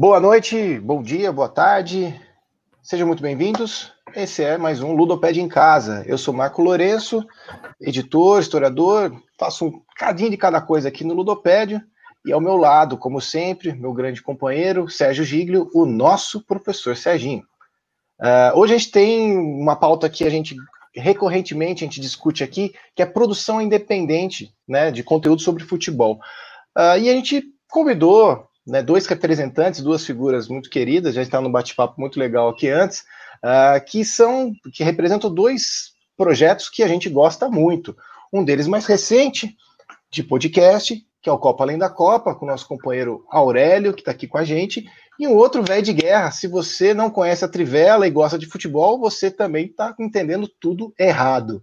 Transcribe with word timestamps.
Boa 0.00 0.20
noite, 0.20 0.78
bom 0.78 1.02
dia, 1.02 1.32
boa 1.32 1.48
tarde. 1.48 2.14
Sejam 2.80 3.04
muito 3.04 3.20
bem-vindos. 3.20 3.92
Esse 4.14 4.44
é 4.44 4.56
mais 4.56 4.80
um 4.80 4.92
Ludopédia 4.92 5.42
em 5.42 5.48
Casa. 5.48 6.04
Eu 6.06 6.16
sou 6.16 6.32
Marco 6.32 6.62
Lourenço, 6.62 7.26
editor, 7.80 8.38
historiador, 8.38 9.12
faço 9.36 9.66
um 9.66 9.82
cadinho 9.96 10.30
de 10.30 10.36
cada 10.36 10.60
coisa 10.60 10.86
aqui 10.86 11.02
no 11.02 11.14
Ludopédio. 11.14 11.82
E 12.24 12.32
ao 12.32 12.40
meu 12.40 12.56
lado, 12.56 12.96
como 12.96 13.20
sempre, 13.20 13.72
meu 13.72 13.92
grande 13.92 14.22
companheiro, 14.22 14.88
Sérgio 14.88 15.24
Giglio, 15.24 15.68
o 15.74 15.84
nosso 15.84 16.46
professor 16.46 16.96
Serginho. 16.96 17.42
Uh, 18.20 18.56
hoje 18.56 18.74
a 18.74 18.78
gente 18.78 18.92
tem 18.92 19.36
uma 19.36 19.74
pauta 19.74 20.08
que 20.08 20.22
a 20.22 20.30
gente 20.30 20.54
recorrentemente 20.94 21.82
a 21.82 21.88
gente 21.88 22.00
discute 22.00 22.44
aqui, 22.44 22.72
que 22.94 23.02
é 23.02 23.04
produção 23.06 23.60
independente 23.60 24.54
né, 24.68 24.92
de 24.92 25.02
conteúdo 25.02 25.42
sobre 25.42 25.64
futebol. 25.64 26.20
Uh, 26.76 26.98
e 27.00 27.10
a 27.10 27.12
gente 27.14 27.42
convidou 27.68 28.48
né, 28.68 28.82
dois 28.82 29.06
representantes, 29.06 29.80
duas 29.80 30.04
figuras 30.04 30.46
muito 30.46 30.68
queridas, 30.68 31.14
já 31.14 31.22
está 31.22 31.40
no 31.40 31.50
bate-papo 31.50 31.98
muito 31.98 32.18
legal 32.18 32.50
aqui 32.50 32.68
antes, 32.68 33.00
uh, 33.42 33.82
que 33.84 34.04
são 34.04 34.52
que 34.72 34.84
representam 34.84 35.32
dois 35.32 35.92
projetos 36.16 36.68
que 36.68 36.82
a 36.82 36.88
gente 36.88 37.08
gosta 37.08 37.48
muito. 37.48 37.96
Um 38.32 38.44
deles 38.44 38.66
mais 38.66 38.84
recente, 38.84 39.56
de 40.10 40.22
podcast, 40.22 41.04
que 41.20 41.28
é 41.28 41.32
o 41.32 41.38
Copa 41.38 41.64
Além 41.64 41.78
da 41.78 41.88
Copa, 41.88 42.34
com 42.34 42.44
o 42.44 42.48
nosso 42.48 42.66
companheiro 42.66 43.24
Aurélio, 43.30 43.92
que 43.92 44.00
está 44.00 44.10
aqui 44.10 44.26
com 44.26 44.38
a 44.38 44.44
gente, 44.44 44.84
e 45.18 45.26
um 45.26 45.34
outro 45.34 45.62
velho 45.62 45.82
de 45.82 45.92
guerra. 45.92 46.30
Se 46.30 46.46
você 46.46 46.94
não 46.94 47.10
conhece 47.10 47.44
a 47.44 47.48
Trivela 47.48 48.06
e 48.06 48.10
gosta 48.10 48.38
de 48.38 48.46
futebol, 48.46 48.98
você 48.98 49.30
também 49.30 49.66
está 49.66 49.94
entendendo 49.98 50.48
tudo 50.60 50.94
errado. 50.98 51.62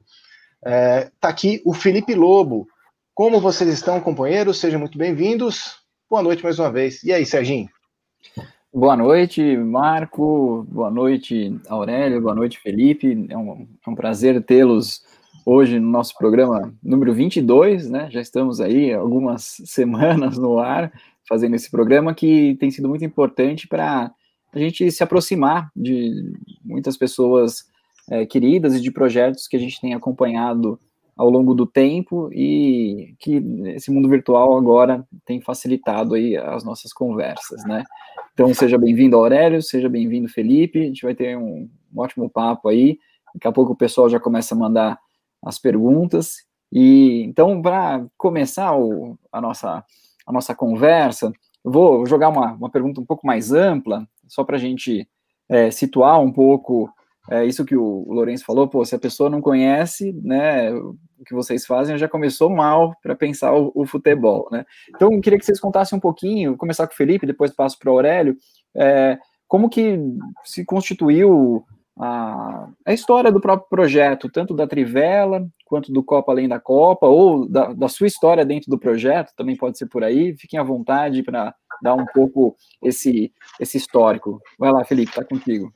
Está 0.57 1.29
é, 1.29 1.31
aqui 1.31 1.61
o 1.65 1.73
Felipe 1.73 2.13
Lobo. 2.13 2.67
Como 3.13 3.39
vocês 3.39 3.69
estão, 3.69 4.01
companheiros? 4.01 4.59
Sejam 4.59 4.79
muito 4.79 4.97
bem-vindos. 4.97 5.84
Boa 6.07 6.21
noite 6.21 6.43
mais 6.43 6.59
uma 6.59 6.71
vez. 6.71 7.03
E 7.03 7.11
aí, 7.11 7.25
Serginho? 7.25 7.67
Boa 8.71 8.95
noite, 8.95 9.57
Marco. 9.57 10.63
Boa 10.69 10.91
noite, 10.91 11.59
Aurélio. 11.67 12.21
Boa 12.21 12.35
noite, 12.35 12.59
Felipe. 12.59 13.25
É 13.27 13.35
um, 13.35 13.67
é 13.85 13.89
um 13.89 13.95
prazer 13.95 14.39
tê-los 14.43 15.03
hoje 15.43 15.79
no 15.79 15.89
nosso 15.89 16.15
programa 16.15 16.71
número 16.83 17.11
22, 17.11 17.89
né? 17.89 18.07
Já 18.11 18.21
estamos 18.21 18.61
aí 18.61 18.93
algumas 18.93 19.57
semanas 19.65 20.37
no 20.37 20.59
ar 20.59 20.93
fazendo 21.27 21.55
esse 21.55 21.71
programa 21.71 22.13
que 22.13 22.55
tem 22.59 22.69
sido 22.69 22.87
muito 22.87 23.03
importante 23.03 23.67
para 23.67 24.13
a 24.53 24.59
gente 24.59 24.91
se 24.91 25.01
aproximar 25.01 25.71
de 25.75 26.33
muitas 26.63 26.95
pessoas 26.95 27.65
é, 28.11 28.27
queridas 28.27 28.75
e 28.75 28.79
de 28.79 28.91
projetos 28.91 29.47
que 29.47 29.57
a 29.57 29.59
gente 29.59 29.81
tem 29.81 29.95
acompanhado 29.95 30.79
ao 31.17 31.29
longo 31.29 31.53
do 31.53 31.65
tempo 31.65 32.29
e 32.33 33.15
que 33.19 33.35
esse 33.67 33.89
mundo 33.89 34.09
virtual 34.09 34.57
agora 34.57 35.07
tem 35.25 35.39
facilitado 35.39 36.13
aí 36.13 36.35
as 36.35 36.63
nossas 36.63 36.91
conversas, 36.91 37.63
né? 37.65 37.83
Então 38.33 38.53
seja 38.53 38.77
bem-vindo 38.77 39.15
Aurélio, 39.15 39.61
seja 39.61 39.87
bem-vindo 39.87 40.27
Felipe, 40.27 40.81
a 40.81 40.85
gente 40.85 41.03
vai 41.03 41.15
ter 41.15 41.37
um, 41.37 41.69
um, 41.93 41.99
ótimo 42.01 42.29
papo 42.29 42.67
aí. 42.67 42.99
Daqui 43.33 43.47
a 43.47 43.51
pouco 43.51 43.73
o 43.73 43.77
pessoal 43.77 44.09
já 44.09 44.19
começa 44.19 44.53
a 44.53 44.57
mandar 44.57 44.99
as 45.43 45.57
perguntas. 45.57 46.45
E 46.71 47.23
então 47.23 47.61
para 47.61 48.05
começar 48.17 48.75
o, 48.75 49.17
a 49.31 49.39
nossa 49.39 49.85
a 50.27 50.31
nossa 50.33 50.53
conversa, 50.55 51.31
eu 51.63 51.71
vou 51.71 52.05
jogar 52.05 52.29
uma, 52.29 52.53
uma 52.53 52.69
pergunta 52.69 52.99
um 52.99 53.05
pouco 53.05 53.25
mais 53.25 53.53
ampla, 53.53 54.05
só 54.27 54.43
para 54.43 54.57
a 54.57 54.59
gente 54.59 55.07
é, 55.47 55.69
situar 55.69 56.19
um 56.19 56.31
pouco 56.31 56.91
é 57.29 57.43
isso 57.43 57.65
que 57.65 57.75
o, 57.75 58.05
Lourenço 58.07 58.45
falou, 58.45 58.67
pô, 58.67 58.85
se 58.85 58.93
a 58.95 58.99
pessoa 58.99 59.29
não 59.29 59.41
conhece, 59.41 60.13
né, 60.23 60.71
que 61.25 61.33
vocês 61.33 61.65
fazem, 61.65 61.97
já 61.97 62.07
começou 62.07 62.49
mal 62.49 62.95
para 63.01 63.15
pensar 63.15 63.53
o, 63.53 63.71
o, 63.75 63.85
futebol, 63.85 64.47
né? 64.51 64.65
Então, 64.89 65.11
eu 65.11 65.21
queria 65.21 65.39
que 65.39 65.45
vocês 65.45 65.59
contassem 65.59 65.97
um 65.97 66.01
pouquinho, 66.01 66.57
começar 66.57 66.87
com 66.87 66.93
o 66.93 66.97
Felipe, 66.97 67.25
depois 67.25 67.51
passo 67.51 67.77
para 67.77 67.89
o 67.91 67.93
Aurélio, 67.93 68.35
é, 68.75 69.17
como 69.47 69.69
que 69.69 69.97
se 70.43 70.65
constituiu 70.65 71.63
a, 71.97 72.67
a, 72.85 72.93
história 72.93 73.31
do 73.31 73.39
próprio 73.39 73.69
projeto, 73.69 74.29
tanto 74.29 74.53
da 74.53 74.67
Trivela, 74.67 75.47
quanto 75.65 75.91
do 75.91 76.03
Copa 76.03 76.31
Além 76.31 76.47
da 76.47 76.59
Copa, 76.59 77.07
ou 77.07 77.47
da, 77.47 77.73
da 77.73 77.87
sua 77.87 78.07
história 78.07 78.45
dentro 78.45 78.69
do 78.69 78.77
projeto, 78.77 79.33
também 79.35 79.55
pode 79.55 79.77
ser 79.77 79.87
por 79.87 80.03
aí, 80.03 80.35
fiquem 80.37 80.59
à 80.59 80.63
vontade 80.63 81.23
para 81.23 81.55
dar 81.81 81.95
um 81.95 82.05
pouco 82.05 82.55
esse, 82.83 83.31
esse 83.59 83.77
histórico. 83.77 84.41
Vai 84.59 84.71
lá, 84.71 84.83
Felipe, 84.83 85.11
está 85.11 85.23
contigo. 85.23 85.73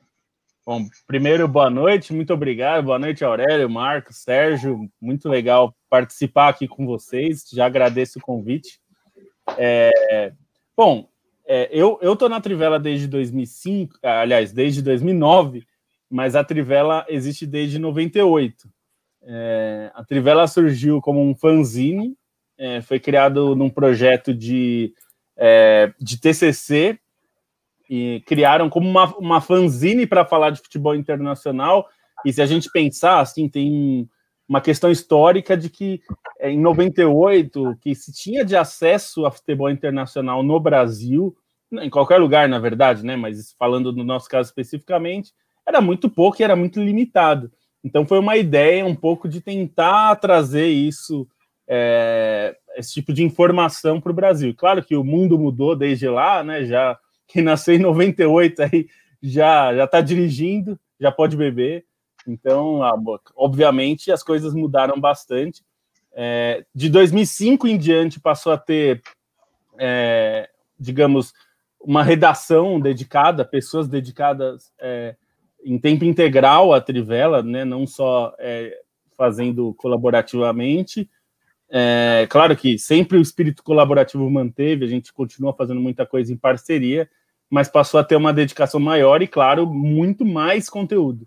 Bom, 0.70 0.88
primeiro, 1.04 1.48
boa 1.48 1.68
noite, 1.68 2.12
muito 2.12 2.32
obrigado. 2.32 2.84
Boa 2.84 2.96
noite, 2.96 3.24
Aurélio, 3.24 3.68
Marcos, 3.68 4.18
Sérgio. 4.18 4.88
Muito 5.00 5.28
legal 5.28 5.74
participar 5.88 6.46
aqui 6.46 6.68
com 6.68 6.86
vocês. 6.86 7.44
Já 7.52 7.66
agradeço 7.66 8.20
o 8.20 8.22
convite. 8.22 8.78
É, 9.58 10.32
bom, 10.76 11.08
é, 11.44 11.68
eu 11.72 11.98
estou 12.00 12.28
na 12.28 12.40
Trivela 12.40 12.78
desde 12.78 13.08
2005, 13.08 13.98
aliás, 14.00 14.52
desde 14.52 14.80
2009, 14.80 15.66
mas 16.08 16.36
a 16.36 16.44
Trivela 16.44 17.04
existe 17.08 17.48
desde 17.48 17.76
98. 17.76 18.70
É, 19.22 19.90
a 19.92 20.04
Trivela 20.04 20.46
surgiu 20.46 21.00
como 21.00 21.20
um 21.20 21.34
fanzine, 21.34 22.16
é, 22.56 22.80
foi 22.80 23.00
criado 23.00 23.56
num 23.56 23.70
projeto 23.70 24.32
de, 24.32 24.94
é, 25.36 25.92
de 25.98 26.16
TCC 26.16 26.96
e 27.90 28.22
criaram 28.24 28.70
como 28.70 28.88
uma, 28.88 29.06
uma 29.16 29.40
fanzine 29.40 30.06
para 30.06 30.24
falar 30.24 30.50
de 30.50 30.60
futebol 30.60 30.94
internacional. 30.94 31.88
E 32.24 32.32
se 32.32 32.40
a 32.40 32.46
gente 32.46 32.70
pensar, 32.70 33.18
assim, 33.18 33.48
tem 33.48 34.08
uma 34.48 34.60
questão 34.60 34.92
histórica 34.92 35.56
de 35.56 35.68
que 35.68 36.00
é, 36.38 36.50
em 36.50 36.60
98, 36.60 37.76
que 37.80 37.92
se 37.96 38.12
tinha 38.12 38.44
de 38.44 38.54
acesso 38.54 39.26
a 39.26 39.30
futebol 39.32 39.68
internacional 39.68 40.40
no 40.40 40.60
Brasil, 40.60 41.36
em 41.72 41.90
qualquer 41.90 42.18
lugar, 42.18 42.48
na 42.48 42.60
verdade, 42.60 43.04
né? 43.04 43.16
Mas 43.16 43.56
falando 43.58 43.92
no 43.92 44.04
nosso 44.04 44.28
caso 44.28 44.48
especificamente, 44.48 45.32
era 45.66 45.80
muito 45.80 46.08
pouco 46.08 46.40
e 46.40 46.44
era 46.44 46.54
muito 46.54 46.80
limitado. 46.80 47.50
Então 47.82 48.06
foi 48.06 48.20
uma 48.20 48.36
ideia 48.36 48.86
um 48.86 48.94
pouco 48.94 49.28
de 49.28 49.40
tentar 49.40 50.14
trazer 50.16 50.66
isso, 50.66 51.26
é, 51.68 52.56
esse 52.76 52.92
tipo 52.92 53.12
de 53.12 53.24
informação 53.24 54.00
para 54.00 54.12
o 54.12 54.14
Brasil. 54.14 54.54
Claro 54.56 54.84
que 54.84 54.94
o 54.94 55.02
mundo 55.02 55.36
mudou 55.36 55.74
desde 55.74 56.08
lá, 56.08 56.44
né? 56.44 56.64
Já 56.64 56.96
quem 57.32 57.42
nasceu 57.42 57.74
em 57.74 57.78
98 57.78 58.62
aí 58.62 58.88
já 59.22 59.74
já 59.74 59.84
está 59.84 60.00
dirigindo, 60.00 60.78
já 60.98 61.12
pode 61.12 61.36
beber. 61.36 61.84
Então, 62.26 62.80
obviamente, 63.34 64.12
as 64.12 64.22
coisas 64.22 64.54
mudaram 64.54 65.00
bastante. 65.00 65.62
É, 66.12 66.64
de 66.74 66.88
2005 66.88 67.66
em 67.66 67.78
diante 67.78 68.20
passou 68.20 68.52
a 68.52 68.58
ter, 68.58 69.00
é, 69.78 70.48
digamos, 70.78 71.32
uma 71.80 72.02
redação 72.02 72.78
dedicada, 72.78 73.44
pessoas 73.44 73.88
dedicadas 73.88 74.70
é, 74.78 75.16
em 75.64 75.78
tempo 75.78 76.04
integral 76.04 76.74
à 76.74 76.80
Trivela, 76.80 77.42
né, 77.42 77.64
não 77.64 77.86
só 77.86 78.34
é, 78.38 78.78
fazendo 79.16 79.74
colaborativamente. 79.74 81.08
É, 81.70 82.26
claro 82.28 82.56
que 82.56 82.78
sempre 82.78 83.16
o 83.16 83.22
espírito 83.22 83.62
colaborativo 83.62 84.28
manteve, 84.28 84.84
a 84.84 84.88
gente 84.88 85.12
continua 85.12 85.54
fazendo 85.54 85.80
muita 85.80 86.04
coisa 86.04 86.32
em 86.32 86.36
parceria, 86.36 87.08
mas 87.50 87.68
passou 87.68 87.98
a 87.98 88.04
ter 88.04 88.14
uma 88.14 88.32
dedicação 88.32 88.78
maior 88.78 89.20
e, 89.20 89.26
claro, 89.26 89.66
muito 89.66 90.24
mais 90.24 90.70
conteúdo. 90.70 91.26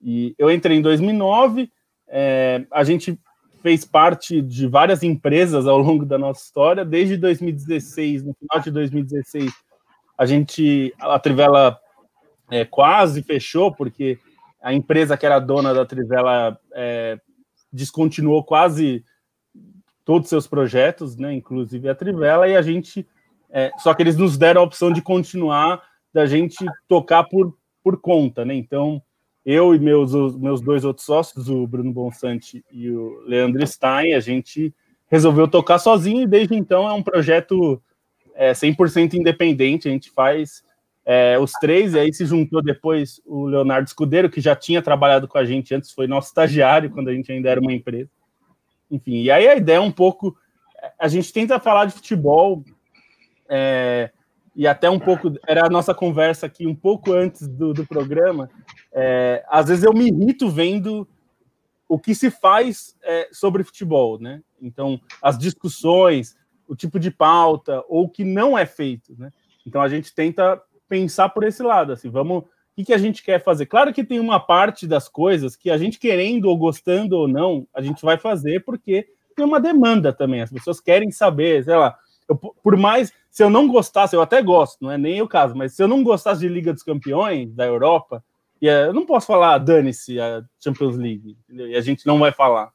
E 0.00 0.34
eu 0.38 0.50
entrei 0.50 0.78
em 0.78 0.82
2009, 0.82 1.70
é, 2.08 2.64
a 2.72 2.82
gente 2.82 3.20
fez 3.62 3.84
parte 3.84 4.40
de 4.40 4.66
várias 4.66 5.02
empresas 5.02 5.66
ao 5.66 5.78
longo 5.78 6.06
da 6.06 6.16
nossa 6.16 6.42
história, 6.42 6.84
desde 6.84 7.16
2016, 7.18 8.24
no 8.24 8.34
final 8.34 8.62
de 8.62 8.70
2016, 8.70 9.52
a 10.16 10.24
gente, 10.24 10.94
a 10.98 11.18
Trivela 11.18 11.78
é, 12.50 12.64
quase 12.64 13.22
fechou, 13.22 13.72
porque 13.74 14.18
a 14.62 14.72
empresa 14.72 15.16
que 15.16 15.26
era 15.26 15.38
dona 15.38 15.74
da 15.74 15.84
Trivela 15.84 16.58
é, 16.72 17.20
descontinuou 17.72 18.42
quase 18.42 19.04
todos 20.04 20.26
os 20.26 20.30
seus 20.30 20.46
projetos, 20.46 21.16
né, 21.16 21.34
inclusive 21.34 21.88
a 21.88 21.94
Trivela, 21.94 22.48
e 22.48 22.56
a 22.56 22.62
gente 22.62 23.06
é, 23.50 23.70
só 23.78 23.94
que 23.94 24.02
eles 24.02 24.16
nos 24.16 24.36
deram 24.36 24.60
a 24.60 24.64
opção 24.64 24.92
de 24.92 25.02
continuar, 25.02 25.82
da 26.12 26.26
gente 26.26 26.64
tocar 26.86 27.24
por, 27.24 27.56
por 27.82 28.00
conta, 28.00 28.44
né? 28.44 28.54
Então, 28.54 29.02
eu 29.44 29.74
e 29.74 29.78
meus, 29.78 30.12
meus 30.36 30.60
dois 30.60 30.84
outros 30.84 31.06
sócios, 31.06 31.48
o 31.48 31.66
Bruno 31.66 31.92
Bonsante 31.92 32.64
e 32.70 32.90
o 32.90 33.22
Leandro 33.26 33.66
Stein, 33.66 34.12
a 34.12 34.20
gente 34.20 34.74
resolveu 35.10 35.48
tocar 35.48 35.78
sozinho 35.78 36.22
e 36.22 36.26
desde 36.26 36.54
então 36.54 36.86
é 36.86 36.92
um 36.92 37.02
projeto 37.02 37.82
é, 38.34 38.52
100% 38.52 39.14
independente. 39.14 39.88
A 39.88 39.90
gente 39.90 40.10
faz 40.10 40.62
é, 41.04 41.38
os 41.38 41.52
três, 41.52 41.94
e 41.94 41.98
aí 41.98 42.12
se 42.12 42.26
juntou 42.26 42.62
depois 42.62 43.20
o 43.24 43.46
Leonardo 43.46 43.88
Escudeiro, 43.88 44.28
que 44.28 44.40
já 44.40 44.54
tinha 44.54 44.82
trabalhado 44.82 45.26
com 45.26 45.38
a 45.38 45.44
gente 45.44 45.74
antes, 45.74 45.92
foi 45.92 46.06
nosso 46.06 46.28
estagiário 46.28 46.90
quando 46.90 47.08
a 47.08 47.14
gente 47.14 47.32
ainda 47.32 47.48
era 47.48 47.60
uma 47.60 47.72
empresa. 47.72 48.10
Enfim, 48.90 49.22
e 49.22 49.30
aí 49.30 49.48
a 49.48 49.56
ideia 49.56 49.78
é 49.78 49.80
um 49.80 49.90
pouco. 49.90 50.36
A 50.98 51.08
gente 51.08 51.32
tenta 51.32 51.58
falar 51.58 51.86
de 51.86 51.94
futebol 51.94 52.62
é, 53.48 54.10
e 54.54 54.66
até 54.66 54.90
um 54.90 54.98
pouco, 54.98 55.32
era 55.46 55.66
a 55.66 55.70
nossa 55.70 55.94
conversa 55.94 56.46
aqui 56.46 56.66
um 56.66 56.74
pouco 56.74 57.12
antes 57.12 57.46
do, 57.46 57.72
do 57.72 57.86
programa, 57.86 58.50
é, 58.92 59.44
às 59.48 59.68
vezes 59.68 59.84
eu 59.84 59.92
me 59.92 60.08
irrito 60.08 60.48
vendo 60.48 61.08
o 61.88 61.98
que 61.98 62.14
se 62.14 62.30
faz 62.30 62.96
é, 63.02 63.28
sobre 63.32 63.64
futebol, 63.64 64.18
né? 64.20 64.42
Então, 64.60 65.00
as 65.22 65.38
discussões, 65.38 66.36
o 66.66 66.76
tipo 66.76 66.98
de 66.98 67.10
pauta, 67.10 67.82
ou 67.88 68.04
o 68.04 68.08
que 68.08 68.24
não 68.24 68.58
é 68.58 68.66
feito, 68.66 69.14
né? 69.16 69.32
Então, 69.66 69.80
a 69.80 69.88
gente 69.88 70.14
tenta 70.14 70.60
pensar 70.88 71.28
por 71.28 71.44
esse 71.44 71.62
lado, 71.62 71.92
assim, 71.92 72.10
vamos, 72.10 72.44
o 72.76 72.84
que, 72.84 72.92
a 72.92 72.98
gente 72.98 73.22
quer 73.22 73.42
fazer? 73.42 73.66
Claro 73.66 73.92
que 73.92 74.04
tem 74.04 74.20
uma 74.20 74.38
parte 74.38 74.86
das 74.86 75.08
coisas 75.08 75.56
que 75.56 75.70
a 75.70 75.76
gente 75.76 75.98
querendo 75.98 76.46
ou 76.46 76.56
gostando 76.56 77.16
ou 77.16 77.28
não, 77.28 77.66
a 77.74 77.82
gente 77.82 78.02
vai 78.02 78.18
fazer 78.18 78.64
porque 78.64 79.06
tem 79.34 79.44
uma 79.44 79.60
demanda 79.60 80.12
também, 80.12 80.42
as 80.42 80.50
pessoas 80.50 80.80
querem 80.80 81.10
saber, 81.10 81.64
sei 81.64 81.76
lá, 81.76 81.96
eu, 82.28 82.36
por 82.36 82.76
mais, 82.76 83.12
se 83.30 83.42
eu 83.42 83.48
não 83.48 83.66
gostasse, 83.66 84.14
eu 84.14 84.20
até 84.20 84.42
gosto, 84.42 84.78
não 84.82 84.92
é 84.92 84.98
nem 84.98 85.22
o 85.22 85.28
caso, 85.28 85.56
mas 85.56 85.74
se 85.74 85.82
eu 85.82 85.88
não 85.88 86.02
gostasse 86.02 86.40
de 86.40 86.48
Liga 86.48 86.72
dos 86.72 86.82
Campeões 86.82 87.52
da 87.54 87.64
Europa, 87.64 88.22
e 88.60 88.66
eu 88.66 88.92
não 88.92 89.06
posso 89.06 89.26
falar, 89.26 89.58
dane-se 89.58 90.20
a 90.20 90.42
Champions 90.62 90.96
League, 90.96 91.36
entendeu? 91.44 91.68
e 91.68 91.76
a 91.76 91.80
gente 91.80 92.06
não 92.06 92.18
vai 92.18 92.32
falar, 92.32 92.70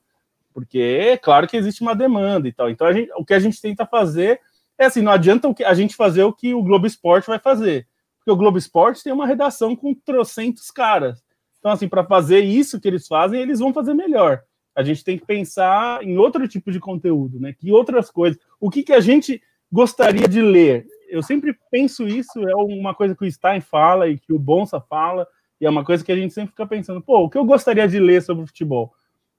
porque 0.53 0.79
é 0.79 1.17
claro 1.17 1.47
que 1.47 1.57
existe 1.57 1.81
uma 1.81 1.95
demanda 1.95 2.47
e 2.47 2.53
tal. 2.53 2.69
Então, 2.69 2.91
gente, 2.91 3.11
o 3.17 3.25
que 3.25 3.33
a 3.33 3.39
gente 3.39 3.61
tenta 3.61 3.85
fazer 3.85 4.39
é 4.77 4.85
assim: 4.85 5.01
não 5.01 5.11
adianta 5.11 5.53
a 5.65 5.73
gente 5.73 5.95
fazer 5.95 6.23
o 6.23 6.33
que 6.33 6.53
o 6.53 6.63
Globo 6.63 6.87
Esporte 6.87 7.27
vai 7.27 7.39
fazer, 7.39 7.87
porque 8.17 8.31
o 8.31 8.35
Globo 8.35 8.57
Esporte 8.57 9.03
tem 9.03 9.11
uma 9.11 9.27
redação 9.27 9.75
com 9.75 9.93
trocentos 9.93 10.71
caras. 10.71 11.23
Então, 11.59 11.71
assim, 11.71 11.87
para 11.87 12.03
fazer 12.03 12.39
isso 12.39 12.79
que 12.79 12.87
eles 12.87 13.07
fazem, 13.07 13.41
eles 13.41 13.59
vão 13.59 13.73
fazer 13.73 13.93
melhor. 13.93 14.43
A 14.75 14.83
gente 14.83 15.03
tem 15.03 15.17
que 15.17 15.25
pensar 15.25 16.03
em 16.03 16.17
outro 16.17 16.47
tipo 16.47 16.71
de 16.71 16.79
conteúdo, 16.79 17.39
né? 17.39 17.53
Que 17.53 17.71
outras 17.71 18.09
coisas. 18.09 18.39
O 18.59 18.69
que, 18.69 18.83
que 18.83 18.93
a 18.93 18.99
gente 18.99 19.41
gostaria 19.71 20.27
de 20.27 20.41
ler? 20.41 20.85
Eu 21.09 21.21
sempre 21.21 21.55
penso 21.69 22.07
isso, 22.07 22.47
é 22.47 22.55
uma 22.55 22.93
coisa 22.93 23.15
que 23.15 23.25
o 23.25 23.31
Stein 23.31 23.61
fala 23.61 24.09
e 24.09 24.17
que 24.17 24.33
o 24.33 24.39
Bonsa 24.39 24.81
fala, 24.81 25.27
e 25.61 25.65
é 25.65 25.69
uma 25.69 25.85
coisa 25.85 26.03
que 26.03 26.11
a 26.11 26.15
gente 26.15 26.33
sempre 26.33 26.51
fica 26.51 26.65
pensando, 26.65 27.01
pô, 27.01 27.19
o 27.19 27.29
que 27.29 27.37
eu 27.37 27.45
gostaria 27.45 27.87
de 27.87 27.99
ler 27.99 28.21
sobre 28.21 28.45
futebol? 28.45 28.93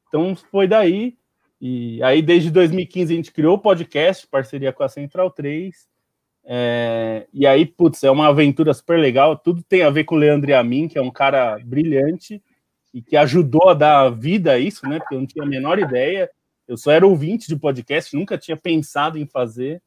Então 0.09 0.37
foi 0.51 0.69
daí, 0.69 1.17
e 1.61 2.01
aí 2.03 2.23
desde 2.23 2.51
2015 2.51 3.13
a 3.13 3.17
gente 3.17 3.33
criou 3.33 3.57
o 3.57 3.61
podcast, 3.61 4.27
parceria 4.29 4.73
com 4.73 4.85
a 4.85 4.89
Central 4.89 5.31
3, 5.31 5.89
é, 6.47 7.27
e 7.33 7.47
aí, 7.47 7.65
putz, 7.65 8.05
é 8.05 8.11
uma 8.11 8.29
aventura 8.29 8.75
super 8.75 8.99
legal, 8.99 9.37
tudo 9.37 9.63
tem 9.63 9.83
a 9.83 9.91
ver 9.91 10.05
com 10.05 10.15
o 10.15 10.19
Leandro 10.19 10.55
a 10.55 10.63
mim, 10.63 10.87
que 10.87 10.99
é 10.99 11.03
um 11.03 11.11
cara 11.11 11.59
brilhante, 11.65 12.43
e 12.95 13.03
que 13.03 13.17
ajudou 13.17 13.69
a 13.69 13.75
dar 13.75 14.09
vida 14.09 14.53
a 14.53 14.59
isso, 14.59 14.89
né, 14.89 15.01
porque 15.01 15.17
eu 15.17 15.19
não 15.19 15.27
tinha 15.27 15.45
a 15.45 15.49
menor 15.49 15.81
ideia, 15.81 16.31
eu 16.69 16.77
só 16.77 16.93
era 16.93 17.07
ouvinte 17.07 17.49
de 17.49 17.57
podcast, 17.57 18.17
nunca 18.17 18.39
tinha 18.39 18.57
pensado 18.57 19.19
em 19.19 19.27
fazer, 19.27 19.83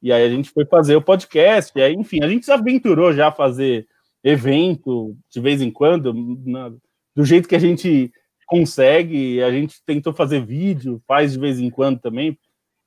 e 0.00 0.12
aí 0.12 0.22
a 0.22 0.30
gente 0.30 0.50
foi 0.50 0.64
fazer 0.64 0.94
o 0.94 1.02
podcast, 1.02 1.72
e 1.76 1.82
aí, 1.82 1.92
enfim, 1.94 2.22
a 2.22 2.28
gente 2.28 2.46
se 2.46 2.52
aventurou 2.52 3.12
já 3.12 3.28
a 3.28 3.32
fazer 3.32 3.88
evento 4.22 5.16
de 5.28 5.40
vez 5.40 5.60
em 5.60 5.70
quando, 5.70 6.14
na, 6.46 6.72
do 7.14 7.24
jeito 7.24 7.48
que 7.48 7.56
a 7.56 7.60
gente 7.60 8.12
consegue, 8.46 9.42
a 9.42 9.50
gente 9.50 9.82
tentou 9.84 10.12
fazer 10.12 10.44
vídeo, 10.44 11.02
faz 11.06 11.32
de 11.32 11.38
vez 11.38 11.58
em 11.58 11.70
quando 11.70 11.98
também. 11.98 12.38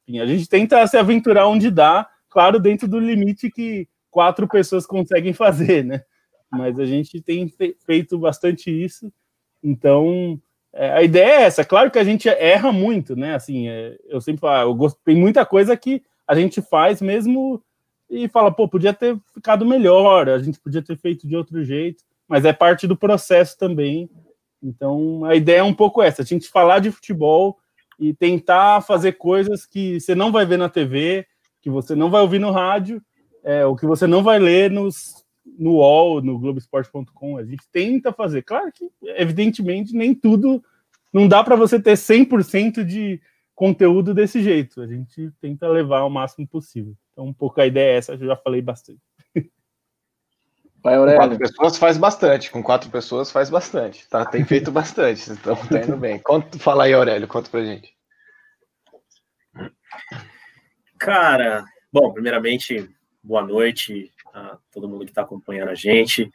Enfim, 0.08 0.20
a 0.20 0.26
gente 0.26 0.48
tenta 0.48 0.86
se 0.88 0.98
aventurar 0.98 1.48
onde 1.48 1.70
dá, 1.70 2.08
claro, 2.30 2.60
dentro 2.60 2.88
do 2.88 3.00
limite 3.00 3.52
que 3.52 3.88
quatro 4.10 4.48
pessoas 4.48 4.86
conseguem 4.86 5.34
fazer, 5.34 5.84
né? 5.84 6.02
Mas 6.50 6.80
a 6.80 6.86
gente 6.86 7.22
tem 7.22 7.52
feito 7.86 8.18
bastante 8.18 8.72
isso, 8.72 9.12
então 9.68 10.40
é, 10.74 10.92
a 10.92 11.04
ideia 11.04 11.42
é 11.42 11.44
essa. 11.44 11.66
Claro 11.66 11.92
que 11.92 12.00
a 12.00 12.04
gente 12.04 12.30
erra 12.30 12.72
muito, 12.72 13.16
né? 13.16 13.36
Assim, 13.36 13.68
é, 13.68 13.98
eu 14.08 14.22
sempre 14.22 14.42
falo, 14.42 14.70
eu 14.70 14.76
gosto, 14.76 15.00
tem 15.04 15.16
muita 15.16 15.46
coisa 15.46 15.76
que 15.76 16.02
a 16.28 16.36
gente 16.36 16.62
faz 16.62 17.02
mesmo 17.02 17.62
e 18.10 18.28
fala, 18.28 18.52
pô, 18.52 18.68
podia 18.68 18.94
ter 18.94 19.18
ficado 19.34 19.66
melhor, 19.66 20.30
a 20.30 20.40
gente 20.40 20.60
podia 20.60 20.82
ter 20.82 20.98
feito 20.98 21.28
de 21.28 21.36
outro 21.36 21.64
jeito, 21.64 22.04
mas 22.28 22.46
é 22.46 22.54
parte 22.54 22.88
do 22.88 22.96
processo 22.96 23.58
também. 23.58 24.10
Então, 24.64 25.26
a 25.26 25.36
ideia 25.36 25.60
é 25.60 25.64
um 25.64 25.74
pouco 25.74 26.02
essa, 26.02 26.22
a 26.22 26.26
gente 26.26 26.48
falar 26.48 26.80
de 26.80 26.92
futebol 26.92 27.58
e 28.00 28.14
tentar 28.14 28.82
fazer 28.82 29.14
coisas 29.14 29.66
que 29.66 30.00
você 30.00 30.16
não 30.16 30.32
vai 30.32 30.46
ver 30.46 30.58
na 30.58 30.70
TV, 30.70 31.26
que 31.62 31.70
você 31.70 31.96
não 31.96 32.10
vai 32.10 32.22
ouvir 32.22 32.40
no 32.40 32.52
rádio, 32.52 33.02
é, 33.44 33.66
o 33.66 33.76
que 33.76 33.86
você 33.86 34.06
não 34.06 34.24
vai 34.24 34.40
ler 34.40 34.72
nos, 34.72 35.26
no 35.58 35.76
UOL, 35.76 36.22
no 36.22 36.40
Globoesporte.com. 36.40 37.38
A 37.38 37.44
gente 37.44 37.64
tenta 37.72 38.12
fazer. 38.12 38.42
Claro 38.44 38.72
que, 38.72 38.90
evidentemente, 39.02 39.94
nem 39.94 40.14
tudo. 40.14 40.64
Não 41.14 41.28
dá 41.28 41.44
para 41.44 41.56
você 41.56 41.80
ter 41.80 41.94
100% 41.94 42.84
de 42.84 43.22
conteúdo 43.56 44.14
desse 44.14 44.42
jeito. 44.42 44.82
A 44.82 44.88
gente 44.88 45.32
tenta 45.42 45.68
levar 45.68 46.04
o 46.04 46.10
máximo 46.10 46.48
possível. 46.48 46.96
Então, 47.12 47.26
um 47.26 47.34
pouco 47.34 47.60
a 47.60 47.66
ideia 47.66 47.94
é 47.94 47.98
essa, 47.98 48.14
eu 48.14 48.28
já 48.28 48.36
falei 48.36 48.62
bastante. 48.62 49.02
Vai, 50.84 50.96
com 50.96 51.16
quatro 51.16 51.38
pessoas 51.40 51.78
faz 51.78 51.98
bastante, 51.98 52.52
com 52.52 52.64
quatro 52.64 52.90
pessoas 52.90 53.32
faz 53.32 53.50
bastante. 53.50 54.08
Tá, 54.08 54.24
tem 54.26 54.46
feito 54.46 54.72
bastante, 54.72 55.32
então 55.32 55.56
tá 55.56 55.82
indo 55.82 55.98
bem. 55.98 56.20
Conta, 56.20 56.58
fala 56.60 56.86
aí, 56.86 56.94
Aurélio, 56.94 57.28
conta 57.28 57.50
pra 57.50 57.66
gente. 57.66 57.94
Cara, 61.00 61.66
bom, 61.92 62.14
primeiramente, 62.14 62.90
boa 63.24 63.42
noite 63.42 64.12
a 64.38 64.58
todo 64.72 64.88
mundo 64.88 65.06
que 65.06 65.12
está 65.12 65.24
acompanhando 65.24 65.70
a 65.70 65.76
gente. 65.76 66.32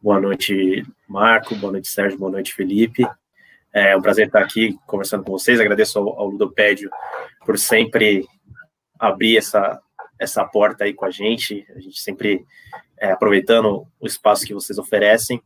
Boa 0.00 0.18
noite, 0.18 0.84
Marco, 1.06 1.54
boa 1.56 1.72
noite, 1.72 1.88
Sérgio, 1.88 2.18
boa 2.18 2.30
noite, 2.30 2.54
Felipe. 2.54 3.06
É 3.72 3.96
um 3.96 4.02
prazer 4.02 4.26
estar 4.26 4.40
aqui 4.40 4.78
conversando 4.86 5.24
com 5.24 5.32
vocês. 5.32 5.60
Agradeço 5.60 5.98
ao, 5.98 6.18
ao 6.18 6.28
Ludopédio 6.28 6.90
por 7.44 7.58
sempre 7.58 8.26
abrir 8.98 9.36
essa, 9.36 9.80
essa 10.18 10.44
porta 10.44 10.84
aí 10.84 10.94
com 10.94 11.04
a 11.04 11.10
gente. 11.10 11.66
A 11.76 11.80
gente 11.80 12.00
sempre 12.00 12.44
é, 12.98 13.12
aproveitando 13.12 13.86
o 14.00 14.06
espaço 14.06 14.46
que 14.46 14.54
vocês 14.54 14.78
oferecem. 14.78 15.42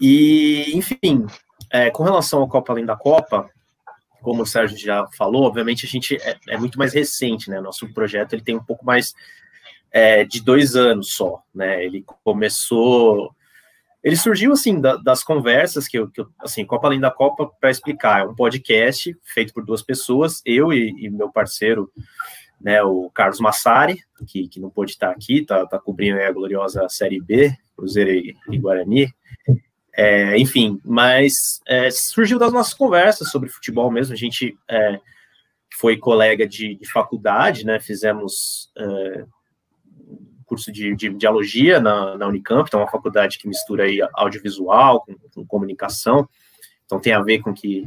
E, 0.00 0.76
enfim, 0.76 1.26
é, 1.70 1.90
com 1.90 2.02
relação 2.02 2.40
ao 2.40 2.48
Copa 2.48 2.72
Além 2.72 2.86
da 2.86 2.96
Copa, 2.96 3.50
como 4.22 4.42
o 4.42 4.46
Sérgio 4.46 4.78
já 4.78 5.06
falou, 5.16 5.44
obviamente 5.44 5.86
a 5.86 5.88
gente 5.88 6.16
é, 6.16 6.36
é 6.48 6.56
muito 6.56 6.78
mais 6.78 6.94
recente, 6.94 7.50
né? 7.50 7.60
Nosso 7.60 7.92
projeto 7.92 8.32
ele 8.32 8.42
tem 8.42 8.56
um 8.56 8.64
pouco 8.64 8.84
mais 8.84 9.14
é, 9.92 10.24
de 10.24 10.42
dois 10.42 10.76
anos 10.76 11.14
só, 11.14 11.42
né? 11.54 11.84
Ele 11.84 12.04
começou 12.22 13.34
ele 14.02 14.16
surgiu 14.16 14.52
assim 14.52 14.80
da, 14.80 14.96
das 14.96 15.22
conversas 15.22 15.86
que 15.86 15.98
eu, 15.98 16.08
que 16.08 16.20
eu, 16.20 16.28
assim 16.38 16.64
Copa 16.64 16.88
Além 16.88 17.00
da 17.00 17.10
Copa 17.10 17.50
para 17.60 17.70
explicar 17.70 18.20
é 18.20 18.24
um 18.24 18.34
podcast 18.34 19.16
feito 19.22 19.52
por 19.52 19.64
duas 19.64 19.82
pessoas 19.82 20.40
eu 20.44 20.72
e, 20.72 20.94
e, 20.98 21.10
meu 21.10 21.30
parceiro 21.30 21.90
né 22.60 22.82
o 22.82 23.10
Carlos 23.10 23.40
Massari 23.40 24.00
que, 24.26 24.48
que 24.48 24.60
não 24.60 24.70
pôde 24.70 24.92
estar 24.92 25.10
aqui 25.10 25.44
tá, 25.44 25.66
tá 25.66 25.78
cobrindo 25.78 26.18
a 26.18 26.32
gloriosa 26.32 26.88
série 26.88 27.20
B 27.20 27.54
Cruzeiro 27.76 28.10
e, 28.10 28.36
e 28.50 28.58
Guarani 28.58 29.12
é, 29.94 30.38
enfim 30.38 30.80
mas 30.82 31.60
é, 31.66 31.90
surgiu 31.90 32.38
das 32.38 32.52
nossas 32.52 32.74
conversas 32.74 33.30
sobre 33.30 33.50
futebol 33.50 33.90
mesmo 33.90 34.14
a 34.14 34.18
gente 34.18 34.56
é, 34.68 34.98
foi 35.74 35.98
colega 35.98 36.46
de, 36.46 36.74
de, 36.74 36.90
faculdade 36.90 37.66
né 37.66 37.78
fizemos 37.78 38.70
é, 38.78 39.24
curso 40.50 40.72
de, 40.72 40.96
de 40.96 41.10
dialogia 41.10 41.78
na, 41.78 42.18
na 42.18 42.26
Unicamp, 42.26 42.66
então 42.66 42.80
é 42.80 42.82
uma 42.82 42.90
faculdade 42.90 43.38
que 43.38 43.46
mistura 43.46 43.84
aí 43.84 44.00
audiovisual 44.14 45.02
com, 45.02 45.14
com 45.32 45.46
comunicação, 45.46 46.28
então 46.84 46.98
tem 46.98 47.12
a 47.12 47.22
ver 47.22 47.38
com 47.38 47.50
o 47.50 47.54
que 47.54 47.86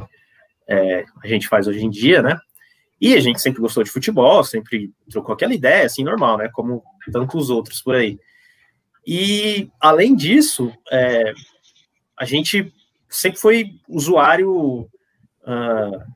é, 0.66 1.04
a 1.22 1.28
gente 1.28 1.50
faz 1.50 1.68
hoje 1.68 1.84
em 1.84 1.90
dia, 1.90 2.22
né? 2.22 2.40
E 3.02 3.16
a 3.16 3.20
gente 3.20 3.42
sempre 3.42 3.60
gostou 3.60 3.84
de 3.84 3.92
futebol, 3.92 4.42
sempre 4.46 4.94
trocou 5.12 5.34
aquela 5.34 5.54
ideia, 5.54 5.86
assim, 5.86 6.06
normal, 6.06 6.38
né? 6.38 6.50
Como 6.54 6.82
tantos 7.12 7.50
outros 7.50 7.82
por 7.82 7.96
aí. 7.96 8.18
E, 9.06 9.70
além 9.78 10.16
disso, 10.16 10.72
é, 10.90 11.34
a 12.18 12.24
gente 12.24 12.74
sempre 13.10 13.42
foi 13.42 13.72
usuário 13.90 14.90
uh, 15.42 16.14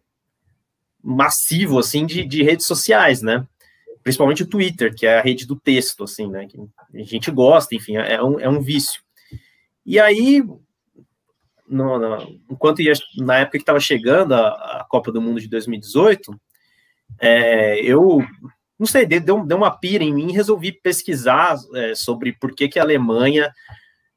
massivo, 1.04 1.78
assim, 1.78 2.06
de, 2.06 2.24
de 2.24 2.42
redes 2.42 2.66
sociais, 2.66 3.22
né? 3.22 3.46
Principalmente 4.08 4.44
o 4.44 4.48
Twitter, 4.48 4.96
que 4.96 5.06
é 5.06 5.20
a 5.20 5.22
rede 5.22 5.46
do 5.46 5.58
texto, 5.58 6.06
assim, 6.06 6.30
né? 6.30 6.48
Que 6.48 6.58
a 6.58 7.04
gente 7.04 7.30
gosta, 7.30 7.76
enfim, 7.76 7.98
é 7.98 8.24
um, 8.24 8.40
é 8.40 8.48
um 8.48 8.62
vício. 8.62 9.02
E 9.86 10.00
aí, 10.00 10.42
no, 11.68 12.00
no, 12.00 12.40
enquanto 12.50 12.82
ia, 12.82 12.94
na 13.18 13.40
época 13.40 13.58
que 13.58 13.64
estava 13.64 13.82
chegando 13.82 14.34
a, 14.34 14.48
a, 14.48 14.86
Copa 14.88 15.12
do 15.12 15.22
Mundo 15.22 15.42
de 15.42 15.50
2018, 15.50 16.40
é, 17.20 17.82
eu 17.82 18.24
não 18.80 18.88
sei, 18.88 19.06
deu, 19.06 19.46
deu 19.46 19.58
uma 19.58 19.78
pira 19.78 20.06
em 20.06 20.14
mim 20.14 20.30
e 20.30 20.36
resolvi 20.36 20.72
pesquisar 20.72 21.58
é, 21.76 21.94
sobre 21.94 22.32
por 22.32 22.56
que, 22.56 22.70
que 22.70 22.80
a 22.80 22.84
Alemanha 22.84 23.52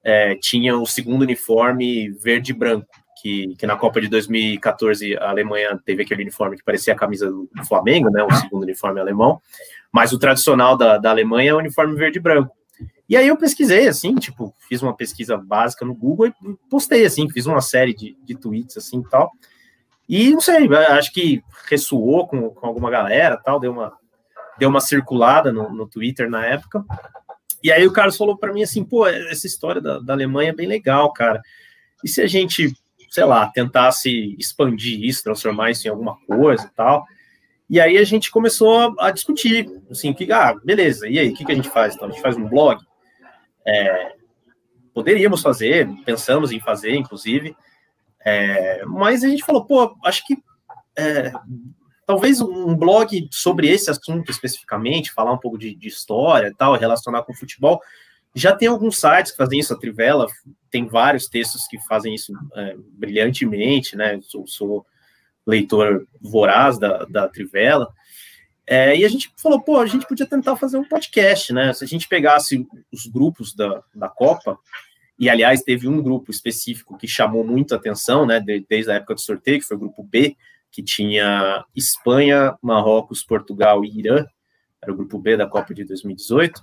é, 0.05 0.37
tinha 0.37 0.79
o 0.79 0.87
segundo 0.87 1.23
uniforme 1.23 2.11
verde 2.11 2.53
e 2.53 2.55
branco 2.55 2.87
que, 3.21 3.55
que 3.57 3.67
na 3.67 3.77
Copa 3.77 4.01
de 4.01 4.09
2014 4.09 5.17
a 5.17 5.31
Alemanha 5.31 5.79
teve 5.85 6.03
aquele 6.03 6.23
uniforme 6.23 6.57
que 6.57 6.65
parecia 6.65 6.95
a 6.95 6.97
camisa 6.97 7.31
do, 7.31 7.49
Flamengo, 7.67 8.11
né, 8.11 8.23
o 8.23 8.33
segundo 8.33 8.63
uniforme 8.63 9.01
alemão, 9.01 9.41
mas 9.93 10.13
o 10.13 10.19
tradicional 10.19 10.77
da, 10.77 10.99
da 10.99 11.11
Alemanha 11.11 11.51
é 11.51 11.55
o 11.55 11.59
uniforme 11.59 11.97
verde 11.97 12.19
e 12.19 12.23
branco. 12.23 12.55
E 13.09 13.17
aí 13.17 13.27
eu 13.27 13.37
pesquisei, 13.37 13.89
assim, 13.89 14.15
tipo, 14.15 14.55
fiz 14.69 14.83
uma 14.83 14.95
pesquisa 14.95 15.37
básica 15.37 15.85
no 15.85 15.95
Google 15.95 16.29
e 16.29 16.35
postei, 16.71 17.05
assim, 17.05 17.29
fiz 17.29 17.47
uma 17.47 17.61
série 17.61 17.93
de, 17.93 18.17
de 18.25 18.37
tweets, 18.37 18.77
assim, 18.77 19.03
tal. 19.03 19.33
E, 20.09 20.31
não 20.31 20.41
sei, 20.41 20.69
acho 20.91 21.13
que 21.13 21.43
ressoou 21.69 22.29
com, 22.29 22.51
com 22.51 22.67
alguma 22.67 22.91
galera, 22.91 23.37
tal, 23.37 23.59
deu 23.59 23.73
uma, 23.73 23.93
deu 24.59 24.69
uma 24.69 24.81
circulada 24.81 25.53
no, 25.53 25.71
no 25.71 25.89
Twitter 25.89 26.31
na 26.31 26.47
época. 26.47 26.85
E 27.63 27.71
aí 27.71 27.85
o 27.87 27.93
Carlos 27.93 28.17
falou 28.17 28.39
para 28.39 28.53
mim 28.53 28.63
assim, 28.63 28.85
pô, 28.85 29.07
essa 29.07 29.47
história 29.47 29.81
da, 29.81 29.99
da 29.99 30.13
Alemanha 30.13 30.51
é 30.51 30.55
bem 30.55 30.67
legal, 30.67 31.13
cara. 31.13 31.43
E 32.05 32.09
se 32.09 32.23
a 32.23 32.27
gente 32.27 32.73
sei 33.11 33.25
lá, 33.25 33.49
tentasse 33.49 34.37
expandir 34.39 35.05
isso, 35.05 35.25
transformar 35.25 35.73
isso 35.73 35.87
em 35.87 35.91
alguma 35.91 36.17
coisa 36.27 36.65
e 36.65 36.71
tal. 36.71 37.05
E 37.71 37.81
aí 37.81 37.97
a 37.97 38.05
gente 38.05 38.33
começou 38.33 38.97
a, 38.99 39.13
discutir, 39.13 39.71
assim, 39.89 40.13
que, 40.13 40.31
ah, 40.33 40.57
beleza, 40.65 41.09
e 41.09 41.21
aí, 41.21 41.31
o 41.31 41.35
que, 41.35 41.45
que 41.45 41.53
a 41.53 41.55
gente 41.55 41.71
faz? 41.71 41.95
Então, 41.95 42.09
a 42.09 42.11
gente 42.11 42.21
faz 42.21 42.37
um 42.37 42.49
blog. 42.49 42.85
é, 43.65 44.17
poderíamos 44.93 45.41
fazer, 45.41 45.89
pensamos 46.05 46.51
em 46.51 46.59
fazer, 46.59 46.97
inclusive, 46.97 47.57
é, 48.25 48.85
mas 48.87 49.23
a 49.23 49.29
gente 49.29 49.45
falou, 49.45 49.65
pô, 49.65 49.97
acho 50.05 50.27
que 50.27 50.37
é, 50.99 51.33
talvez 52.05 52.41
um 52.41 52.75
blog 52.75 53.29
sobre 53.31 53.69
esse 53.69 53.89
assunto 53.89 54.33
especificamente, 54.33 55.13
falar 55.13 55.33
um 55.33 55.39
pouco 55.39 55.57
de, 55.57 55.73
de 55.73 55.87
história 55.87 56.49
e 56.49 56.55
tal, 56.55 56.75
relacionar 56.75 57.23
com 57.23 57.33
futebol, 57.33 57.81
já 58.35 58.55
tem 58.55 58.67
alguns 58.67 58.99
sites 58.99 59.31
que 59.31 59.39
fazem 59.39 59.61
isso, 59.61 59.73
a 59.73 59.79
Trivela 59.79 60.27
tem 60.73 60.89
vários 60.89 61.29
textos 61.29 61.69
que 61.69 61.79
fazem 61.87 62.17
isso 62.17 62.33
é, 62.57 62.77
brilhantemente, 62.95 63.97
né? 63.97 64.19
Sou, 64.23 64.45
sou, 64.47 64.87
leitor 65.51 66.07
voraz 66.21 66.79
da, 66.79 67.05
da 67.05 67.29
Trivela. 67.29 67.93
É, 68.67 68.97
e 68.97 69.05
a 69.05 69.09
gente 69.09 69.33
falou, 69.37 69.61
pô, 69.61 69.79
a 69.79 69.87
gente 69.87 70.07
podia 70.07 70.27
tentar 70.27 70.57
fazer 70.57 70.79
um 70.79 70.89
podcast, 70.89 71.53
né? 71.53 71.73
Se 71.73 71.83
a 71.83 71.87
gente 71.87 72.09
pegasse 72.09 72.67
os 72.93 73.07
grupos 73.07 73.55
da, 73.55 73.83
da 73.95 74.09
Copa, 74.09 74.59
e 75.19 75.29
aliás, 75.29 75.63
teve 75.63 75.89
um 75.89 76.01
grupo 76.01 76.31
específico 76.31 76.97
que 76.97 77.07
chamou 77.07 77.45
muito 77.45 77.75
atenção, 77.75 78.25
né? 78.25 78.41
Desde 78.41 78.91
a 78.91 78.95
época 78.95 79.15
do 79.15 79.21
sorteio, 79.21 79.59
que 79.59 79.67
foi 79.67 79.77
o 79.77 79.81
grupo 79.81 80.03
B, 80.03 80.37
que 80.71 80.83
tinha 80.83 81.65
Espanha, 81.75 82.57
Marrocos, 82.63 83.23
Portugal 83.23 83.85
e 83.85 83.99
Irã, 83.99 84.25
era 84.81 84.93
o 84.93 84.97
grupo 84.97 85.19
B 85.19 85.37
da 85.37 85.47
Copa 85.47 85.75
de 85.75 85.85
2018. 85.85 86.63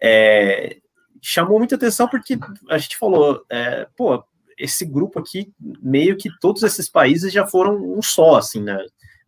É, 0.00 0.78
chamou 1.20 1.58
muita 1.58 1.74
atenção 1.74 2.08
porque 2.08 2.38
a 2.70 2.78
gente 2.78 2.96
falou, 2.96 3.44
é, 3.50 3.86
pô, 3.96 4.24
esse 4.58 4.84
grupo 4.84 5.18
aqui, 5.18 5.52
meio 5.82 6.16
que 6.16 6.28
todos 6.40 6.62
esses 6.62 6.88
países 6.88 7.32
já 7.32 7.46
foram 7.46 7.76
um 7.76 8.02
só, 8.02 8.36
assim, 8.36 8.62
né? 8.62 8.78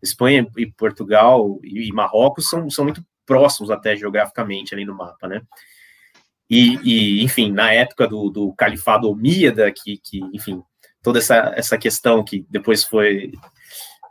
Espanha 0.02 0.46
e 0.56 0.66
Portugal 0.66 1.58
e 1.62 1.92
Marrocos 1.92 2.48
são, 2.48 2.68
são 2.70 2.84
muito 2.84 3.04
próximos 3.24 3.70
até 3.70 3.96
geograficamente 3.96 4.74
ali 4.74 4.84
no 4.84 4.94
mapa, 4.94 5.26
né? 5.26 5.42
E, 6.48 6.78
e 6.84 7.24
enfim, 7.24 7.50
na 7.50 7.72
época 7.72 8.06
do, 8.06 8.30
do 8.30 8.52
califado 8.52 9.10
Omíada, 9.10 9.72
que, 9.72 9.98
que, 9.98 10.20
enfim, 10.32 10.62
toda 11.02 11.18
essa, 11.18 11.52
essa 11.56 11.76
questão 11.76 12.24
que 12.24 12.46
depois 12.48 12.84
foi 12.84 13.32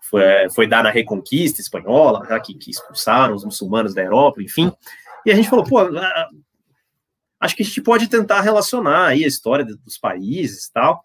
foi, 0.10 0.22
foi 0.53 0.67
dar 0.67 0.84
na 0.84 0.91
Reconquista 0.91 1.62
espanhola, 1.62 2.25
tá, 2.25 2.39
que, 2.39 2.53
que 2.53 2.69
expulsaram 2.69 3.34
os 3.34 3.43
muçulmanos 3.43 3.93
da 3.93 4.03
Europa, 4.03 4.41
enfim, 4.41 4.72
e 5.25 5.31
a 5.31 5.36
gente 5.36 5.50
falou, 5.50 5.65
pô, 5.65 5.79
acho 7.46 7.56
que 7.56 7.64
a 7.64 7.66
gente 7.66 7.82
pode 7.82 8.08
tentar 8.08 8.42
relacionar 8.42 9.08
aí 9.08 9.24
a 9.24 9.28
história 9.28 9.66
dos 9.66 9.98
países 9.98 10.66
e 10.66 10.74
tal, 10.74 11.04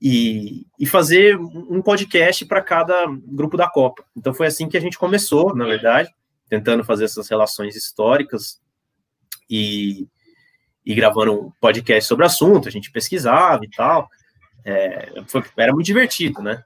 e, 0.00 0.66
e 0.78 0.86
fazer 0.86 1.36
um 1.38 1.80
podcast 1.80 2.44
para 2.44 2.60
cada 2.60 3.06
grupo 3.24 3.56
da 3.56 3.68
Copa. 3.68 4.04
Então 4.16 4.34
foi 4.34 4.46
assim 4.46 4.68
que 4.68 4.76
a 4.76 4.80
gente 4.80 4.98
começou, 4.98 5.54
na 5.54 5.64
verdade, 5.64 6.10
tentando 6.48 6.84
fazer 6.84 7.04
essas 7.04 7.28
relações 7.28 7.76
históricas 7.76 8.60
e, 9.48 10.06
e 10.84 10.94
gravando 10.94 11.46
um 11.46 11.52
podcast 11.60 12.08
sobre 12.08 12.24
o 12.24 12.26
assunto, 12.26 12.68
a 12.68 12.70
gente 12.70 12.90
pesquisava 12.90 13.64
e 13.64 13.70
tal. 13.70 14.08
É, 14.64 15.22
foi, 15.26 15.42
era 15.56 15.72
muito 15.72 15.86
divertido, 15.86 16.42
né? 16.42 16.62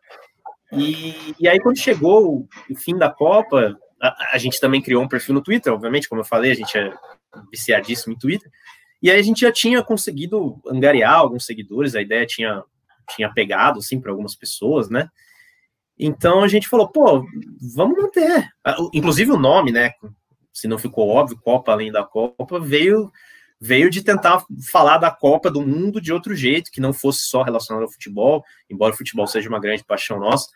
E, 0.72 1.34
e 1.38 1.48
aí, 1.48 1.60
quando 1.60 1.78
chegou 1.78 2.48
o, 2.70 2.76
fim 2.76 2.96
da 2.96 3.10
Copa, 3.10 3.78
a, 4.00 4.34
a, 4.34 4.38
gente 4.38 4.60
também 4.60 4.82
criou 4.82 5.02
um 5.02 5.08
perfil 5.08 5.34
no 5.34 5.42
Twitter, 5.42 5.72
obviamente, 5.72 6.08
como 6.08 6.20
eu 6.20 6.24
falei, 6.24 6.52
a 6.52 6.56
gente 6.56 6.76
é 6.76 6.92
viciadíssimo 7.50 8.14
em 8.14 8.18
Twitter. 8.18 8.50
E 9.02 9.10
aí 9.10 9.18
a 9.18 9.22
gente 9.22 9.40
já 9.40 9.52
tinha 9.52 9.82
conseguido 9.82 10.60
angariar 10.66 11.14
alguns 11.14 11.44
seguidores, 11.44 11.94
a 11.94 12.02
ideia 12.02 12.26
tinha, 12.26 12.62
tinha 13.14 13.32
pegado, 13.32 13.78
assim, 13.78 14.00
para 14.00 14.10
algumas 14.10 14.34
pessoas, 14.34 14.88
né? 14.88 15.08
Então 15.98 16.42
a 16.42 16.48
gente 16.48 16.68
falou, 16.68 16.88
pô, 16.88 17.24
vamos 17.74 17.96
manter. 17.96 18.48
Ah, 18.64 18.76
inclusive 18.92 19.30
o 19.32 19.38
nome, 19.38 19.72
né? 19.72 19.92
Se 20.52 20.68
não 20.68 20.78
ficou 20.78 21.08
óbvio, 21.08 21.40
Copa 21.40 21.72
Além 21.72 21.90
da 21.90 22.04
Copa, 22.04 22.60
veio 22.60 23.10
veio 23.58 23.88
de 23.88 24.02
tentar 24.02 24.44
falar 24.70 24.98
da 24.98 25.10
Copa 25.10 25.50
do 25.50 25.62
Mundo 25.62 25.98
de 25.98 26.12
outro 26.12 26.34
jeito, 26.34 26.70
que 26.70 26.80
não 26.80 26.92
fosse 26.92 27.20
só 27.20 27.42
relacionado 27.42 27.84
ao 27.84 27.90
futebol, 27.90 28.44
embora 28.68 28.92
o 28.92 28.96
futebol 28.96 29.26
seja 29.26 29.48
uma 29.48 29.58
grande 29.58 29.82
paixão 29.82 30.20
nossa, 30.20 30.46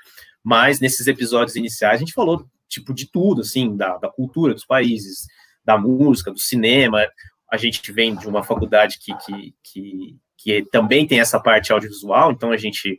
mas 0.44 0.80
nesses 0.80 1.06
episódios 1.06 1.56
iniciais 1.56 1.96
a 1.96 1.98
gente 1.98 2.12
falou 2.12 2.46
tipo 2.68 2.94
de 2.94 3.10
tudo, 3.10 3.40
assim, 3.40 3.76
da, 3.76 3.96
da 3.98 4.08
cultura 4.08 4.54
dos 4.54 4.64
países, 4.64 5.26
da 5.64 5.76
música, 5.76 6.30
do 6.30 6.38
cinema, 6.38 7.06
a 7.50 7.56
gente 7.56 7.90
vem 7.92 8.14
de 8.14 8.28
uma 8.28 8.42
faculdade 8.42 8.98
que, 8.98 9.14
que, 9.16 9.54
que, 9.62 10.16
que 10.36 10.62
também 10.70 11.06
tem 11.06 11.20
essa 11.20 11.40
parte 11.40 11.72
audiovisual, 11.72 12.30
então 12.30 12.52
a 12.52 12.56
gente 12.56 12.98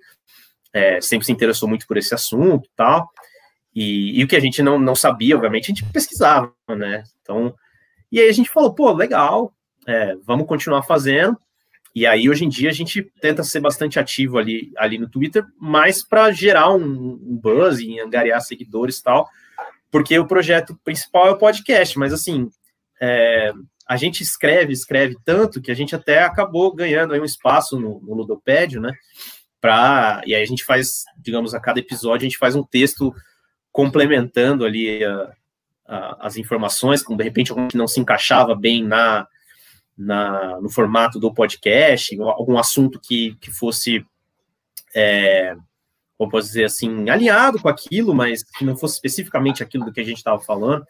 é, 0.73 0.99
sempre 1.01 1.25
se 1.25 1.31
interessou 1.31 1.69
muito 1.69 1.87
por 1.87 1.97
esse 1.97 2.13
assunto 2.13 2.69
tal. 2.75 3.09
E, 3.73 4.19
e 4.19 4.23
o 4.23 4.27
que 4.27 4.35
a 4.35 4.39
gente 4.39 4.61
não, 4.61 4.77
não 4.77 4.95
sabia, 4.95 5.35
obviamente, 5.35 5.65
a 5.65 5.73
gente 5.73 5.85
pesquisava, 5.91 6.53
né? 6.69 7.03
Então, 7.21 7.55
e 8.11 8.19
aí 8.19 8.27
a 8.27 8.33
gente 8.33 8.49
falou, 8.49 8.73
pô, 8.73 8.91
legal, 8.91 9.53
é, 9.87 10.15
vamos 10.25 10.45
continuar 10.45 10.83
fazendo. 10.83 11.37
E 11.93 12.05
aí, 12.05 12.29
hoje 12.29 12.45
em 12.45 12.49
dia, 12.49 12.69
a 12.69 12.73
gente 12.73 13.03
tenta 13.21 13.43
ser 13.43 13.59
bastante 13.59 13.99
ativo 13.99 14.37
ali, 14.37 14.71
ali 14.77 14.97
no 14.97 15.09
Twitter, 15.09 15.45
mais 15.59 16.03
para 16.05 16.31
gerar 16.31 16.73
um, 16.73 16.83
um 16.83 17.37
buzz 17.41 17.79
e 17.79 17.99
angariar 17.99 18.41
seguidores 18.41 18.99
e 18.99 19.03
tal, 19.03 19.29
porque 19.89 20.17
o 20.17 20.27
projeto 20.27 20.77
principal 20.83 21.27
é 21.27 21.31
o 21.31 21.37
podcast, 21.37 21.97
mas 21.99 22.13
assim, 22.13 22.49
é, 23.01 23.51
a 23.91 23.97
gente 23.97 24.23
escreve, 24.23 24.71
escreve 24.71 25.17
tanto 25.25 25.61
que 25.61 25.69
a 25.69 25.73
gente 25.75 25.93
até 25.93 26.23
acabou 26.23 26.73
ganhando 26.73 27.13
um 27.13 27.25
espaço 27.25 27.77
no, 27.77 27.99
no 27.99 28.13
Ludopédio, 28.13 28.79
né? 28.79 28.93
Pra, 29.59 30.21
e 30.25 30.33
aí 30.33 30.41
a 30.41 30.45
gente 30.45 30.63
faz, 30.63 31.03
digamos, 31.17 31.53
a 31.53 31.59
cada 31.59 31.81
episódio 31.81 32.25
a 32.25 32.29
gente 32.29 32.37
faz 32.37 32.55
um 32.55 32.63
texto 32.63 33.13
complementando 33.69 34.63
ali 34.63 35.03
a, 35.03 35.33
a, 35.85 36.27
as 36.27 36.37
informações, 36.37 37.03
como 37.03 37.17
de 37.17 37.25
repente 37.25 37.51
algum 37.51 37.67
que 37.67 37.75
não 37.75 37.85
se 37.85 37.99
encaixava 37.99 38.55
bem 38.55 38.81
na, 38.81 39.27
na, 39.97 40.61
no 40.61 40.69
formato 40.69 41.19
do 41.19 41.33
podcast, 41.33 42.17
algum 42.21 42.57
assunto 42.57 42.97
que, 42.97 43.35
que 43.41 43.51
fosse, 43.51 44.05
é, 44.95 45.53
como 46.17 46.31
posso 46.31 46.47
dizer 46.47 46.63
assim, 46.63 47.09
alinhado 47.09 47.59
com 47.61 47.67
aquilo, 47.67 48.15
mas 48.15 48.41
que 48.41 48.63
não 48.63 48.77
fosse 48.77 48.95
especificamente 48.95 49.61
aquilo 49.61 49.83
do 49.83 49.91
que 49.91 49.99
a 49.99 50.05
gente 50.05 50.19
estava 50.19 50.39
falando. 50.39 50.85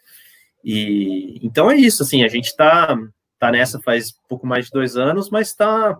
E 0.64 1.40
então 1.42 1.70
é 1.70 1.76
isso, 1.76 2.02
assim, 2.02 2.24
a 2.24 2.28
gente 2.28 2.46
está 2.46 2.96
tá 3.38 3.50
nessa 3.50 3.80
faz 3.80 4.12
pouco 4.28 4.46
mais 4.46 4.66
de 4.66 4.70
dois 4.70 4.96
anos, 4.96 5.30
mas 5.30 5.48
está 5.48 5.98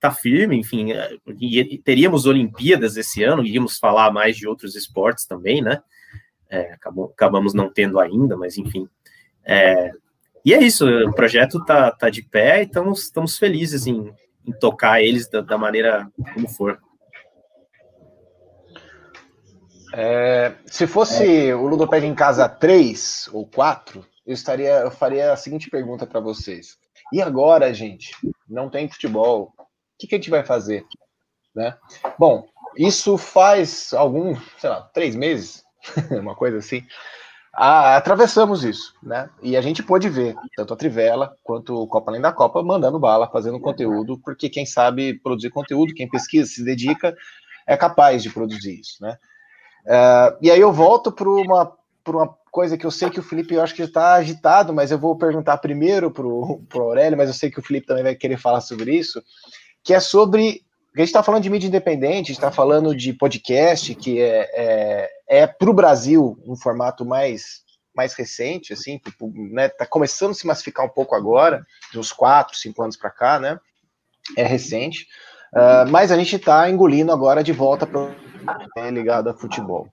tá 0.00 0.12
firme, 0.12 0.56
enfim, 0.56 0.92
é, 0.92 1.16
e 1.40 1.78
teríamos 1.78 2.24
Olimpíadas 2.24 2.96
esse 2.96 3.24
ano, 3.24 3.44
iríamos 3.44 3.78
falar 3.78 4.12
mais 4.12 4.36
de 4.36 4.46
outros 4.46 4.76
esportes 4.76 5.26
também, 5.26 5.60
né? 5.60 5.82
É, 6.48 6.72
acabou, 6.72 7.06
acabamos 7.06 7.52
não 7.52 7.70
tendo 7.70 7.98
ainda, 7.98 8.36
mas 8.36 8.56
enfim. 8.56 8.88
É, 9.44 9.90
e 10.44 10.54
é 10.54 10.62
isso, 10.62 10.86
o 10.86 11.12
projeto 11.12 11.64
tá, 11.64 11.90
tá 11.90 12.08
de 12.08 12.22
pé 12.22 12.60
e 12.60 12.64
estamos, 12.64 13.02
estamos 13.02 13.36
felizes 13.36 13.86
em, 13.86 14.12
em 14.46 14.52
tocar 14.52 15.02
eles 15.02 15.28
da, 15.28 15.40
da 15.40 15.58
maneira 15.58 16.08
como 16.32 16.48
for. 16.48 16.78
É, 19.94 20.54
se 20.66 20.86
fosse 20.86 21.48
é. 21.48 21.54
o 21.54 21.66
Ludoped 21.66 22.04
em 22.06 22.14
casa 22.14 22.48
3 22.48 23.30
ou 23.32 23.46
4, 23.46 24.04
eu, 24.26 24.34
estaria, 24.34 24.80
eu 24.80 24.90
faria 24.90 25.32
a 25.32 25.36
seguinte 25.36 25.70
pergunta 25.70 26.06
para 26.06 26.20
vocês. 26.20 26.76
E 27.12 27.22
agora, 27.22 27.72
gente? 27.72 28.14
Não 28.48 28.68
tem 28.68 28.88
futebol. 28.88 29.54
O 29.58 29.64
que, 29.98 30.06
que 30.06 30.14
a 30.14 30.18
gente 30.18 30.30
vai 30.30 30.44
fazer? 30.44 30.84
Né? 31.54 31.76
Bom, 32.18 32.46
isso 32.76 33.16
faz 33.16 33.92
algum, 33.92 34.36
sei 34.58 34.70
lá, 34.70 34.82
três 34.92 35.16
meses, 35.16 35.64
uma 36.20 36.34
coisa 36.34 36.58
assim. 36.58 36.86
Ah, 37.52 37.96
atravessamos 37.96 38.62
isso, 38.62 38.94
né? 39.02 39.28
E 39.42 39.56
a 39.56 39.60
gente 39.60 39.82
pôde 39.82 40.08
ver 40.08 40.36
tanto 40.54 40.74
a 40.74 40.76
Trivela 40.76 41.34
quanto 41.42 41.74
o 41.74 41.88
Copa 41.88 42.10
Além 42.10 42.20
da 42.20 42.30
Copa 42.30 42.62
mandando 42.62 43.00
bala, 43.00 43.28
fazendo 43.28 43.58
conteúdo, 43.58 44.20
porque 44.22 44.48
quem 44.48 44.64
sabe 44.64 45.18
produzir 45.20 45.50
conteúdo, 45.50 45.94
quem 45.94 46.08
pesquisa, 46.08 46.48
se 46.48 46.64
dedica, 46.64 47.16
é 47.66 47.76
capaz 47.76 48.22
de 48.22 48.30
produzir 48.30 48.78
isso, 48.78 49.02
né? 49.02 49.18
Uh, 49.88 50.36
e 50.42 50.50
aí 50.50 50.60
eu 50.60 50.70
volto 50.70 51.10
para 51.10 51.26
uma, 51.26 51.72
uma 52.06 52.28
coisa 52.50 52.76
que 52.76 52.84
eu 52.84 52.90
sei 52.90 53.08
que 53.08 53.18
o 53.18 53.22
Felipe, 53.22 53.54
eu 53.54 53.62
acho 53.62 53.74
que 53.74 53.80
está 53.80 54.14
agitado, 54.14 54.72
mas 54.74 54.90
eu 54.90 54.98
vou 54.98 55.16
perguntar 55.16 55.56
primeiro 55.58 56.10
para 56.10 56.26
o 56.26 56.60
Aurélio, 56.74 57.16
mas 57.16 57.28
eu 57.28 57.34
sei 57.34 57.50
que 57.50 57.58
o 57.58 57.62
Felipe 57.62 57.86
também 57.86 58.04
vai 58.04 58.14
querer 58.14 58.36
falar 58.36 58.60
sobre 58.60 58.94
isso, 58.94 59.22
que 59.82 59.94
é 59.94 60.00
sobre. 60.00 60.62
A 60.94 61.00
gente 61.00 61.08
está 61.08 61.22
falando 61.22 61.42
de 61.42 61.50
mídia 61.50 61.68
independente, 61.68 62.32
está 62.32 62.50
falando 62.50 62.94
de 62.94 63.12
podcast, 63.12 63.94
que 63.94 64.20
é, 64.20 64.50
é, 64.52 65.10
é 65.42 65.46
para 65.46 65.70
o 65.70 65.74
Brasil 65.74 66.36
um 66.44 66.56
formato 66.56 67.04
mais, 67.04 67.62
mais 67.94 68.14
recente, 68.14 68.72
assim, 68.72 68.98
tipo, 68.98 69.32
né, 69.34 69.68
tá 69.68 69.86
começando 69.86 70.32
a 70.32 70.34
se 70.34 70.46
massificar 70.46 70.84
um 70.84 70.88
pouco 70.88 71.14
agora, 71.14 71.64
de 71.92 71.98
uns 71.98 72.12
4, 72.12 72.56
5 72.56 72.82
anos 72.82 72.96
para 72.96 73.10
cá, 73.10 73.38
né? 73.38 73.60
É 74.36 74.42
recente. 74.42 75.06
Uh, 75.54 75.88
mas 75.90 76.12
a 76.12 76.16
gente 76.16 76.36
está 76.36 76.68
engolindo 76.70 77.12
agora 77.12 77.42
de 77.42 77.52
volta 77.52 77.86
para 77.86 78.14
é 78.76 78.90
ligado 78.90 79.28
a 79.28 79.34
futebol, 79.34 79.88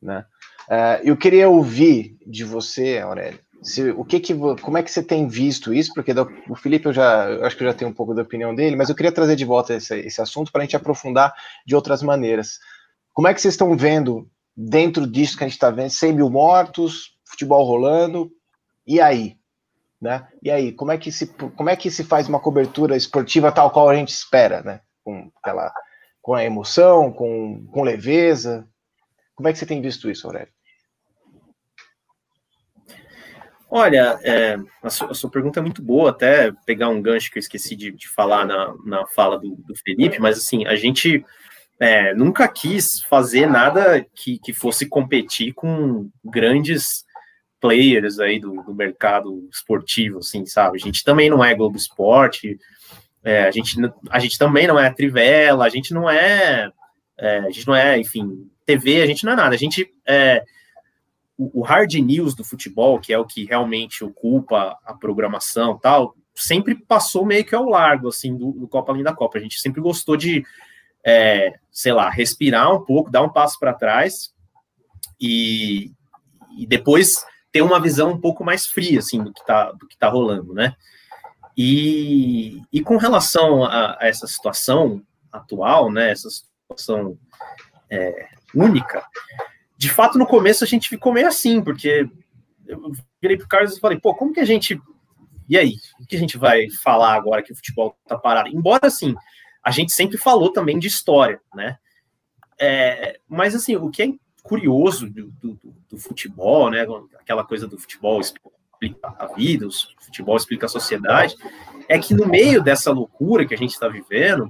né? 0.00 0.24
Uh, 0.68 1.00
eu 1.02 1.16
queria 1.16 1.48
ouvir 1.48 2.16
de 2.26 2.44
você, 2.44 2.98
Aurélio, 2.98 3.40
se, 3.62 3.90
o 3.90 4.04
que 4.04 4.20
que, 4.20 4.34
como 4.60 4.78
é 4.78 4.82
que 4.82 4.90
você 4.90 5.02
tem 5.02 5.26
visto 5.26 5.72
isso? 5.72 5.92
Porque 5.94 6.12
o 6.48 6.54
Felipe 6.54 6.86
eu 6.86 6.92
já, 6.92 7.28
eu 7.28 7.44
acho 7.44 7.56
que 7.56 7.64
eu 7.64 7.68
já 7.68 7.74
tenho 7.74 7.90
um 7.90 7.94
pouco 7.94 8.14
da 8.14 8.22
opinião 8.22 8.54
dele, 8.54 8.76
mas 8.76 8.88
eu 8.88 8.94
queria 8.94 9.10
trazer 9.10 9.34
de 9.34 9.44
volta 9.44 9.74
esse, 9.74 9.98
esse 9.98 10.20
assunto 10.20 10.52
para 10.52 10.60
a 10.60 10.64
gente 10.64 10.76
aprofundar 10.76 11.34
de 11.66 11.74
outras 11.74 12.02
maneiras. 12.02 12.58
Como 13.12 13.26
é 13.26 13.34
que 13.34 13.40
vocês 13.40 13.54
estão 13.54 13.76
vendo 13.76 14.30
dentro 14.56 15.06
disso 15.06 15.36
que 15.36 15.44
a 15.44 15.46
gente 15.46 15.56
está 15.56 15.70
vendo, 15.70 15.90
100 15.90 16.12
mil 16.12 16.30
mortos, 16.30 17.16
futebol 17.24 17.64
rolando, 17.64 18.30
e 18.86 19.00
aí? 19.00 19.38
né? 20.00 20.28
E 20.42 20.50
aí, 20.50 20.72
como 20.72 20.92
é 20.92 20.98
que 20.98 21.10
se, 21.10 21.26
como 21.26 21.68
é 21.68 21.76
que 21.76 21.90
se 21.90 22.04
faz 22.04 22.28
uma 22.28 22.38
cobertura 22.38 22.96
esportiva 22.96 23.50
tal 23.52 23.70
qual 23.70 23.88
a 23.88 23.94
gente 23.94 24.10
espera, 24.10 24.62
né? 24.62 24.80
Com 25.08 25.32
aquela, 25.42 25.72
com 26.20 26.34
a 26.34 26.44
emoção, 26.44 27.10
com, 27.10 27.66
com 27.72 27.82
leveza. 27.82 28.68
Como 29.34 29.48
é 29.48 29.52
que 29.52 29.58
você 29.58 29.64
tem 29.64 29.80
visto 29.80 30.10
isso, 30.10 30.26
Aurélio? 30.26 30.52
Olha, 33.70 34.18
é, 34.22 34.58
a, 34.82 34.90
sua, 34.90 35.10
a, 35.10 35.14
sua, 35.14 35.30
pergunta 35.30 35.60
é 35.60 35.62
muito 35.62 35.80
boa, 35.80 36.10
até 36.10 36.52
pegar 36.66 36.90
um 36.90 37.00
gancho 37.00 37.30
que 37.30 37.38
eu 37.38 37.40
esqueci 37.40 37.74
de, 37.74 37.90
de 37.90 38.06
falar 38.06 38.44
na, 38.44 38.74
na 38.84 39.06
fala 39.06 39.38
do, 39.38 39.56
do, 39.56 39.74
Felipe, 39.82 40.18
mas 40.18 40.36
assim, 40.36 40.66
a 40.66 40.76
gente 40.76 41.24
é, 41.80 42.12
nunca 42.14 42.46
quis 42.46 43.00
fazer 43.04 43.46
nada 43.46 44.04
que, 44.14 44.38
que 44.38 44.52
fosse 44.52 44.86
competir 44.86 45.54
com 45.54 46.10
grandes 46.22 47.06
players 47.58 48.18
aí 48.18 48.38
do, 48.38 48.62
do, 48.62 48.74
mercado 48.74 49.48
esportivo, 49.50 50.18
assim, 50.18 50.44
sabe? 50.44 50.76
A 50.76 50.84
gente 50.84 51.02
também 51.02 51.30
não 51.30 51.42
é 51.42 51.54
Globo 51.54 51.76
Esporte, 51.76 52.58
é, 53.22 53.44
a, 53.44 53.50
gente, 53.50 53.76
a 54.10 54.18
gente 54.18 54.38
também 54.38 54.66
não 54.66 54.78
é 54.78 54.90
Trivela, 54.90 55.64
a 55.64 55.68
gente 55.68 55.92
não 55.92 56.08
é, 56.08 56.70
é, 57.18 57.38
a 57.38 57.50
gente 57.50 57.66
não 57.66 57.74
é, 57.74 57.98
enfim, 57.98 58.48
TV, 58.64 59.02
a 59.02 59.06
gente 59.06 59.24
não 59.24 59.32
é 59.32 59.36
nada. 59.36 59.54
A 59.54 59.58
gente 59.58 59.92
é, 60.06 60.44
o, 61.38 61.62
hard 61.62 61.94
news 61.94 62.34
do 62.34 62.44
futebol, 62.44 62.98
que 62.98 63.12
é 63.12 63.18
o 63.18 63.24
que 63.24 63.44
realmente 63.44 64.02
ocupa 64.04 64.76
a 64.84 64.92
programação 64.92 65.78
tal, 65.78 66.16
sempre 66.34 66.74
passou 66.74 67.24
meio 67.24 67.44
que 67.44 67.54
ao 67.54 67.68
largo, 67.68 68.08
assim, 68.08 68.36
do, 68.36 68.52
do 68.52 68.68
Copa 68.68 68.92
Além 68.92 69.04
da 69.04 69.14
Copa. 69.14 69.38
A 69.38 69.40
gente 69.40 69.60
sempre 69.60 69.80
gostou 69.80 70.16
de, 70.16 70.44
é, 71.04 71.54
sei 71.70 71.92
lá, 71.92 72.10
respirar 72.10 72.74
um 72.74 72.84
pouco, 72.84 73.10
dar 73.10 73.22
um 73.22 73.28
passo 73.28 73.58
para 73.58 73.72
trás 73.72 74.32
e, 75.20 75.92
e 76.56 76.66
depois 76.66 77.24
ter 77.52 77.62
uma 77.62 77.80
visão 77.80 78.10
um 78.10 78.20
pouco 78.20 78.44
mais 78.44 78.66
fria, 78.66 78.98
assim, 78.98 79.22
do 79.22 79.32
que 79.32 79.40
está 79.40 79.72
do 79.72 79.86
que 79.86 79.96
tá 79.96 80.08
rolando, 80.08 80.52
né? 80.52 80.74
E, 81.60 82.62
e 82.72 82.80
com 82.80 82.96
relação 82.96 83.64
a, 83.64 83.98
a 84.00 84.06
essa 84.06 84.28
situação 84.28 85.02
atual, 85.32 85.90
né, 85.90 86.12
essa 86.12 86.28
situação 86.30 87.18
é, 87.90 88.28
única, 88.54 89.04
de 89.76 89.90
fato, 89.90 90.16
no 90.16 90.26
começo 90.26 90.62
a 90.62 90.66
gente 90.68 90.88
ficou 90.88 91.12
meio 91.12 91.26
assim, 91.26 91.60
porque 91.60 92.08
eu 92.64 92.92
virei 93.20 93.36
pro 93.36 93.48
Carlos 93.48 93.76
e 93.76 93.80
falei, 93.80 93.98
pô, 93.98 94.14
como 94.14 94.32
que 94.32 94.40
a 94.40 94.44
gente. 94.44 94.80
E 95.48 95.56
aí? 95.56 95.76
O 96.00 96.06
que 96.06 96.14
a 96.14 96.18
gente 96.18 96.36
vai 96.36 96.68
falar 96.82 97.14
agora 97.14 97.42
que 97.42 97.52
o 97.52 97.56
futebol 97.56 97.96
tá 98.06 98.16
parado? 98.16 98.48
Embora, 98.48 98.86
assim, 98.86 99.14
a 99.62 99.70
gente 99.70 99.92
sempre 99.92 100.18
falou 100.18 100.52
também 100.52 100.78
de 100.78 100.86
história, 100.86 101.40
né? 101.54 101.76
É, 102.60 103.18
mas, 103.28 103.54
assim, 103.54 103.76
o 103.76 103.88
que 103.88 104.02
é 104.02 104.12
curioso 104.42 105.08
do, 105.08 105.28
do, 105.40 105.60
do, 105.88 105.98
futebol, 105.98 106.70
né? 106.70 106.86
Aquela 107.18 107.44
coisa 107.44 107.66
do 107.66 107.78
futebol 107.78 108.20
explica 108.78 109.14
a 109.18 109.26
vida, 109.26 109.66
o 109.66 109.70
futebol 109.98 110.36
explica 110.36 110.66
a 110.66 110.68
sociedade, 110.68 111.34
é 111.88 111.98
que 111.98 112.14
no 112.14 112.26
meio 112.26 112.62
dessa 112.62 112.92
loucura 112.92 113.46
que 113.46 113.54
a 113.54 113.58
gente 113.58 113.72
está 113.72 113.88
vivendo, 113.88 114.48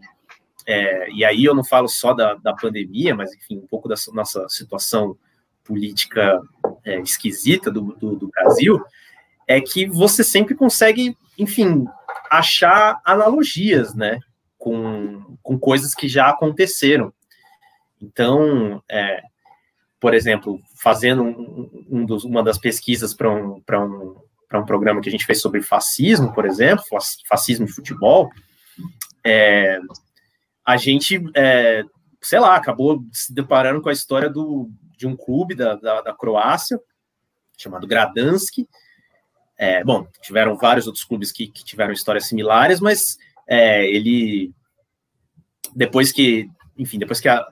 é, 0.66 1.11
e 1.11 1.25
aí 1.25 1.44
eu 1.44 1.54
não 1.54 1.64
falo 1.64 1.88
só 1.88 2.12
da, 2.12 2.35
da 2.35 2.52
pandemia, 2.52 3.14
mas 3.14 3.35
enfim, 3.35 3.56
um 3.56 3.66
pouco 3.66 3.88
da 3.88 3.94
nossa 4.12 4.47
situação 4.49 5.16
política 5.64 6.40
é, 6.85 7.00
esquisita 7.00 7.70
do, 7.70 7.94
do, 7.94 8.16
do, 8.16 8.28
Brasil, 8.28 8.82
é 9.47 9.61
que 9.61 9.87
você 9.87 10.23
sempre 10.23 10.54
consegue, 10.54 11.16
enfim, 11.38 11.87
achar 12.30 13.00
analogias, 13.04 13.94
né, 13.94 14.18
com, 14.58 15.38
com 15.42 15.58
coisas 15.58 15.94
que 15.94 16.06
já 16.06 16.28
aconteceram. 16.28 17.12
Então, 18.00 18.82
é, 18.90 19.23
por 20.00 20.14
exemplo, 20.14 20.61
fazendo 20.76 21.23
um, 21.23 21.87
um 21.90 22.05
dos, 22.07 22.25
uma 22.25 22.43
das 22.43 22.59
pesquisas 22.59 23.12
para 23.12 23.31
um, 23.31 23.62
um, 23.71 24.17
um 24.55 24.64
programa 24.64 25.00
que 25.00 25.09
a 25.09 25.12
gente 25.12 25.26
fez 25.26 25.40
sobre 25.40 25.61
fascismo, 25.61 26.33
por 26.33 26.47
exemplo, 26.47 26.85
fascismo 27.28 27.67
de 27.67 27.73
futebol, 27.73 28.30
é, 29.25 29.78
a 30.65 30.76
gente, 30.76 31.21
é, 31.34 31.82
sei 32.23 32.39
lá, 32.39 32.54
acabou 32.54 33.02
se 33.13 33.34
deparando 33.34 33.80
com 33.80 33.89
a 33.89 33.93
história 33.93 34.30
do, 34.30 34.71
de 34.97 35.06
um 35.06 35.17
clube 35.17 35.54
da, 35.54 35.75
da, 35.75 36.00
da 36.02 36.15
Croácia, 36.15 36.78
chamado 37.56 37.87
Gradanski. 37.87 38.69
É, 39.56 39.82
bom, 39.82 40.06
tiveram 40.23 40.56
vários 40.56 40.87
outros 40.87 41.04
clubes 41.04 41.32
que, 41.32 41.49
que 41.49 41.65
tiveram 41.65 41.93
histórias 41.93 42.26
similares, 42.26 42.80
mas 42.80 43.19
é, 43.49 43.84
ele, 43.91 44.52
depois 45.75 46.13
que, 46.13 46.49
enfim, 46.76 46.99
depois 46.99 47.19
que 47.21 47.28
a, 47.28 47.45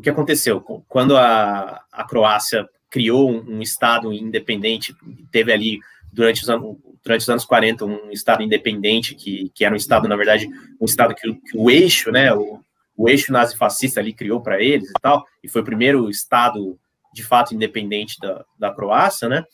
o 0.00 0.02
que 0.02 0.08
aconteceu? 0.08 0.62
Quando 0.88 1.14
a, 1.14 1.84
a 1.92 2.04
Croácia 2.04 2.66
criou 2.88 3.30
um, 3.30 3.56
um 3.56 3.62
Estado 3.62 4.10
independente, 4.14 4.94
teve 5.30 5.52
ali 5.52 5.78
durante 6.10 6.42
os, 6.42 6.48
anos, 6.48 6.78
durante 7.04 7.20
os 7.20 7.28
anos 7.28 7.44
40 7.44 7.84
um 7.84 8.10
Estado 8.10 8.42
independente, 8.42 9.14
que, 9.14 9.50
que 9.54 9.62
era 9.62 9.74
um 9.74 9.76
Estado, 9.76 10.08
na 10.08 10.16
verdade, 10.16 10.48
um 10.80 10.86
Estado 10.86 11.14
que, 11.14 11.34
que 11.34 11.54
o 11.54 11.70
eixo, 11.70 12.10
né, 12.10 12.32
o, 12.32 12.64
o 12.96 13.10
eixo 13.10 13.30
nazifascista 13.30 14.00
ali 14.00 14.14
criou 14.14 14.40
para 14.40 14.60
eles 14.60 14.88
e 14.88 15.00
tal, 15.02 15.22
e 15.44 15.48
foi 15.48 15.60
o 15.60 15.66
primeiro 15.66 16.08
Estado, 16.08 16.78
de 17.12 17.22
fato, 17.22 17.54
independente 17.54 18.18
da, 18.18 18.42
da 18.58 18.72
Croácia, 18.72 19.28
né, 19.28 19.44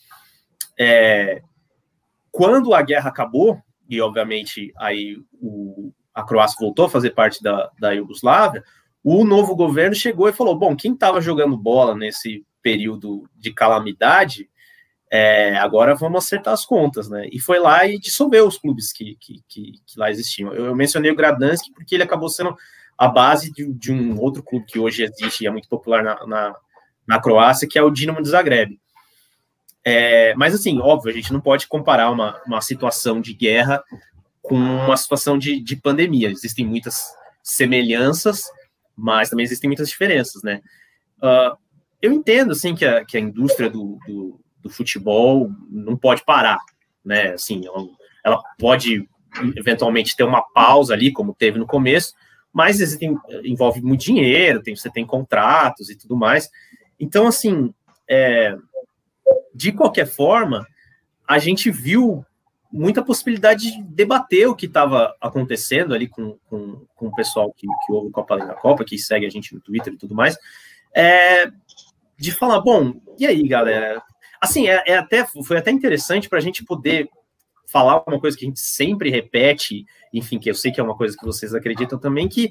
é, 0.79 1.41
quando 2.31 2.73
a 2.73 2.81
guerra 2.81 3.09
acabou, 3.09 3.61
e 3.89 3.99
obviamente 3.99 4.71
aí 4.77 5.17
o, 5.41 5.91
a 6.15 6.23
Croácia 6.23 6.57
voltou 6.57 6.85
a 6.85 6.89
fazer 6.89 7.09
parte 7.09 7.43
da, 7.43 7.69
da 7.77 7.91
Iugoslávia, 7.91 8.63
o 9.09 9.23
novo 9.23 9.55
governo 9.55 9.95
chegou 9.95 10.27
e 10.27 10.33
falou: 10.33 10.57
bom, 10.57 10.75
quem 10.75 10.93
estava 10.93 11.21
jogando 11.21 11.55
bola 11.55 11.95
nesse 11.95 12.45
período 12.61 13.23
de 13.35 13.53
calamidade 13.53 14.49
é, 15.09 15.55
agora 15.57 15.95
vamos 15.95 16.25
acertar 16.25 16.53
as 16.53 16.65
contas, 16.65 17.09
né? 17.09 17.29
E 17.31 17.39
foi 17.39 17.59
lá 17.59 17.85
e 17.85 17.97
dissolveu 17.97 18.45
os 18.45 18.57
clubes 18.57 18.91
que, 18.91 19.15
que, 19.19 19.41
que, 19.47 19.71
que 19.85 19.97
lá 19.97 20.11
existiam. 20.11 20.53
Eu, 20.53 20.65
eu, 20.65 20.75
mencionei 20.75 21.09
o 21.09 21.15
Gradanski 21.15 21.71
porque 21.71 21.95
ele 21.95 22.03
acabou 22.03 22.27
sendo 22.27 22.53
a 22.97 23.07
base 23.07 23.51
de, 23.53 23.71
de, 23.73 23.93
um 23.93 24.19
outro 24.19 24.43
clube 24.43 24.65
que 24.65 24.77
hoje 24.77 25.03
existe 25.03 25.43
e 25.43 25.47
é 25.47 25.51
muito 25.51 25.69
popular 25.69 26.03
na, 26.03 26.27
na, 26.27 26.55
na 27.07 27.21
Croácia, 27.21 27.67
que 27.69 27.79
é 27.79 27.83
o 27.83 27.89
Dinamo 27.91 28.21
de 28.21 28.27
Zagreb. 28.27 28.77
É, 29.85 30.33
mas, 30.35 30.53
assim, 30.53 30.79
óbvio, 30.81 31.11
a 31.11 31.15
gente 31.15 31.31
não 31.31 31.39
pode 31.39 31.67
comparar 31.67 32.11
uma, 32.11 32.41
uma 32.45 32.59
situação 32.59 33.21
de 33.21 33.33
guerra 33.33 33.81
com 34.41 34.55
uma 34.55 34.97
situação 34.97 35.37
de, 35.37 35.61
de 35.61 35.77
pandemia. 35.77 36.29
Existem 36.29 36.65
muitas 36.65 37.05
semelhanças, 37.41 38.43
mas 38.97 39.29
também 39.29 39.45
existem 39.45 39.69
muitas 39.69 39.89
diferenças, 39.89 40.41
né? 40.43 40.61
Uh, 41.17 41.57
eu 42.01 42.11
entendo, 42.11 42.51
assim, 42.51 42.75
que 42.75 42.85
a, 42.85 43.05
que 43.05 43.17
a 43.17 43.19
indústria 43.19 43.69
do, 43.69 43.97
do 44.07 44.39
do 44.67 44.69
futebol 44.69 45.49
não 45.69 45.97
pode 45.97 46.23
parar, 46.23 46.59
né? 47.03 47.31
Assim, 47.31 47.65
ela, 47.65 47.87
ela 48.23 48.43
pode 48.59 49.07
eventualmente 49.55 50.15
ter 50.15 50.23
uma 50.23 50.41
pausa 50.41 50.93
ali, 50.93 51.11
como 51.11 51.33
teve 51.33 51.57
no 51.57 51.65
começo, 51.65 52.13
mas 52.51 52.79
existem, 52.79 53.17
envolve 53.43 53.81
muito 53.81 54.03
dinheiro, 54.03 54.61
tem, 54.61 54.75
você 54.75 54.89
tem 54.89 55.05
contratos 55.05 55.89
e 55.89 55.95
tudo 55.95 56.15
mais. 56.15 56.49
Então, 56.99 57.27
assim, 57.27 57.73
é, 58.09 58.55
de 59.53 59.71
qualquer 59.71 60.07
forma, 60.07 60.65
a 61.27 61.39
gente 61.39 61.69
viu 61.69 62.25
muita 62.71 63.03
possibilidade 63.03 63.71
de 63.71 63.83
debater 63.83 64.47
o 64.47 64.55
que 64.55 64.65
estava 64.65 65.15
acontecendo 65.21 65.93
ali 65.93 66.07
com, 66.07 66.37
com, 66.49 66.85
com, 66.95 67.07
o 67.07 67.15
pessoal 67.15 67.51
que, 67.55 67.67
que 67.85 67.91
ouve 67.91 68.09
o 68.09 68.11
Copa 68.11 68.33
Além 68.33 68.47
da 68.47 68.53
Copa, 68.53 68.83
que 68.83 68.97
segue 68.97 69.25
a 69.25 69.29
gente 69.29 69.53
no 69.53 69.61
Twitter 69.61 69.93
e 69.93 69.97
tudo 69.97 70.13
mais, 70.13 70.37
é, 70.95 71.49
de 72.17 72.31
falar, 72.31 72.59
bom, 72.61 72.93
e 73.17 73.25
aí, 73.25 73.47
galera, 73.47 74.03
Assim, 74.39 74.67
é, 74.67 74.83
é 74.85 74.97
até, 74.97 75.25
foi 75.25 75.57
até 75.57 75.71
interessante 75.71 76.29
para 76.29 76.37
a 76.37 76.41
gente 76.41 76.63
poder 76.63 77.09
falar 77.65 78.03
uma 78.07 78.19
coisa 78.19 78.37
que 78.37 78.45
a 78.45 78.47
gente 78.47 78.59
sempre 78.59 79.09
repete, 79.09 79.85
enfim, 80.13 80.39
que 80.39 80.49
eu 80.49 80.55
sei 80.55 80.71
que 80.71 80.79
é 80.79 80.83
uma 80.83 80.95
coisa 80.95 81.17
que 81.17 81.25
vocês 81.25 81.53
acreditam 81.53 81.99
também, 81.99 82.29
que 82.29 82.49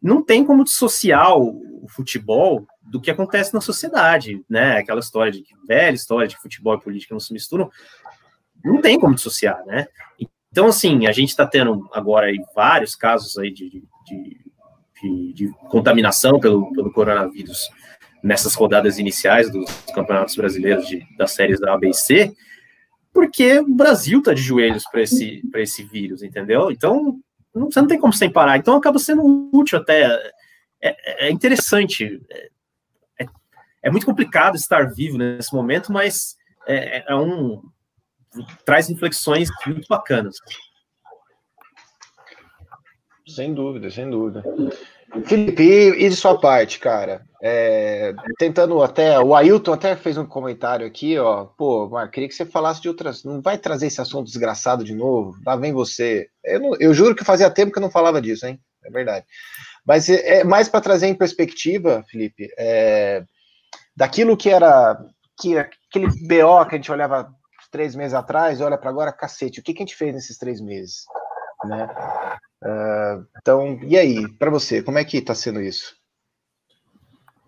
não 0.00 0.22
tem 0.22 0.44
como 0.44 0.64
dissociar 0.64 1.36
o, 1.36 1.72
futebol 1.86 2.66
do 2.80 2.98
que 2.98 3.10
acontece 3.10 3.52
na 3.52 3.60
sociedade, 3.60 4.42
né? 4.48 4.78
Aquela 4.78 5.00
história 5.00 5.30
de 5.30 5.44
velha 5.68 5.94
história 5.94 6.26
de 6.26 6.34
que 6.34 6.40
futebol 6.40 6.74
e 6.74 6.80
política 6.80 7.14
não 7.14 7.20
se 7.20 7.30
misturam, 7.30 7.70
não 8.64 8.80
tem 8.80 8.98
como 8.98 9.14
dissociar, 9.14 9.64
né? 9.66 9.86
Então, 10.50 10.66
assim, 10.66 11.06
a 11.06 11.12
gente 11.12 11.30
está 11.30 11.46
tendo 11.46 11.88
agora 11.92 12.26
aí 12.26 12.38
vários 12.54 12.94
casos 12.94 13.36
aí 13.38 13.52
de, 13.52 13.82
de, 14.06 14.40
de, 15.02 15.32
de 15.32 15.48
contaminação 15.68 16.38
pelo, 16.38 16.72
pelo 16.72 16.92
coronavírus 16.92 17.68
nessas 18.22 18.54
rodadas 18.54 18.98
iniciais 18.98 19.50
dos 19.50 19.70
campeonatos 19.94 20.34
brasileiros 20.34 20.86
de, 20.86 21.04
das 21.18 21.32
séries 21.32 21.60
da 21.60 21.74
ABC, 21.74 22.34
porque 23.12 23.60
o 23.60 23.74
Brasil 23.74 24.18
está 24.18 24.32
de 24.32 24.42
joelhos 24.42 24.84
para 24.90 25.02
esse, 25.02 25.42
esse 25.54 25.84
vírus, 25.84 26.22
entendeu? 26.22 26.70
Então, 26.70 27.20
não, 27.54 27.70
você 27.70 27.80
não 27.80 27.86
tem 27.86 27.98
como 27.98 28.12
sem 28.12 28.28
parar. 28.28 28.56
Então, 28.56 28.76
acaba 28.76 28.98
sendo 28.98 29.50
útil 29.52 29.78
até. 29.78 30.04
É, 30.82 31.28
é 31.28 31.30
interessante. 31.30 32.20
É, 32.28 32.48
é, 33.20 33.26
é, 33.84 33.90
muito 33.90 34.04
complicado 34.04 34.56
estar 34.56 34.92
vivo 34.92 35.16
nesse 35.16 35.54
momento, 35.54 35.92
mas 35.92 36.36
é, 36.66 37.04
é 37.06 37.14
um. 37.14 37.62
Traz 38.64 38.88
reflexões 38.88 39.48
muito 39.66 39.86
bacanas. 39.88 40.36
Sem 43.26 43.54
dúvida, 43.54 43.90
sem 43.90 44.08
dúvida. 44.10 44.44
Felipe, 45.24 45.62
e 45.62 46.08
de 46.08 46.16
sua 46.16 46.38
parte, 46.38 46.78
cara? 46.78 47.24
É, 47.40 48.12
tentando 48.38 48.82
até. 48.82 49.18
O 49.18 49.34
Ailton 49.34 49.72
até 49.72 49.94
fez 49.94 50.18
um 50.18 50.26
comentário 50.26 50.86
aqui, 50.86 51.18
ó. 51.18 51.44
Pô, 51.44 51.88
Marco, 51.88 52.12
queria 52.12 52.28
que 52.28 52.34
você 52.34 52.44
falasse 52.44 52.82
de 52.82 52.88
outras. 52.88 53.22
Não 53.22 53.40
vai 53.40 53.56
trazer 53.56 53.86
esse 53.86 54.00
assunto 54.00 54.26
desgraçado 54.26 54.82
de 54.82 54.94
novo? 54.94 55.36
Lá 55.46 55.56
vem 55.56 55.72
você. 55.72 56.28
Eu, 56.44 56.60
não, 56.60 56.76
eu 56.80 56.92
juro 56.92 57.14
que 57.14 57.24
fazia 57.24 57.50
tempo 57.50 57.72
que 57.72 57.78
eu 57.78 57.82
não 57.82 57.90
falava 57.90 58.20
disso, 58.20 58.46
hein? 58.46 58.58
É 58.84 58.90
verdade. 58.90 59.24
Mas 59.86 60.08
é, 60.08 60.40
é 60.40 60.44
mais 60.44 60.68
para 60.68 60.80
trazer 60.80 61.06
em 61.06 61.14
perspectiva, 61.14 62.04
Felipe, 62.10 62.48
é, 62.58 63.24
daquilo 63.96 64.36
que 64.36 64.50
era. 64.50 64.98
Que, 65.40 65.58
aquele 65.58 66.06
BO 66.06 66.66
que 66.66 66.74
a 66.74 66.76
gente 66.76 66.92
olhava 66.92 67.28
três 67.74 67.96
meses 67.96 68.14
atrás, 68.14 68.60
olha 68.60 68.78
para 68.78 68.88
agora, 68.88 69.12
cacete, 69.12 69.58
o 69.58 69.62
que, 69.64 69.74
que 69.74 69.82
a 69.82 69.84
gente 69.84 69.96
fez 69.96 70.14
nesses 70.14 70.38
três 70.38 70.60
meses? 70.60 71.06
Né? 71.64 71.88
Uh, 72.62 73.26
então, 73.36 73.80
e 73.82 73.98
aí, 73.98 74.32
para 74.34 74.48
você, 74.48 74.80
como 74.80 74.96
é 74.96 75.04
que 75.04 75.16
está 75.16 75.34
sendo 75.34 75.60
isso? 75.60 75.96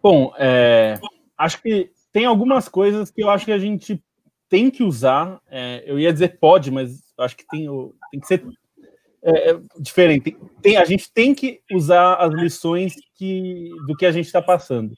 Bom, 0.02 0.34
é, 0.36 0.98
acho 1.38 1.62
que 1.62 1.92
tem 2.12 2.24
algumas 2.24 2.68
coisas 2.68 3.08
que 3.08 3.22
eu 3.22 3.30
acho 3.30 3.44
que 3.44 3.52
a 3.52 3.58
gente 3.58 4.02
tem 4.48 4.68
que 4.68 4.82
usar. 4.82 5.40
É, 5.48 5.84
eu 5.86 5.96
ia 5.96 6.12
dizer 6.12 6.40
pode, 6.40 6.72
mas 6.72 7.04
acho 7.18 7.36
que 7.36 7.46
tem, 7.46 7.68
tem 8.10 8.20
que 8.20 8.26
ser 8.26 8.44
é, 9.22 9.50
é, 9.50 9.60
diferente. 9.78 10.36
Tem, 10.60 10.76
a 10.76 10.84
gente 10.84 11.08
tem 11.12 11.32
que 11.36 11.60
usar 11.72 12.16
as 12.16 12.32
lições 12.34 12.94
que, 13.14 13.70
do 13.86 13.96
que 13.96 14.04
a 14.04 14.10
gente 14.10 14.26
está 14.26 14.42
passando. 14.42 14.92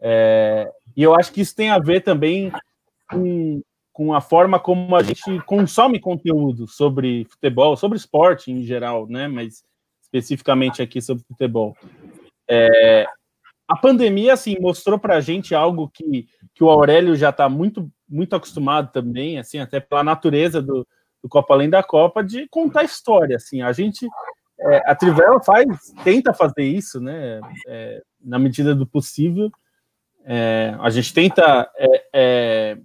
É, 0.00 0.66
e 0.96 1.02
eu 1.02 1.14
acho 1.14 1.30
que 1.30 1.42
isso 1.42 1.54
tem 1.54 1.68
a 1.68 1.78
ver 1.78 2.00
também 2.00 2.50
com, 3.10 3.60
com 3.92 4.14
a 4.14 4.20
forma 4.20 4.58
como 4.58 4.96
a 4.96 5.02
gente 5.02 5.40
consome 5.44 6.00
conteúdo 6.00 6.66
sobre 6.66 7.26
futebol, 7.30 7.76
sobre 7.76 7.98
esporte 7.98 8.50
em 8.50 8.62
geral, 8.62 9.06
né? 9.06 9.28
Mas 9.28 9.62
especificamente 10.02 10.82
aqui 10.82 11.00
sobre 11.00 11.24
futebol. 11.24 11.76
É, 12.48 13.06
a 13.68 13.76
pandemia, 13.76 14.34
assim, 14.34 14.56
mostrou 14.60 14.98
para 14.98 15.16
a 15.16 15.20
gente 15.20 15.54
algo 15.54 15.88
que, 15.88 16.26
que 16.54 16.62
o 16.62 16.70
Aurélio 16.70 17.16
já 17.16 17.30
está 17.30 17.48
muito, 17.48 17.90
muito 18.08 18.36
acostumado 18.36 18.92
também, 18.92 19.38
assim, 19.38 19.58
até 19.58 19.80
pela 19.80 20.04
natureza 20.04 20.60
do, 20.60 20.86
do 21.22 21.28
Copa 21.28 21.54
Além 21.54 21.70
da 21.70 21.82
Copa, 21.82 22.22
de 22.22 22.46
contar 22.48 22.84
história, 22.84 23.36
assim. 23.36 23.62
A 23.62 23.72
gente, 23.72 24.06
é, 24.60 24.90
a 24.90 24.94
Trivela 24.94 25.42
faz, 25.42 25.66
tenta 26.04 26.34
fazer 26.34 26.64
isso, 26.64 27.00
né? 27.00 27.40
É, 27.66 28.02
na 28.20 28.38
medida 28.38 28.74
do 28.74 28.86
possível. 28.86 29.50
É, 30.24 30.76
a 30.78 30.90
gente 30.90 31.12
tenta 31.14 31.70
é, 31.76 32.04
é, 32.12 32.78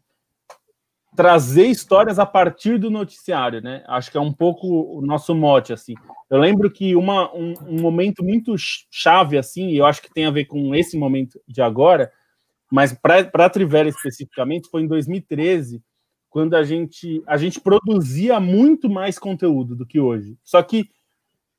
trazer 1.17 1.65
histórias 1.65 2.19
a 2.19 2.27
partir 2.27 2.77
do 2.77 2.91
noticiário, 2.91 3.59
né? 3.59 3.83
Acho 3.87 4.11
que 4.11 4.17
é 4.17 4.21
um 4.21 4.31
pouco 4.31 4.67
o 4.67 5.01
nosso 5.01 5.33
mote, 5.33 5.73
assim. 5.73 5.95
Eu 6.29 6.37
lembro 6.37 6.69
que 6.69 6.95
uma, 6.95 7.33
um, 7.35 7.55
um, 7.65 7.81
momento 7.81 8.23
muito 8.23 8.53
chave, 8.91 9.35
assim, 9.35 9.69
e 9.69 9.77
eu 9.77 9.85
acho 9.87 9.99
que 9.99 10.13
tem 10.13 10.27
a 10.27 10.31
ver 10.31 10.45
com 10.45 10.75
esse 10.75 10.95
momento 10.95 11.41
de 11.47 11.59
agora, 11.59 12.11
mas 12.71 12.93
para 12.93 13.27
a 13.33 13.49
Trivela 13.49 13.89
especificamente, 13.89 14.69
foi 14.69 14.83
em 14.83 14.87
2013, 14.87 15.81
quando 16.29 16.55
a 16.55 16.63
gente, 16.63 17.23
a 17.25 17.35
gente 17.35 17.59
produzia 17.59 18.39
muito 18.39 18.87
mais 18.87 19.17
conteúdo 19.17 19.75
do 19.75 19.87
que 19.87 19.99
hoje. 19.99 20.37
Só 20.43 20.61
que 20.61 20.87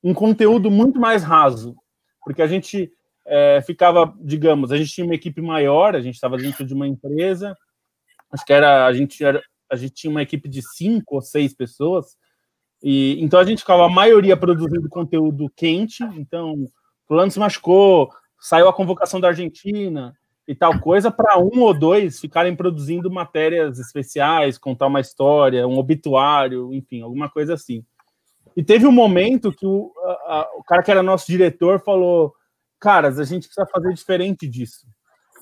um 0.05 0.15
conteúdo 0.15 0.71
muito 0.71 1.01
mais 1.01 1.25
raso, 1.25 1.75
porque 2.25 2.43
a 2.43 2.47
gente 2.47 2.93
é, 3.27 3.61
ficava, 3.67 4.15
digamos, 4.21 4.71
a 4.71 4.77
gente 4.77 4.93
tinha 4.93 5.05
uma 5.05 5.17
equipe 5.17 5.41
maior, 5.41 5.97
a 5.97 6.01
gente 6.01 6.15
estava 6.15 6.37
dentro 6.37 6.65
de 6.65 6.75
uma 6.75 6.87
empresa, 6.87 7.57
acho 8.33 8.45
que 8.45 8.53
era 8.53 8.87
a 8.87 8.93
gente 8.93 9.23
era, 9.25 9.43
a 9.71 9.77
gente 9.77 9.95
tinha 9.95 10.11
uma 10.11 10.23
equipe 10.23 10.49
de 10.49 10.63
cinco 10.63 11.17
ou 11.17 11.23
seis 11.23 11.55
pessoas 11.55 12.17
e 12.83 13.17
então 13.21 13.41
a 13.41 13.45
gente 13.45 13.61
ficava 13.61 13.87
a 13.87 13.91
maioria 13.91 14.37
produzindo 14.37 14.89
conteúdo 14.89 15.51
quente 15.57 16.03
então 16.17 16.67
fulano 17.07 17.31
se 17.31 17.39
machucou 17.39 18.11
saiu 18.41 18.69
a 18.69 18.73
convocação 18.73 19.21
da 19.21 19.29
Argentina 19.29 20.15
e 20.47 20.55
tal 20.55 20.79
coisa 20.81 21.11
para 21.11 21.39
um 21.39 21.61
ou 21.61 21.75
dois 21.75 22.21
ficarem 22.21 22.55
produzindo 22.55 23.11
matérias 23.11 23.79
especiais 23.79 24.59
contar 24.59 24.87
uma 24.87 25.01
história 25.01 25.67
um 25.67 25.79
obituário 25.79 26.73
enfim 26.73 27.03
alguma 27.03 27.29
coisa 27.29 27.55
assim. 27.55 27.85
E 28.57 28.63
teve 28.65 28.87
um 28.89 28.93
momento 28.93 29.53
que 29.53 29.65
o, 29.65 29.93
a, 30.27 30.49
o 30.57 30.65
cara 30.65 30.83
que 30.83 30.91
era 30.91 31.01
nosso 31.01 31.27
diretor 31.29 31.81
falou 31.81 32.35
caras 32.81 33.19
a 33.19 33.25
gente 33.25 33.47
precisa 33.47 33.69
fazer 33.73 33.93
diferente 33.93 34.49
disso. 34.49 34.87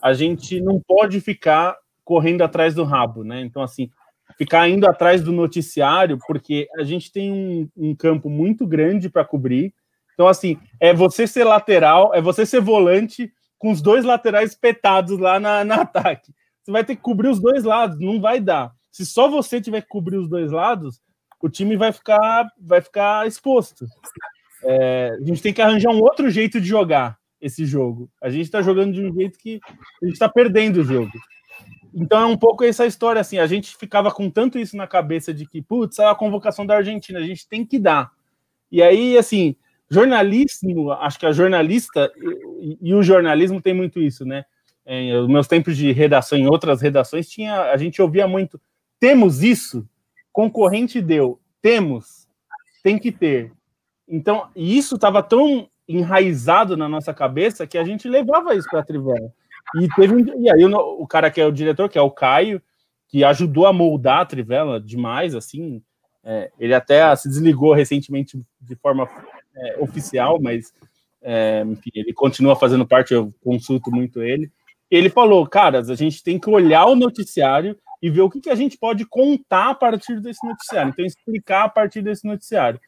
A 0.03 0.13
gente 0.13 0.61
não 0.61 0.81
pode 0.87 1.21
ficar 1.21 1.75
correndo 2.07 2.43
atrás 2.43 2.73
do 2.73 2.85
rabo, 2.85 3.25
né? 3.25 3.41
Então, 3.41 3.61
assim, 3.61 3.91
ficar 4.39 4.69
indo 4.69 4.87
atrás 4.87 5.23
do 5.23 5.33
noticiário, 5.33 6.17
porque 6.25 6.69
a 6.79 6.85
gente 6.85 7.11
tem 7.11 7.33
um, 7.33 7.69
um 7.77 7.97
campo 7.97 8.31
muito 8.31 8.65
grande 8.65 9.11
para 9.11 9.25
cobrir. 9.25 9.75
Então, 10.15 10.29
assim, 10.29 10.57
é 10.81 10.95
você 10.95 11.27
ser 11.27 11.43
lateral, 11.43 12.15
é 12.15 12.21
você 12.21 12.47
ser 12.47 12.61
volante 12.61 13.31
com 13.59 13.73
os 13.73 13.83
dois 13.83 14.05
laterais 14.05 14.55
petados 14.55 15.19
lá 15.19 15.41
na, 15.41 15.65
na 15.65 15.83
ataque. 15.83 16.33
Você 16.63 16.71
vai 16.71 16.85
ter 16.85 16.95
que 16.95 17.03
cobrir 17.03 17.29
os 17.29 17.41
dois 17.41 17.65
lados, 17.65 17.99
não 17.99 18.21
vai 18.21 18.41
dar. 18.41 18.73
Se 18.91 19.05
só 19.05 19.29
você 19.29 19.61
tiver 19.61 19.83
que 19.83 19.89
cobrir 19.89 20.17
os 20.17 20.29
dois 20.29 20.53
lados, 20.53 21.01
o 21.43 21.49
time 21.49 21.77
vai 21.77 21.93
ficar, 21.93 22.47
vai 22.57 22.81
ficar 22.81 23.27
exposto. 23.27 23.85
É, 24.63 25.11
a 25.21 25.25
gente 25.25 25.43
tem 25.43 25.53
que 25.53 25.61
arranjar 25.61 25.91
um 25.91 26.01
outro 26.01 26.31
jeito 26.31 26.61
de 26.61 26.69
jogar 26.69 27.19
esse 27.41 27.67
jogo. 27.67 28.09
A 28.23 28.31
gente 28.31 28.45
está 28.45 28.63
jogando 28.63 28.93
de 28.93 29.05
um 29.05 29.13
jeito 29.13 29.39
que 29.39 29.59
a 30.01 30.07
gente 30.07 30.15
está 30.15 30.29
perdendo 30.29 30.81
o 30.81 30.85
jogo. 30.85 31.11
Então 31.95 32.21
é 32.21 32.27
um 32.27 32.37
pouco 32.37 32.65
essa 32.65 32.87
história, 32.87 33.21
assim, 33.21 33.39
a 33.39 33.47
gente 33.47 33.77
ficava 33.77 34.11
com 34.11 34.31
tanto 34.31 34.59
isso 34.59 34.77
na 34.77 34.87
cabeça 34.87 35.33
de 35.33 35.47
que, 35.47 35.63
putz, 35.63 35.99
é 35.99 36.07
a 36.07 36.15
convocação 36.15 36.67
da 36.67 36.77
Argentina, 36.77 37.19
a 37.19 37.23
gente 37.23 37.49
tem 37.49 37.65
que 37.65 37.79
dar. 37.79 38.11
E 38.71 38.83
aí, 38.83 39.17
assim, 39.17 39.57
jornalismo, 39.91 40.93
acho 40.93 41.19
que 41.19 41.27
a 41.27 41.33
jornalista 41.33 42.13
e, 42.61 42.79
e 42.81 42.95
o 42.95 43.03
jornalismo 43.03 43.61
tem 43.61 43.75
muito 43.75 44.01
isso, 44.01 44.25
né? 44.25 44.45
Em 44.85 45.27
meus 45.27 45.49
tempos 45.49 45.77
de 45.77 45.91
redação, 45.93 46.39
em 46.39 46.47
outras 46.47 46.81
redações, 46.81 47.29
tinha, 47.29 47.73
a 47.73 47.77
gente 47.77 48.01
ouvia 48.01 48.29
muito, 48.29 48.61
temos 49.01 49.43
isso, 49.43 49.89
concorrente 50.33 51.01
deu, 51.01 51.41
temos, 51.61 52.29
tem 52.85 52.99
que 52.99 53.11
ter. 53.11 53.53
Então, 54.07 54.49
isso 54.55 54.95
estava 54.95 55.23
tão 55.23 55.69
enraizado 55.89 56.77
na 56.77 56.89
nossa 56.89 57.13
cabeça 57.13 57.67
que 57.67 57.79
a 57.79 57.85
gente 57.85 58.09
levava 58.09 58.55
isso 58.55 58.69
para 58.69 58.81
a 58.81 58.85
Trivela. 58.85 59.33
E 59.75 59.89
teve 59.95 60.15
um, 60.15 60.43
e 60.43 60.51
aí 60.51 60.65
o, 60.65 61.07
cara 61.07 61.31
que 61.31 61.41
é 61.41 61.47
o 61.47 61.53
diretor, 61.53 61.89
que 61.89 61.99
é 61.99 62.03
o 62.03 62.11
Caio, 62.11 62.63
que 63.09 63.25
ajudou 63.25 63.67
a 63.67 63.73
moldar 63.73 64.21
a 64.21 64.27
Trivela 64.27 64.81
demais, 64.81 65.35
assim. 65.35 65.83
É, 66.25 66.51
ele 66.59 66.75
até 66.75 67.15
se 67.15 67.29
desligou 67.29 67.73
recentemente 67.73 68.41
de 68.61 68.75
forma 68.77 69.09
é, 69.57 69.77
oficial, 69.81 70.41
mas 70.41 70.73
é, 71.23 71.65
enfim, 71.67 71.91
ele 71.95 72.13
continua 72.13 72.57
fazendo 72.57 72.87
parte, 72.87 73.15
eu 73.15 73.33
consulto 73.43 73.91
muito 73.91 74.23
ele. 74.23 74.51
Ele 74.91 75.11
falou, 75.11 75.47
caras, 75.47 75.91
a 75.91 75.95
gente 75.95 76.23
tem 76.23 76.39
que 76.39 76.49
olhar 76.49 76.87
o 76.87 76.95
noticiário 76.95 77.77
e 78.01 78.11
ver 78.11 78.21
o 78.21 78.31
que, 78.31 78.41
que 78.41 78.51
a 78.51 78.55
gente 78.55 78.79
pode 78.79 79.05
contar 79.05 79.71
a 79.71 79.75
partir 79.75 80.21
desse 80.21 80.47
noticiário. 80.47 80.91
Então, 80.91 81.05
explicar 81.05 81.65
a 81.65 81.69
partir 81.69 82.03
desse 82.03 82.25
noticiário. 82.25 82.81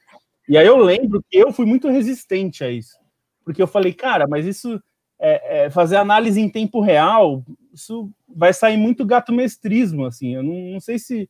E 0.48 0.56
aí 0.56 0.66
eu 0.66 0.76
lembro 0.76 1.22
que 1.28 1.36
eu 1.36 1.52
fui 1.52 1.66
muito 1.66 1.88
resistente 1.88 2.62
a 2.62 2.70
isso. 2.70 2.96
Porque 3.44 3.60
eu 3.60 3.66
falei, 3.66 3.92
cara, 3.92 4.26
mas 4.28 4.46
isso 4.46 4.80
é, 5.18 5.64
é, 5.64 5.70
fazer 5.70 5.96
análise 5.96 6.40
em 6.40 6.48
tempo 6.48 6.81
real, 6.81 7.44
isso 7.72 8.11
vai 8.28 8.52
sair 8.52 8.76
muito 8.76 9.04
gato 9.04 9.33
mestrismo, 9.33 10.07
assim. 10.07 10.35
Eu 10.35 10.42
não, 10.42 10.54
não 10.72 10.81
sei 10.81 10.98
se, 10.98 11.28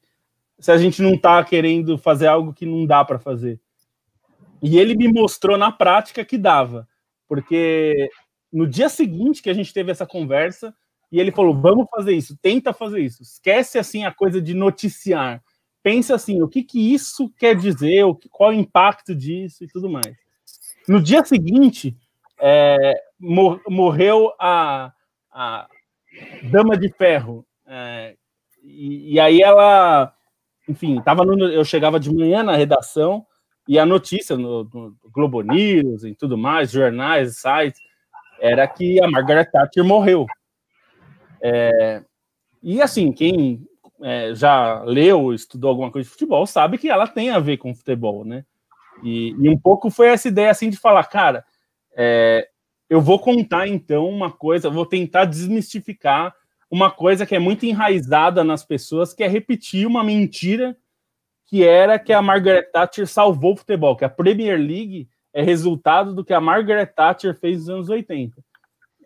se 0.58 0.70
a 0.70 0.76
gente 0.76 1.00
não 1.00 1.14
está 1.14 1.42
querendo 1.42 1.96
fazer 1.96 2.26
algo 2.26 2.52
que 2.52 2.66
não 2.66 2.84
dá 2.84 3.04
para 3.04 3.18
fazer. 3.18 3.60
E 4.62 4.78
ele 4.78 4.96
me 4.96 5.08
mostrou 5.08 5.56
na 5.56 5.70
prática 5.70 6.24
que 6.24 6.36
dava, 6.36 6.86
porque 7.28 8.10
no 8.52 8.66
dia 8.66 8.88
seguinte 8.88 9.42
que 9.42 9.50
a 9.50 9.54
gente 9.54 9.72
teve 9.72 9.90
essa 9.90 10.06
conversa, 10.06 10.74
e 11.10 11.20
ele 11.20 11.32
falou: 11.32 11.54
vamos 11.54 11.86
fazer 11.90 12.12
isso, 12.12 12.36
tenta 12.42 12.72
fazer 12.72 13.00
isso, 13.00 13.22
esquece 13.22 13.78
assim 13.78 14.04
a 14.04 14.12
coisa 14.12 14.42
de 14.42 14.54
noticiar, 14.54 15.42
pensa 15.82 16.14
assim, 16.14 16.42
o 16.42 16.48
que, 16.48 16.62
que 16.62 16.92
isso 16.92 17.32
quer 17.38 17.56
dizer, 17.56 18.04
qual 18.30 18.50
o 18.50 18.54
impacto 18.54 19.14
disso 19.14 19.64
e 19.64 19.68
tudo 19.68 19.88
mais. 19.88 20.16
No 20.88 21.00
dia 21.00 21.24
seguinte, 21.24 21.96
é, 22.40 22.92
mor 23.18 23.60
morreu 23.68 24.32
a, 24.38 24.92
a, 25.30 25.68
Dama 26.50 26.76
de 26.76 26.88
Ferro. 26.90 27.46
É, 27.66 28.16
e, 28.62 29.14
e, 29.14 29.20
aí 29.20 29.42
ela, 29.42 30.12
enfim, 30.68 31.00
tava 31.02 31.24
no, 31.24 31.38
eu 31.48 31.64
chegava 31.64 31.98
de 31.98 32.12
manhã 32.12 32.42
na 32.42 32.56
redação 32.56 33.26
e 33.66 33.78
a 33.78 33.84
notícia 33.84 34.36
no, 34.36 34.64
no 34.64 34.96
Globo 35.12 35.42
News 35.42 36.04
e 36.04 36.14
tudo 36.14 36.38
mais, 36.38 36.70
jornais, 36.70 37.38
sites, 37.38 37.80
era 38.40 38.66
que 38.66 39.02
a 39.02 39.10
Margaret 39.10 39.46
Thatcher 39.46 39.84
morreu. 39.84 40.26
É, 41.42 42.02
e 42.62 42.80
assim, 42.80 43.12
quem 43.12 43.66
é, 44.02 44.34
já 44.34 44.82
leu, 44.82 45.34
estudou 45.34 45.70
alguma 45.70 45.90
coisa 45.90 46.06
de 46.06 46.12
futebol, 46.12 46.46
sabe 46.46 46.78
que 46.78 46.88
ela 46.88 47.06
tem 47.06 47.30
a 47.30 47.38
ver 47.38 47.58
com 47.58 47.74
futebol, 47.74 48.24
né? 48.24 48.44
E, 49.02 49.30
e 49.38 49.48
um 49.48 49.58
pouco 49.58 49.90
foi 49.90 50.08
essa 50.08 50.28
ideia 50.28 50.50
assim 50.50 50.70
de 50.70 50.76
falar, 50.76 51.04
cara, 51.04 51.44
é, 51.96 52.48
eu 52.88 53.00
vou 53.00 53.18
contar 53.18 53.68
então 53.68 54.08
uma 54.08 54.30
coisa, 54.30 54.70
vou 54.70 54.86
tentar 54.86 55.24
desmistificar 55.24 56.34
uma 56.70 56.90
coisa 56.90 57.24
que 57.26 57.34
é 57.34 57.38
muito 57.38 57.64
enraizada 57.64 58.44
nas 58.44 58.64
pessoas, 58.64 59.14
que 59.14 59.22
é 59.22 59.28
repetir 59.28 59.86
uma 59.86 60.04
mentira 60.04 60.76
que 61.46 61.64
era 61.64 61.98
que 61.98 62.12
a 62.12 62.20
Margaret 62.20 62.64
Thatcher 62.64 63.06
salvou 63.06 63.54
o 63.54 63.56
futebol, 63.56 63.96
que 63.96 64.04
a 64.04 64.08
Premier 64.08 64.58
League 64.58 65.08
é 65.32 65.42
resultado 65.42 66.14
do 66.14 66.22
que 66.22 66.34
a 66.34 66.40
Margaret 66.40 66.86
Thatcher 66.86 67.34
fez 67.34 67.60
nos 67.60 67.70
anos 67.70 67.88
80. 67.88 68.44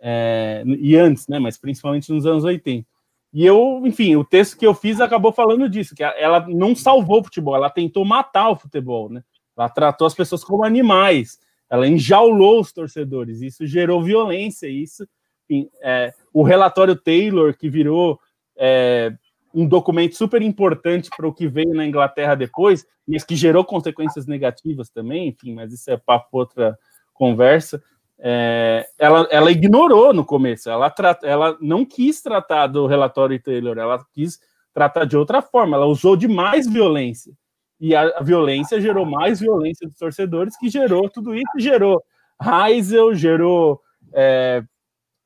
É, 0.00 0.64
e 0.66 0.96
antes, 0.96 1.28
né? 1.28 1.38
Mas 1.38 1.56
principalmente 1.56 2.12
nos 2.12 2.26
anos 2.26 2.42
80. 2.42 2.84
E 3.32 3.46
eu, 3.46 3.80
enfim, 3.86 4.16
o 4.16 4.24
texto 4.24 4.58
que 4.58 4.66
eu 4.66 4.74
fiz 4.74 5.00
acabou 5.00 5.32
falando 5.32 5.68
disso, 5.68 5.94
que 5.94 6.02
ela 6.02 6.44
não 6.48 6.74
salvou 6.74 7.20
o 7.20 7.24
futebol, 7.24 7.54
ela 7.54 7.70
tentou 7.70 8.04
matar 8.04 8.50
o 8.50 8.56
futebol, 8.56 9.08
né? 9.08 9.22
Ela 9.56 9.68
tratou 9.68 10.06
as 10.06 10.14
pessoas 10.14 10.42
como 10.42 10.64
animais, 10.64 11.38
ela 11.72 11.88
enjaulou 11.88 12.60
os 12.60 12.70
torcedores, 12.70 13.40
isso 13.40 13.66
gerou 13.66 14.02
violência, 14.02 14.66
isso, 14.66 15.08
enfim, 15.48 15.70
é, 15.80 16.12
o 16.30 16.42
relatório 16.42 16.94
Taylor, 16.94 17.56
que 17.56 17.70
virou 17.70 18.20
é, 18.58 19.10
um 19.54 19.66
documento 19.66 20.14
super 20.14 20.42
importante 20.42 21.08
para 21.16 21.26
o 21.26 21.32
que 21.32 21.48
veio 21.48 21.72
na 21.72 21.86
Inglaterra 21.86 22.34
depois, 22.34 22.84
mas 23.08 23.24
que 23.24 23.34
gerou 23.34 23.64
consequências 23.64 24.26
negativas 24.26 24.90
também, 24.90 25.28
enfim, 25.28 25.54
mas 25.54 25.72
isso 25.72 25.90
é 25.90 25.96
para 25.96 26.22
outra 26.30 26.78
conversa. 27.14 27.82
É, 28.18 28.86
ela, 28.98 29.26
ela 29.30 29.50
ignorou 29.50 30.12
no 30.12 30.26
começo, 30.26 30.68
ela, 30.68 30.94
ela 31.22 31.56
não 31.58 31.86
quis 31.86 32.20
tratar 32.20 32.66
do 32.66 32.86
relatório 32.86 33.42
Taylor, 33.42 33.78
ela 33.78 34.04
quis 34.12 34.38
tratar 34.74 35.06
de 35.06 35.16
outra 35.16 35.40
forma, 35.40 35.74
ela 35.78 35.86
usou 35.86 36.16
de 36.16 36.28
mais 36.28 36.70
violência. 36.70 37.32
E 37.82 37.96
a, 37.96 38.20
violência 38.20 38.80
gerou 38.80 39.04
mais 39.04 39.40
violência 39.40 39.88
dos 39.88 39.98
torcedores, 39.98 40.56
que 40.56 40.68
gerou 40.68 41.10
tudo 41.10 41.34
isso, 41.34 41.58
gerou 41.58 42.00
Heisel, 42.40 43.12
gerou 43.12 43.80
é, 44.14 44.62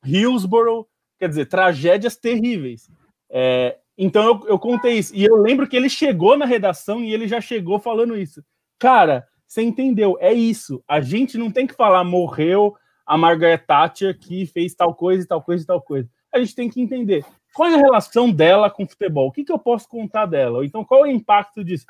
Hillsborough, 0.03 0.89
quer 1.19 1.29
dizer, 1.29 1.51
tragédias 1.51 2.17
terríveis. 2.17 2.89
É, 3.29 3.77
então 3.99 4.25
eu, 4.25 4.49
eu 4.49 4.59
contei 4.59 4.95
isso, 4.95 5.15
e 5.15 5.23
eu 5.23 5.37
lembro 5.37 5.69
que 5.69 5.77
ele 5.77 5.91
chegou 5.91 6.35
na 6.39 6.47
redação 6.47 7.05
e 7.05 7.13
ele 7.13 7.29
já 7.29 7.43
chegou 7.43 7.79
falando 7.79 8.17
isso. 8.17 8.43
Cara, 8.79 9.29
você 9.47 9.61
entendeu? 9.61 10.17
É 10.19 10.33
isso. 10.33 10.83
A 10.89 11.03
gente 11.03 11.37
não 11.37 11.51
tem 11.51 11.67
que 11.67 11.75
falar 11.75 12.05
morreu, 12.05 12.75
a 13.05 13.19
Margaret 13.19 13.59
Thatcher 13.59 14.19
que 14.19 14.47
fez 14.47 14.75
tal 14.75 14.95
coisa 14.95 15.23
e 15.23 15.27
tal 15.27 15.43
coisa 15.43 15.63
e 15.63 15.67
tal 15.67 15.83
coisa. 15.83 16.09
A 16.33 16.39
gente 16.39 16.55
tem 16.55 16.71
que 16.71 16.81
entender 16.81 17.23
qual 17.55 17.69
é 17.69 17.75
a 17.75 17.79
relação 17.79 18.31
dela 18.31 18.71
com 18.71 18.85
o 18.85 18.89
futebol, 18.89 19.29
o 19.29 19.33
que, 19.33 19.45
que 19.45 19.53
eu 19.53 19.59
posso 19.59 19.87
contar 19.87 20.25
dela, 20.25 20.65
então 20.65 20.83
qual 20.83 21.05
é 21.05 21.11
o 21.11 21.13
impacto 21.13 21.63
disso. 21.63 21.85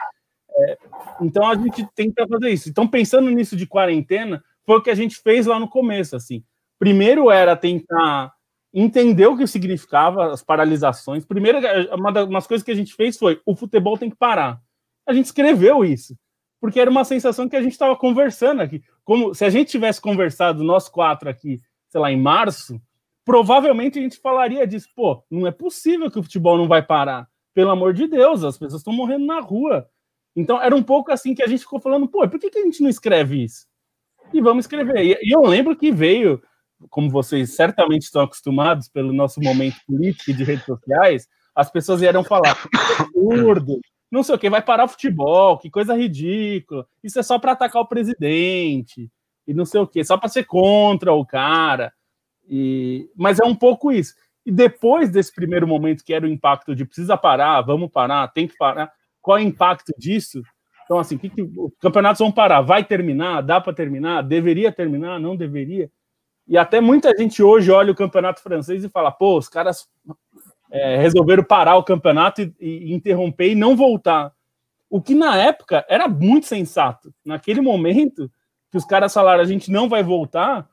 Então 1.20 1.46
a 1.46 1.54
gente 1.54 1.86
tenta 1.94 2.26
fazer 2.26 2.50
isso. 2.50 2.68
Então, 2.68 2.86
pensando 2.86 3.30
nisso 3.30 3.56
de 3.56 3.66
quarentena, 3.66 4.42
foi 4.64 4.78
o 4.78 4.82
que 4.82 4.90
a 4.90 4.94
gente 4.94 5.16
fez 5.16 5.46
lá 5.46 5.58
no 5.58 5.68
começo. 5.68 6.16
Assim, 6.16 6.44
primeiro 6.78 7.30
era 7.30 7.56
tentar 7.56 8.32
entender 8.72 9.26
o 9.26 9.36
que 9.36 9.46
significava 9.46 10.32
as 10.32 10.42
paralisações. 10.42 11.24
Primeiro, 11.24 11.58
uma 11.94 12.12
das 12.12 12.46
coisas 12.46 12.64
que 12.64 12.72
a 12.72 12.74
gente 12.74 12.94
fez 12.94 13.16
foi 13.16 13.40
o 13.46 13.56
futebol 13.56 13.96
tem 13.96 14.10
que 14.10 14.16
parar. 14.16 14.60
A 15.06 15.14
gente 15.14 15.26
escreveu 15.26 15.84
isso 15.84 16.16
porque 16.60 16.80
era 16.80 16.90
uma 16.90 17.04
sensação 17.04 17.48
que 17.48 17.56
a 17.56 17.62
gente 17.62 17.72
estava 17.72 17.96
conversando 17.96 18.60
aqui. 18.60 18.82
Como 19.04 19.34
se 19.34 19.44
a 19.44 19.50
gente 19.50 19.70
tivesse 19.70 20.00
conversado, 20.00 20.64
nós 20.64 20.88
quatro 20.88 21.28
aqui, 21.28 21.60
sei 21.88 22.00
lá, 22.00 22.10
em 22.10 22.20
março, 22.20 22.80
provavelmente 23.24 23.98
a 23.98 24.02
gente 24.02 24.18
falaria 24.18 24.66
disso. 24.66 24.88
Pô, 24.94 25.22
não 25.30 25.46
é 25.46 25.50
possível 25.50 26.10
que 26.10 26.18
o 26.18 26.22
futebol 26.22 26.56
não 26.56 26.66
vai 26.66 26.82
parar. 26.82 27.28
Pelo 27.54 27.70
amor 27.70 27.94
de 27.94 28.06
Deus, 28.06 28.42
as 28.42 28.58
pessoas 28.58 28.80
estão 28.80 28.92
morrendo 28.92 29.26
na 29.26 29.40
rua. 29.40 29.88
Então 30.36 30.62
era 30.62 30.76
um 30.76 30.82
pouco 30.82 31.10
assim 31.10 31.34
que 31.34 31.42
a 31.42 31.46
gente 31.46 31.60
ficou 31.60 31.80
falando, 31.80 32.06
pô, 32.06 32.28
por 32.28 32.38
que, 32.38 32.50
que 32.50 32.58
a 32.58 32.62
gente 32.62 32.82
não 32.82 32.90
escreve 32.90 33.42
isso? 33.42 33.66
E 34.32 34.40
vamos 34.40 34.64
escrever. 34.64 35.02
E, 35.02 35.32
eu 35.32 35.40
lembro 35.42 35.74
que 35.74 35.90
veio, 35.90 36.42
como 36.90 37.08
vocês 37.08 37.56
certamente 37.56 38.02
estão 38.02 38.22
acostumados 38.22 38.88
pelo 38.88 39.12
nosso 39.12 39.40
momento 39.40 39.76
político 39.86 40.30
e 40.30 40.34
de 40.34 40.44
redes 40.44 40.66
sociais, 40.66 41.26
as 41.54 41.70
pessoas 41.70 42.00
vieram 42.00 42.22
falar, 42.22 42.54
absurdo, 42.98 43.80
não 44.10 44.22
sei 44.22 44.34
o 44.34 44.38
que, 44.38 44.50
vai 44.50 44.60
parar 44.60 44.84
o 44.84 44.88
futebol, 44.88 45.58
que 45.58 45.70
coisa 45.70 45.96
ridícula. 45.96 46.86
Isso 47.02 47.18
é 47.18 47.22
só 47.22 47.38
para 47.38 47.52
atacar 47.52 47.80
o 47.80 47.88
presidente 47.88 49.10
e 49.46 49.54
não 49.54 49.64
sei 49.64 49.80
o 49.80 49.86
que, 49.86 50.04
só 50.04 50.18
para 50.18 50.28
ser 50.28 50.44
contra 50.44 51.12
o 51.12 51.24
cara. 51.24 51.92
E 52.48 53.08
mas 53.16 53.40
é 53.40 53.44
um 53.44 53.54
pouco 53.54 53.90
isso. 53.90 54.14
E 54.44 54.52
depois 54.52 55.10
desse 55.10 55.34
primeiro 55.34 55.66
momento 55.66 56.04
que 56.04 56.14
era 56.14 56.26
o 56.26 56.28
impacto 56.28 56.74
de 56.74 56.84
precisa 56.84 57.16
parar, 57.16 57.62
vamos 57.62 57.90
parar, 57.90 58.28
tem 58.28 58.46
que 58.46 58.56
parar. 58.56 58.92
Qual 59.26 59.38
é 59.38 59.40
o 59.40 59.44
impacto 59.44 59.92
disso? 59.98 60.40
Então 60.84 61.00
assim, 61.00 61.18
que, 61.18 61.28
que 61.28 61.42
os 61.42 61.72
campeonatos 61.80 62.20
vão 62.20 62.30
parar? 62.30 62.60
Vai 62.60 62.84
terminar? 62.84 63.42
Dá 63.42 63.60
para 63.60 63.72
terminar? 63.72 64.22
Deveria 64.22 64.70
terminar? 64.70 65.18
Não 65.18 65.34
deveria? 65.34 65.90
E 66.46 66.56
até 66.56 66.80
muita 66.80 67.10
gente 67.18 67.42
hoje 67.42 67.72
olha 67.72 67.90
o 67.90 67.96
campeonato 67.96 68.40
francês 68.40 68.84
e 68.84 68.88
fala: 68.88 69.10
pô, 69.10 69.36
os 69.36 69.48
caras 69.48 69.88
é, 70.70 70.96
resolveram 70.98 71.42
parar 71.42 71.74
o 71.74 71.82
campeonato 71.82 72.40
e, 72.40 72.54
e, 72.60 72.92
interromper 72.94 73.50
e 73.50 73.56
não 73.56 73.74
voltar. 73.74 74.32
O 74.88 75.02
que 75.02 75.12
na 75.12 75.36
época 75.36 75.84
era 75.88 76.06
muito 76.06 76.46
sensato. 76.46 77.12
Naquele 77.24 77.60
momento 77.60 78.30
que 78.70 78.78
os 78.78 78.84
caras 78.84 79.12
falaram 79.12 79.42
a 79.42 79.46
gente 79.46 79.72
não 79.72 79.88
vai 79.88 80.04
voltar, 80.04 80.68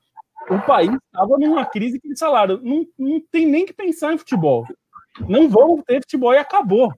o 0.48 0.60
país 0.60 0.92
estava 0.94 1.40
numa 1.40 1.66
crise 1.66 2.00
que 2.00 2.08
eles 2.08 2.20
falaram 2.20 2.60
não, 2.62 2.86
não 3.00 3.20
tem 3.32 3.48
nem 3.48 3.66
que 3.66 3.74
pensar 3.74 4.14
em 4.14 4.18
futebol. 4.20 4.64
Não 5.28 5.50
vão 5.50 5.82
ter 5.82 6.02
futebol 6.02 6.34
e 6.34 6.38
acabou. 6.38 6.94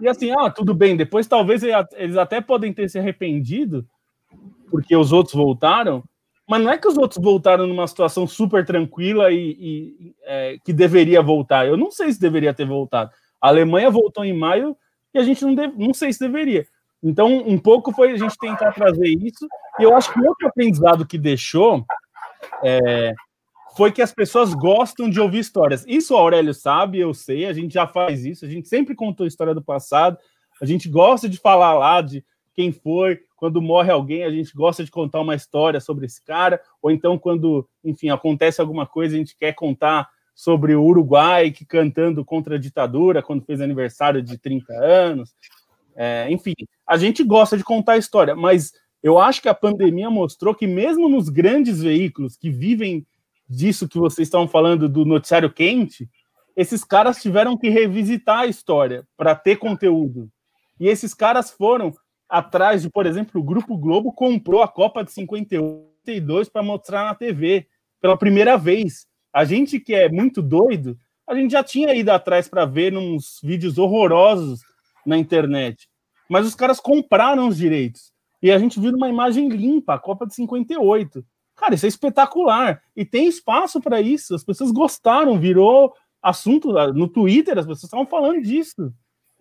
E 0.00 0.08
assim, 0.08 0.30
ah, 0.30 0.50
tudo 0.50 0.74
bem, 0.74 0.96
depois 0.96 1.26
talvez 1.26 1.62
eles 1.62 2.16
até 2.16 2.40
podem 2.40 2.72
ter 2.72 2.88
se 2.88 2.98
arrependido 2.98 3.86
porque 4.70 4.96
os 4.96 5.12
outros 5.12 5.34
voltaram, 5.34 6.02
mas 6.48 6.62
não 6.62 6.70
é 6.70 6.78
que 6.78 6.88
os 6.88 6.96
outros 6.96 7.22
voltaram 7.22 7.66
numa 7.66 7.86
situação 7.86 8.26
super 8.26 8.64
tranquila 8.64 9.30
e, 9.32 9.56
e 9.58 10.14
é, 10.24 10.58
que 10.64 10.72
deveria 10.72 11.22
voltar. 11.22 11.66
Eu 11.66 11.76
não 11.76 11.90
sei 11.90 12.12
se 12.12 12.20
deveria 12.20 12.54
ter 12.54 12.66
voltado. 12.66 13.10
A 13.40 13.48
Alemanha 13.48 13.90
voltou 13.90 14.24
em 14.24 14.32
maio 14.32 14.76
e 15.14 15.18
a 15.18 15.22
gente 15.22 15.44
não, 15.44 15.54
deve, 15.54 15.76
não 15.76 15.94
sei 15.94 16.12
se 16.12 16.20
deveria. 16.20 16.66
Então, 17.02 17.28
um 17.38 17.58
pouco 17.58 17.92
foi 17.92 18.12
a 18.12 18.16
gente 18.16 18.36
tentar 18.38 18.72
trazer 18.72 19.08
isso. 19.08 19.46
E 19.78 19.82
eu 19.82 19.94
acho 19.96 20.12
que 20.12 20.26
outro 20.26 20.48
aprendizado 20.48 21.06
que 21.06 21.18
deixou 21.18 21.84
é, 22.62 23.12
foi 23.76 23.92
que 23.92 24.00
as 24.00 24.12
pessoas 24.12 24.54
gostam 24.54 25.08
de 25.08 25.20
ouvir 25.20 25.40
histórias. 25.40 25.84
Isso 25.86 26.14
o 26.14 26.16
Aurélio 26.16 26.54
sabe, 26.54 26.98
eu 26.98 27.12
sei, 27.12 27.44
a 27.44 27.52
gente 27.52 27.74
já 27.74 27.86
faz 27.86 28.24
isso, 28.24 28.44
a 28.44 28.48
gente 28.48 28.68
sempre 28.68 28.94
contou 28.94 29.24
a 29.24 29.28
história 29.28 29.54
do 29.54 29.62
passado, 29.62 30.16
a 30.60 30.64
gente 30.64 30.88
gosta 30.88 31.28
de 31.28 31.38
falar 31.38 31.74
lá 31.74 32.00
de 32.00 32.24
quem 32.54 32.72
foi, 32.72 33.20
quando 33.36 33.60
morre 33.60 33.92
alguém, 33.92 34.24
a 34.24 34.30
gente 34.30 34.54
gosta 34.54 34.82
de 34.82 34.90
contar 34.90 35.20
uma 35.20 35.34
história 35.34 35.78
sobre 35.78 36.06
esse 36.06 36.24
cara, 36.24 36.58
ou 36.80 36.90
então 36.90 37.18
quando, 37.18 37.68
enfim, 37.84 38.08
acontece 38.08 38.62
alguma 38.62 38.86
coisa, 38.86 39.14
a 39.14 39.18
gente 39.18 39.36
quer 39.36 39.52
contar 39.54 40.08
sobre 40.34 40.74
o 40.74 40.82
Uruguai 40.82 41.50
que 41.50 41.66
cantando 41.66 42.24
contra 42.24 42.54
a 42.54 42.58
ditadura 42.58 43.22
quando 43.22 43.44
fez 43.44 43.60
aniversário 43.60 44.22
de 44.22 44.38
30 44.38 44.72
anos. 44.72 45.34
É, 45.94 46.30
enfim, 46.30 46.54
a 46.86 46.96
gente 46.96 47.22
gosta 47.22 47.56
de 47.58 47.64
contar 47.64 47.92
a 47.92 47.98
história, 47.98 48.34
mas 48.34 48.72
eu 49.02 49.18
acho 49.18 49.42
que 49.42 49.48
a 49.48 49.54
pandemia 49.54 50.10
mostrou 50.10 50.54
que 50.54 50.66
mesmo 50.66 51.08
nos 51.08 51.28
grandes 51.28 51.82
veículos 51.82 52.36
que 52.36 52.50
vivem 52.50 53.06
disso 53.48 53.88
que 53.88 53.98
vocês 53.98 54.26
estão 54.26 54.48
falando 54.48 54.88
do 54.88 55.04
noticiário 55.04 55.52
quente, 55.52 56.08
esses 56.56 56.82
caras 56.82 57.20
tiveram 57.20 57.56
que 57.56 57.68
revisitar 57.68 58.40
a 58.40 58.46
história 58.46 59.06
para 59.16 59.34
ter 59.34 59.56
conteúdo. 59.56 60.30
E 60.80 60.88
esses 60.88 61.12
caras 61.12 61.50
foram 61.50 61.92
atrás 62.28 62.82
de, 62.82 62.90
por 62.90 63.06
exemplo, 63.06 63.40
o 63.40 63.44
Grupo 63.44 63.76
Globo 63.76 64.12
comprou 64.12 64.62
a 64.62 64.68
Copa 64.68 65.04
de 65.04 65.12
52 65.12 66.48
para 66.48 66.62
mostrar 66.62 67.04
na 67.04 67.14
TV 67.14 67.66
pela 68.00 68.16
primeira 68.16 68.56
vez. 68.56 69.06
A 69.32 69.44
gente 69.44 69.78
que 69.78 69.94
é 69.94 70.08
muito 70.08 70.40
doido, 70.42 70.96
a 71.26 71.34
gente 71.34 71.52
já 71.52 71.62
tinha 71.62 71.94
ido 71.94 72.10
atrás 72.10 72.48
para 72.48 72.64
ver 72.64 72.96
uns 72.96 73.38
vídeos 73.42 73.78
horrorosos 73.78 74.60
na 75.04 75.18
internet. 75.18 75.88
Mas 76.28 76.46
os 76.46 76.54
caras 76.54 76.80
compraram 76.80 77.48
os 77.48 77.56
direitos. 77.56 78.12
E 78.42 78.50
a 78.50 78.58
gente 78.58 78.80
viu 78.80 78.92
uma 78.92 79.08
imagem 79.08 79.48
limpa, 79.48 79.94
a 79.94 79.98
Copa 79.98 80.26
de 80.26 80.34
58. 80.34 81.24
Cara, 81.56 81.74
isso 81.74 81.86
é 81.86 81.88
espetacular. 81.88 82.82
E 82.94 83.04
tem 83.04 83.26
espaço 83.26 83.80
para 83.80 84.00
isso. 84.00 84.34
As 84.34 84.44
pessoas 84.44 84.70
gostaram, 84.70 85.38
virou 85.38 85.94
assunto 86.22 86.72
no 86.92 87.08
Twitter, 87.08 87.58
as 87.58 87.66
pessoas 87.66 87.84
estavam 87.84 88.06
falando 88.06 88.42
disso 88.42 88.92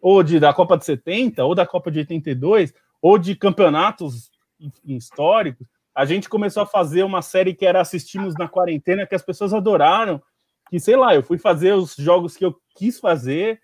ou 0.06 0.22
de, 0.22 0.40
da 0.40 0.54
Copa 0.54 0.78
de 0.78 0.86
70, 0.86 1.44
ou 1.44 1.56
da 1.56 1.66
Copa 1.66 1.90
de 1.90 1.98
82, 1.98 2.72
ou 3.02 3.18
de 3.18 3.36
campeonatos 3.36 4.30
históricos. 4.84 5.66
A 5.96 6.06
gente 6.06 6.30
começou 6.30 6.62
a 6.62 6.68
fazer 6.68 7.02
uma 7.02 7.24
série 7.24 7.56
que 7.56 7.66
era 7.66 7.82
Assistimos 7.82 8.36
na 8.36 8.48
Quarentena, 8.48 9.08
que 9.08 9.16
as 9.16 9.24
pessoas 9.24 9.52
adoraram. 9.52 10.22
Que, 10.70 10.80
sei 10.80 10.96
lá, 10.96 11.16
eu 11.16 11.24
fui 11.24 11.40
fazer 11.40 11.74
os 11.74 11.96
jogos 11.96 12.38
que 12.38 12.46
eu 12.46 12.56
quis 12.76 13.00
fazer, 13.00 13.60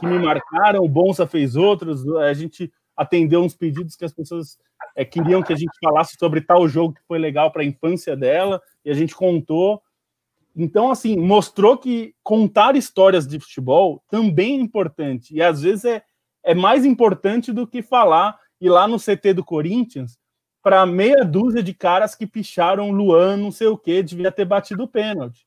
que 0.00 0.06
me 0.06 0.18
marcaram, 0.18 0.82
o 0.82 0.88
Bonsa 0.88 1.26
fez 1.26 1.56
outros, 1.56 2.08
a 2.16 2.32
gente 2.32 2.72
atendeu 2.96 3.42
uns 3.42 3.54
pedidos 3.54 3.96
que 3.96 4.04
as 4.06 4.14
pessoas 4.14 4.56
é, 4.94 5.04
queriam 5.04 5.42
que 5.42 5.52
a 5.52 5.56
gente 5.56 5.76
falasse 5.82 6.16
sobre 6.18 6.40
tal 6.40 6.68
jogo 6.68 6.94
que 6.94 7.06
foi 7.06 7.18
legal 7.18 7.50
para 7.50 7.62
a 7.62 7.66
infância 7.66 8.16
dela, 8.16 8.60
e 8.84 8.90
a 8.90 8.94
gente 8.94 9.14
contou. 9.14 9.82
Então, 10.54 10.90
assim, 10.90 11.16
mostrou 11.16 11.76
que 11.76 12.14
contar 12.22 12.76
histórias 12.76 13.26
de 13.26 13.38
futebol 13.38 14.02
também 14.08 14.58
é 14.58 14.62
importante. 14.62 15.34
E 15.34 15.42
às 15.42 15.62
vezes 15.62 15.84
é, 15.84 16.02
é 16.42 16.54
mais 16.54 16.84
importante 16.84 17.52
do 17.52 17.66
que 17.66 17.82
falar 17.82 18.38
ir 18.60 18.70
lá 18.70 18.88
no 18.88 18.98
CT 18.98 19.34
do 19.34 19.44
Corinthians 19.44 20.18
para 20.62 20.84
meia 20.86 21.24
dúzia 21.24 21.62
de 21.62 21.72
caras 21.72 22.14
que 22.14 22.26
picharam 22.26 22.90
Luan, 22.90 23.36
não 23.36 23.52
sei 23.52 23.68
o 23.68 23.78
que, 23.78 24.02
devia 24.02 24.32
ter 24.32 24.44
batido 24.44 24.82
o 24.82 24.88
pênalti. 24.88 25.46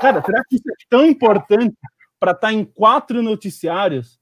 Cara, 0.00 0.22
será 0.22 0.42
que 0.46 0.56
isso 0.56 0.68
é 0.68 0.74
tão 0.88 1.06
importante 1.06 1.74
para 2.18 2.32
estar 2.32 2.48
tá 2.48 2.52
em 2.52 2.64
quatro 2.64 3.22
noticiários? 3.22 4.18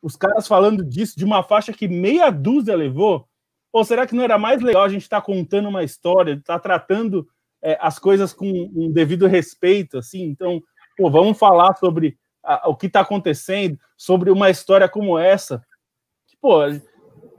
Os 0.00 0.14
caras 0.14 0.46
falando 0.46 0.84
disso, 0.84 1.16
de 1.16 1.24
uma 1.24 1.42
faixa 1.42 1.72
que 1.72 1.88
meia 1.88 2.30
dúzia 2.30 2.76
levou. 2.76 3.26
Ou 3.72 3.84
será 3.84 4.06
que 4.06 4.14
não 4.14 4.22
era 4.22 4.38
mais 4.38 4.60
legal 4.60 4.84
a 4.84 4.88
gente 4.88 5.02
estar 5.02 5.20
tá 5.20 5.26
contando 5.26 5.68
uma 5.68 5.82
história, 5.82 6.34
estar 6.34 6.54
tá 6.54 6.60
tratando 6.60 7.26
é, 7.62 7.78
as 7.80 7.98
coisas 7.98 8.32
com 8.32 8.46
um 8.74 8.92
devido 8.92 9.26
respeito, 9.26 9.98
assim? 9.98 10.24
Então, 10.24 10.62
pô, 10.96 11.10
vamos 11.10 11.38
falar 11.38 11.74
sobre 11.76 12.18
a, 12.42 12.68
o 12.68 12.76
que 12.76 12.86
está 12.86 13.00
acontecendo, 13.00 13.78
sobre 13.96 14.30
uma 14.30 14.50
história 14.50 14.88
como 14.88 15.18
essa. 15.18 15.64
Pô, 16.40 16.60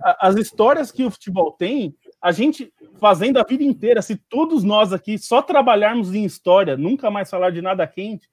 a, 0.02 0.28
as 0.28 0.36
histórias 0.36 0.92
que 0.92 1.04
o 1.04 1.12
futebol 1.12 1.52
tem, 1.52 1.96
a 2.22 2.32
gente 2.32 2.74
fazendo 3.00 3.38
a 3.38 3.44
vida 3.44 3.64
inteira, 3.64 4.02
se 4.02 4.16
todos 4.16 4.64
nós 4.64 4.94
aqui 4.94 5.18
só 5.18 5.42
trabalharmos 5.42 6.16
em 6.16 6.24
história, 6.24 6.78
nunca 6.78 7.12
mais 7.12 7.30
falar 7.30 7.52
de 7.52 7.62
nada 7.62 7.86
quente, 7.86 8.28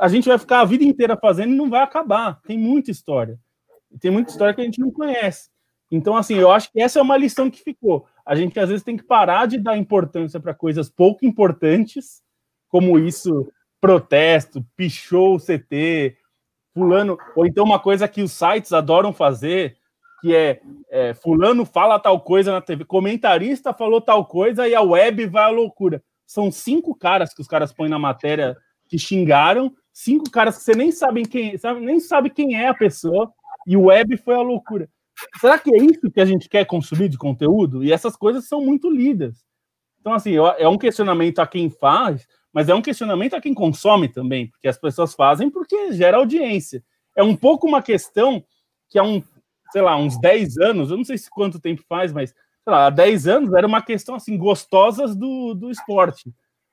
a 0.00 0.08
gente 0.08 0.28
vai 0.28 0.38
ficar 0.38 0.60
a 0.60 0.64
vida 0.64 0.84
inteira 0.84 1.16
fazendo 1.16 1.52
e 1.52 1.56
não 1.56 1.70
vai 1.70 1.82
acabar. 1.82 2.40
Tem 2.42 2.58
muita 2.58 2.90
história. 2.90 3.38
Tem 4.00 4.10
muita 4.10 4.30
história 4.30 4.52
que 4.52 4.60
a 4.60 4.64
gente 4.64 4.80
não 4.80 4.90
conhece. 4.90 5.48
Então, 5.90 6.16
assim, 6.16 6.34
eu 6.34 6.50
acho 6.50 6.70
que 6.70 6.80
essa 6.80 6.98
é 6.98 7.02
uma 7.02 7.16
lição 7.16 7.50
que 7.50 7.62
ficou. 7.62 8.06
A 8.24 8.34
gente 8.34 8.58
às 8.60 8.68
vezes 8.68 8.84
tem 8.84 8.96
que 8.96 9.04
parar 9.04 9.46
de 9.46 9.58
dar 9.58 9.76
importância 9.76 10.38
para 10.38 10.54
coisas 10.54 10.90
pouco 10.90 11.24
importantes, 11.24 12.22
como 12.68 12.98
isso, 12.98 13.50
protesto, 13.80 14.64
pichou 14.76 15.36
o 15.36 15.38
CT, 15.38 16.16
fulano, 16.74 17.18
ou 17.34 17.46
então 17.46 17.64
uma 17.64 17.78
coisa 17.78 18.06
que 18.06 18.22
os 18.22 18.32
sites 18.32 18.72
adoram 18.72 19.12
fazer, 19.12 19.76
que 20.20 20.34
é, 20.34 20.60
é, 20.90 21.14
fulano 21.14 21.64
fala 21.64 21.98
tal 21.98 22.20
coisa 22.20 22.52
na 22.52 22.60
TV, 22.60 22.84
comentarista 22.84 23.72
falou 23.72 24.00
tal 24.00 24.26
coisa 24.26 24.68
e 24.68 24.74
a 24.74 24.82
web 24.82 25.26
vai 25.26 25.44
à 25.44 25.48
loucura. 25.48 26.02
São 26.26 26.52
cinco 26.52 26.94
caras 26.94 27.32
que 27.32 27.40
os 27.40 27.48
caras 27.48 27.72
põem 27.72 27.88
na 27.88 27.98
matéria 27.98 28.56
que 28.88 28.98
xingaram, 28.98 29.72
cinco 29.92 30.30
caras 30.30 30.58
que 30.58 30.64
você 30.64 30.74
nem 30.74 30.92
sabe 30.92 31.22
quem, 31.26 31.56
sabe, 31.56 31.80
nem 31.80 32.00
sabe 32.00 32.30
quem 32.30 32.56
é 32.56 32.68
a 32.68 32.74
pessoa, 32.74 33.32
e 33.66 33.76
o 33.76 33.84
web 33.84 34.16
foi 34.16 34.34
a 34.34 34.40
loucura. 34.40 34.88
Será 35.40 35.58
que 35.58 35.74
é 35.74 35.78
isso 35.78 36.10
que 36.10 36.20
a 36.20 36.24
gente 36.24 36.48
quer 36.48 36.64
consumir 36.64 37.08
de 37.08 37.18
conteúdo? 37.18 37.82
E 37.82 37.92
essas 37.92 38.16
coisas 38.16 38.46
são 38.46 38.64
muito 38.64 38.90
lidas. 38.90 39.44
Então, 40.00 40.12
assim, 40.12 40.34
é 40.36 40.68
um 40.68 40.78
questionamento 40.78 41.40
a 41.40 41.46
quem 41.46 41.68
faz, 41.68 42.26
mas 42.52 42.68
é 42.68 42.74
um 42.74 42.82
questionamento 42.82 43.34
a 43.34 43.40
quem 43.40 43.52
consome 43.52 44.08
também, 44.08 44.48
porque 44.48 44.68
as 44.68 44.78
pessoas 44.78 45.14
fazem 45.14 45.50
porque 45.50 45.92
gera 45.92 46.16
audiência. 46.16 46.82
É 47.16 47.22
um 47.22 47.36
pouco 47.36 47.66
uma 47.66 47.82
questão 47.82 48.44
que 48.88 48.98
há 48.98 49.02
um, 49.02 49.22
sei 49.70 49.82
lá, 49.82 49.96
uns 49.96 50.18
10 50.20 50.56
anos, 50.58 50.90
eu 50.90 50.96
não 50.96 51.04
sei 51.04 51.18
se 51.18 51.28
quanto 51.30 51.60
tempo 51.60 51.82
faz, 51.88 52.12
mas, 52.12 52.30
sei 52.30 52.72
lá, 52.72 52.86
há 52.86 52.90
10 52.90 53.26
anos 53.26 53.54
era 53.54 53.66
uma 53.66 53.82
questão, 53.82 54.14
assim, 54.14 54.36
gostosas 54.38 55.14
do, 55.14 55.54
do 55.54 55.70
esporte. 55.70 56.32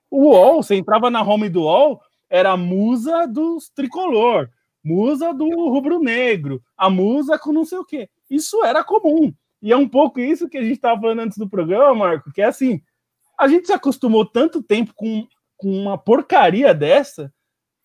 O 0.10 0.30
UOL, 0.30 0.64
você 0.64 0.76
entrava 0.76 1.10
na 1.10 1.22
home 1.22 1.50
do 1.50 1.64
UOL, 1.64 2.00
era 2.30 2.52
a 2.52 2.58
musa 2.58 3.26
dos 3.26 3.70
tricolor, 3.70 4.50
musa 4.84 5.34
do 5.34 5.48
rubro-negro, 5.70 6.62
a 6.78 6.90
musa 6.90 7.38
com 7.38 7.52
não 7.52 7.66
sei 7.66 7.80
o 7.80 7.86
quê. 7.86 8.10
Isso 8.30 8.64
era 8.64 8.84
comum. 8.84 9.34
E 9.62 9.72
é 9.72 9.78
um 9.78 9.88
pouco 9.88 10.20
isso 10.20 10.50
que 10.50 10.58
a 10.58 10.62
gente 10.62 10.74
estava 10.74 11.00
falando 11.00 11.22
antes 11.22 11.38
do 11.38 11.50
programa, 11.50 11.96
Marco, 11.96 12.32
que 12.32 12.42
é 12.42 12.46
assim, 12.46 12.82
a 13.40 13.48
gente 13.48 13.68
se 13.68 13.74
acostumou 13.74 14.26
tanto 14.26 14.62
tempo 14.62 14.94
com, 14.96 15.28
com 15.58 15.70
uma 15.70 15.98
porcaria 15.98 16.74
dessa, 16.74 17.34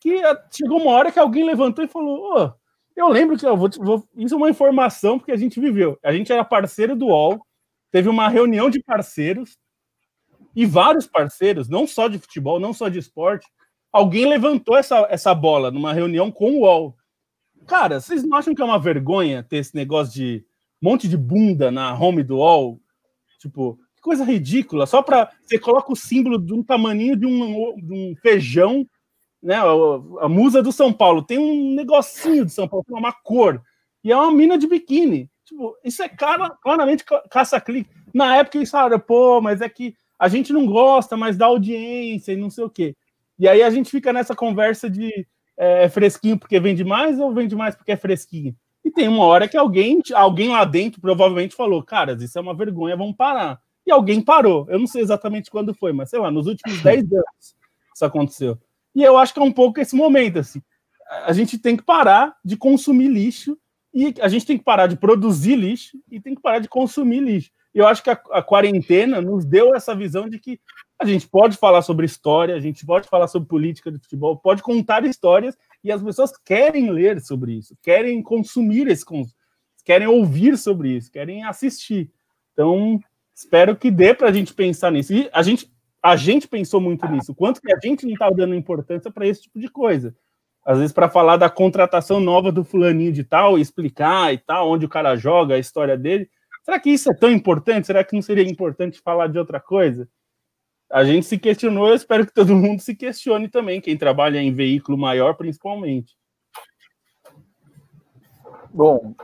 que 0.00 0.20
chegou 0.50 0.80
uma 0.80 0.92
hora 0.92 1.12
que 1.12 1.18
alguém 1.18 1.44
levantou 1.44 1.84
e 1.84 1.88
falou, 1.88 2.34
oh, 2.34 2.52
eu 2.96 3.08
lembro 3.08 3.38
que 3.38 3.46
eu 3.46 3.56
vou, 3.56 3.70
vou, 3.78 4.08
isso 4.16 4.34
é 4.34 4.36
uma 4.36 4.50
informação 4.50 5.18
porque 5.18 5.32
a 5.32 5.36
gente 5.36 5.60
viveu. 5.60 5.98
A 6.02 6.12
gente 6.12 6.32
era 6.32 6.44
parceiro 6.44 6.96
do 6.96 7.06
UOL, 7.06 7.40
teve 7.90 8.08
uma 8.08 8.28
reunião 8.28 8.68
de 8.68 8.82
parceiros 8.82 9.56
e 10.54 10.66
vários 10.66 11.06
parceiros, 11.06 11.68
não 11.68 11.86
só 11.86 12.08
de 12.08 12.18
futebol, 12.18 12.58
não 12.58 12.72
só 12.72 12.88
de 12.88 12.98
esporte, 12.98 13.46
alguém 13.92 14.26
levantou 14.26 14.76
essa, 14.76 15.06
essa 15.10 15.34
bola 15.34 15.70
numa 15.70 15.92
reunião 15.92 16.30
com 16.30 16.50
o 16.50 16.60
UOL. 16.60 16.96
Cara, 17.66 18.00
vocês 18.00 18.22
não 18.22 18.36
acham 18.36 18.54
que 18.54 18.62
é 18.62 18.64
uma 18.64 18.78
vergonha 18.78 19.42
ter 19.42 19.58
esse 19.58 19.74
negócio 19.74 20.12
de 20.14 20.44
monte 20.80 21.08
de 21.08 21.16
bunda 21.16 21.70
na 21.70 21.94
home 21.94 22.22
do 22.22 22.36
UOL? 22.36 22.80
Tipo, 23.38 23.78
que 23.96 24.02
coisa 24.02 24.24
ridícula. 24.24 24.86
Só 24.86 25.02
para 25.02 25.30
você 25.42 25.58
coloca 25.58 25.92
o 25.92 25.96
símbolo 25.96 26.38
de 26.38 26.52
um 26.52 26.62
tamaninho 26.62 27.16
de 27.16 27.26
um, 27.26 27.76
de 27.76 27.92
um 27.92 28.14
feijão, 28.22 28.86
né? 29.42 29.56
A, 29.56 30.24
a, 30.24 30.28
musa 30.28 30.62
do 30.62 30.72
São 30.72 30.92
Paulo 30.92 31.22
tem 31.22 31.38
um 31.38 31.74
negocinho 31.74 32.44
de 32.44 32.52
São 32.52 32.68
Paulo, 32.68 32.84
tem 32.86 32.96
uma 32.96 33.12
cor. 33.12 33.62
E 34.02 34.10
é 34.10 34.16
uma 34.16 34.32
mina 34.32 34.58
de 34.58 34.66
biquíni. 34.66 35.30
Tipo, 35.44 35.76
isso 35.84 36.02
é 36.02 36.08
cara, 36.08 36.50
claramente 36.62 37.04
caça-clique. 37.30 37.90
Na 38.14 38.36
época 38.36 38.58
eles 38.58 38.70
falaram, 38.70 38.98
pô, 38.98 39.40
mas 39.40 39.60
é 39.60 39.68
que 39.68 39.94
a 40.18 40.28
gente 40.28 40.52
não 40.52 40.66
gosta 40.66 41.16
mais 41.16 41.36
da 41.36 41.46
audiência 41.46 42.32
e 42.32 42.36
não 42.36 42.50
sei 42.50 42.64
o 42.64 42.70
quê. 42.70 42.94
E 43.38 43.48
aí 43.48 43.62
a 43.62 43.70
gente 43.70 43.90
fica 43.90 44.12
nessa 44.12 44.34
conversa 44.34 44.88
de 44.88 45.26
é, 45.60 45.90
fresquinho 45.90 46.38
porque 46.38 46.58
vende 46.58 46.82
mais 46.82 47.20
ou 47.20 47.34
vende 47.34 47.54
mais 47.54 47.76
porque 47.76 47.92
é 47.92 47.96
fresquinho. 47.96 48.56
E 48.82 48.90
tem 48.90 49.06
uma 49.06 49.24
hora 49.26 49.46
que 49.46 49.58
alguém, 49.58 50.00
alguém 50.14 50.48
lá 50.48 50.64
dentro 50.64 51.02
provavelmente 51.02 51.54
falou, 51.54 51.82
cara, 51.82 52.16
isso 52.18 52.38
é 52.38 52.40
uma 52.40 52.54
vergonha, 52.54 52.96
vamos 52.96 53.14
parar. 53.14 53.60
E 53.86 53.92
alguém 53.92 54.22
parou. 54.22 54.66
Eu 54.70 54.78
não 54.78 54.86
sei 54.86 55.02
exatamente 55.02 55.50
quando 55.50 55.74
foi, 55.74 55.92
mas 55.92 56.08
sei 56.08 56.18
lá, 56.18 56.30
nos 56.30 56.46
últimos 56.46 56.80
10 56.82 57.12
anos 57.12 57.54
isso 57.94 58.04
aconteceu. 58.06 58.58
E 58.94 59.02
eu 59.02 59.18
acho 59.18 59.34
que 59.34 59.38
é 59.38 59.42
um 59.42 59.52
pouco 59.52 59.78
esse 59.78 59.94
momento, 59.94 60.38
assim. 60.38 60.62
A 61.26 61.32
gente 61.34 61.58
tem 61.58 61.76
que 61.76 61.82
parar 61.82 62.34
de 62.42 62.56
consumir 62.56 63.08
lixo 63.08 63.58
e 63.92 64.14
a 64.20 64.28
gente 64.28 64.46
tem 64.46 64.56
que 64.56 64.64
parar 64.64 64.86
de 64.86 64.96
produzir 64.96 65.56
lixo 65.56 65.98
e 66.10 66.18
tem 66.18 66.34
que 66.34 66.40
parar 66.40 66.60
de 66.60 66.68
consumir 66.68 67.20
lixo. 67.20 67.50
E 67.74 67.78
eu 67.78 67.86
acho 67.86 68.02
que 68.02 68.08
a, 68.08 68.18
a 68.30 68.42
quarentena 68.42 69.20
nos 69.20 69.44
deu 69.44 69.74
essa 69.74 69.94
visão 69.94 70.26
de 70.26 70.38
que 70.38 70.58
a 71.00 71.06
gente 71.06 71.26
pode 71.26 71.56
falar 71.56 71.80
sobre 71.80 72.04
história, 72.04 72.54
a 72.54 72.60
gente 72.60 72.84
pode 72.84 73.08
falar 73.08 73.26
sobre 73.26 73.48
política 73.48 73.90
de 73.90 73.98
futebol, 73.98 74.36
pode 74.36 74.62
contar 74.62 75.04
histórias 75.04 75.56
e 75.82 75.90
as 75.90 76.02
pessoas 76.02 76.32
querem 76.44 76.90
ler 76.90 77.20
sobre 77.20 77.54
isso, 77.54 77.74
querem 77.82 78.22
consumir 78.22 78.86
esse 78.86 79.04
querem 79.82 80.06
ouvir 80.06 80.58
sobre 80.58 80.90
isso, 80.90 81.10
querem 81.10 81.42
assistir. 81.42 82.10
Então, 82.52 83.00
espero 83.34 83.74
que 83.74 83.90
dê 83.90 84.12
para 84.12 84.28
a 84.28 84.32
gente 84.32 84.52
pensar 84.52 84.92
nisso. 84.92 85.14
E 85.14 85.30
a 85.32 85.42
gente, 85.42 85.72
a 86.02 86.16
gente 86.16 86.46
pensou 86.46 86.82
muito 86.82 87.08
nisso, 87.08 87.34
quanto 87.34 87.62
que 87.62 87.72
a 87.72 87.78
gente 87.82 88.04
não 88.04 88.12
estava 88.12 88.34
dando 88.34 88.54
importância 88.54 89.10
para 89.10 89.26
esse 89.26 89.42
tipo 89.42 89.58
de 89.58 89.68
coisa. 89.68 90.14
Às 90.66 90.76
vezes, 90.76 90.92
para 90.92 91.08
falar 91.08 91.38
da 91.38 91.48
contratação 91.48 92.20
nova 92.20 92.52
do 92.52 92.62
fulaninho 92.62 93.10
de 93.10 93.24
tal, 93.24 93.58
explicar 93.58 94.34
e 94.34 94.38
tal, 94.38 94.70
onde 94.70 94.84
o 94.84 94.88
cara 94.88 95.16
joga, 95.16 95.54
a 95.54 95.58
história 95.58 95.96
dele. 95.96 96.28
Será 96.62 96.78
que 96.78 96.90
isso 96.90 97.10
é 97.10 97.14
tão 97.14 97.30
importante? 97.30 97.86
Será 97.86 98.04
que 98.04 98.14
não 98.14 98.20
seria 98.20 98.44
importante 98.44 99.00
falar 99.00 99.28
de 99.28 99.38
outra 99.38 99.58
coisa? 99.58 100.06
A 100.90 101.04
gente 101.04 101.24
se 101.24 101.38
questionou, 101.38 101.88
eu 101.88 101.94
espero 101.94 102.26
que 102.26 102.34
todo 102.34 102.54
mundo 102.54 102.80
se 102.80 102.94
questione 102.94 103.48
também, 103.48 103.80
quem 103.80 103.96
trabalha 103.96 104.40
em 104.40 104.52
veículo 104.52 104.98
maior, 104.98 105.34
principalmente. 105.34 106.16
Bom, 108.72 109.14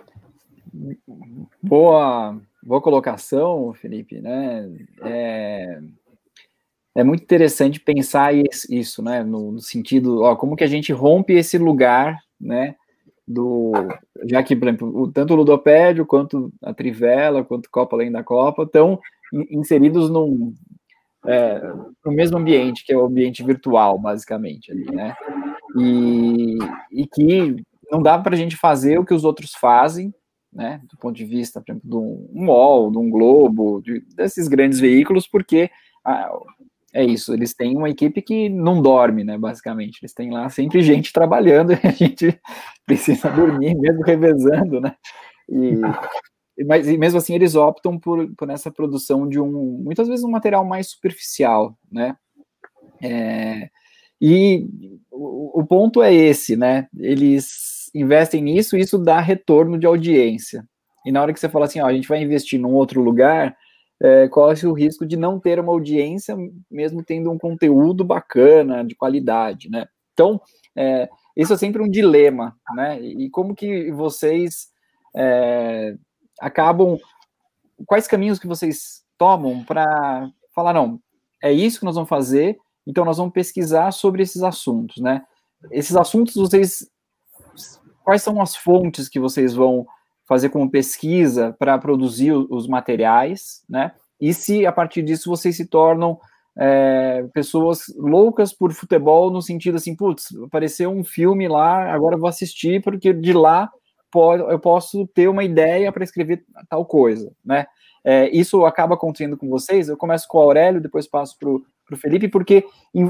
boa, 1.63 2.41
boa 2.63 2.81
colocação, 2.81 3.73
Felipe, 3.75 4.21
né? 4.21 4.71
É, 5.03 5.81
é 6.95 7.05
muito 7.05 7.23
interessante 7.23 7.81
pensar 7.81 8.33
isso, 8.35 9.03
né? 9.03 9.25
No, 9.25 9.53
no, 9.53 9.61
sentido, 9.61 10.23
ó, 10.23 10.37
como 10.37 10.57
que 10.57 10.65
a 10.65 10.69
gente 10.69 10.93
rompe 10.93 11.33
esse 11.35 11.59
lugar, 11.59 12.21
né? 12.41 12.77
Do, 13.27 13.73
já 14.25 14.41
que, 14.41 14.55
por 14.55 14.69
exemplo, 14.69 15.11
tanto 15.13 15.33
o 15.33 15.37
Ludopédio 15.37 16.07
quanto 16.07 16.53
a 16.63 16.73
Trivela, 16.73 17.45
quanto 17.45 17.71
Copa 17.71 17.97
Além 17.97 18.11
da 18.11 18.23
Copa 18.23 18.63
estão 18.63 19.01
inseridos 19.51 20.09
num, 20.09 20.55
é, 21.27 21.61
no 22.05 22.13
mesmo 22.13 22.39
ambiente, 22.39 22.85
que 22.85 22.93
é 22.93 22.97
o 22.97 23.07
ambiente 23.07 23.43
virtual, 23.43 23.99
basicamente, 23.99 24.71
ali, 24.71 24.87
né? 24.87 25.15
E, 25.79 26.59
e 26.93 27.07
que 27.07 27.57
não 27.91 28.03
dá 28.03 28.19
para 28.19 28.35
a 28.35 28.39
gente 28.39 28.57
fazer 28.57 28.99
o 28.99 29.05
que 29.05 29.15
os 29.15 29.25
outros 29.25 29.53
fazem, 29.55 30.13
né? 30.53 30.81
Do 30.91 30.97
ponto 30.99 31.17
de 31.17 31.25
vista, 31.25 31.61
por 31.61 31.73
exemplo, 31.73 31.89
de 31.89 31.97
um 31.97 32.49
UOL, 32.49 32.91
de 32.91 32.99
um 32.99 33.11
Globo, 33.11 33.81
de, 33.83 34.01
desses 34.15 34.49
grandes 34.49 34.81
veículos, 34.81 35.27
porque 35.27 35.71
ah, 36.05 36.31
é 36.95 37.05
isso, 37.05 37.35
eles 37.35 37.55
têm 37.55 37.77
uma 37.77 37.91
equipe 37.91 38.23
que 38.23 38.49
não 38.49 38.81
dorme, 38.81 39.23
né? 39.23 39.37
Basicamente, 39.37 39.99
eles 40.01 40.15
têm 40.15 40.31
lá 40.31 40.49
sempre 40.49 40.81
gente 40.81 41.13
trabalhando 41.13 41.73
e 41.77 41.81
a 41.83 41.91
gente 41.91 42.41
precisa 42.87 43.31
dormir, 43.31 43.75
mesmo 43.77 44.03
revezando, 44.03 44.81
né? 44.81 44.95
E, 45.49 45.81
mas 46.65 46.87
mesmo 46.87 47.19
assim 47.19 47.35
eles 47.35 47.55
optam 47.55 47.99
por, 47.99 48.35
por 48.35 48.49
essa 48.49 48.71
produção 48.71 49.29
de 49.29 49.39
um, 49.39 49.83
muitas 49.85 50.09
vezes 50.09 50.25
um 50.25 50.31
material 50.31 50.65
mais 50.65 50.91
superficial, 50.91 51.77
né? 51.91 52.17
É, 53.03 53.69
e 54.21 54.67
o, 55.11 55.61
o, 55.61 55.67
ponto 55.67 56.03
é 56.03 56.15
esse, 56.15 56.57
né? 56.57 56.89
Eles 56.99 57.91
investem 57.95 58.43
nisso 58.43 58.77
e 58.77 58.81
isso 58.81 58.99
dá 58.99 59.21
retorno 59.21 59.79
de 59.79 59.87
audiência. 59.87 60.67
E 61.05 61.13
na 61.13 61.21
hora 61.21 61.33
que 61.33 61.39
você 61.39 61.49
fala 61.49 61.67
assim, 61.67 61.81
ó, 61.81 61.87
a 61.87 61.93
gente 61.93 62.09
vai 62.09 62.23
investir 62.23 62.59
num 62.59 62.73
outro 62.73 63.03
lugar, 63.03 63.55
é, 64.03 64.27
corre 64.29 64.67
o 64.67 64.73
risco 64.73 65.07
de 65.07 65.17
não 65.17 65.39
ter 65.39 65.61
uma 65.61 65.73
audiência, 65.73 66.35
mesmo 66.71 67.03
tendo 67.03 67.31
um 67.31 67.39
conteúdo 67.39 68.03
bacana, 68.05 68.83
de 68.83 68.95
qualidade, 68.95 69.69
né? 69.71 69.87
Então, 70.15 70.41
é, 70.75 71.09
isso 71.37 71.53
é 71.53 71.57
sempre 71.57 71.83
um 71.83 71.91
dilema, 71.91 72.57
né? 72.75 72.99
E 73.01 73.29
como 73.29 73.55
que 73.55 73.91
vocês 73.93 74.69
é, 75.15 75.95
acabam. 76.41 76.99
Quais 77.87 78.07
caminhos 78.07 78.39
que 78.39 78.47
vocês 78.47 79.03
tomam 79.19 79.65
para 79.65 80.31
falar, 80.55 80.73
não, 80.73 81.01
é 81.43 81.53
isso 81.53 81.79
que 81.79 81.85
nós 81.85 81.95
vamos 81.95 82.09
fazer, 82.09 82.59
então 82.87 83.05
nós 83.05 83.19
vamos 83.19 83.33
pesquisar 83.33 83.93
sobre 83.93 84.23
esses 84.23 84.43
assuntos, 84.43 85.03
né? 85.03 85.23
Esses 85.71 85.97
assuntos, 85.97 86.35
vocês. 86.35 86.89
Quais 88.05 88.23
são 88.23 88.41
as 88.41 88.55
fontes 88.55 89.09
que 89.09 89.19
vocês 89.19 89.55
vão 89.55 89.87
fazer 90.27 90.49
como 90.49 90.71
pesquisa 90.71 91.55
para 91.59 91.79
produzir 91.79 92.33
os 92.33 92.67
materiais, 92.67 93.65
né? 93.69 93.93
E 94.21 94.33
se 94.33 94.65
a 94.65 94.73
partir 94.73 95.03
disso 95.03 95.29
vocês 95.29 95.57
se 95.57 95.67
tornam 95.67 96.19
é, 96.59 97.27
pessoas 97.35 97.85
loucas 97.97 98.53
por 98.53 98.73
futebol 98.73 99.31
no 99.31 99.43
sentido 99.43 99.77
assim, 99.77 99.95
putz, 99.95 100.35
apareceu 100.45 100.91
um 100.91 101.05
filme 101.05 101.47
lá, 101.47 101.93
agora 101.93 102.17
vou 102.17 102.29
assistir 102.29 102.83
porque 102.83 103.13
de 103.13 103.33
lá 103.33 103.71
eu 104.19 104.59
posso 104.59 105.07
ter 105.09 105.29
uma 105.29 105.45
ideia 105.45 105.91
para 105.93 106.05
escrever 106.05 106.45
tal 106.69 106.85
coisa, 106.85 107.33
né? 107.45 107.67
É, 108.05 108.29
isso 108.31 108.65
acaba 108.65 108.95
acontecendo 108.95 109.37
com 109.37 109.49
vocês. 109.49 109.89
Eu 109.89 109.97
começo 109.97 110.29
com 110.29 110.39
o 110.39 110.41
Aurélio, 110.41 110.81
depois 110.81 111.09
passo 111.09 111.37
para 111.39 111.51
o 111.51 111.97
Felipe, 111.97 112.29
porque 112.29 112.65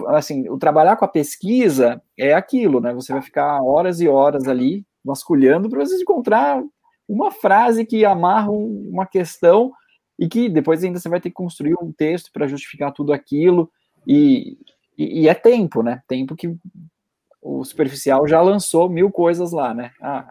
assim, 0.08 0.48
o 0.48 0.56
trabalhar 0.56 0.96
com 0.96 1.04
a 1.04 1.08
pesquisa 1.08 2.00
é 2.16 2.32
aquilo, 2.32 2.80
né? 2.80 2.94
Você 2.94 3.12
vai 3.12 3.20
ficar 3.20 3.62
horas 3.62 4.00
e 4.00 4.08
horas 4.08 4.48
ali 4.48 4.86
vasculhando 5.04 5.68
para 5.68 5.84
você 5.84 5.96
encontrar 6.00 6.62
uma 7.08 7.30
frase 7.30 7.84
que 7.84 8.04
amarra 8.04 8.50
uma 8.50 9.06
questão 9.06 9.72
e 10.18 10.28
que 10.28 10.48
depois 10.48 10.82
ainda 10.82 10.98
você 10.98 11.08
vai 11.08 11.20
ter 11.20 11.28
que 11.28 11.34
construir 11.34 11.74
um 11.80 11.92
texto 11.92 12.32
para 12.32 12.48
justificar 12.48 12.90
tudo 12.92 13.12
aquilo 13.12 13.70
e, 14.06 14.58
e, 14.96 15.22
e, 15.22 15.28
é 15.28 15.34
tempo, 15.34 15.82
né? 15.82 16.02
Tempo 16.08 16.34
que 16.34 16.56
o 17.42 17.64
superficial 17.64 18.26
já 18.26 18.40
lançou 18.40 18.88
mil 18.88 19.10
coisas 19.10 19.52
lá, 19.52 19.74
né? 19.74 19.92
Ah, 20.00 20.28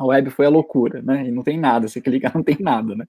a 0.00 0.06
web 0.06 0.30
foi 0.30 0.46
a 0.46 0.50
loucura, 0.50 1.02
né? 1.02 1.26
E 1.26 1.30
não 1.30 1.42
tem 1.42 1.58
nada, 1.58 1.86
você 1.86 2.00
clica, 2.00 2.32
não 2.34 2.42
tem 2.42 2.56
nada, 2.58 2.96
né? 2.96 3.06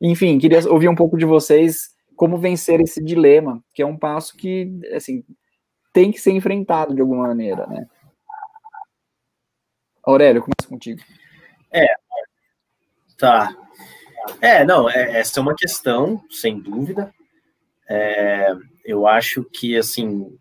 Enfim, 0.00 0.38
queria 0.38 0.66
ouvir 0.70 0.88
um 0.88 0.94
pouco 0.94 1.16
de 1.16 1.26
vocês 1.26 1.94
como 2.16 2.38
vencer 2.38 2.80
esse 2.80 3.04
dilema, 3.04 3.62
que 3.74 3.82
é 3.82 3.86
um 3.86 3.96
passo 3.96 4.34
que, 4.36 4.80
assim, 4.94 5.22
tem 5.92 6.10
que 6.10 6.18
ser 6.18 6.32
enfrentado 6.32 6.94
de 6.94 7.02
alguma 7.02 7.28
maneira, 7.28 7.66
né? 7.66 7.86
Aurélio, 10.02 10.42
começa 10.42 10.68
contigo. 10.68 11.00
É, 11.70 11.86
tá. 13.18 13.54
É, 14.40 14.64
não, 14.64 14.88
é, 14.88 15.18
essa 15.18 15.38
é 15.38 15.42
uma 15.42 15.54
questão, 15.54 16.22
sem 16.30 16.58
dúvida. 16.58 17.12
É, 17.88 18.52
eu 18.84 19.06
acho 19.06 19.44
que, 19.44 19.76
assim, 19.76 20.36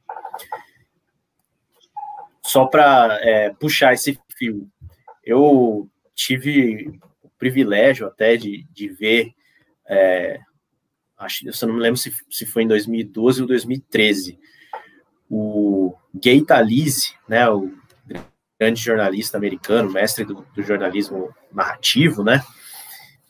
só 2.41 2.65
para 2.65 3.19
é, 3.21 3.49
puxar 3.51 3.93
esse 3.93 4.17
fio, 4.37 4.67
eu 5.23 5.89
tive 6.15 6.99
o 7.21 7.29
privilégio 7.37 8.07
até 8.07 8.35
de, 8.35 8.65
de 8.71 8.87
ver, 8.89 9.33
é, 9.87 10.39
acho, 11.17 11.47
eu 11.47 11.67
não 11.67 11.75
me 11.75 11.81
lembro 11.81 11.97
se, 11.97 12.13
se 12.29 12.45
foi 12.45 12.63
em 12.63 12.67
2012 12.67 13.41
ou 13.41 13.47
2013, 13.47 14.39
o 15.29 15.95
Gay 16.13 16.43
Talese, 16.43 17.13
né, 17.27 17.49
o 17.49 17.71
grande 18.59 18.81
jornalista 18.81 19.37
americano, 19.37 19.91
mestre 19.91 20.25
do, 20.25 20.45
do 20.53 20.61
jornalismo 20.61 21.33
narrativo, 21.51 22.23
né, 22.23 22.43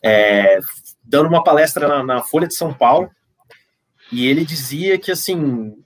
é, 0.02 0.58
dando 1.04 1.28
uma 1.28 1.44
palestra 1.44 1.86
na, 1.86 2.02
na, 2.02 2.22
Folha 2.22 2.48
de 2.48 2.54
São 2.54 2.74
Paulo, 2.74 3.10
e 4.10 4.26
ele 4.26 4.44
dizia 4.44 4.98
que, 4.98 5.10
assim, 5.10 5.76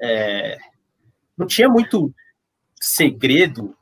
é, 0.00 0.58
não 1.36 1.46
tinha 1.46 1.68
muito 1.68 2.14
segredo 2.80 3.76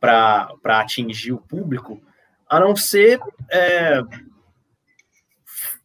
para 0.00 0.80
atingir 0.80 1.32
o 1.32 1.40
público, 1.40 2.02
a 2.48 2.58
não 2.58 2.74
ser 2.74 3.20
é, 3.50 4.00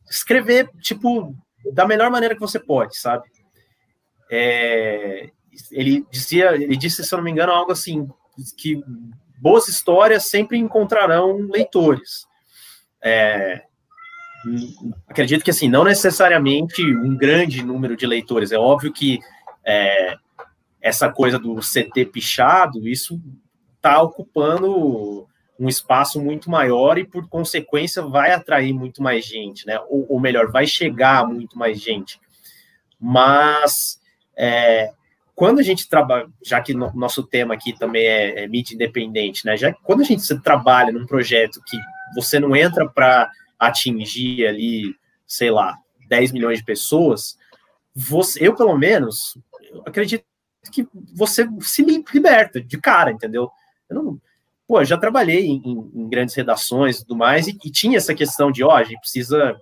escrever, 0.09 0.69
tipo, 0.79 1.35
da 1.73 1.85
melhor 1.85 2.09
maneira 2.09 2.33
que 2.33 2.41
você 2.41 2.59
pode, 2.59 2.97
sabe? 2.97 3.25
É, 4.31 5.29
ele 5.71 6.05
dizia, 6.09 6.55
ele 6.55 6.77
disse, 6.77 7.03
se 7.03 7.13
eu 7.13 7.17
não 7.17 7.23
me 7.23 7.31
engano, 7.31 7.51
algo 7.51 7.71
assim, 7.71 8.09
que 8.57 8.81
boas 9.37 9.67
histórias 9.67 10.25
sempre 10.25 10.57
encontrarão 10.57 11.37
leitores. 11.51 12.25
É, 13.03 13.63
acredito 15.07 15.43
que 15.43 15.51
assim, 15.51 15.69
não 15.69 15.83
necessariamente 15.83 16.83
um 16.83 17.15
grande 17.15 17.63
número 17.63 17.95
de 17.95 18.07
leitores. 18.07 18.51
É 18.51 18.57
óbvio 18.57 18.91
que 18.91 19.19
é, 19.65 20.15
essa 20.81 21.11
coisa 21.11 21.37
do 21.37 21.55
CT 21.55 22.05
pichado, 22.05 22.87
isso 22.87 23.21
está 23.85 24.01
ocupando 24.01 25.27
um 25.59 25.69
espaço 25.69 26.19
muito 26.19 26.49
maior 26.49 26.97
e, 26.97 27.05
por 27.05 27.29
consequência, 27.29 28.01
vai 28.01 28.31
atrair 28.31 28.73
muito 28.73 29.01
mais 29.01 29.23
gente, 29.23 29.65
né? 29.67 29.79
Ou, 29.87 30.05
ou 30.09 30.19
melhor, 30.19 30.51
vai 30.51 30.65
chegar 30.65 31.25
muito 31.25 31.57
mais 31.57 31.79
gente. 31.79 32.19
Mas 32.99 34.01
é, 34.35 34.91
quando 35.35 35.59
a 35.59 35.63
gente 35.63 35.87
trabalha, 35.87 36.27
já 36.43 36.59
que 36.59 36.73
no, 36.73 36.91
nosso 36.95 37.23
tema 37.23 37.53
aqui 37.53 37.77
também 37.77 38.05
é, 38.05 38.43
é 38.43 38.47
mídia 38.47 38.73
independente, 38.73 39.45
né? 39.45 39.55
Já 39.55 39.71
quando 39.71 40.01
a 40.01 40.05
gente 40.05 40.27
trabalha 40.41 40.91
num 40.91 41.05
projeto 41.05 41.61
que 41.65 41.77
você 42.15 42.39
não 42.39 42.55
entra 42.55 42.89
para 42.89 43.29
atingir 43.59 44.47
ali, 44.47 44.95
sei 45.27 45.51
lá, 45.51 45.77
10 46.09 46.31
milhões 46.31 46.57
de 46.57 46.65
pessoas, 46.65 47.37
você, 47.93 48.45
eu 48.45 48.55
pelo 48.55 48.75
menos, 48.77 49.37
eu 49.71 49.83
acredito 49.85 50.25
que 50.71 50.87
você 51.13 51.47
se 51.61 51.83
liberta 51.83 52.59
de 52.59 52.77
cara, 52.79 53.11
entendeu? 53.11 53.49
Eu 53.89 53.95
não, 53.95 54.21
pô, 54.67 54.81
eu 54.81 54.85
já 54.85 54.97
trabalhei 54.97 55.45
em, 55.45 55.61
em, 55.93 56.09
grandes 56.09 56.35
redações 56.35 56.97
e 56.97 57.01
tudo 57.01 57.17
mais, 57.17 57.47
e, 57.47 57.57
e, 57.63 57.71
tinha 57.71 57.97
essa 57.97 58.13
questão 58.13 58.51
de, 58.51 58.63
ó, 58.63 58.71
a 58.71 58.83
gente 58.83 58.99
precisa, 58.99 59.57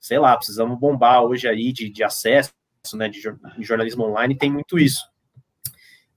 sei 0.00 0.18
lá, 0.18 0.36
precisamos 0.36 0.78
bombar 0.78 1.22
hoje 1.22 1.48
aí 1.48 1.72
de, 1.72 1.90
de 1.90 2.04
acesso, 2.04 2.52
né, 2.94 3.08
de, 3.08 3.20
de 3.20 3.64
jornalismo 3.64 4.04
online, 4.04 4.36
tem 4.36 4.50
muito 4.50 4.78
isso. 4.78 5.02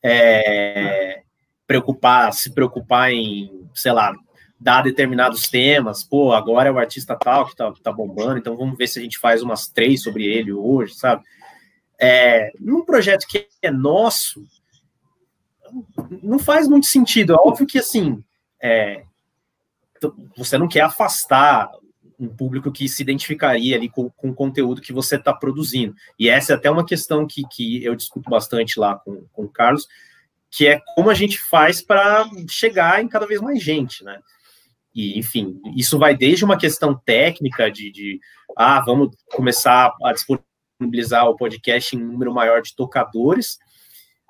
É, 0.02 1.24
preocupar, 1.66 2.32
se 2.34 2.54
preocupar 2.54 3.12
em, 3.12 3.68
sei 3.74 3.92
lá, 3.92 4.14
dar 4.60 4.84
determinados 4.84 5.48
temas, 5.48 6.04
pô, 6.04 6.34
agora 6.34 6.70
é 6.70 6.72
o 6.72 6.78
artista 6.78 7.16
tal 7.16 7.48
que 7.48 7.56
tá, 7.56 7.72
tá 7.82 7.92
bombando, 7.92 8.38
então 8.38 8.58
vamos 8.58 8.78
ver 8.78 8.88
se 8.88 9.00
a 9.00 9.02
gente 9.02 9.18
faz 9.18 9.42
umas 9.42 9.68
três 9.68 10.04
sobre 10.04 10.26
ele 10.26 10.52
hoje, 10.52 10.94
sabe? 10.96 11.24
É, 12.00 12.52
num 12.60 12.84
projeto 12.84 13.26
que 13.28 13.48
é 13.62 13.72
nosso, 13.72 14.44
não 16.24 16.40
faz 16.40 16.68
muito 16.68 16.86
sentido. 16.86 17.34
É 17.34 17.36
óbvio 17.36 17.68
que, 17.68 17.80
assim, 17.80 18.24
é, 18.62 19.04
você 20.36 20.58
não 20.58 20.68
quer 20.68 20.82
afastar 20.82 21.70
um 22.20 22.28
público 22.28 22.72
que 22.72 22.90
se 22.90 23.02
identificaria 23.02 23.78
ali 23.78 23.90
com, 23.90 24.10
com 24.10 24.30
o 24.30 24.36
conteúdo 24.36 24.82
que 24.82 24.92
você 24.92 25.16
está 25.16 25.34
produzindo. 25.34 25.96
E 26.18 26.28
essa 26.28 26.52
é 26.52 26.56
até 26.56 26.70
uma 26.70 26.86
questão 26.86 27.26
que, 27.26 27.44
que 27.50 27.84
eu 27.84 27.96
discuto 27.96 28.30
bastante 28.30 28.80
lá 28.80 28.96
com, 28.96 29.24
com 29.32 29.44
o 29.44 29.50
Carlos, 29.50 29.88
que 30.52 30.68
é 30.68 30.82
como 30.96 31.10
a 31.10 31.14
gente 31.14 31.40
faz 31.40 31.82
para 31.82 32.30
chegar 32.50 33.02
em 33.02 33.08
cada 33.08 33.26
vez 33.26 33.40
mais 33.40 33.64
gente, 33.64 34.04
né? 34.04 34.20
E, 34.94 35.18
enfim, 35.18 35.62
isso 35.78 35.98
vai 35.98 36.16
desde 36.16 36.44
uma 36.44 36.58
questão 36.58 37.00
técnica 37.06 37.72
de, 37.72 37.92
de 37.92 38.20
ah, 38.58 38.82
vamos 38.82 39.16
começar 39.32 39.94
a 40.04 40.12
disponibilizar 40.12 41.26
o 41.26 41.38
podcast 41.38 41.96
em 41.96 42.04
um 42.04 42.12
número 42.12 42.34
maior 42.34 42.62
de 42.62 42.76
tocadores, 42.76 43.60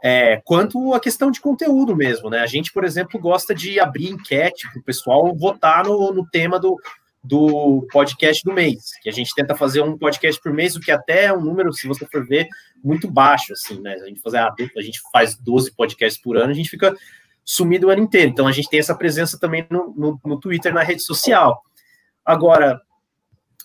é, 0.03 0.41
quanto 0.45 0.93
a 0.93 0.99
questão 0.99 1.29
de 1.29 1.41
conteúdo 1.41 1.95
mesmo, 1.95 2.29
né? 2.29 2.39
A 2.39 2.47
gente, 2.47 2.71
por 2.71 2.83
exemplo, 2.83 3.19
gosta 3.19 3.53
de 3.53 3.79
abrir 3.79 4.09
enquete 4.09 4.69
para 4.71 4.79
o 4.79 4.83
pessoal 4.83 5.35
votar 5.35 5.85
no, 5.85 6.13
no 6.13 6.25
tema 6.29 6.59
do, 6.59 6.77
do 7.23 7.85
podcast 7.91 8.43
do 8.43 8.53
mês, 8.53 8.91
que 9.01 9.09
a 9.09 9.11
gente 9.11 9.33
tenta 9.35 9.55
fazer 9.55 9.81
um 9.81 9.97
podcast 9.97 10.41
por 10.41 10.53
mês, 10.53 10.75
o 10.75 10.79
que 10.79 10.91
até 10.91 11.25
é 11.25 11.33
um 11.33 11.41
número, 11.41 11.73
se 11.73 11.87
você 11.87 12.05
for 12.05 12.25
ver, 12.25 12.47
muito 12.83 13.09
baixo, 13.11 13.53
assim, 13.53 13.79
né? 13.81 13.93
A 13.95 14.07
gente, 14.07 14.21
fazer, 14.21 14.37
a 14.37 14.81
gente 14.81 15.01
faz 15.11 15.35
12 15.35 15.73
podcasts 15.75 16.21
por 16.21 16.37
ano, 16.37 16.51
a 16.51 16.55
gente 16.55 16.69
fica 16.69 16.95
sumido 17.43 17.87
o 17.87 17.89
ano 17.89 18.03
inteiro. 18.03 18.29
Então 18.29 18.47
a 18.47 18.51
gente 18.51 18.69
tem 18.69 18.79
essa 18.79 18.95
presença 18.95 19.37
também 19.37 19.65
no, 19.69 19.93
no, 19.97 20.19
no 20.23 20.39
Twitter, 20.39 20.73
na 20.73 20.83
rede 20.83 21.01
social. 21.01 21.61
Agora, 22.23 22.79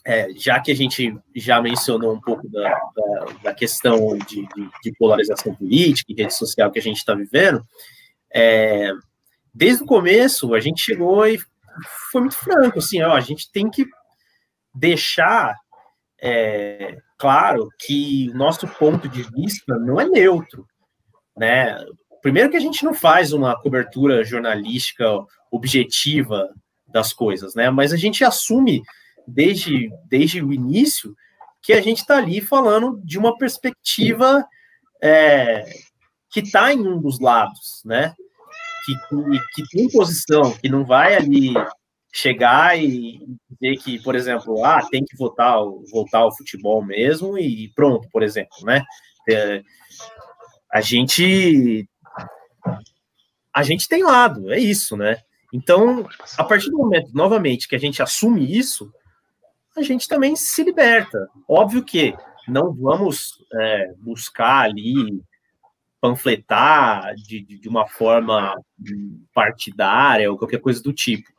é, 0.07 0.29
já 0.37 0.61
que 0.61 0.71
a 0.71 0.77
gente 0.77 1.17
já 1.35 1.63
mencionou 1.63 2.13
um 2.13 2.21
pouco 2.21 2.49
da, 2.49 2.69
da, 2.69 3.25
da 3.45 3.55
questão 3.55 4.17
de, 4.19 4.47
de, 4.55 4.71
de, 4.83 4.93
polarização 4.99 5.55
política 5.55 6.13
e 6.13 6.23
rede 6.23 6.35
social 6.35 6.71
que 6.71 6.79
a 6.79 6.83
gente 6.83 6.99
está 6.99 7.15
vivendo, 7.15 7.63
é, 8.33 8.91
desde 9.53 9.83
o 9.83 9.87
começo 9.87 10.55
a 10.55 10.61
gente 10.61 10.83
chegou 10.83 11.27
e 11.27 11.39
foi 12.13 12.21
muito 12.21 12.37
franco, 12.37 12.79
assim, 12.79 13.01
ó, 13.03 13.15
a 13.15 13.21
gente 13.21 13.51
tem 13.51 13.71
que 13.71 13.87
deixar 14.75 15.57
é, 16.21 16.99
claro 17.17 17.69
que 17.79 18.31
o 18.31 18.37
nosso 18.37 18.67
ponto 18.67 19.09
de 19.09 19.23
vista 19.23 19.79
não 19.79 20.01
é 20.01 20.07
neutro, 20.07 20.67
né? 21.37 21.77
Primeiro 22.23 22.51
que 22.51 22.57
a 22.57 22.61
gente 22.61 22.85
não 22.85 22.95
faz 22.95 23.33
uma 23.33 23.59
cobertura 23.61 24.25
jornalística 24.25 25.05
objetiva 25.51 26.49
das 26.87 27.13
coisas, 27.13 27.55
né? 27.55 27.71
Mas 27.71 27.93
a 27.93 27.97
gente 27.97 28.25
assume 28.25 28.83
desde, 29.27 29.91
desde 30.09 30.43
o 30.43 30.53
início 30.53 31.15
que 31.63 31.73
a 31.73 31.81
gente 31.81 31.99
está 31.99 32.19
ali 32.19 32.41
falando 32.41 33.01
de 33.03 33.19
uma 33.19 33.37
perspectiva 33.39 34.47
é, 35.03 35.65
que 36.31 36.41
está 36.41 36.73
em 36.73 36.81
um 36.81 37.01
dos 37.01 37.21
lados, 37.21 37.83
né? 37.85 38.15
Que, 38.85 38.95
que, 38.95 39.41
que, 39.55 39.69
tem 39.71 39.89
posição, 39.89 40.53
que 40.59 40.69
não 40.69 40.85
vai 40.85 41.15
ali 41.15 41.55
chegar 42.13 42.79
e 42.79 43.19
dizer 43.49 43.83
que, 43.83 44.03
por 44.03 44.15
exemplo, 44.15 44.63
ah, 44.65 44.87
tem 44.91 45.05
que 45.05 45.17
votar, 45.17 45.59
voltar 45.91 46.19
ao 46.19 46.37
futebol 46.37 46.85
mesmo 46.85 47.39
e 47.39 47.73
pronto, 47.75 48.09
por 48.11 48.23
exemplo, 48.23 48.57
né? 48.63 48.85
É, 49.29 49.63
a 50.71 50.81
gente 50.81 51.89
a 53.55 53.63
gente 53.63 53.89
tem 53.89 54.03
lado, 54.03 54.53
é 54.53 54.59
isso, 54.59 54.97
né? 54.97 55.19
Então, 55.53 56.07
a 56.37 56.43
partir 56.43 56.69
do 56.69 56.79
momento, 56.79 57.11
novamente, 57.15 57.69
que 57.69 57.77
a 57.77 57.79
gente 57.79 58.03
assume 58.03 58.59
isso, 58.59 58.93
a 59.77 59.83
gente 59.83 60.09
também 60.09 60.37
se 60.37 60.63
liberta. 60.63 61.29
Óbvio 61.49 61.85
que 61.85 62.15
não 62.47 62.73
vamos 62.73 63.33
é, 63.53 63.93
buscar 63.99 64.61
ali 64.61 65.23
panfletar 66.01 67.15
de, 67.15 67.43
de 67.43 67.69
uma 67.69 67.89
forma 67.89 68.55
partidária 69.33 70.31
ou 70.31 70.37
qualquer 70.37 70.61
coisa 70.61 70.83
do 70.83 70.93
tipo. 70.93 71.33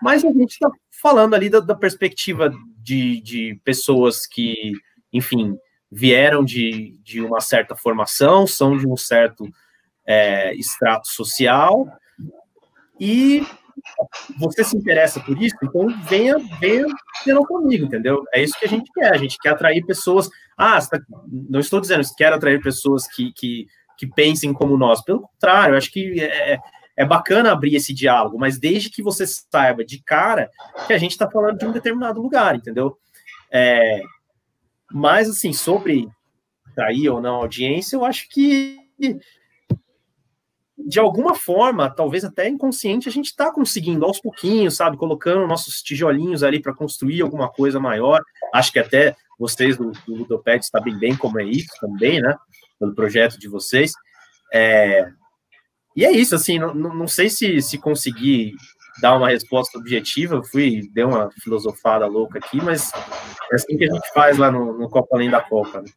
Mas 0.00 0.24
a 0.24 0.30
gente 0.30 0.52
está 0.52 0.70
falando 1.02 1.34
ali 1.34 1.50
da, 1.50 1.60
da 1.60 1.74
perspectiva 1.74 2.52
de, 2.78 3.20
de, 3.20 3.60
pessoas 3.64 4.26
que, 4.26 4.72
enfim, 5.12 5.56
vieram 5.90 6.44
de, 6.44 6.96
de 7.02 7.20
uma 7.20 7.40
certa 7.40 7.74
formação, 7.74 8.46
são 8.46 8.76
de 8.76 8.86
um 8.86 8.96
certo 8.96 9.48
é, 10.06 10.54
extrato 10.54 11.08
social, 11.08 11.88
e 13.00 13.44
você 14.38 14.64
se 14.64 14.76
interessa 14.76 15.20
por 15.20 15.40
isso, 15.40 15.56
então 15.62 15.86
venha, 16.04 16.36
venha 16.58 16.86
ter 17.24 17.36
comigo, 17.36 17.86
entendeu? 17.86 18.24
É 18.32 18.42
isso 18.42 18.58
que 18.58 18.64
a 18.64 18.68
gente 18.68 18.90
quer, 18.92 19.12
a 19.12 19.18
gente 19.18 19.38
quer 19.38 19.50
atrair 19.50 19.84
pessoas. 19.84 20.28
Ah, 20.56 20.80
tá, 20.80 21.00
não 21.28 21.60
estou 21.60 21.80
dizendo 21.80 22.02
que 22.02 22.14
quero 22.16 22.36
atrair 22.36 22.60
pessoas 22.62 23.06
que, 23.06 23.32
que, 23.32 23.66
que 23.98 24.06
pensem 24.06 24.52
como 24.52 24.76
nós, 24.76 25.02
pelo 25.02 25.20
contrário, 25.20 25.74
eu 25.74 25.78
acho 25.78 25.90
que 25.90 26.20
é, 26.20 26.58
é 26.96 27.04
bacana 27.04 27.52
abrir 27.52 27.74
esse 27.74 27.92
diálogo, 27.92 28.38
mas 28.38 28.58
desde 28.58 28.90
que 28.90 29.02
você 29.02 29.26
saiba 29.26 29.84
de 29.84 30.02
cara 30.02 30.50
que 30.86 30.92
a 30.92 30.98
gente 30.98 31.12
está 31.12 31.30
falando 31.30 31.58
de 31.58 31.66
um 31.66 31.72
determinado 31.72 32.20
lugar, 32.20 32.56
entendeu? 32.56 32.96
É, 33.50 34.00
mas, 34.90 35.28
assim, 35.28 35.52
sobre 35.52 36.08
atrair 36.66 37.08
ou 37.10 37.20
não 37.20 37.36
audiência, 37.36 37.96
eu 37.96 38.04
acho 38.04 38.28
que 38.28 38.78
de 40.86 41.00
alguma 41.00 41.34
forma, 41.34 41.88
talvez 41.88 42.24
até 42.24 42.48
inconsciente, 42.48 43.08
a 43.08 43.12
gente 43.12 43.26
está 43.26 43.50
conseguindo 43.50 44.04
aos 44.04 44.20
pouquinhos, 44.20 44.76
sabe, 44.76 44.96
colocando 44.96 45.46
nossos 45.46 45.82
tijolinhos 45.82 46.42
ali 46.42 46.60
para 46.60 46.74
construir 46.74 47.22
alguma 47.22 47.48
coisa 47.48 47.80
maior. 47.80 48.22
Acho 48.52 48.72
que 48.72 48.78
até 48.78 49.16
vocês 49.38 49.76
do, 49.76 49.92
do 50.06 50.14
Ludoped 50.14 50.66
sabem 50.66 50.98
bem 50.98 51.16
como 51.16 51.40
é 51.40 51.44
isso 51.44 51.70
também, 51.80 52.20
né? 52.20 52.36
Pelo 52.78 52.94
projeto 52.94 53.38
de 53.38 53.48
vocês. 53.48 53.92
É... 54.52 55.08
E 55.96 56.04
é 56.04 56.10
isso, 56.10 56.34
assim, 56.34 56.58
não, 56.58 56.74
não 56.74 57.08
sei 57.08 57.30
se, 57.30 57.62
se 57.62 57.78
conseguir 57.78 58.52
dar 59.00 59.16
uma 59.16 59.28
resposta 59.28 59.78
objetiva, 59.78 60.42
fui, 60.42 60.88
dei 60.92 61.04
uma 61.04 61.30
filosofada 61.42 62.06
louca 62.06 62.38
aqui, 62.38 62.62
mas 62.62 62.92
é 63.50 63.54
assim 63.54 63.76
que 63.76 63.84
a 63.84 63.92
gente 63.92 64.12
faz 64.12 64.36
lá 64.38 64.50
no, 64.50 64.76
no 64.78 64.88
Copa 64.88 65.16
Além 65.16 65.30
da 65.30 65.40
Copa. 65.40 65.82
Né? 65.82 65.88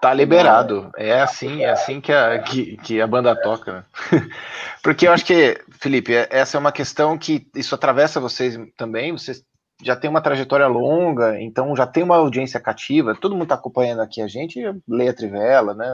Tá 0.00 0.12
liberado. 0.12 0.90
É 0.96 1.20
assim, 1.20 1.62
é 1.62 1.70
assim 1.70 2.00
que 2.00 2.12
a, 2.12 2.38
que, 2.40 2.76
que 2.78 3.00
a 3.00 3.06
banda 3.06 3.34
toca. 3.34 3.86
Porque 4.82 5.06
eu 5.06 5.12
acho 5.12 5.24
que, 5.24 5.58
Felipe, 5.80 6.14
é, 6.14 6.28
essa 6.30 6.56
é 6.56 6.60
uma 6.60 6.72
questão 6.72 7.16
que 7.16 7.46
isso 7.54 7.74
atravessa 7.74 8.20
vocês 8.20 8.58
também. 8.76 9.12
Vocês 9.12 9.42
já 9.82 9.96
têm 9.96 10.10
uma 10.10 10.20
trajetória 10.20 10.66
longa, 10.66 11.40
então 11.40 11.74
já 11.74 11.86
tem 11.86 12.02
uma 12.02 12.16
audiência 12.16 12.60
cativa. 12.60 13.14
Todo 13.14 13.32
mundo 13.32 13.44
está 13.44 13.54
acompanhando 13.54 14.02
aqui 14.02 14.20
a 14.20 14.28
gente, 14.28 14.60
lê 14.86 15.08
a 15.08 15.14
Trivela, 15.14 15.74
né? 15.74 15.90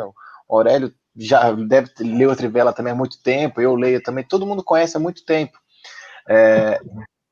O 0.49 0.57
Aurélio 0.57 0.93
já 1.17 1.53
deve 1.53 1.91
ler 2.01 2.31
a 2.31 2.37
Trivela 2.37 2.73
também 2.73 2.93
há 2.93 2.97
muito 2.97 3.23
tempo, 3.23 3.61
eu 3.61 3.75
leio 3.75 4.03
também. 4.03 4.25
Todo 4.25 4.47
mundo 4.47 4.65
conhece 4.65 4.97
há 4.97 5.01
muito 5.01 5.25
tempo. 5.25 5.59
É, 6.29 6.81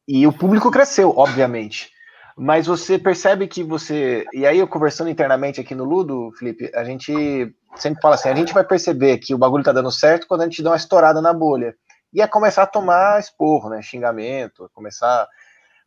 e 0.06 0.26
o 0.26 0.32
público 0.32 0.70
cresceu, 0.70 1.12
obviamente 1.16 1.90
mas 2.39 2.68
você 2.68 2.97
percebe 2.97 3.49
que 3.49 3.64
você. 3.64 4.24
E 4.32 4.47
aí, 4.47 4.61
eu 4.61 4.68
conversando 4.68 5.11
internamente 5.11 5.61
aqui 5.61 5.74
no 5.74 5.82
Ludo, 5.82 6.30
Felipe, 6.39 6.70
a 6.72 6.84
gente 6.84 7.53
sempre 7.74 8.01
fala 8.01 8.14
assim: 8.14 8.28
a 8.28 8.34
gente 8.34 8.55
vai 8.55 8.62
perceber 8.62 9.18
que 9.18 9.34
o 9.34 9.39
bagulho 9.39 9.64
tá 9.64 9.72
dando 9.72 9.91
certo 9.91 10.28
quando 10.28 10.43
a 10.43 10.45
gente 10.45 10.62
dá 10.62 10.70
uma 10.70 10.76
estourada 10.76 11.20
na 11.20 11.32
bolha. 11.32 11.74
E 12.12 12.22
é 12.22 12.28
começar 12.28 12.62
a 12.62 12.66
tomar 12.66 13.18
esporro, 13.18 13.68
né? 13.68 13.82
Xingamento, 13.82 14.70
começar, 14.72 15.26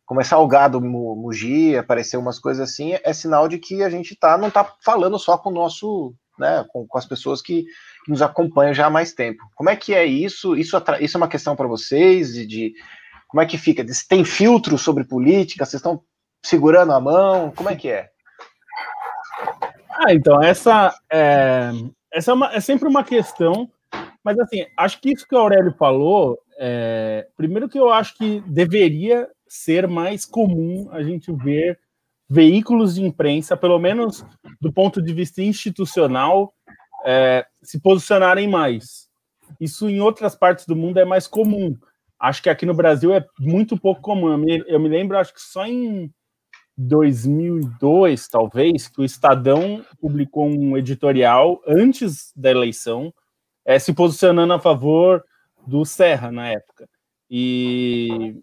começar 0.04 0.38
o 0.38 0.46
gado 0.46 0.78
mugir, 0.78 1.78
aparecer 1.78 2.18
umas 2.18 2.38
coisas 2.38 2.68
assim, 2.68 2.98
é 3.02 3.12
sinal 3.14 3.48
de 3.48 3.58
que 3.58 3.82
a 3.82 3.88
gente 3.88 4.14
tá, 4.14 4.36
não 4.36 4.50
tá 4.50 4.74
falando 4.84 5.18
só 5.18 5.38
com 5.38 5.48
o 5.48 5.54
nosso. 5.54 6.14
Né, 6.38 6.64
com, 6.72 6.86
com 6.86 6.98
as 6.98 7.04
pessoas 7.04 7.42
que, 7.42 7.64
que, 8.04 8.10
nos 8.10 8.22
acompanham 8.22 8.72
já 8.72 8.86
há 8.86 8.90
mais 8.90 9.12
tempo. 9.12 9.42
Como 9.54 9.68
é 9.68 9.76
que 9.76 9.94
é 9.94 10.04
isso? 10.04 10.56
Isso, 10.56 10.82
isso 10.98 11.16
é 11.16 11.20
uma 11.20 11.28
questão 11.28 11.54
para 11.54 11.68
vocês? 11.68 12.32
De, 12.32 12.46
de, 12.46 12.72
como 13.28 13.42
é 13.42 13.46
que 13.46 13.58
fica? 13.58 13.84
Tem 14.08 14.24
filtro 14.24 14.78
sobre 14.78 15.04
política? 15.04 15.66
Vocês 15.66 15.78
estão 15.78 16.02
segurando 16.44 16.92
a 16.92 17.00
mão? 17.00 17.50
Como 17.52 17.68
é 17.68 17.76
que 17.76 17.88
é? 17.88 18.10
Ah, 19.90 20.12
então, 20.12 20.42
essa 20.42 20.94
é, 21.10 21.70
essa 22.12 22.30
é, 22.30 22.34
uma, 22.34 22.52
é 22.54 22.60
sempre 22.60 22.88
uma 22.88 23.04
questão, 23.04 23.70
mas 24.24 24.38
assim, 24.38 24.66
acho 24.76 25.00
que 25.00 25.12
isso 25.12 25.26
que 25.26 25.34
o 25.34 25.38
Aurélio 25.38 25.74
falou, 25.78 26.38
é, 26.58 27.28
primeiro 27.36 27.68
que 27.68 27.78
eu 27.78 27.90
acho 27.90 28.16
que 28.16 28.40
deveria 28.46 29.28
ser 29.46 29.86
mais 29.86 30.24
comum 30.24 30.88
a 30.90 31.02
gente 31.02 31.32
ver 31.32 31.78
veículos 32.28 32.94
de 32.94 33.02
imprensa, 33.02 33.56
pelo 33.56 33.78
menos 33.78 34.24
do 34.60 34.72
ponto 34.72 35.02
de 35.02 35.12
vista 35.12 35.42
institucional, 35.42 36.54
é, 37.04 37.46
se 37.62 37.80
posicionarem 37.80 38.48
mais. 38.48 39.08
Isso 39.60 39.88
em 39.88 40.00
outras 40.00 40.34
partes 40.34 40.66
do 40.66 40.74
mundo 40.74 40.98
é 40.98 41.04
mais 41.04 41.26
comum. 41.26 41.76
Acho 42.18 42.42
que 42.42 42.48
aqui 42.48 42.64
no 42.64 42.72
Brasil 42.74 43.12
é 43.12 43.26
muito 43.38 43.76
pouco 43.76 44.00
comum. 44.00 44.30
Eu 44.30 44.38
me, 44.38 44.64
eu 44.66 44.80
me 44.80 44.88
lembro, 44.88 45.18
acho 45.18 45.34
que 45.34 45.40
só 45.40 45.66
em 45.66 46.10
2002, 46.76 48.28
talvez, 48.28 48.88
que 48.88 49.00
o 49.00 49.04
Estadão 49.04 49.84
publicou 50.00 50.46
um 50.46 50.76
editorial 50.76 51.60
antes 51.66 52.32
da 52.34 52.50
eleição, 52.50 53.12
é, 53.64 53.78
se 53.78 53.92
posicionando 53.92 54.52
a 54.52 54.58
favor 54.58 55.24
do 55.66 55.84
Serra 55.84 56.32
na 56.32 56.48
época. 56.48 56.88
E, 57.30 58.34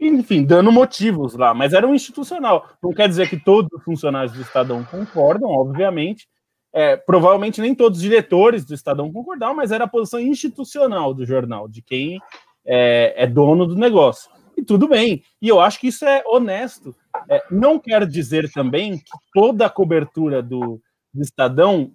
enfim, 0.00 0.44
dando 0.44 0.70
motivos 0.70 1.34
lá, 1.34 1.52
mas 1.54 1.72
era 1.72 1.86
um 1.86 1.94
institucional. 1.94 2.68
Não 2.82 2.92
quer 2.92 3.08
dizer 3.08 3.28
que 3.28 3.38
todos 3.38 3.70
os 3.72 3.84
funcionários 3.84 4.32
do 4.32 4.42
Estadão 4.42 4.84
concordam, 4.84 5.50
obviamente. 5.50 6.28
É, 6.74 6.96
provavelmente 6.96 7.60
nem 7.60 7.74
todos 7.74 7.98
os 7.98 8.02
diretores 8.02 8.64
do 8.64 8.72
Estadão 8.72 9.12
concordaram, 9.12 9.54
mas 9.54 9.70
era 9.70 9.84
a 9.84 9.88
posição 9.88 10.18
institucional 10.18 11.12
do 11.12 11.26
jornal, 11.26 11.68
de 11.68 11.82
quem 11.82 12.18
é, 12.64 13.12
é 13.14 13.26
dono 13.26 13.66
do 13.66 13.76
negócio. 13.76 14.30
E 14.56 14.64
tudo 14.64 14.88
bem. 14.88 15.22
E 15.40 15.48
eu 15.48 15.60
acho 15.60 15.78
que 15.78 15.88
isso 15.88 16.06
é 16.06 16.22
honesto 16.26 16.96
é, 17.28 17.42
não 17.50 17.78
quer 17.78 18.06
dizer 18.06 18.50
também 18.52 18.98
que 18.98 19.10
toda 19.32 19.66
a 19.66 19.70
cobertura 19.70 20.42
do, 20.42 20.80
do 21.12 21.22
Estadão 21.22 21.92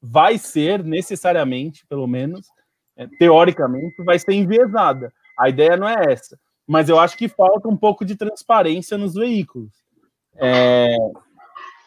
vai 0.00 0.38
ser 0.38 0.84
necessariamente, 0.84 1.86
pelo 1.86 2.06
menos, 2.06 2.46
é, 2.96 3.06
teoricamente, 3.18 4.02
vai 4.02 4.18
ser 4.18 4.32
enviesada. 4.32 5.12
A 5.38 5.48
ideia 5.48 5.76
não 5.76 5.88
é 5.88 6.12
essa. 6.12 6.38
Mas 6.66 6.88
eu 6.88 6.98
acho 6.98 7.16
que 7.16 7.28
falta 7.28 7.68
um 7.68 7.76
pouco 7.76 8.04
de 8.04 8.14
transparência 8.14 8.96
nos 8.96 9.14
veículos. 9.14 9.72
É, 10.36 10.96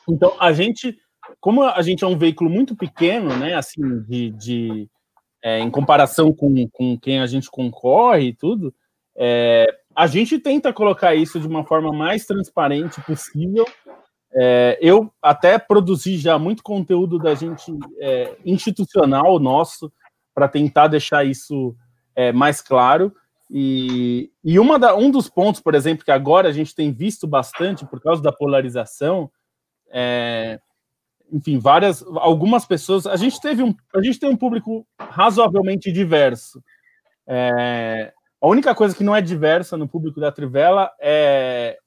então, 0.09 0.35
a 0.39 0.51
gente, 0.51 0.97
como 1.39 1.63
a 1.63 1.81
gente 1.81 2.03
é 2.03 2.07
um 2.07 2.17
veículo 2.17 2.49
muito 2.49 2.75
pequeno, 2.75 3.35
né, 3.37 3.53
assim, 3.53 4.01
de, 4.01 4.31
de 4.31 4.89
é, 5.41 5.59
em 5.59 5.69
comparação 5.69 6.33
com, 6.33 6.67
com 6.69 6.97
quem 6.99 7.19
a 7.19 7.27
gente 7.27 7.49
concorre 7.49 8.27
e 8.27 8.33
tudo, 8.33 8.73
é, 9.15 9.67
a 9.95 10.07
gente 10.07 10.39
tenta 10.39 10.73
colocar 10.73 11.15
isso 11.15 11.39
de 11.39 11.47
uma 11.47 11.65
forma 11.65 11.91
mais 11.91 12.25
transparente 12.25 13.01
possível. 13.01 13.65
É, 14.35 14.77
eu 14.81 15.13
até 15.21 15.59
produzi 15.59 16.17
já 16.17 16.39
muito 16.39 16.63
conteúdo 16.63 17.19
da 17.19 17.35
gente 17.35 17.71
é, 17.99 18.35
institucional 18.43 19.39
nosso 19.39 19.91
para 20.33 20.47
tentar 20.47 20.87
deixar 20.87 21.23
isso 21.23 21.75
é, 22.15 22.31
mais 22.31 22.61
claro. 22.61 23.13
E, 23.49 24.31
e 24.43 24.57
uma 24.57 24.79
da, 24.79 24.95
um 24.95 25.11
dos 25.11 25.29
pontos, 25.29 25.61
por 25.61 25.75
exemplo, 25.75 26.03
que 26.03 26.11
agora 26.11 26.49
a 26.49 26.51
gente 26.51 26.73
tem 26.73 26.91
visto 26.91 27.27
bastante 27.27 27.85
por 27.85 28.01
causa 28.01 28.21
da 28.21 28.31
polarização, 28.31 29.29
é, 29.91 30.59
enfim, 31.31 31.59
várias, 31.59 32.03
algumas 32.15 32.65
pessoas. 32.65 33.05
A 33.05 33.15
gente 33.15 33.39
teve 33.39 33.61
um, 33.61 33.75
a 33.95 34.01
gente 34.01 34.19
tem 34.19 34.29
um 34.29 34.37
público 34.37 34.87
razoavelmente 34.99 35.91
diverso. 35.91 36.63
É, 37.27 38.11
a 38.43 38.47
única 38.47 38.75
coisa 38.75 38.93
que 38.93 39.05
não 39.05 39.15
é 39.15 39.21
diversa 39.21 39.77
no 39.77 39.87
público 39.87 40.19
da 40.19 40.29
Trivela 40.29 40.91
é, 40.99 41.77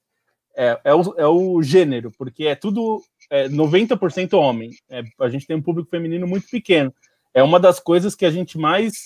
é, 0.57 0.81
é, 0.85 0.95
o, 0.95 1.15
é 1.19 1.27
o 1.27 1.63
gênero, 1.63 2.11
porque 2.17 2.47
é 2.47 2.55
tudo 2.55 3.03
é 3.31 3.47
90% 3.47 4.33
homem. 4.33 4.71
É, 4.89 5.03
a 5.21 5.29
gente 5.29 5.47
tem 5.47 5.55
um 5.55 5.61
público 5.61 5.91
feminino 5.91 6.27
muito 6.27 6.49
pequeno. 6.49 6.95
É 7.35 7.43
uma 7.43 7.61
das 7.61 7.79
coisas 7.79 8.15
que 8.15 8.25
a 8.25 8.31
gente 8.31 8.57
mais 8.57 9.05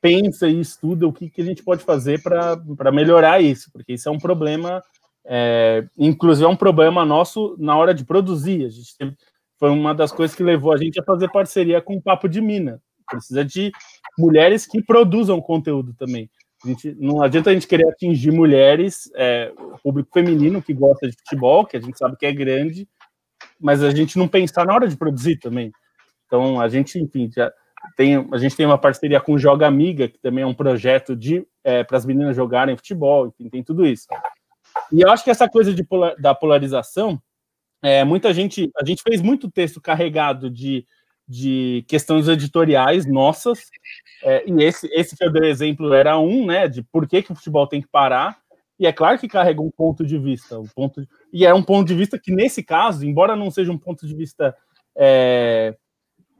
pensa 0.00 0.48
e 0.48 0.58
estuda 0.58 1.06
o 1.06 1.12
que, 1.12 1.28
que 1.28 1.42
a 1.42 1.44
gente 1.44 1.62
pode 1.62 1.84
fazer 1.84 2.22
para 2.22 2.90
melhorar 2.90 3.42
isso, 3.42 3.70
porque 3.70 3.92
isso 3.92 4.08
é 4.08 4.12
um 4.12 4.18
problema, 4.18 4.82
é, 5.26 5.86
inclusive 5.98 6.46
é 6.46 6.48
um 6.48 6.56
problema 6.56 7.04
nosso 7.04 7.56
na 7.58 7.76
hora 7.76 7.92
de 7.92 8.06
produzir. 8.06 8.64
A 8.64 8.70
gente 8.70 9.18
foi 9.58 9.68
uma 9.68 9.94
das 9.94 10.12
coisas 10.12 10.34
que 10.34 10.42
levou 10.42 10.72
a 10.72 10.78
gente 10.78 10.98
a 10.98 11.04
fazer 11.04 11.30
parceria 11.30 11.82
com 11.82 11.96
o 11.96 12.02
Papo 12.02 12.26
de 12.26 12.40
Mina. 12.40 12.80
Precisa 13.06 13.44
de 13.44 13.70
mulheres 14.18 14.66
que 14.66 14.82
produzam 14.82 15.42
conteúdo 15.42 15.92
também. 15.92 16.30
A 16.64 16.68
gente, 16.68 16.94
não 16.98 17.22
adianta 17.22 17.50
a 17.50 17.54
gente 17.54 17.66
querer 17.66 17.88
atingir 17.88 18.30
mulheres, 18.30 19.10
é, 19.16 19.52
o 19.56 19.78
público 19.78 20.10
feminino 20.12 20.62
que 20.62 20.74
gosta 20.74 21.08
de 21.08 21.16
futebol, 21.16 21.64
que 21.64 21.76
a 21.76 21.80
gente 21.80 21.96
sabe 21.96 22.16
que 22.16 22.26
é 22.26 22.32
grande, 22.32 22.86
mas 23.58 23.82
a 23.82 23.90
gente 23.90 24.18
não 24.18 24.28
pensar 24.28 24.66
na 24.66 24.74
hora 24.74 24.86
de 24.86 24.96
produzir 24.96 25.38
também. 25.38 25.72
Então, 26.26 26.60
a 26.60 26.68
gente, 26.68 26.98
enfim, 26.98 27.30
já 27.34 27.50
tem, 27.96 28.28
a 28.30 28.38
gente 28.38 28.56
tem 28.56 28.66
uma 28.66 28.78
parceria 28.78 29.20
com 29.20 29.38
Joga 29.38 29.66
Amiga, 29.66 30.08
que 30.08 30.18
também 30.18 30.44
é 30.44 30.46
um 30.46 30.54
projeto 30.54 31.16
de 31.16 31.46
é, 31.64 31.82
para 31.82 31.96
as 31.96 32.04
meninas 32.04 32.36
jogarem 32.36 32.76
futebol, 32.76 33.26
enfim, 33.26 33.48
tem 33.48 33.62
tudo 33.62 33.86
isso. 33.86 34.06
E 34.92 35.00
eu 35.00 35.10
acho 35.10 35.24
que 35.24 35.30
essa 35.30 35.48
coisa 35.48 35.72
de 35.72 35.86
da 36.18 36.34
polarização, 36.34 37.20
é, 37.82 38.04
muita 38.04 38.32
gente, 38.34 38.70
a 38.80 38.84
gente 38.84 39.02
fez 39.02 39.22
muito 39.22 39.50
texto 39.50 39.80
carregado 39.80 40.50
de, 40.50 40.84
de 41.30 41.84
questões 41.86 42.26
editoriais 42.26 43.06
nossas, 43.06 43.70
é, 44.24 44.42
e 44.50 44.64
esse, 44.64 44.88
esse 44.92 45.16
que 45.16 45.24
eu 45.24 45.30
dei 45.30 45.48
exemplo 45.48 45.94
era 45.94 46.18
um, 46.18 46.44
né, 46.44 46.66
de 46.66 46.82
por 46.82 47.06
que, 47.06 47.22
que 47.22 47.30
o 47.30 47.36
futebol 47.36 47.68
tem 47.68 47.80
que 47.80 47.86
parar, 47.86 48.36
e 48.76 48.84
é 48.84 48.92
claro 48.92 49.16
que 49.16 49.28
carrega 49.28 49.62
um 49.62 49.70
ponto 49.70 50.04
de 50.04 50.18
vista, 50.18 50.58
um 50.58 50.66
ponto, 50.66 51.06
e 51.32 51.46
é 51.46 51.54
um 51.54 51.62
ponto 51.62 51.86
de 51.86 51.94
vista 51.94 52.18
que, 52.18 52.34
nesse 52.34 52.64
caso, 52.64 53.06
embora 53.06 53.36
não 53.36 53.48
seja 53.48 53.70
um 53.70 53.78
ponto 53.78 54.08
de 54.08 54.12
vista 54.12 54.56
é, 54.96 55.76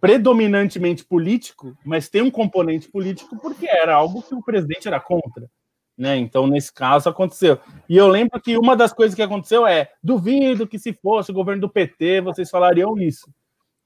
predominantemente 0.01 1.05
político, 1.05 1.76
mas 1.84 2.09
tem 2.09 2.22
um 2.22 2.30
componente 2.30 2.91
político 2.91 3.38
porque 3.41 3.68
era 3.68 3.95
algo 3.95 4.22
que 4.22 4.34
o 4.34 4.43
presidente 4.43 4.88
era 4.88 4.99
contra. 4.99 5.49
Né? 5.97 6.16
Então, 6.16 6.49
nesse 6.49 6.72
caso, 6.72 7.09
aconteceu. 7.09 7.61
E 7.88 7.97
eu 7.97 8.09
lembro 8.09 8.41
que 8.41 8.57
uma 8.57 8.74
das 8.74 8.93
coisas 8.93 9.14
que 9.14 9.22
aconteceu 9.22 9.66
é: 9.66 9.91
duvido 10.03 10.66
que 10.66 10.78
se 10.78 10.95
fosse 10.95 11.30
o 11.30 11.34
governo 11.34 11.61
do 11.61 11.68
PT, 11.68 12.22
vocês 12.22 12.51
falariam 12.51 12.99
isso. 12.99 13.30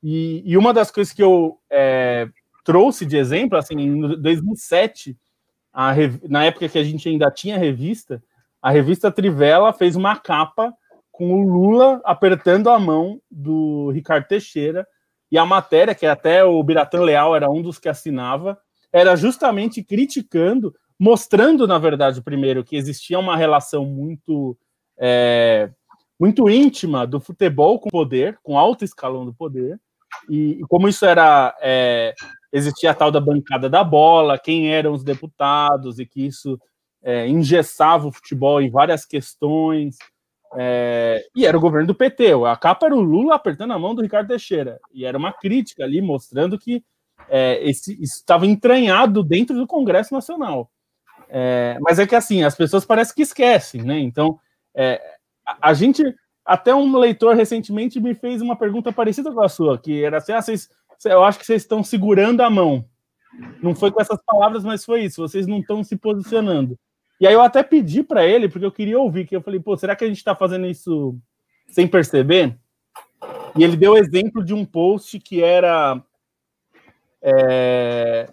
E, 0.07 0.43
e 0.45 0.59
uma 0.59 0.75
das 0.75 0.91
coisas 0.91 1.15
que 1.15 1.23
eu 1.23 1.59
é, 1.73 2.29
trouxe 2.63 3.07
de 3.07 3.17
exemplo, 3.17 3.57
assim, 3.57 3.75
em 3.75 4.21
2007, 4.21 5.17
a, 5.73 5.95
na 6.29 6.45
época 6.45 6.69
que 6.69 6.79
a 6.79 6.85
gente 6.85 7.09
ainda 7.09 7.31
tinha 7.31 7.57
revista, 7.57 8.23
a 8.61 8.71
revista 8.71 9.11
Trivela 9.11 9.73
fez 9.73 9.97
uma 9.97 10.15
capa 10.15 10.75
com 11.11 11.33
o 11.33 11.49
Lula 11.49 12.03
apertando 12.05 12.69
a 12.69 12.79
mão 12.79 13.19
do 13.31 13.91
Ricardo 13.93 14.29
Teixeira 14.29 14.87
e 15.33 15.39
a 15.39 15.47
matéria, 15.47 15.95
que 15.95 16.05
até 16.05 16.45
o 16.45 16.63
Biratan 16.63 17.01
Leal 17.01 17.35
era 17.35 17.51
um 17.51 17.63
dos 17.63 17.79
que 17.79 17.89
assinava, 17.89 18.59
era 18.93 19.17
justamente 19.17 19.83
criticando, 19.83 20.75
mostrando, 20.99 21.67
na 21.67 21.79
verdade, 21.79 22.21
primeiro, 22.21 22.63
que 22.63 22.77
existia 22.77 23.19
uma 23.19 23.39
relação 23.39 23.87
muito, 23.87 24.55
é, 24.99 25.71
muito 26.21 26.51
íntima 26.51 27.07
do 27.07 27.19
futebol 27.19 27.81
com 27.81 27.89
o 27.89 27.93
poder, 27.93 28.39
com 28.43 28.59
alto 28.59 28.85
escalão 28.85 29.25
do 29.25 29.33
poder, 29.33 29.81
e, 30.29 30.61
e 30.61 30.63
como 30.69 30.89
isso 30.89 31.05
era. 31.05 31.55
É, 31.61 32.15
existia 32.53 32.93
a 32.93 32.95
tal 32.95 33.11
da 33.11 33.21
bancada 33.21 33.69
da 33.69 33.83
bola, 33.83 34.39
quem 34.39 34.73
eram 34.73 34.93
os 34.93 35.03
deputados, 35.03 35.99
e 35.99 36.07
que 36.07 36.27
isso 36.27 36.59
é, 37.03 37.27
engessava 37.27 38.07
o 38.07 38.13
futebol 38.13 38.61
em 38.61 38.71
várias 38.71 39.05
questões. 39.05 39.97
É, 40.57 41.21
e 41.35 41.45
era 41.45 41.57
o 41.57 41.61
governo 41.61 41.89
do 41.89 41.95
PT. 41.95 42.33
A 42.47 42.57
capa 42.57 42.87
era 42.87 42.95
o 42.95 43.01
Lula 43.01 43.35
apertando 43.35 43.73
a 43.73 43.79
mão 43.79 43.95
do 43.95 44.03
Ricardo 44.03 44.29
Teixeira. 44.29 44.79
E 44.93 45.05
era 45.05 45.19
uma 45.19 45.33
crítica 45.33 45.85
ali, 45.85 46.01
mostrando 46.01 46.59
que 46.59 46.83
é, 47.29 47.63
esse, 47.69 48.01
estava 48.03 48.47
entranhado 48.47 49.23
dentro 49.23 49.57
do 49.57 49.67
Congresso 49.67 50.15
Nacional. 50.15 50.71
É, 51.29 51.77
mas 51.81 51.99
é 51.99 52.07
que 52.07 52.15
assim, 52.15 52.43
as 52.45 52.55
pessoas 52.55 52.85
parecem 52.85 53.15
que 53.15 53.23
esquecem, 53.23 53.83
né? 53.83 53.99
Então, 53.99 54.39
é, 54.75 55.01
a, 55.47 55.71
a, 55.71 55.75
gente. 55.75 56.03
Até 56.45 56.75
um 56.75 56.97
leitor 56.99 57.35
recentemente 57.35 57.99
me 57.99 58.15
fez 58.15 58.43
uma 58.43 58.57
pergunta 58.57 58.93
parecida 58.93 59.33
com 59.33 59.41
a 59.41 59.49
sua, 59.49 59.79
que 59.79 60.05
era 60.05 60.19
assim: 60.19 60.33
ah, 60.33 60.43
vocês, 60.43 60.69
eu 61.05 61.25
acho 61.25 61.39
que 61.39 61.47
vocês 61.47 61.63
estão 61.63 61.83
segurando 61.83 62.43
a 62.43 62.51
mão. 62.51 62.85
Não 63.63 63.75
foi 63.75 63.91
com 63.91 64.01
essas 64.01 64.19
palavras, 64.25 64.65
mas 64.65 64.85
foi 64.85 65.05
isso. 65.05 65.23
Vocês 65.23 65.47
não 65.47 65.59
estão 65.59 65.83
se 65.83 65.97
posicionando. 65.97 66.79
E 67.21 67.27
aí 67.27 67.33
eu 67.33 67.41
até 67.41 67.63
pedi 67.63 68.03
para 68.03 68.27
ele, 68.27 68.49
porque 68.49 68.67
eu 68.67 68.73
queria 68.73 68.99
ouvir, 68.99 69.27
que 69.27 69.35
eu 69.35 69.43
falei, 69.43 69.61
pô, 69.61 69.77
será 69.77 69.97
que 69.97 70.05
a 70.05 70.07
gente 70.07 70.19
está 70.19 70.35
fazendo 70.35 70.67
isso 70.67 71.17
sem 71.69 71.87
perceber? 71.87 72.57
E 73.57 73.63
ele 73.63 73.77
deu 73.77 73.97
exemplo 73.97 74.45
de 74.45 74.53
um 74.53 74.65
post 74.65 75.19
que 75.21 75.43
era. 75.43 76.03
É, 77.23 78.29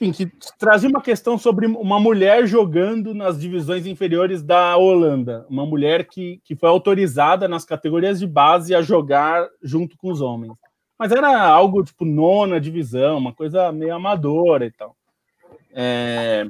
enfim, 0.00 0.12
que 0.12 0.30
trazia 0.58 0.88
uma 0.88 1.02
questão 1.02 1.36
sobre 1.36 1.66
uma 1.66 1.98
mulher 1.98 2.46
jogando 2.46 3.12
nas 3.12 3.38
divisões 3.40 3.86
inferiores 3.86 4.42
da 4.42 4.76
Holanda. 4.76 5.44
Uma 5.48 5.66
mulher 5.66 6.06
que, 6.06 6.40
que 6.44 6.54
foi 6.54 6.68
autorizada 6.68 7.48
nas 7.48 7.64
categorias 7.64 8.20
de 8.20 8.26
base 8.26 8.74
a 8.74 8.82
jogar 8.82 9.48
junto 9.62 9.96
com 9.96 10.10
os 10.10 10.20
homens. 10.20 10.52
Mas 10.98 11.10
era 11.12 11.48
algo 11.48 11.84
tipo 11.84 12.04
nona 12.04 12.60
divisão, 12.60 13.18
uma 13.18 13.32
coisa 13.32 13.72
meio 13.72 13.94
amadora 13.94 14.66
e 14.66 14.70
tal. 14.70 14.96
É, 15.72 16.46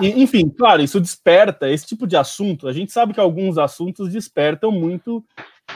enfim, 0.00 0.48
claro, 0.48 0.82
isso 0.82 1.00
desperta 1.00 1.70
esse 1.70 1.86
tipo 1.86 2.06
de 2.06 2.16
assunto. 2.16 2.68
A 2.68 2.72
gente 2.72 2.92
sabe 2.92 3.12
que 3.12 3.20
alguns 3.20 3.58
assuntos 3.58 4.12
despertam 4.12 4.70
muito 4.70 5.24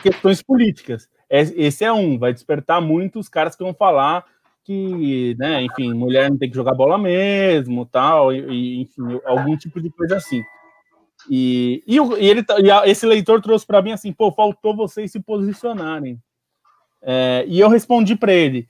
questões 0.02 0.42
políticas. 0.42 1.08
Esse 1.28 1.84
é 1.84 1.92
um, 1.92 2.18
vai 2.18 2.32
despertar 2.32 2.80
muito 2.80 3.18
os 3.18 3.28
caras 3.28 3.56
que 3.56 3.62
vão 3.62 3.74
falar 3.74 4.24
que, 4.64 5.34
né, 5.38 5.62
enfim, 5.62 5.92
mulher 5.92 6.30
não 6.30 6.38
tem 6.38 6.48
que 6.48 6.56
jogar 6.56 6.74
bola 6.74 6.96
mesmo, 6.96 7.84
tal, 7.86 8.32
e, 8.32 8.80
enfim, 8.80 9.20
algum 9.24 9.56
tipo 9.56 9.80
de 9.80 9.90
coisa 9.90 10.16
assim. 10.16 10.42
E, 11.30 11.82
e, 11.86 11.96
e 11.96 12.26
ele, 12.28 12.44
e 12.58 12.90
esse 12.90 13.06
leitor 13.06 13.40
trouxe 13.40 13.66
para 13.66 13.82
mim 13.82 13.92
assim, 13.92 14.12
pô, 14.12 14.32
faltou 14.32 14.76
vocês 14.76 15.10
se 15.10 15.20
posicionarem. 15.20 16.18
É, 17.00 17.44
e 17.48 17.58
eu 17.58 17.68
respondi 17.68 18.14
para 18.16 18.32
ele: 18.32 18.68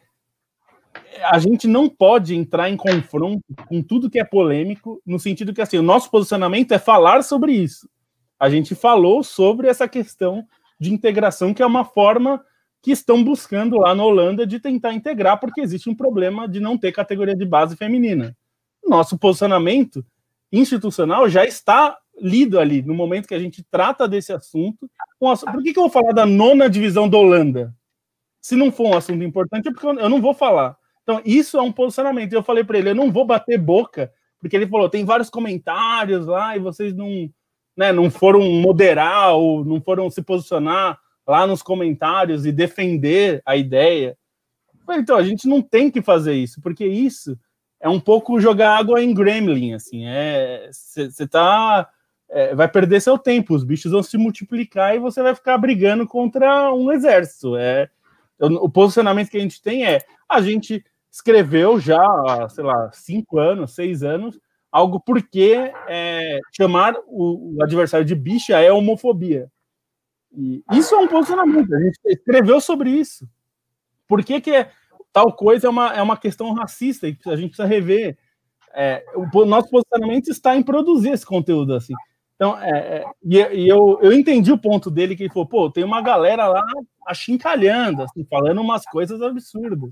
a 1.31 1.39
gente 1.39 1.67
não 1.67 1.89
pode 1.89 2.35
entrar 2.35 2.71
em 2.71 2.77
confronto 2.77 3.43
com 3.69 3.83
tudo 3.83 4.11
que 4.11 4.19
é 4.19 4.25
polêmico, 4.25 5.01
no 5.07 5.19
sentido 5.19 5.53
que 5.53 5.61
assim, 5.61 5.79
o 5.79 5.83
nosso 5.83 6.11
posicionamento 6.11 6.73
é 6.73 6.79
falar 6.79 7.23
sobre 7.23 7.53
isso. 7.53 7.89
A 8.39 8.49
gente 8.51 8.75
falou 8.75 9.23
sobre 9.23 9.69
essa 9.69 9.87
questão 9.87 10.47
de 10.81 10.93
integração, 10.93 11.55
que 11.55 11.63
é 11.63 11.67
uma 11.67 11.85
forma 11.85 12.43
que 12.83 12.91
estão 12.91 13.23
buscando 13.23 13.77
lá 13.79 13.95
na 13.95 14.05
Holanda 14.05 14.45
de 14.45 14.59
tentar 14.59 14.93
integrar, 14.93 15.39
porque 15.39 15.61
existe 15.61 15.89
um 15.89 15.95
problema 15.95 16.49
de 16.49 16.59
não 16.59 16.77
ter 16.77 16.91
categoria 16.91 17.37
de 17.37 17.47
base 17.47 17.77
feminina. 17.77 18.37
Nosso 18.85 19.17
posicionamento 19.17 20.05
institucional 20.51 21.29
já 21.29 21.45
está 21.45 21.97
lido 22.21 22.59
ali, 22.59 22.83
no 22.83 22.93
momento 22.93 23.29
que 23.29 23.35
a 23.35 23.39
gente 23.39 23.63
trata 23.63 24.09
desse 24.09 24.33
assunto. 24.33 24.91
Por 25.19 25.63
que, 25.63 25.73
que 25.73 25.79
eu 25.79 25.85
vou 25.85 25.91
falar 25.91 26.13
da 26.13 26.27
nona 26.27 26.69
divisão 26.69 27.09
da 27.09 27.17
Holanda? 27.17 27.73
Se 28.41 28.57
não 28.57 28.73
for 28.73 28.89
um 28.89 28.97
assunto 28.97 29.23
importante, 29.23 29.69
é 29.69 29.73
porque 29.73 29.87
eu 29.87 30.09
não 30.09 30.21
vou 30.21 30.35
falar. 30.35 30.77
Então, 31.05 31.23
isso 31.25 31.57
é 31.57 31.63
um 31.63 31.73
posicionamento. 31.73 32.33
Eu 32.33 32.43
falei 32.43 32.65
para 32.65 32.79
ele, 32.79 32.91
eu 32.91 32.95
não 32.95 33.13
vou 33.13 33.25
bater 33.25 33.59
boca, 33.59 34.13
porque 34.41 34.57
ele 34.57 34.67
falou, 34.67 34.89
tem 34.89 35.05
vários 35.05 35.31
comentários 35.31 36.27
lá 36.27 36.57
e 36.57 36.61
vocês 36.61 36.93
não, 36.95 37.31
né, 37.77 37.93
não 37.93 38.11
foram 38.11 38.43
moderar 38.43 39.35
ou 39.35 39.65
não 39.65 39.81
foram 39.81 40.11
se 40.11 40.21
posicionar 40.21 40.99
lá 41.27 41.47
nos 41.47 41.63
comentários 41.63 42.45
e 42.47 42.53
defender 42.53 43.43
a 43.45 43.57
ideia. 43.57 44.17
Então, 44.91 45.17
a 45.17 45.23
gente 45.23 45.49
não 45.49 45.63
tem 45.63 45.91
que 45.91 46.03
fazer 46.03 46.35
isso, 46.35 46.61
porque 46.61 46.85
isso 46.85 47.39
é 47.81 47.89
um 47.89 48.01
pouco 48.01 48.41
jogar 48.41 48.77
água 48.77 49.03
em 49.03 49.13
gremlin, 49.13 49.75
assim, 49.75 50.07
é 50.07 50.69
você 50.71 51.27
tá 51.27 51.89
é, 52.33 52.55
vai 52.55 52.67
perder 52.67 53.01
seu 53.01 53.19
tempo, 53.19 53.55
os 53.55 53.63
bichos 53.63 53.93
vão 53.93 54.03
se 54.03 54.17
multiplicar 54.17 54.95
e 54.95 54.99
você 54.99 55.23
vai 55.23 55.35
ficar 55.35 55.59
brigando 55.59 56.07
contra 56.07 56.73
um 56.73 56.91
exército. 56.91 57.57
É, 57.57 57.91
o 58.41 58.71
posicionamento 58.71 59.29
que 59.29 59.37
a 59.37 59.41
gente 59.41 59.61
tem 59.61 59.85
é 59.85 60.01
a 60.29 60.41
gente 60.41 60.83
escreveu 61.11 61.79
já 61.79 62.03
sei 62.49 62.65
lá, 62.65 62.91
cinco 62.93 63.39
anos, 63.39 63.75
seis 63.75 64.03
anos, 64.03 64.41
algo 64.71 64.99
porque 64.99 65.71
é, 65.87 66.39
chamar 66.51 66.95
o, 67.07 67.57
o, 67.57 67.63
adversário 67.63 68.07
de 68.07 68.15
bicha 68.15 68.59
é 68.59 68.73
homofobia. 68.73 69.51
E 70.37 70.63
isso 70.73 70.95
é 70.95 70.99
um 70.99 71.09
posicionamento, 71.09 71.75
a 71.75 71.81
gente 71.81 71.99
escreveu 72.07 72.61
sobre 72.61 72.91
isso. 72.91 73.29
Por 74.09 74.25
que, 74.25 74.41
que 74.41 74.51
é, 74.51 74.71
tal 75.13 75.33
coisa 75.33 75.67
é 75.67 75.71
uma, 75.71 75.95
é 75.95 76.03
uma 76.03 76.17
questão 76.17 76.53
racista 76.53 77.09
e 77.09 77.17
a 77.27 77.37
gente 77.37 77.51
precisa 77.51 77.67
rever? 77.67 78.17
É, 78.75 79.05
o 79.15 79.45
nosso 79.45 79.69
posicionamento 79.69 80.29
está 80.29 80.57
em 80.57 80.63
produzir 80.63 81.11
esse 81.11 81.27
conteúdo 81.27 81.75
assim. 81.75 81.95
Então, 82.35 82.59
é, 82.61 82.71
é, 82.71 83.05
e, 83.23 83.37
e, 83.37 83.69
eu, 83.69 83.99
eu 84.03 84.13
entendi 84.13 84.51
o 84.51 84.59
ponto 84.59 84.91
dele 84.91 85.15
que 85.15 85.25
ele 85.25 85.33
falou, 85.33 85.47
pô, 85.47 85.71
tem 85.71 85.85
uma 85.85 86.03
galera 86.03 86.49
lá 86.49 86.65
achincalhando, 87.07 88.03
assim, 88.03 88.25
falando 88.25 88.61
umas 88.61 88.85
coisas 88.85 89.23
absurdas. 89.23 89.91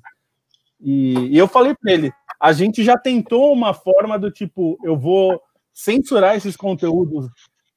E, 0.81 1.13
e 1.29 1.39
eu 1.39 1.47
falei 1.47 1.75
para 1.75 1.93
ele: 1.93 2.13
a 2.41 2.53
gente 2.53 2.83
já 2.83 2.97
tentou 2.97 3.53
uma 3.53 3.75
forma 3.75 4.19
do 4.19 4.31
tipo, 4.31 4.79
eu 4.83 4.99
vou 4.99 5.41
censurar 5.73 6.37
esses 6.37 6.57
conteúdos 6.57 7.29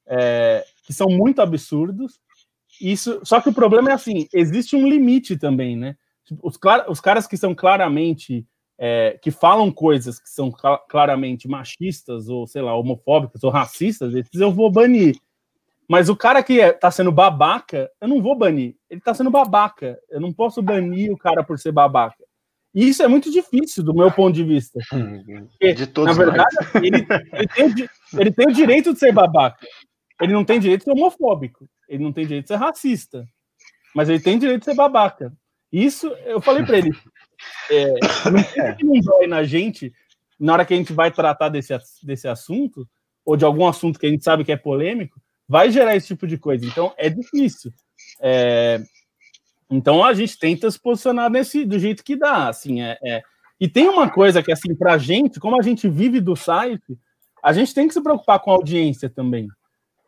é, 0.08 0.66
que 0.86 0.94
são 0.94 1.08
muito 1.08 1.42
absurdos. 1.42 2.20
Isso, 2.82 3.22
só 3.24 3.40
que 3.40 3.50
o 3.50 3.54
problema 3.54 3.92
é 3.92 3.94
assim: 3.94 4.28
existe 4.34 4.76
um 4.76 4.88
limite 4.88 5.38
também, 5.38 5.76
né? 5.76 5.96
Tipo, 6.26 6.48
os, 6.48 6.58
os 6.88 7.00
caras 7.00 7.28
que 7.28 7.38
são 7.38 7.54
claramente 7.54 8.46
é, 8.78 9.20
que 9.22 9.32
falam 9.32 9.72
coisas 9.72 10.20
que 10.20 10.30
são 10.30 10.52
claramente 10.90 11.48
machistas 11.48 12.28
ou 12.28 12.48
sei 12.48 12.62
lá 12.62 12.76
homofóbicas 12.76 13.44
ou 13.44 13.52
racistas, 13.52 14.14
esses 14.14 14.40
eu 14.40 14.52
vou 14.52 14.72
banir. 14.72 15.16
Mas 15.88 16.10
o 16.10 16.16
cara 16.16 16.42
que 16.42 16.56
está 16.56 16.88
é, 16.88 16.92
sendo 16.92 17.12
babaca, 17.12 17.92
eu 18.02 18.08
não 18.08 18.22
vou 18.22 18.36
banir. 18.36 18.76
Ele 18.90 19.00
está 19.00 19.14
sendo 19.14 19.30
babaca. 19.30 20.00
Eu 20.10 20.20
não 20.20 20.32
posso 20.32 20.62
banir 20.62 21.12
o 21.12 21.18
cara 21.18 21.44
por 21.44 21.60
ser 21.60 21.72
babaca. 21.72 22.24
E 22.74 22.88
isso 22.88 23.04
é 23.04 23.08
muito 23.08 23.30
difícil 23.30 23.84
do 23.84 23.94
meu 23.94 24.12
ponto 24.12 24.34
de 24.34 24.44
vista. 24.44 24.80
Porque, 24.90 25.74
de 25.74 25.86
todos 25.86 26.18
na 26.18 26.26
verdade, 26.26 26.56
ele, 26.76 27.06
ele, 27.34 27.48
tem, 27.48 27.90
ele 28.20 28.32
tem 28.32 28.48
o 28.48 28.54
direito 28.54 28.94
de 28.94 29.00
ser 29.00 29.12
babaca. 29.12 29.60
Ele 30.20 30.34
não 30.34 30.44
tem 30.44 30.60
direito 30.60 30.80
de 30.80 30.86
ser 30.86 30.92
homofóbico. 30.92 31.68
Ele 31.94 32.04
não 32.04 32.12
tem 32.12 32.26
direito 32.26 32.46
de 32.46 32.48
ser 32.48 32.56
racista. 32.56 33.28
Mas 33.94 34.10
ele 34.10 34.20
tem 34.20 34.40
direito 34.40 34.62
de 34.62 34.66
ser 34.66 34.74
babaca. 34.74 35.32
Isso, 35.72 36.08
eu 36.26 36.42
falei 36.42 36.66
para 36.66 36.80
ele, 36.80 36.92
é, 37.70 37.94
não, 38.32 38.76
que 38.76 38.84
não 38.84 39.00
dói 39.00 39.28
na 39.28 39.44
gente, 39.44 39.94
na 40.40 40.54
hora 40.54 40.66
que 40.66 40.74
a 40.74 40.78
gente 40.78 40.92
vai 40.92 41.12
tratar 41.12 41.50
desse, 41.50 41.76
desse 42.02 42.28
assunto, 42.28 42.88
ou 43.24 43.38
de 43.38 43.46
algum 43.46 43.68
assunto 43.68 44.00
que 44.00 44.06
a 44.08 44.10
gente 44.10 44.24
sabe 44.24 44.44
que 44.44 44.52
é 44.52 44.58
polêmico, 44.58 45.22
vai 45.48 45.70
gerar 45.70 45.96
esse 45.96 46.08
tipo 46.08 46.26
de 46.26 46.38
coisa. 46.38 46.66
Então, 46.66 46.94
é 46.98 47.10
difícil. 47.10 47.72
É, 48.20 48.82
então, 49.70 50.04
a 50.04 50.14
gente 50.14 50.38
tenta 50.38 50.70
se 50.70 50.80
posicionar 50.80 51.30
nesse, 51.30 51.64
do 51.64 51.78
jeito 51.78 52.04
que 52.04 52.16
dá, 52.16 52.50
assim, 52.50 52.82
é, 52.82 52.98
é. 53.04 53.24
E 53.60 53.68
tem 53.68 53.88
uma 53.88 54.10
coisa 54.10 54.42
que, 54.42 54.52
assim, 54.52 54.76
pra 54.76 54.98
gente, 54.98 55.40
como 55.40 55.60
a 55.60 55.64
gente 55.64 55.88
vive 55.88 56.20
do 56.20 56.36
site, 56.36 56.98
a 57.42 57.54
gente 57.54 57.74
tem 57.74 57.88
que 57.88 57.94
se 57.94 58.02
preocupar 58.02 58.40
com 58.40 58.52
a 58.52 58.56
audiência 58.56 59.10
também. 59.10 59.48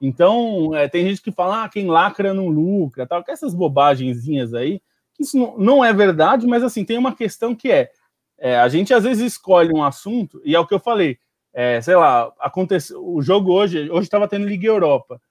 Então, 0.06 0.76
é, 0.76 0.88
tem 0.88 1.08
gente 1.08 1.22
que 1.22 1.32
fala, 1.32 1.64
ah, 1.64 1.70
quem 1.70 1.88
lacra 1.88 2.34
não 2.34 2.47
lucra, 2.47 3.08
tal, 3.08 3.24
que 3.24 3.32
essas 3.32 3.56
bobagenzinhas 3.56 4.53
aí, 4.53 4.80
isso 5.20 5.38
não, 5.38 5.58
não 5.58 5.86
é 5.86 5.91
verdade, 5.91 6.45
mas, 6.45 6.62
assim, 6.64 6.86
tem 6.86 6.97
uma 6.97 7.16
questão 7.16 7.56
que 7.56 7.72
é, 7.72 7.89
é, 8.38 8.58
a 8.60 8.68
gente 8.68 8.93
às 8.93 9.03
vezes 9.03 9.34
escolhe 9.34 9.74
um 9.74 9.84
assunto, 9.84 10.41
e 10.45 10.56
é 10.56 10.60
o 10.60 10.68
que 10.68 10.74
eu 10.74 10.80
falei, 10.80 11.18
é, 11.53 11.82
sei 11.82 11.95
lá, 11.95 12.32
aconteceu, 12.39 13.03
o 13.03 13.22
jogo 13.22 13.51
hoje, 13.51 13.89
hoje 13.89 14.03
estava 14.03 14.28
tendo 14.28 14.45
Liga 14.45 14.68
Europa. 14.68 15.22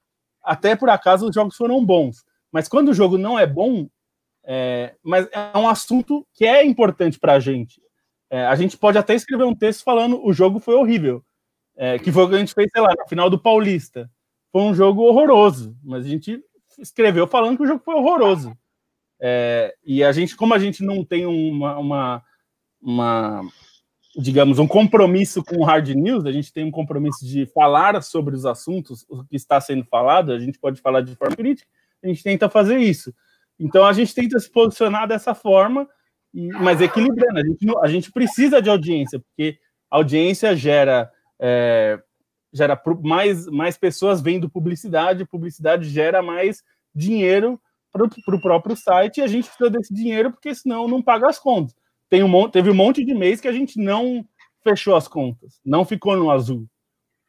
Até 0.43 0.75
por 0.75 0.89
acaso 0.89 1.29
os 1.29 1.35
jogos 1.35 1.55
foram 1.55 1.85
bons. 1.85 2.25
Mas 2.51 2.67
quando 2.67 2.89
o 2.89 2.95
jogo 2.95 3.19
não 3.19 3.39
é 3.39 3.47
bom, 3.47 3.87
é, 4.43 4.95
mas 5.03 5.29
é 5.31 5.59
um 5.59 5.69
assunto 5.69 6.27
que 6.33 6.47
é 6.47 6.65
importante 6.65 7.19
para 7.19 7.35
a 7.35 7.41
gente. 7.41 7.81
É, 8.31 8.47
a 8.47 8.57
gente 8.57 8.77
pode 8.77 8.97
até 8.97 9.15
escrever 9.15 9.45
um 9.45 9.55
texto 9.55 9.85
falando 9.85 10.25
o 10.27 10.33
jogo 10.33 10.59
foi 10.59 10.75
horrível. 10.75 11.23
É, 11.77 11.99
que 11.99 12.11
foi 12.11 12.25
o 12.25 12.29
que 12.29 12.37
a 12.37 12.39
gente 12.39 12.55
fez, 12.55 12.71
sei 12.73 12.81
lá, 12.81 12.95
na 12.97 13.07
final 13.07 13.29
do 13.29 13.39
Paulista. 13.39 14.11
Foi 14.55 14.63
um 14.63 14.73
jogo 14.73 15.03
horroroso, 15.03 15.77
mas 15.83 16.07
a 16.07 16.09
gente 16.09 16.41
escreveu 16.79 17.27
falando 17.27 17.57
que 17.57 17.65
o 17.65 17.67
jogo 17.67 17.83
foi 17.85 17.97
horroroso. 17.97 18.57
É, 19.21 19.75
e 19.85 20.05
a 20.05 20.13
gente, 20.13 20.37
como 20.37 20.55
a 20.55 20.61
gente 20.61 20.85
não 20.85 21.05
tem 21.05 21.27
uma, 21.27 21.77
uma, 21.77 22.23
uma 22.81 23.43
digamos, 24.17 24.61
um 24.61 24.69
compromisso 24.69 25.43
com 25.43 25.57
o 25.57 25.65
hard 25.65 25.89
news, 25.89 26.25
a 26.25 26.31
gente 26.31 26.53
tem 26.53 26.65
um 26.65 26.71
compromisso 26.71 27.27
de 27.27 27.47
falar 27.47 28.01
sobre 28.01 28.37
os 28.37 28.47
assuntos, 28.47 29.05
o 29.09 29.25
que 29.25 29.35
está 29.35 29.61
sendo 29.61 29.85
falado, 29.87 30.31
a 30.31 30.39
gente 30.39 30.57
pode 30.57 30.81
falar 30.81 31.01
de 31.01 31.17
forma 31.17 31.35
crítica, 31.35 31.69
a 32.01 32.07
gente 32.07 32.23
tenta 32.23 32.49
fazer 32.49 32.79
isso. 32.79 33.13
Então 33.59 33.85
a 33.85 33.93
gente 33.93 34.15
tenta 34.15 34.39
se 34.39 34.49
posicionar 34.49 35.09
dessa 35.09 35.35
forma, 35.35 35.89
mas 36.33 36.81
equilibrando. 36.81 37.41
A 37.41 37.45
gente, 37.45 37.77
a 37.83 37.89
gente 37.89 38.13
precisa 38.13 38.63
de 38.63 38.71
audiência, 38.71 39.19
porque 39.19 39.59
audiência 39.91 40.55
gera, 40.55 41.11
é, 41.41 42.01
gera 42.55 42.81
mais, 43.03 43.47
mais 43.47 43.77
pessoas 43.77 44.23
vendo 44.23 44.49
publicidade, 44.49 45.27
publicidade 45.27 45.91
gera 45.91 46.23
mais 46.23 46.63
dinheiro 46.95 47.61
para 47.93 48.05
o 48.05 48.41
próprio 48.41 48.77
site, 48.77 49.19
e 49.19 49.23
a 49.23 49.27
gente 49.27 49.47
precisa 49.47 49.71
desse 49.71 49.93
dinheiro, 49.93 50.31
porque 50.31 50.55
senão 50.55 50.89
não 50.89 51.03
paga 51.03 51.29
as 51.29 51.39
contas 51.39 51.75
tem 52.15 52.23
um, 52.23 52.49
teve 52.49 52.71
um 52.71 52.75
monte 52.75 53.05
de 53.05 53.13
mês 53.13 53.41
que 53.41 53.49
a 53.49 53.53
gente 53.53 53.77
não 53.77 54.25
fechou 54.63 54.95
as 54.95 55.09
contas, 55.09 55.61
não 55.65 55.85
ficou 55.85 56.17
no 56.17 56.31
azul. 56.31 56.65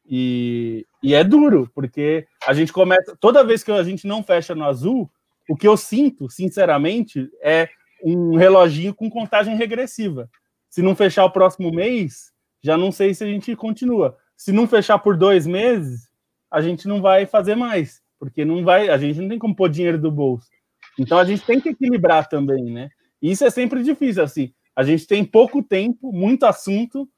E, 0.07 0.86
e 1.01 1.15
é 1.15 1.23
duro, 1.23 1.67
porque 1.73 2.28
a 2.45 2.53
gente 2.53 2.71
começa. 2.71 3.17
Toda 3.19 3.43
vez 3.43 3.63
que 3.63 3.71
a 3.71 3.82
gente 3.82 4.05
não 4.05 4.21
fecha 4.21 4.53
no 4.53 4.63
azul, 4.63 5.09
o 5.49 5.55
que 5.55 5.67
eu 5.67 5.76
sinto, 5.76 6.30
sinceramente, 6.30 7.28
é 7.41 7.67
um 8.03 8.36
reloginho 8.36 8.93
com 8.93 9.09
contagem 9.09 9.55
regressiva. 9.55 10.30
Se 10.69 10.84
não 10.84 10.95
fechar 10.95 11.26
o 11.26 11.32
próximo 11.32 11.71
mês, 11.71 12.32
já 12.61 12.78
não 12.78 12.91
sei 12.91 13.15
se 13.15 13.23
a 13.23 13.28
gente 13.28 13.55
continua. 13.55 14.15
Se 14.36 14.51
não 14.51 14.67
fechar 14.67 14.99
por 14.99 15.17
dois 15.17 15.47
meses, 15.47 16.09
a 16.51 16.61
gente 16.61 16.88
não 16.88 17.01
vai 17.01 17.25
fazer 17.25 17.55
mais, 17.55 18.01
porque 18.19 18.45
não 18.45 18.63
vai, 18.63 18.89
a 18.89 18.97
gente 18.97 19.19
não 19.19 19.29
tem 19.29 19.39
como 19.39 19.55
pôr 19.55 19.69
dinheiro 19.69 19.99
do 19.99 20.11
bolso. 20.11 20.47
Então 20.97 21.17
a 21.17 21.25
gente 21.25 21.45
tem 21.45 21.59
que 21.59 21.69
equilibrar 21.69 22.27
também, 22.27 22.65
né? 22.65 22.89
E 23.21 23.31
isso 23.31 23.45
é 23.45 23.49
sempre 23.49 23.83
difícil, 23.83 24.23
assim. 24.23 24.53
A 24.75 24.83
gente 24.83 25.07
tem 25.07 25.23
pouco 25.23 25.63
tempo, 25.63 26.11
muito 26.11 26.45
assunto, 26.45 27.09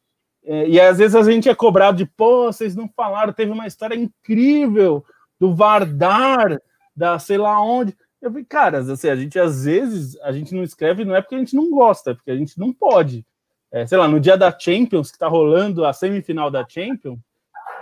é, 0.44 0.70
e 0.70 0.80
às 0.80 0.98
vezes 0.98 1.16
a 1.16 1.24
gente 1.24 1.50
é 1.50 1.56
cobrado 1.56 1.98
de, 1.98 2.06
pô, 2.06 2.46
vocês 2.46 2.76
não 2.76 2.88
falaram, 2.96 3.34
teve 3.34 3.52
uma 3.52 3.68
história 3.68 3.96
incrível 3.96 5.04
do 5.40 5.54
Vardar, 5.54 6.58
da 6.96 7.20
sei 7.20 7.38
lá 7.38 7.62
onde. 7.62 7.96
Eu 8.22 8.32
falei, 8.32 8.46
cara, 8.46 8.80
assim, 8.80 9.10
a 9.10 9.16
gente 9.16 9.38
às 9.38 9.66
vezes 9.66 10.18
a 10.22 10.32
gente 10.32 10.56
não 10.56 10.64
escreve, 10.64 11.04
não 11.04 11.16
é 11.16 11.22
porque 11.22 11.36
a 11.36 11.40
gente 11.40 11.56
não 11.56 11.70
gosta, 11.70 12.12
é 12.12 12.14
porque 12.14 12.32
a 12.32 12.36
gente 12.36 12.58
não 12.58 12.74
pode. 12.74 13.26
É, 13.72 13.86
sei 13.86 13.98
lá, 13.98 14.08
no 14.08 14.20
dia 14.20 14.38
da 14.38 14.58
Champions, 14.58 15.10
que 15.10 15.16
está 15.16 15.28
rolando 15.28 15.86
a 15.86 15.94
semifinal 15.94 16.50
da 16.50 16.66
Champions, 16.68 17.20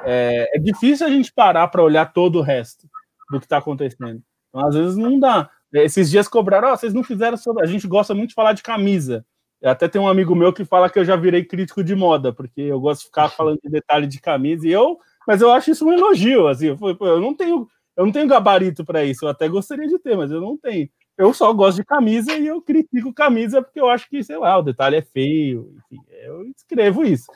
é, 0.04 0.56
é 0.56 0.60
difícil 0.60 1.06
a 1.06 1.10
gente 1.10 1.32
parar 1.32 1.68
para 1.68 1.84
olhar 1.84 2.12
todo 2.12 2.40
o 2.40 2.42
resto 2.42 2.88
do 3.30 3.40
que 3.40 3.46
está 3.46 3.58
acontecendo. 3.58 4.22
Então, 4.50 4.68
às 4.68 4.76
vezes 4.76 4.96
não 4.98 5.20
dá. 5.20 5.50
Esses 5.74 6.10
dias 6.10 6.28
cobraram, 6.28 6.72
oh, 6.72 6.78
vocês 6.78 6.94
não 6.94 7.04
fizeram 7.04 7.38
sobre. 7.38 7.64
A 7.64 7.68
gente 7.68 7.88
gosta 7.88 8.14
muito 8.14 8.30
de 8.30 8.36
falar 8.36 8.54
de 8.54 8.64
camisa. 8.64 9.26
Até 9.64 9.88
tem 9.88 10.00
um 10.00 10.08
amigo 10.08 10.36
meu 10.36 10.54
que 10.54 10.64
fala 10.64 10.90
que 10.90 11.00
eu 11.00 11.06
já 11.06 11.16
virei 11.16 11.44
crítico 11.44 11.84
de 11.84 11.96
moda, 11.96 12.32
porque 12.32 12.62
eu 12.62 12.80
gosto 12.80 13.02
de 13.02 13.08
ficar 13.08 13.30
falando 13.30 13.60
de 13.64 13.70
detalhe 13.70 14.06
de 14.06 14.22
camisa, 14.22 14.68
e 14.68 14.72
eu, 14.72 15.00
mas 15.28 15.42
eu 15.42 15.52
acho 15.52 15.72
isso 15.72 15.86
um 15.86 15.94
elogio, 15.94 16.48
assim, 16.48 16.68
eu, 16.68 17.22
não 17.22 17.34
tenho, 17.34 17.68
eu 17.98 18.06
não 18.06 18.12
tenho 18.12 18.28
gabarito 18.28 18.86
para 18.86 19.04
isso, 19.04 19.26
eu 19.26 19.30
até 19.30 19.48
gostaria 19.48 19.88
de 19.88 19.98
ter, 19.98 20.16
mas 20.16 20.30
eu 20.30 20.40
não 20.40 20.56
tenho. 20.56 20.88
Eu 21.18 21.34
só 21.34 21.52
gosto 21.54 21.78
de 21.78 21.86
camisa 21.86 22.34
e 22.34 22.48
eu 22.48 22.62
critico 22.62 23.14
camisa 23.14 23.62
porque 23.62 23.80
eu 23.80 23.90
acho 23.90 24.10
que, 24.10 24.24
sei 24.24 24.38
lá, 24.38 24.58
o 24.58 24.64
detalhe 24.64 24.98
é 24.98 25.02
feio, 25.02 25.74
enfim, 25.78 26.04
eu 26.10 26.46
escrevo 26.56 27.04
isso. 27.04 27.32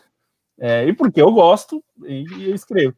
É, 0.60 0.86
e 0.86 0.94
porque 0.94 1.22
eu 1.22 1.32
gosto, 1.32 1.84
e 2.06 2.26
eu 2.50 2.54
escrevo. 2.54 2.94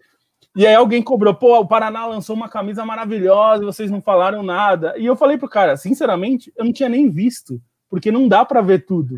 E 0.55 0.65
aí 0.65 0.73
alguém 0.73 1.01
cobrou, 1.01 1.33
pô, 1.35 1.59
o 1.59 1.67
Paraná 1.67 2.05
lançou 2.07 2.35
uma 2.35 2.49
camisa 2.49 2.83
maravilhosa, 2.83 3.63
vocês 3.63 3.91
não 3.91 4.01
falaram 4.01 4.41
nada. 4.41 4.97
E 4.97 5.05
eu 5.05 5.15
falei 5.15 5.37
pro 5.37 5.47
cara, 5.47 5.77
sinceramente, 5.77 6.51
eu 6.57 6.65
não 6.65 6.73
tinha 6.73 6.89
nem 6.89 7.09
visto 7.09 7.61
porque 7.91 8.09
não 8.09 8.27
dá 8.27 8.45
para 8.45 8.61
ver 8.61 8.85
tudo. 8.85 9.17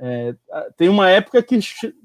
É, 0.00 0.34
tem 0.76 0.88
uma 0.88 1.08
época 1.08 1.40
que 1.40 1.58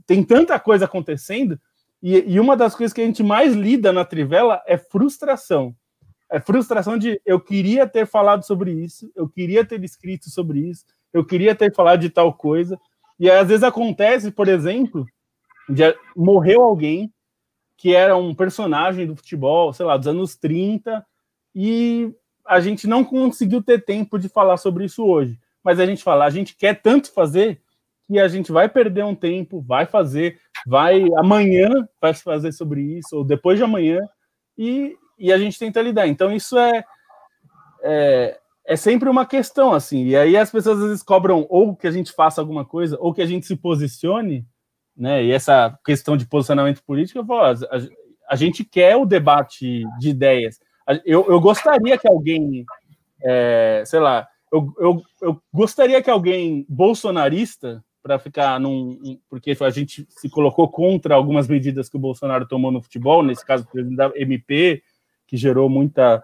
tem 0.06 0.24
tanta 0.24 0.60
coisa 0.60 0.86
acontecendo, 0.86 1.60
e, 2.01 2.34
e, 2.34 2.39
uma 2.39 2.58
das 2.58 2.76
coisas 2.76 2.93
que 2.93 3.01
a 3.01 3.06
gente 3.06 3.24
mais 3.24 3.54
lida 3.54 3.93
na 3.93 4.04
Trivela 4.04 4.62
é 4.68 4.78
frustração. 4.78 5.74
É 6.34 6.40
frustração 6.40 6.98
de 6.98 7.22
eu 7.26 7.40
queria 7.40 7.88
ter 7.88 8.08
falado 8.08 8.44
sobre 8.44 8.72
isso, 8.72 9.12
eu 9.16 9.30
queria 9.30 9.64
ter 9.64 9.84
escrito 9.84 10.30
sobre 10.30 10.60
isso, 10.60 10.86
eu 11.14 11.24
queria 11.24 11.54
ter 11.54 11.74
falado 11.74 12.00
de 12.00 12.10
tal 12.10 12.34
coisa. 12.34 12.80
E 13.20 13.30
às 13.30 13.48
vezes 13.48 13.64
acontece, 13.64 14.32
por 14.32 14.48
exemplo, 14.48 15.06
de 15.70 15.96
morreu 16.16 16.62
alguém 16.62 17.14
que 17.78 17.94
era 17.94 18.16
um 18.16 18.34
personagem 18.34 19.06
do 19.06 19.16
futebol, 19.16 19.74
sei 19.74 19.86
lá, 19.86 19.98
dos 19.98 20.08
anos 20.08 20.36
30, 20.36 21.06
e 21.54 22.14
a 22.46 22.60
gente 22.60 22.88
não 22.88 23.04
conseguiu 23.04 23.62
ter 23.62 23.84
tempo 23.84 24.18
de 24.18 24.30
falar 24.30 24.58
sobre 24.58 24.86
isso 24.86 25.06
hoje 25.06 25.38
mas 25.64 25.80
a 25.80 25.86
gente 25.86 26.04
fala, 26.04 26.26
a 26.26 26.30
gente 26.30 26.56
quer 26.56 26.82
tanto 26.82 27.12
fazer 27.12 27.62
que 28.06 28.20
a 28.20 28.28
gente 28.28 28.52
vai 28.52 28.68
perder 28.68 29.06
um 29.06 29.16
tempo, 29.16 29.62
vai 29.62 29.86
fazer, 29.86 30.40
vai 30.68 31.08
amanhã 31.18 31.88
vai 32.02 32.14
fazer 32.14 32.52
sobre 32.52 32.82
isso, 32.82 33.18
ou 33.18 33.24
depois 33.24 33.58
de 33.58 33.64
amanhã, 33.64 34.00
e, 34.58 34.98
e 35.18 35.32
a 35.32 35.38
gente 35.38 35.57
tenta 35.59 35.82
lidar. 35.82 36.07
Então, 36.07 36.32
isso 36.32 36.57
é, 36.57 36.84
é, 37.82 38.39
é 38.66 38.76
sempre 38.76 39.09
uma 39.09 39.26
questão, 39.26 39.74
assim, 39.74 40.05
e 40.05 40.16
aí 40.16 40.38
as 40.38 40.51
pessoas 40.51 40.80
às 40.80 40.88
vezes 40.88 41.03
cobram 41.03 41.45
ou 41.49 41.76
que 41.76 41.88
a 41.88 41.91
gente 41.91 42.11
faça 42.11 42.41
alguma 42.41 42.66
coisa, 42.66 42.97
ou 42.99 43.14
que 43.14 43.22
a 43.22 43.26
gente 43.26 43.45
se 43.45 43.55
posicione, 43.55 44.45
né? 44.95 45.24
E 45.24 45.32
essa 45.32 45.78
questão 45.86 46.16
de 46.16 46.26
posicionamento 46.26 46.84
político, 46.84 47.20
eu 47.20 47.26
falo, 47.26 47.43
a, 47.43 47.53
a 48.30 48.36
gente 48.36 48.64
quer 48.64 48.95
o 48.95 49.05
debate 49.05 49.84
de 49.99 50.09
ideias. 50.09 50.59
Eu, 51.05 51.26
eu 51.30 51.39
gostaria 51.39 51.97
que 51.97 52.07
alguém, 52.07 52.66
é, 53.24 53.84
sei 53.86 53.99
lá, 53.99 54.28
eu, 54.51 54.74
eu, 54.78 55.03
eu 55.22 55.41
gostaria 55.51 56.01
que 56.01 56.09
alguém 56.09 56.66
bolsonarista, 56.70 57.84
para 58.03 58.20
ficar 58.20 58.59
num. 58.59 59.18
Porque 59.30 59.57
a 59.61 59.70
gente 59.70 60.05
se 60.09 60.30
colocou 60.30 60.70
contra 60.70 61.16
algumas 61.16 61.47
medidas 61.47 61.88
que 61.88 61.95
o 61.95 61.99
Bolsonaro 61.99 62.45
tomou 62.45 62.70
no 62.70 62.82
futebol, 62.82 63.24
nesse 63.24 63.45
caso, 63.45 63.66
o 63.74 63.95
da 63.95 64.11
MP, 64.16 64.84
que 65.28 65.38
gerou 65.38 65.69
muita 65.69 66.24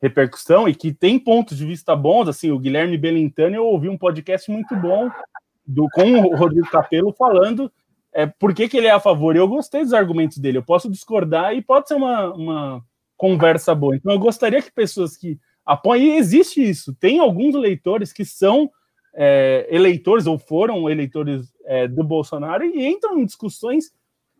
repercussão 0.00 0.68
e 0.68 0.74
que 0.74 0.92
tem 0.92 1.18
pontos 1.18 1.56
de 1.56 1.66
vista 1.66 1.94
bons. 1.94 2.28
Assim, 2.28 2.50
o 2.50 2.58
Guilherme 2.58 2.96
Belintani, 2.96 3.56
eu 3.56 3.66
ouvi 3.66 3.88
um 3.88 3.98
podcast 3.98 4.50
muito 4.50 4.74
bom 4.76 5.10
do, 5.66 5.88
com 5.90 6.12
o 6.20 6.36
Rodrigo 6.36 6.70
Capello 6.70 7.12
falando 7.12 7.70
é, 8.12 8.26
por 8.26 8.54
que, 8.54 8.68
que 8.68 8.76
ele 8.76 8.86
é 8.86 8.92
a 8.92 9.00
favor. 9.00 9.36
Eu 9.36 9.48
gostei 9.48 9.82
dos 9.82 9.92
argumentos 9.92 10.38
dele, 10.38 10.58
eu 10.58 10.64
posso 10.64 10.90
discordar 10.90 11.54
e 11.54 11.62
pode 11.62 11.88
ser 11.88 11.94
uma, 11.94 12.32
uma 12.32 12.84
conversa 13.16 13.74
boa. 13.74 13.96
Então, 13.96 14.12
eu 14.12 14.18
gostaria 14.18 14.62
que 14.62 14.72
pessoas 14.72 15.16
que 15.16 15.38
apoia. 15.64 16.00
E 16.00 16.16
existe 16.16 16.62
isso. 16.62 16.94
Tem 16.94 17.18
alguns 17.18 17.54
eleitores 17.54 18.12
que 18.12 18.24
são 18.24 18.70
é, 19.14 19.66
eleitores 19.70 20.26
ou 20.26 20.38
foram 20.38 20.88
eleitores 20.88 21.52
é, 21.64 21.86
do 21.86 22.02
Bolsonaro 22.02 22.64
e 22.64 22.86
entram 22.86 23.18
em 23.18 23.26
discussões 23.26 23.92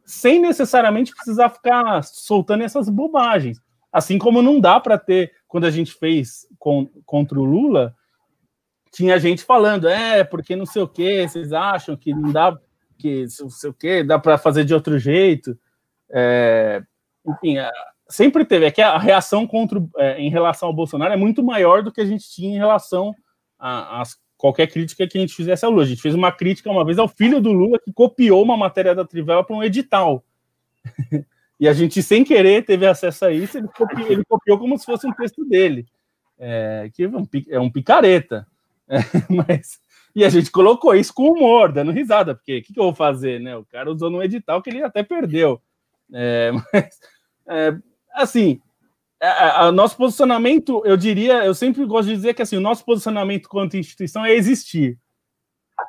sem 0.04 0.40
necessariamente 0.40 1.14
precisar 1.14 1.50
ficar 1.50 2.02
soltando 2.02 2.64
essas 2.64 2.88
bobagens. 2.88 3.60
Assim 3.92 4.18
como 4.18 4.42
não 4.42 4.60
dá 4.60 4.78
para 4.78 4.98
ter, 4.98 5.32
quando 5.46 5.64
a 5.64 5.70
gente 5.70 5.92
fez 5.94 6.46
com, 6.58 6.86
contra 7.06 7.38
o 7.38 7.44
Lula, 7.44 7.94
tinha 8.90 9.18
gente 9.18 9.42
falando, 9.42 9.88
é, 9.88 10.24
porque 10.24 10.56
não 10.56 10.66
sei 10.66 10.82
o 10.82 10.88
que, 10.88 11.26
vocês 11.26 11.52
acham 11.52 11.96
que 11.96 12.12
não 12.12 12.32
dá, 12.32 12.58
que 12.98 13.26
não 13.40 13.50
sei 13.50 13.70
o 13.70 13.74
que, 13.74 14.02
dá 14.02 14.18
para 14.18 14.38
fazer 14.38 14.64
de 14.64 14.74
outro 14.74 14.98
jeito. 14.98 15.58
É, 16.10 16.82
enfim, 17.26 17.56
sempre 18.08 18.44
teve. 18.44 18.66
É 18.66 18.70
que 18.70 18.82
a 18.82 18.98
reação 18.98 19.46
contra, 19.46 19.82
é, 19.96 20.20
em 20.20 20.30
relação 20.30 20.68
ao 20.68 20.74
Bolsonaro 20.74 21.12
é 21.12 21.16
muito 21.16 21.42
maior 21.42 21.82
do 21.82 21.92
que 21.92 22.00
a 22.00 22.06
gente 22.06 22.30
tinha 22.30 22.54
em 22.54 22.58
relação 22.58 23.14
às 23.58 24.16
qualquer 24.36 24.68
crítica 24.68 25.06
que 25.06 25.18
a 25.18 25.20
gente 25.20 25.34
fizesse 25.34 25.64
ao 25.64 25.70
Lula. 25.70 25.82
A 25.82 25.86
gente 25.86 26.00
fez 26.00 26.14
uma 26.14 26.30
crítica 26.30 26.70
uma 26.70 26.84
vez 26.84 26.98
ao 26.98 27.08
filho 27.08 27.40
do 27.40 27.52
Lula 27.52 27.78
que 27.78 27.92
copiou 27.92 28.42
uma 28.42 28.56
matéria 28.56 28.94
da 28.94 29.04
Trivela 29.04 29.44
para 29.44 29.56
um 29.56 29.62
edital. 29.62 30.24
e 31.60 31.68
a 31.68 31.72
gente, 31.72 32.02
sem 32.02 32.22
querer, 32.22 32.64
teve 32.64 32.86
acesso 32.86 33.24
a 33.24 33.32
isso, 33.32 33.58
ele 33.58 33.68
copiou, 33.68 34.06
ele 34.08 34.24
copiou 34.24 34.58
como 34.58 34.78
se 34.78 34.84
fosse 34.84 35.06
um 35.06 35.12
texto 35.12 35.44
dele. 35.44 35.86
É, 36.38 36.88
que 36.94 37.02
é 37.02 37.08
um, 37.08 37.26
é 37.48 37.70
picareta. 37.70 38.46
É, 38.88 38.98
mas, 39.28 39.80
e 40.14 40.24
a 40.24 40.28
gente 40.28 40.50
colocou 40.50 40.94
isso 40.94 41.12
com 41.12 41.32
humor, 41.32 41.72
dando 41.72 41.90
risada, 41.90 42.34
porque 42.34 42.58
o 42.58 42.62
que, 42.62 42.72
que, 42.72 42.78
eu 42.78 42.84
vou 42.84 42.94
fazer, 42.94 43.40
né? 43.40 43.56
O 43.56 43.64
cara 43.64 43.90
usou 43.90 44.08
no 44.08 44.22
edital 44.22 44.62
que 44.62 44.70
ele 44.70 44.82
até 44.82 45.02
perdeu. 45.02 45.60
É, 46.14 46.52
mas, 46.72 46.98
é, 47.48 47.76
assim, 48.14 48.60
nosso 49.74 49.96
posicionamento, 49.96 50.82
eu 50.84 50.96
diria, 50.96 51.44
eu 51.44 51.54
sempre 51.54 51.84
gosto 51.84 52.08
de 52.08 52.14
dizer 52.14 52.34
que 52.34 52.42
assim, 52.42 52.56
o 52.56 52.60
nosso 52.60 52.84
posicionamento 52.84 53.48
quanto 53.48 53.76
instituição 53.76 54.24
é 54.24 54.32
existir. 54.32 54.96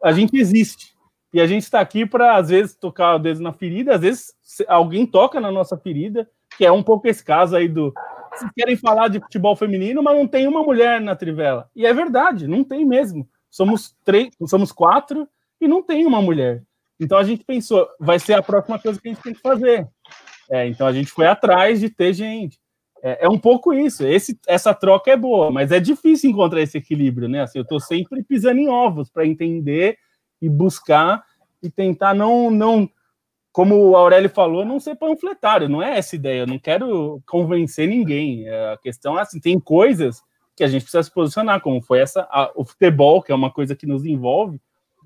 A 0.04 0.12
gente 0.12 0.36
existe. 0.36 0.96
E 1.32 1.40
a 1.40 1.46
gente 1.46 1.64
está 1.64 1.80
aqui 1.80 2.06
para, 2.06 2.38
às 2.38 2.50
vezes, 2.50 2.76
tocar 2.76 3.16
o 3.16 3.20
dedo 3.20 3.42
na 3.42 3.54
ferida, 3.54 3.96
às 3.96 4.02
vezes 4.02 4.34
alguém 4.68 5.06
toca 5.06 5.40
na 5.40 5.52
nossa 5.52 5.78
ferida, 5.78 6.28
que 6.58 6.66
é 6.66 6.72
um 6.72 6.82
pouco 6.82 7.08
esse 7.08 7.24
caso 7.24 7.56
aí 7.56 7.68
do. 7.68 7.94
Vocês 8.34 8.52
querem 8.56 8.76
falar 8.76 9.08
de 9.08 9.20
futebol 9.20 9.56
feminino, 9.56 10.02
mas 10.02 10.18
não 10.18 10.28
tem 10.28 10.48
uma 10.48 10.64
mulher 10.64 11.00
na 11.02 11.16
trivela. 11.16 11.70
E 11.76 11.86
é 11.86 11.94
verdade, 11.94 12.48
não 12.48 12.64
tem 12.64 12.86
mesmo. 12.86 13.28
Somos 13.50 13.96
três, 14.06 14.30
somos 14.48 14.72
quatro 14.72 15.28
e 15.60 15.68
não 15.68 15.84
tem 15.84 16.06
uma 16.06 16.22
mulher. 16.22 16.64
Então 17.00 17.18
a 17.18 17.24
gente 17.24 17.44
pensou, 17.44 17.88
vai 18.00 18.20
ser 18.20 18.34
a 18.34 18.44
próxima 18.44 18.78
coisa 18.78 19.00
que 19.00 19.08
a 19.08 19.14
gente 19.14 19.24
tem 19.24 19.34
que 19.34 19.42
fazer. 19.42 19.88
É, 20.52 20.68
então 20.68 20.86
a 20.86 20.92
gente 20.92 21.12
foi 21.12 21.28
atrás 21.28 21.80
de 21.80 21.90
ter 21.90 22.14
gente. 22.14 22.60
É, 23.02 23.26
é, 23.26 23.30
um 23.30 23.38
pouco 23.38 23.74
isso. 23.74 24.06
Esse, 24.06 24.38
essa 24.48 24.74
troca 24.74 25.10
é 25.12 25.18
boa, 25.18 25.52
mas 25.52 25.72
é 25.72 25.80
difícil 25.80 26.30
encontrar 26.30 26.62
esse 26.62 26.78
equilíbrio, 26.78 27.30
né? 27.30 27.42
Assim, 27.42 27.60
eu 27.60 27.64
estou 27.64 27.80
sempre 27.80 28.24
pisando 28.24 28.60
em 28.60 28.68
ovos 28.68 29.10
para 29.10 29.26
entender 29.26 29.98
e 30.42 30.50
buscar 30.50 31.24
e 31.62 31.70
tentar 31.70 32.14
não, 32.14 32.50
não, 32.50 32.90
como 33.52 33.76
o 33.76 33.96
Aurélio 33.96 34.30
falou, 34.30 34.66
não 34.66 34.80
ser 34.80 34.96
panfletário. 34.96 35.68
Não 35.68 35.82
é 35.82 35.98
essa 35.98 36.16
ideia. 36.16 36.42
Eu 36.42 36.48
não 36.48 36.60
quero 36.60 37.22
convencer 37.26 37.88
ninguém. 37.88 38.48
É, 38.48 38.74
a 38.74 38.78
questão 38.78 39.18
é 39.18 39.22
assim, 39.22 39.40
tem 39.40 39.60
coisas 39.60 40.22
que 40.56 40.64
a 40.64 40.68
gente 40.68 40.84
precisa 40.84 41.04
se 41.04 41.14
posicionar, 41.14 41.62
como 41.62 41.82
foi 41.82 42.00
essa, 42.00 42.28
a, 42.30 42.52
o 42.56 42.66
futebol, 42.66 43.22
que 43.22 43.32
é 43.32 43.36
uma 43.36 43.52
coisa 43.52 43.76
que 43.76 43.86
nos 43.86 44.06
envolve, 44.06 44.60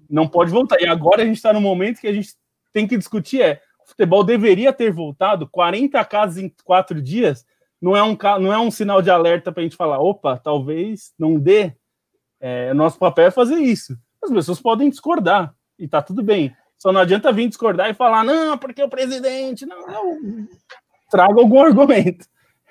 não 0.09 0.27
pode 0.27 0.51
voltar. 0.51 0.81
E 0.81 0.87
agora 0.87 1.21
a 1.21 1.25
gente 1.25 1.37
está 1.37 1.53
no 1.53 1.61
momento 1.61 2.01
que 2.01 2.07
a 2.07 2.13
gente 2.13 2.29
tem 2.71 2.87
que 2.87 2.97
discutir 2.97 3.41
é 3.41 3.61
o 3.83 3.87
futebol 3.87 4.23
deveria 4.23 4.73
ter 4.73 4.91
voltado 4.91 5.47
40 5.47 6.03
casos 6.05 6.37
em 6.37 6.51
quatro 6.63 7.01
dias 7.01 7.45
não 7.83 7.97
é 7.97 8.01
um, 8.01 8.17
não 8.39 8.53
é 8.53 8.57
um 8.57 8.71
sinal 8.71 9.01
de 9.01 9.09
alerta 9.09 9.51
para 9.51 9.59
a 9.59 9.63
gente 9.65 9.75
falar, 9.75 9.99
opa, 9.99 10.37
talvez 10.37 11.13
não 11.19 11.37
dê. 11.37 11.73
É, 12.39 12.73
nosso 12.73 12.97
papel 12.97 13.25
é 13.25 13.31
fazer 13.31 13.57
isso. 13.57 13.97
As 14.23 14.31
pessoas 14.31 14.61
podem 14.61 14.89
discordar, 14.89 15.53
e 15.77 15.87
tá 15.87 16.01
tudo 16.01 16.23
bem. 16.23 16.55
Só 16.77 16.91
não 16.91 17.01
adianta 17.01 17.31
vir 17.31 17.47
discordar 17.47 17.89
e 17.89 17.93
falar, 17.93 18.23
não, 18.23 18.57
porque 18.57 18.83
o 18.83 18.89
presidente. 18.89 19.65
Não, 19.65 19.87
não. 19.87 20.47
traga 21.09 21.39
algum 21.39 21.61
argumento. 21.61 22.25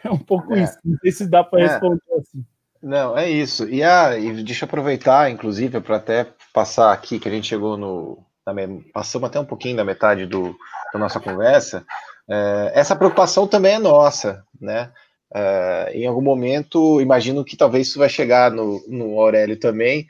É 0.05 0.11
um 0.11 0.19
pouco 0.19 0.53
é. 0.55 0.65
isso. 0.65 0.77
Não 0.85 0.99
sei 0.99 1.13
se 1.13 1.31
dá 1.31 1.45
para 1.45 1.61
é. 1.61 1.67
responder 1.69 2.03
assim. 2.19 2.45
Não, 2.83 3.17
é 3.17 3.31
isso. 3.31 3.69
E, 3.69 3.83
a, 3.83 4.19
e 4.19 4.43
deixa 4.43 4.65
eu 4.65 4.67
aproveitar, 4.67 5.31
inclusive, 5.31 5.81
para 5.81 5.97
até 5.97 6.27
passar 6.53 6.93
aqui, 6.93 7.21
que 7.21 7.29
a 7.29 7.31
gente 7.31 7.47
chegou 7.47 7.77
no. 7.77 8.19
Na, 8.45 8.53
passamos 8.93 9.29
até 9.29 9.39
um 9.39 9.45
pouquinho 9.45 9.77
da 9.77 9.85
metade 9.85 10.27
do, 10.27 10.57
da 10.93 10.99
nossa 10.99 11.21
conversa. 11.21 11.87
É, 12.29 12.73
essa 12.75 12.97
preocupação 12.97 13.47
também 13.47 13.75
é 13.75 13.79
nossa, 13.79 14.45
né? 14.61 14.91
Uh, 15.35 15.89
em 15.95 16.07
algum 16.07 16.21
momento, 16.21 17.01
imagino 17.01 17.43
que 17.43 17.57
talvez 17.57 17.89
isso 17.89 17.99
vai 17.99 18.09
chegar 18.09 18.51
no, 18.51 18.85
no 18.87 19.19
Aurélio 19.19 19.59
também, 19.59 20.07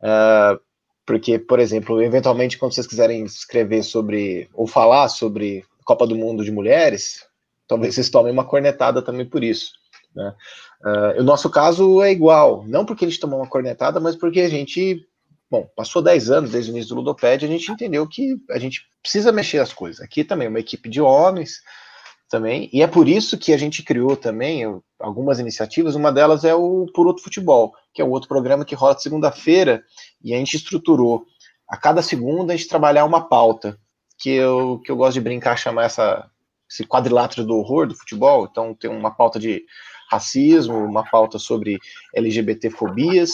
uh, 0.00 0.58
porque, 1.04 1.38
por 1.38 1.58
exemplo, 1.58 2.02
eventualmente, 2.02 2.58
quando 2.58 2.72
vocês 2.72 2.86
quiserem 2.86 3.24
escrever 3.24 3.82
sobre, 3.82 4.48
ou 4.54 4.66
falar 4.66 5.08
sobre 5.08 5.64
Copa 5.84 6.06
do 6.06 6.14
Mundo 6.14 6.44
de 6.44 6.52
Mulheres, 6.52 7.26
talvez 7.66 7.94
vocês 7.94 8.10
tomem 8.10 8.32
uma 8.32 8.44
cornetada 8.44 9.02
também 9.02 9.26
por 9.26 9.42
isso. 9.42 9.72
Né? 10.14 10.34
Uh, 10.84 11.20
o 11.20 11.24
nosso 11.24 11.50
caso 11.50 12.02
é 12.02 12.12
igual, 12.12 12.64
não 12.66 12.84
porque 12.84 13.04
a 13.04 13.08
gente 13.08 13.20
tomou 13.20 13.40
uma 13.40 13.48
cornetada, 13.48 13.98
mas 13.98 14.14
porque 14.14 14.40
a 14.40 14.48
gente, 14.48 15.04
bom, 15.50 15.68
passou 15.74 16.02
10 16.02 16.30
anos 16.30 16.50
desde 16.50 16.70
o 16.70 16.72
início 16.72 16.90
do 16.90 16.96
Ludoped, 16.96 17.44
a 17.44 17.48
gente 17.48 17.70
entendeu 17.70 18.06
que 18.06 18.36
a 18.50 18.58
gente 18.58 18.82
precisa 19.00 19.32
mexer 19.32 19.58
as 19.58 19.72
coisas. 19.72 20.00
Aqui 20.00 20.22
também, 20.22 20.48
uma 20.48 20.60
equipe 20.60 20.88
de 20.88 21.00
homens, 21.00 21.62
também, 22.32 22.70
e 22.72 22.80
é 22.80 22.86
por 22.86 23.06
isso 23.06 23.36
que 23.36 23.52
a 23.52 23.58
gente 23.58 23.82
criou 23.82 24.16
também 24.16 24.62
algumas 24.98 25.38
iniciativas, 25.38 25.94
uma 25.94 26.10
delas 26.10 26.44
é 26.44 26.54
o 26.54 26.86
Por 26.94 27.06
Outro 27.06 27.22
Futebol, 27.22 27.74
que 27.92 28.00
é 28.00 28.04
um 28.04 28.08
outro 28.08 28.26
programa 28.26 28.64
que 28.64 28.74
rola 28.74 28.98
segunda-feira, 28.98 29.84
e 30.24 30.32
a 30.32 30.38
gente 30.38 30.56
estruturou. 30.56 31.26
A 31.68 31.76
cada 31.76 32.00
segunda 32.00 32.54
a 32.54 32.56
gente 32.56 32.70
trabalhar 32.70 33.04
uma 33.04 33.28
pauta, 33.28 33.78
que 34.18 34.30
eu, 34.30 34.80
que 34.82 34.90
eu 34.90 34.96
gosto 34.96 35.12
de 35.12 35.20
brincar, 35.20 35.58
chamar 35.58 35.84
essa, 35.84 36.26
esse 36.70 36.84
quadrilátero 36.86 37.44
do 37.44 37.54
horror 37.54 37.86
do 37.86 37.94
futebol, 37.94 38.48
então 38.50 38.74
tem 38.74 38.90
uma 38.90 39.10
pauta 39.10 39.38
de 39.38 39.62
racismo, 40.10 40.78
uma 40.78 41.04
pauta 41.04 41.38
sobre 41.38 41.78
LGBT-fobias, 42.14 43.32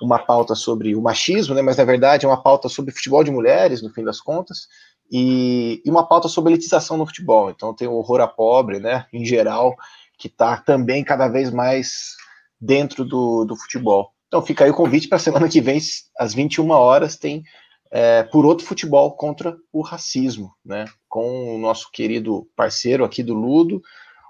uma 0.00 0.20
pauta 0.20 0.54
sobre 0.54 0.94
o 0.94 1.02
machismo, 1.02 1.52
né, 1.52 1.62
mas 1.62 1.78
na 1.78 1.84
verdade 1.84 2.24
é 2.24 2.28
uma 2.28 2.40
pauta 2.40 2.68
sobre 2.68 2.94
futebol 2.94 3.24
de 3.24 3.32
mulheres, 3.32 3.82
no 3.82 3.90
fim 3.90 4.04
das 4.04 4.20
contas, 4.20 4.68
e, 5.10 5.82
e, 5.84 5.90
uma 5.90 6.06
pauta 6.06 6.28
sobre 6.28 6.52
elitização 6.52 6.96
no 6.96 7.06
futebol. 7.06 7.50
Então 7.50 7.74
tem 7.74 7.88
o 7.88 7.94
horror 7.94 8.20
a 8.20 8.28
pobre, 8.28 8.78
né, 8.78 9.06
em 9.12 9.24
geral, 9.24 9.74
que 10.18 10.28
está 10.28 10.56
também 10.56 11.04
cada 11.04 11.28
vez 11.28 11.50
mais 11.50 12.14
dentro 12.60 13.04
do, 13.04 13.44
do 13.44 13.56
futebol. 13.56 14.12
Então 14.28 14.42
fica 14.42 14.64
aí 14.64 14.70
o 14.70 14.74
convite 14.74 15.08
para 15.08 15.16
a 15.16 15.20
semana 15.20 15.48
que 15.48 15.60
vem, 15.60 15.78
às 16.18 16.34
21 16.34 16.70
horas, 16.70 17.16
tem 17.16 17.42
é, 17.90 18.22
Por 18.24 18.44
Outro 18.44 18.66
Futebol 18.66 19.12
contra 19.12 19.56
o 19.72 19.82
Racismo, 19.82 20.52
né, 20.64 20.86
com 21.08 21.54
o 21.54 21.58
nosso 21.58 21.90
querido 21.92 22.48
parceiro 22.56 23.04
aqui 23.04 23.22
do 23.22 23.34
Ludo, 23.34 23.80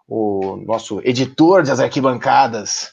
o 0.06 0.56
nosso 0.66 1.00
editor 1.04 1.64
das 1.64 1.80
arquibancadas, 1.80 2.90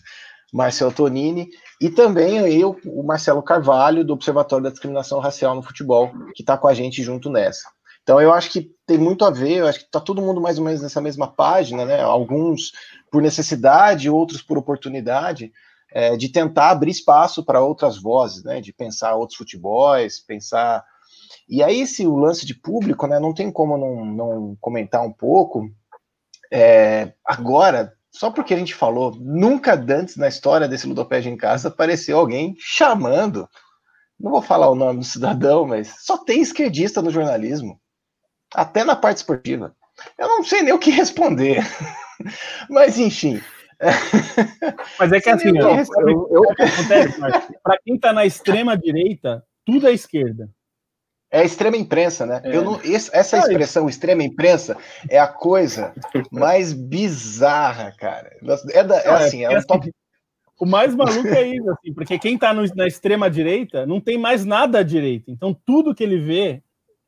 Marcelo 0.52 0.92
Tonini, 0.92 1.50
e 1.84 1.90
também 1.90 2.38
eu, 2.38 2.80
o 2.86 3.04
Marcelo 3.04 3.44
Carvalho, 3.44 4.06
do 4.06 4.14
Observatório 4.14 4.64
da 4.64 4.70
Discriminação 4.70 5.20
Racial 5.20 5.54
no 5.54 5.62
Futebol, 5.62 6.14
que 6.34 6.42
está 6.42 6.58
com 6.58 6.70
a 6.70 6.74
gente 6.74 7.04
junto 7.04 7.30
nessa. 7.30 7.70
Então 8.02 8.22
eu 8.22 8.32
acho 8.32 8.50
que 8.52 8.72
tem 8.86 8.98
muito 8.98 9.26
a 9.26 9.30
ver, 9.30 9.58
eu 9.58 9.68
acho 9.68 9.80
que 9.80 9.86
está 9.86 10.00
todo 10.00 10.22
mundo 10.22 10.40
mais 10.40 10.58
ou 10.58 10.64
menos 10.64 10.82
nessa 10.82 11.02
mesma 11.02 11.28
página, 11.28 11.84
né? 11.84 12.02
Alguns 12.02 12.72
por 13.12 13.22
necessidade, 13.22 14.10
outros 14.10 14.42
por 14.42 14.58
oportunidade, 14.58 15.52
é, 15.92 16.16
de 16.16 16.30
tentar 16.30 16.70
abrir 16.70 16.92
espaço 16.92 17.44
para 17.44 17.60
outras 17.60 18.02
vozes, 18.02 18.46
né? 18.46 18.62
De 18.62 18.72
pensar 18.72 19.16
outros 19.16 19.38
futebols, 19.38 20.22
pensar. 20.26 20.86
E 21.50 21.62
aí, 21.62 21.86
se 21.86 22.08
o 22.08 22.16
lance 22.16 22.46
de 22.46 22.54
público, 22.54 23.08
né? 23.08 23.20
Não 23.20 23.34
tem 23.34 23.52
como 23.52 23.78
não, 23.78 24.06
não 24.06 24.58
comentar 24.62 25.06
um 25.06 25.12
pouco. 25.12 25.70
É, 26.50 27.12
agora, 27.26 27.94
só 28.14 28.30
porque 28.30 28.53
a 28.53 28.57
gente 28.57 28.76
falou, 28.76 29.16
nunca 29.20 29.74
antes 29.74 30.16
na 30.16 30.28
história 30.28 30.68
desse 30.68 30.86
Ludopédia 30.86 31.30
em 31.32 31.38
Casa 31.38 31.70
apareceu 31.70 32.20
alguém 32.20 32.55
chamando, 32.59 33.49
não 34.20 34.32
vou 34.32 34.41
falar 34.41 34.70
o 34.70 34.76
nome 34.76 34.99
do 34.99 35.05
cidadão, 35.05 35.66
mas 35.66 35.95
só 36.05 36.18
tem 36.18 36.41
esquerdista 36.41 37.01
no 37.01 37.09
jornalismo, 37.09 37.82
até 38.53 38.84
na 38.84 38.95
parte 38.95 39.18
esportiva. 39.18 39.76
Eu 40.18 40.28
não 40.28 40.43
sei 40.43 40.61
nem 40.61 40.74
o 40.74 40.80
que 40.80 40.91
responder, 40.91 41.64
mas 42.70 42.99
enfim. 42.99 43.41
Mas 44.99 45.11
é 45.11 45.20
que 45.20 45.30
assim, 45.30 45.49
eu, 45.49 45.70
eu, 46.07 46.30
eu, 46.32 46.43
para 47.64 47.78
quem 47.84 47.95
está 47.95 48.14
na 48.14 48.26
extrema 48.26 48.78
direita, 48.78 49.43
tudo 49.66 49.88
é 49.88 49.91
esquerda. 49.91 50.49
É 51.34 51.40
a 51.40 51.44
extrema 51.44 51.76
imprensa, 51.76 52.28
né? 52.28 52.42
É. 52.44 52.56
Eu 52.56 52.64
não, 52.64 52.80
essa 52.84 53.40
expressão 53.40 53.90
extrema 53.90 54.22
imprensa 54.22 54.78
é 55.10 55.18
a 55.18 55.28
coisa 55.28 55.92
mais 56.32 56.74
bizarra, 56.74 57.92
cara. 57.98 58.38
É, 58.70 58.84
da, 58.84 59.00
é, 59.00 59.08
é 59.08 59.10
assim, 59.10 59.44
é, 59.44 59.50
um 59.50 59.64
top... 59.64 59.82
Assim, 59.82 59.92
o 60.60 60.66
mais 60.68 60.94
maluco 60.94 61.28
é 61.30 61.48
isso, 61.48 61.72
assim, 61.72 61.92
porque 61.92 62.20
quem 62.20 62.38
tá 62.38 62.54
no, 62.54 62.64
na 62.76 62.86
extrema 62.86 63.32
direita 63.32 63.84
não 63.84 64.00
tem 64.00 64.16
mais 64.16 64.46
nada 64.46 64.78
à 64.78 64.84
direita. 64.84 65.32
Então 65.32 65.58
tudo 65.66 65.96
que 65.96 66.04
ele 66.04 66.20
vê 66.20 66.62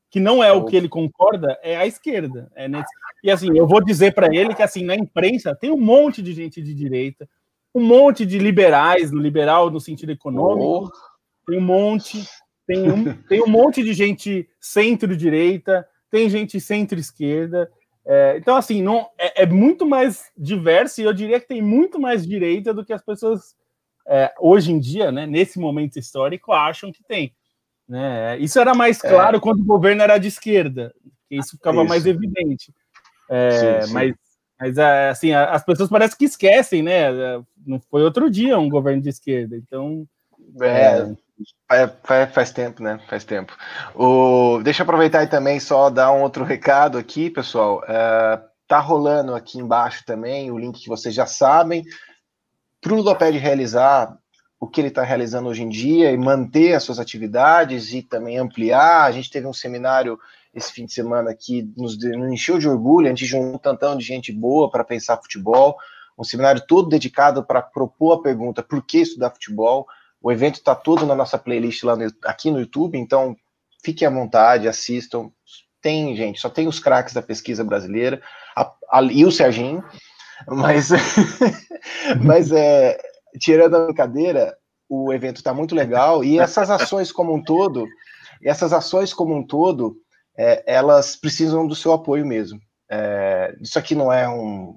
que 0.09 0.19
não 0.19 0.43
é 0.43 0.51
o 0.51 0.65
que 0.65 0.75
ele 0.75 0.89
concorda 0.89 1.59
é 1.61 1.77
a 1.77 1.85
esquerda. 1.85 2.51
É 2.55 2.67
nesse... 2.67 2.89
E 3.23 3.29
assim, 3.29 3.55
eu 3.55 3.67
vou 3.67 3.83
dizer 3.83 4.15
para 4.15 4.35
ele 4.35 4.55
que 4.55 4.63
assim 4.63 4.83
na 4.83 4.95
imprensa 4.95 5.53
tem 5.53 5.69
um 5.69 5.79
monte 5.79 6.23
de 6.23 6.33
gente 6.33 6.63
de 6.63 6.73
direita, 6.73 7.29
um 7.75 7.81
monte 7.81 8.25
de 8.25 8.39
liberais, 8.39 9.11
no 9.11 9.21
liberal 9.21 9.69
no 9.69 9.79
sentido 9.79 10.11
econômico, 10.11 10.91
oh. 10.91 11.45
tem 11.45 11.59
um 11.59 11.63
monte 11.63 12.27
tem 12.65 12.91
um, 12.91 13.13
tem 13.23 13.41
um 13.41 13.47
monte 13.47 13.83
de 13.83 13.93
gente 13.93 14.49
centro-direita, 14.59 15.87
tem 16.09 16.29
gente 16.29 16.59
centro-esquerda. 16.59 17.69
É, 18.05 18.37
então, 18.37 18.55
assim, 18.55 18.81
não, 18.81 19.07
é, 19.17 19.43
é, 19.43 19.45
muito 19.45 19.85
mais 19.85 20.31
diverso 20.37 21.01
e 21.01 21.03
eu 21.03 21.13
diria 21.13 21.39
que 21.39 21.47
tem 21.47 21.61
muito 21.61 21.99
mais 21.99 22.25
direita 22.25 22.73
do 22.73 22.85
que 22.85 22.93
as 22.93 23.03
pessoas 23.03 23.55
é, 24.07 24.31
hoje 24.39 24.71
em 24.71 24.79
dia, 24.79 25.11
né, 25.11 25.25
nesse 25.25 25.59
momento 25.59 25.97
histórico, 25.97 26.51
acham 26.51 26.91
que 26.91 27.03
tem. 27.03 27.33
Né? 27.87 28.37
Isso 28.39 28.59
era 28.59 28.75
mais 28.75 29.03
é. 29.03 29.09
claro 29.09 29.41
quando 29.41 29.61
o 29.61 29.65
governo 29.65 30.03
era 30.03 30.17
de 30.17 30.27
esquerda, 30.27 30.93
isso 31.29 31.57
ficava 31.57 31.79
isso. 31.79 31.89
mais 31.89 32.05
evidente. 32.05 32.73
É, 33.29 33.81
sim, 33.81 33.87
sim. 33.87 33.93
Mas, 33.93 34.13
mas 34.59 34.77
é, 34.77 35.09
assim, 35.09 35.33
as 35.33 35.63
pessoas 35.63 35.89
parecem 35.89 36.17
que 36.17 36.25
esquecem, 36.25 36.83
né? 36.83 37.07
Não 37.65 37.79
foi 37.79 38.03
outro 38.03 38.29
dia 38.29 38.59
um 38.59 38.69
governo 38.69 39.01
de 39.01 39.09
esquerda, 39.09 39.57
então 39.57 40.07
É, 40.61 40.99
é, 40.99 41.15
faz, 42.03 42.33
faz, 42.33 42.51
tempo, 42.51 42.81
né? 42.81 42.99
Faz 43.09 43.23
tempo. 43.23 43.55
O, 43.93 44.61
deixa 44.63 44.81
eu 44.81 44.83
aproveitar 44.85 45.23
e 45.23 45.27
também 45.27 45.59
só 45.59 45.89
dar 45.89 46.11
um 46.11 46.21
outro 46.21 46.43
recado 46.43 46.97
aqui, 46.97 47.29
pessoal. 47.29 47.79
Uh, 47.79 48.41
tá 48.67 48.79
rolando 48.79 49.35
aqui 49.35 49.59
embaixo 49.59 50.03
também 50.05 50.51
o 50.51 50.57
link 50.57 50.81
que 50.81 50.89
vocês 50.89 51.13
já 51.13 51.25
sabem. 51.25 51.83
Para 52.81 52.93
o 52.93 52.97
Ludoped 52.97 53.37
realizar 53.37 54.17
o 54.59 54.67
que 54.67 54.81
ele 54.81 54.87
está 54.87 55.03
realizando 55.03 55.49
hoje 55.49 55.63
em 55.63 55.69
dia 55.69 56.11
e 56.11 56.17
manter 56.17 56.73
as 56.73 56.83
suas 56.83 56.99
atividades 56.99 57.93
e 57.93 58.01
também 58.01 58.37
ampliar. 58.37 59.03
A 59.03 59.11
gente 59.11 59.29
teve 59.29 59.47
um 59.47 59.53
seminário 59.53 60.17
esse 60.55 60.71
fim 60.71 60.85
de 60.85 60.93
semana 60.93 61.35
que 61.35 61.69
nos, 61.75 61.97
nos 61.97 62.31
encheu 62.31 62.57
de 62.57 62.67
orgulho, 62.67 63.07
a 63.07 63.09
gente 63.09 63.25
juntou 63.25 63.55
um 63.55 63.57
tantão 63.57 63.97
de 63.97 64.05
gente 64.05 64.31
boa 64.31 64.71
para 64.71 64.85
pensar 64.85 65.17
futebol, 65.17 65.75
um 66.17 66.23
seminário 66.23 66.65
todo 66.65 66.87
dedicado 66.87 67.43
para 67.43 67.61
propor 67.61 68.13
a 68.13 68.21
pergunta 68.21 68.63
por 68.63 68.81
que 68.81 68.99
estudar 68.99 69.31
futebol. 69.31 69.85
O 70.25 70.31
evento 70.31 70.55
está 70.55 70.73
todo 70.73 71.05
na 71.05 71.13
nossa 71.13 71.37
playlist 71.37 71.83
lá 71.83 71.95
no, 71.95 72.11
aqui 72.23 72.49
no 72.49 72.59
YouTube, 72.59 72.97
então 72.97 73.35
fiquem 73.83 74.07
à 74.07 74.09
vontade, 74.11 74.67
assistam. 74.67 75.29
Tem, 75.79 76.15
gente, 76.15 76.39
só 76.39 76.49
tem 76.49 76.67
os 76.67 76.79
craques 76.79 77.13
da 77.13 77.21
pesquisa 77.21 77.63
brasileira 77.63 78.19
a, 78.57 78.73
a, 78.89 79.03
e 79.03 79.23
o 79.23 79.31
Serginho, 79.31 79.83
mas, 80.47 80.89
mas 82.25 82.51
é, 82.51 82.97
tirando 83.39 83.75
a 83.75 83.85
brincadeira, 83.85 84.57
o 84.89 85.13
evento 85.13 85.35
está 85.35 85.53
muito 85.53 85.75
legal 85.75 86.23
e 86.23 86.39
essas 86.39 86.71
ações 86.71 87.11
como 87.11 87.31
um 87.31 87.43
todo, 87.43 87.85
essas 88.43 88.73
ações 88.73 89.13
como 89.13 89.35
um 89.35 89.45
todo, 89.45 89.95
é, 90.35 90.63
elas 90.65 91.15
precisam 91.15 91.67
do 91.67 91.75
seu 91.75 91.93
apoio 91.93 92.25
mesmo. 92.25 92.59
É, 92.89 93.55
isso 93.61 93.77
aqui 93.77 93.93
não 93.93 94.11
é 94.11 94.27
um 94.27 94.75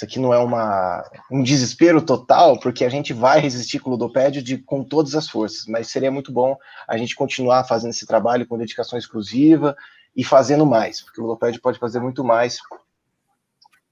isso 0.00 0.04
aqui 0.06 0.18
não 0.18 0.32
é 0.32 0.38
uma, 0.38 1.04
um 1.30 1.42
desespero 1.42 2.00
total, 2.00 2.58
porque 2.58 2.86
a 2.86 2.88
gente 2.88 3.12
vai 3.12 3.38
resistir 3.38 3.80
com 3.80 3.90
o 3.90 3.92
ludopédio 3.92 4.42
de, 4.42 4.56
com 4.56 4.82
todas 4.82 5.14
as 5.14 5.28
forças, 5.28 5.66
mas 5.66 5.88
seria 5.88 6.10
muito 6.10 6.32
bom 6.32 6.56
a 6.88 6.96
gente 6.96 7.14
continuar 7.14 7.64
fazendo 7.64 7.90
esse 7.90 8.06
trabalho 8.06 8.46
com 8.46 8.56
dedicação 8.56 8.98
exclusiva 8.98 9.76
e 10.16 10.24
fazendo 10.24 10.64
mais, 10.64 11.02
porque 11.02 11.20
o 11.20 11.24
ludopédio 11.24 11.60
pode 11.60 11.78
fazer 11.78 12.00
muito 12.00 12.24
mais 12.24 12.60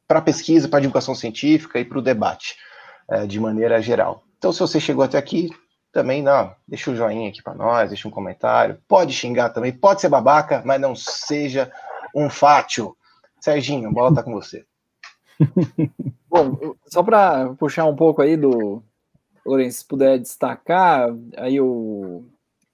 para 0.06 0.22
pesquisa, 0.22 0.66
para 0.66 0.80
divulgação 0.80 1.14
científica 1.14 1.78
e 1.78 1.84
para 1.84 1.98
o 1.98 2.02
debate, 2.02 2.56
é, 3.10 3.26
de 3.26 3.38
maneira 3.38 3.82
geral. 3.82 4.22
Então, 4.38 4.50
se 4.50 4.60
você 4.60 4.80
chegou 4.80 5.04
até 5.04 5.18
aqui, 5.18 5.50
também 5.92 6.22
não, 6.22 6.56
deixa 6.66 6.90
o 6.90 6.94
um 6.94 6.96
joinha 6.96 7.28
aqui 7.28 7.42
para 7.42 7.54
nós, 7.54 7.90
deixa 7.90 8.08
um 8.08 8.10
comentário. 8.10 8.80
Pode 8.88 9.12
xingar 9.12 9.50
também, 9.50 9.72
pode 9.72 10.00
ser 10.00 10.08
babaca, 10.08 10.62
mas 10.64 10.80
não 10.80 10.96
seja 10.96 11.70
um 12.14 12.30
fátio. 12.30 12.96
Serginho, 13.38 13.92
bola 13.92 14.14
tá 14.14 14.22
com 14.22 14.32
você. 14.32 14.64
Bom, 16.28 16.74
só 16.86 17.02
para 17.02 17.54
puxar 17.54 17.86
um 17.86 17.96
pouco 17.96 18.22
aí 18.22 18.36
do 18.36 18.82
Lourenço, 19.44 19.78
se 19.78 19.86
puder 19.86 20.18
destacar, 20.18 21.08
aí 21.36 21.60
o 21.60 22.24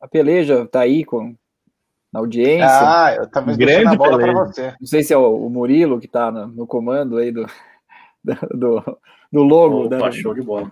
a 0.00 0.08
peleja 0.08 0.66
tá 0.66 0.80
aí 0.80 1.04
com 1.04 1.34
na 2.12 2.20
audiência. 2.20 2.68
Ah, 2.68 3.14
eu 3.16 3.26
também 3.26 3.56
grande 3.56 3.96
bola 3.96 4.18
para 4.18 4.32
você. 4.32 4.74
Não 4.80 4.86
sei 4.86 5.02
se 5.02 5.12
é 5.12 5.16
o, 5.16 5.48
Murilo 5.48 5.98
que 5.98 6.06
está 6.06 6.30
no, 6.30 6.46
no, 6.46 6.66
comando 6.66 7.16
aí 7.16 7.32
do, 7.32 7.44
do, 8.54 8.98
do 9.32 9.42
logo. 9.42 9.86
Opa, 9.86 9.98
da, 9.98 10.12
show 10.12 10.32
de 10.32 10.42
bola. 10.42 10.70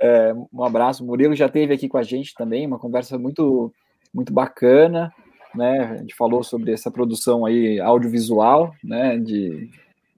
É, 0.00 0.34
um 0.52 0.62
abraço. 0.62 1.02
O 1.02 1.06
Murilo 1.06 1.34
já 1.34 1.46
esteve 1.46 1.72
aqui 1.72 1.88
com 1.88 1.96
a 1.96 2.02
gente 2.02 2.34
também, 2.34 2.66
uma 2.66 2.78
conversa 2.78 3.16
muito, 3.16 3.72
muito 4.12 4.32
bacana. 4.32 5.10
Né? 5.54 5.78
A 5.92 5.96
gente 5.98 6.14
falou 6.14 6.42
sobre 6.42 6.72
essa 6.72 6.90
produção 6.90 7.46
aí 7.46 7.80
audiovisual, 7.80 8.74
né? 8.82 9.16
De, 9.16 9.70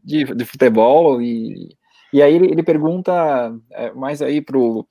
de, 0.07 0.25
de 0.25 0.45
futebol. 0.45 1.21
E, 1.21 1.77
e 2.13 2.23
aí 2.23 2.35
ele, 2.35 2.47
ele 2.47 2.63
pergunta 2.63 3.53
é, 3.73 3.93
mais 3.93 4.23
aí 4.23 4.41
pro, 4.41 4.87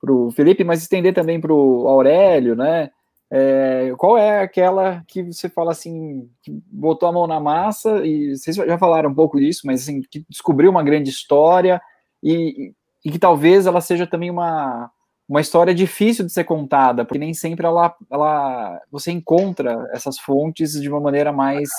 pro 0.00 0.30
Felipe, 0.32 0.64
mas 0.64 0.82
estender 0.82 1.14
também 1.14 1.40
pro 1.40 1.86
Aurélio, 1.86 2.56
né? 2.56 2.90
É, 3.34 3.92
qual 3.96 4.18
é 4.18 4.40
aquela 4.40 5.02
que 5.08 5.22
você 5.22 5.48
fala 5.48 5.72
assim, 5.72 6.28
que 6.42 6.52
botou 6.70 7.08
a 7.08 7.12
mão 7.12 7.26
na 7.26 7.40
massa, 7.40 8.04
e 8.04 8.36
vocês 8.36 8.56
já 8.56 8.76
falaram 8.76 9.08
um 9.08 9.14
pouco 9.14 9.38
disso, 9.38 9.62
mas 9.64 9.82
assim, 9.82 10.02
que 10.02 10.22
descobriu 10.28 10.70
uma 10.70 10.82
grande 10.82 11.08
história 11.08 11.80
e, 12.22 12.74
e 13.02 13.10
que 13.10 13.18
talvez 13.18 13.66
ela 13.66 13.80
seja 13.80 14.06
também 14.06 14.30
uma, 14.30 14.90
uma 15.26 15.40
história 15.40 15.74
difícil 15.74 16.26
de 16.26 16.32
ser 16.32 16.44
contada, 16.44 17.06
porque 17.06 17.18
nem 17.18 17.32
sempre 17.32 17.64
ela, 17.64 17.94
ela 18.10 18.78
você 18.90 19.10
encontra 19.10 19.88
essas 19.92 20.18
fontes 20.18 20.72
de 20.72 20.90
uma 20.90 21.00
maneira 21.00 21.32
mais 21.32 21.70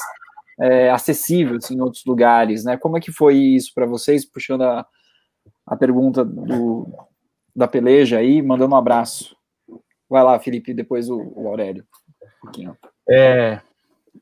é, 0.59 0.89
acessível 0.89 1.57
assim, 1.57 1.75
em 1.75 1.81
outros 1.81 2.05
lugares, 2.05 2.63
né? 2.63 2.77
Como 2.77 2.97
é 2.97 3.01
que 3.01 3.11
foi 3.11 3.37
isso 3.37 3.71
para 3.73 3.85
vocês, 3.85 4.25
puxando 4.25 4.63
a, 4.63 4.85
a 5.65 5.75
pergunta 5.75 6.23
do, 6.23 6.87
da 7.55 7.67
peleja 7.67 8.17
aí, 8.17 8.41
mandando 8.41 8.73
um 8.73 8.77
abraço. 8.77 9.35
Vai 10.09 10.23
lá, 10.23 10.39
Felipe, 10.39 10.73
depois 10.73 11.09
o, 11.09 11.33
o 11.35 11.47
Aurélio. 11.47 11.85
Um 12.21 12.41
pouquinho. 12.41 12.77
É, 13.09 13.59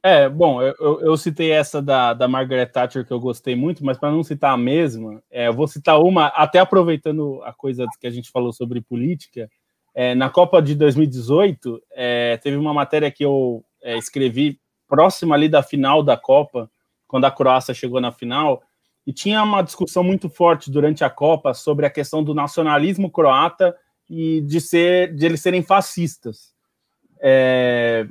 é, 0.03 0.29
bom, 0.29 0.61
eu, 0.61 1.01
eu, 1.01 1.17
citei 1.17 1.51
essa 1.51 1.81
da, 1.81 2.13
da 2.13 2.27
Margaret 2.27 2.67
Thatcher 2.67 3.05
que 3.05 3.11
eu 3.11 3.19
gostei 3.19 3.55
muito, 3.55 3.83
mas 3.83 3.97
para 3.97 4.11
não 4.11 4.23
citar 4.23 4.53
a 4.53 4.57
mesma, 4.57 5.21
é, 5.29 5.47
eu 5.47 5.53
vou 5.53 5.67
citar 5.67 5.99
uma, 5.99 6.27
até 6.27 6.59
aproveitando 6.59 7.41
a 7.43 7.53
coisa 7.53 7.85
que 7.99 8.07
a 8.07 8.09
gente 8.09 8.31
falou 8.31 8.53
sobre 8.53 8.81
política. 8.81 9.49
É, 9.93 10.15
na 10.15 10.29
Copa 10.29 10.61
de 10.61 10.75
2018, 10.75 11.81
é, 11.91 12.37
teve 12.37 12.55
uma 12.55 12.73
matéria 12.73 13.11
que 13.11 13.25
eu 13.25 13.63
é, 13.83 13.97
escrevi 13.97 14.60
próxima 14.91 15.35
ali 15.35 15.47
da 15.47 15.63
final 15.63 16.03
da 16.03 16.17
Copa, 16.17 16.69
quando 17.07 17.23
a 17.23 17.31
Croácia 17.31 17.73
chegou 17.73 18.01
na 18.01 18.11
final, 18.11 18.61
e 19.07 19.13
tinha 19.13 19.41
uma 19.41 19.61
discussão 19.61 20.03
muito 20.03 20.29
forte 20.29 20.69
durante 20.69 21.01
a 21.01 21.09
Copa 21.09 21.53
sobre 21.53 21.85
a 21.85 21.89
questão 21.89 22.21
do 22.21 22.33
nacionalismo 22.33 23.09
croata 23.09 23.73
e 24.09 24.41
de 24.41 24.59
ser 24.59 25.15
de 25.15 25.25
eles 25.25 25.39
serem 25.39 25.63
fascistas. 25.63 26.53
É, 27.21 28.05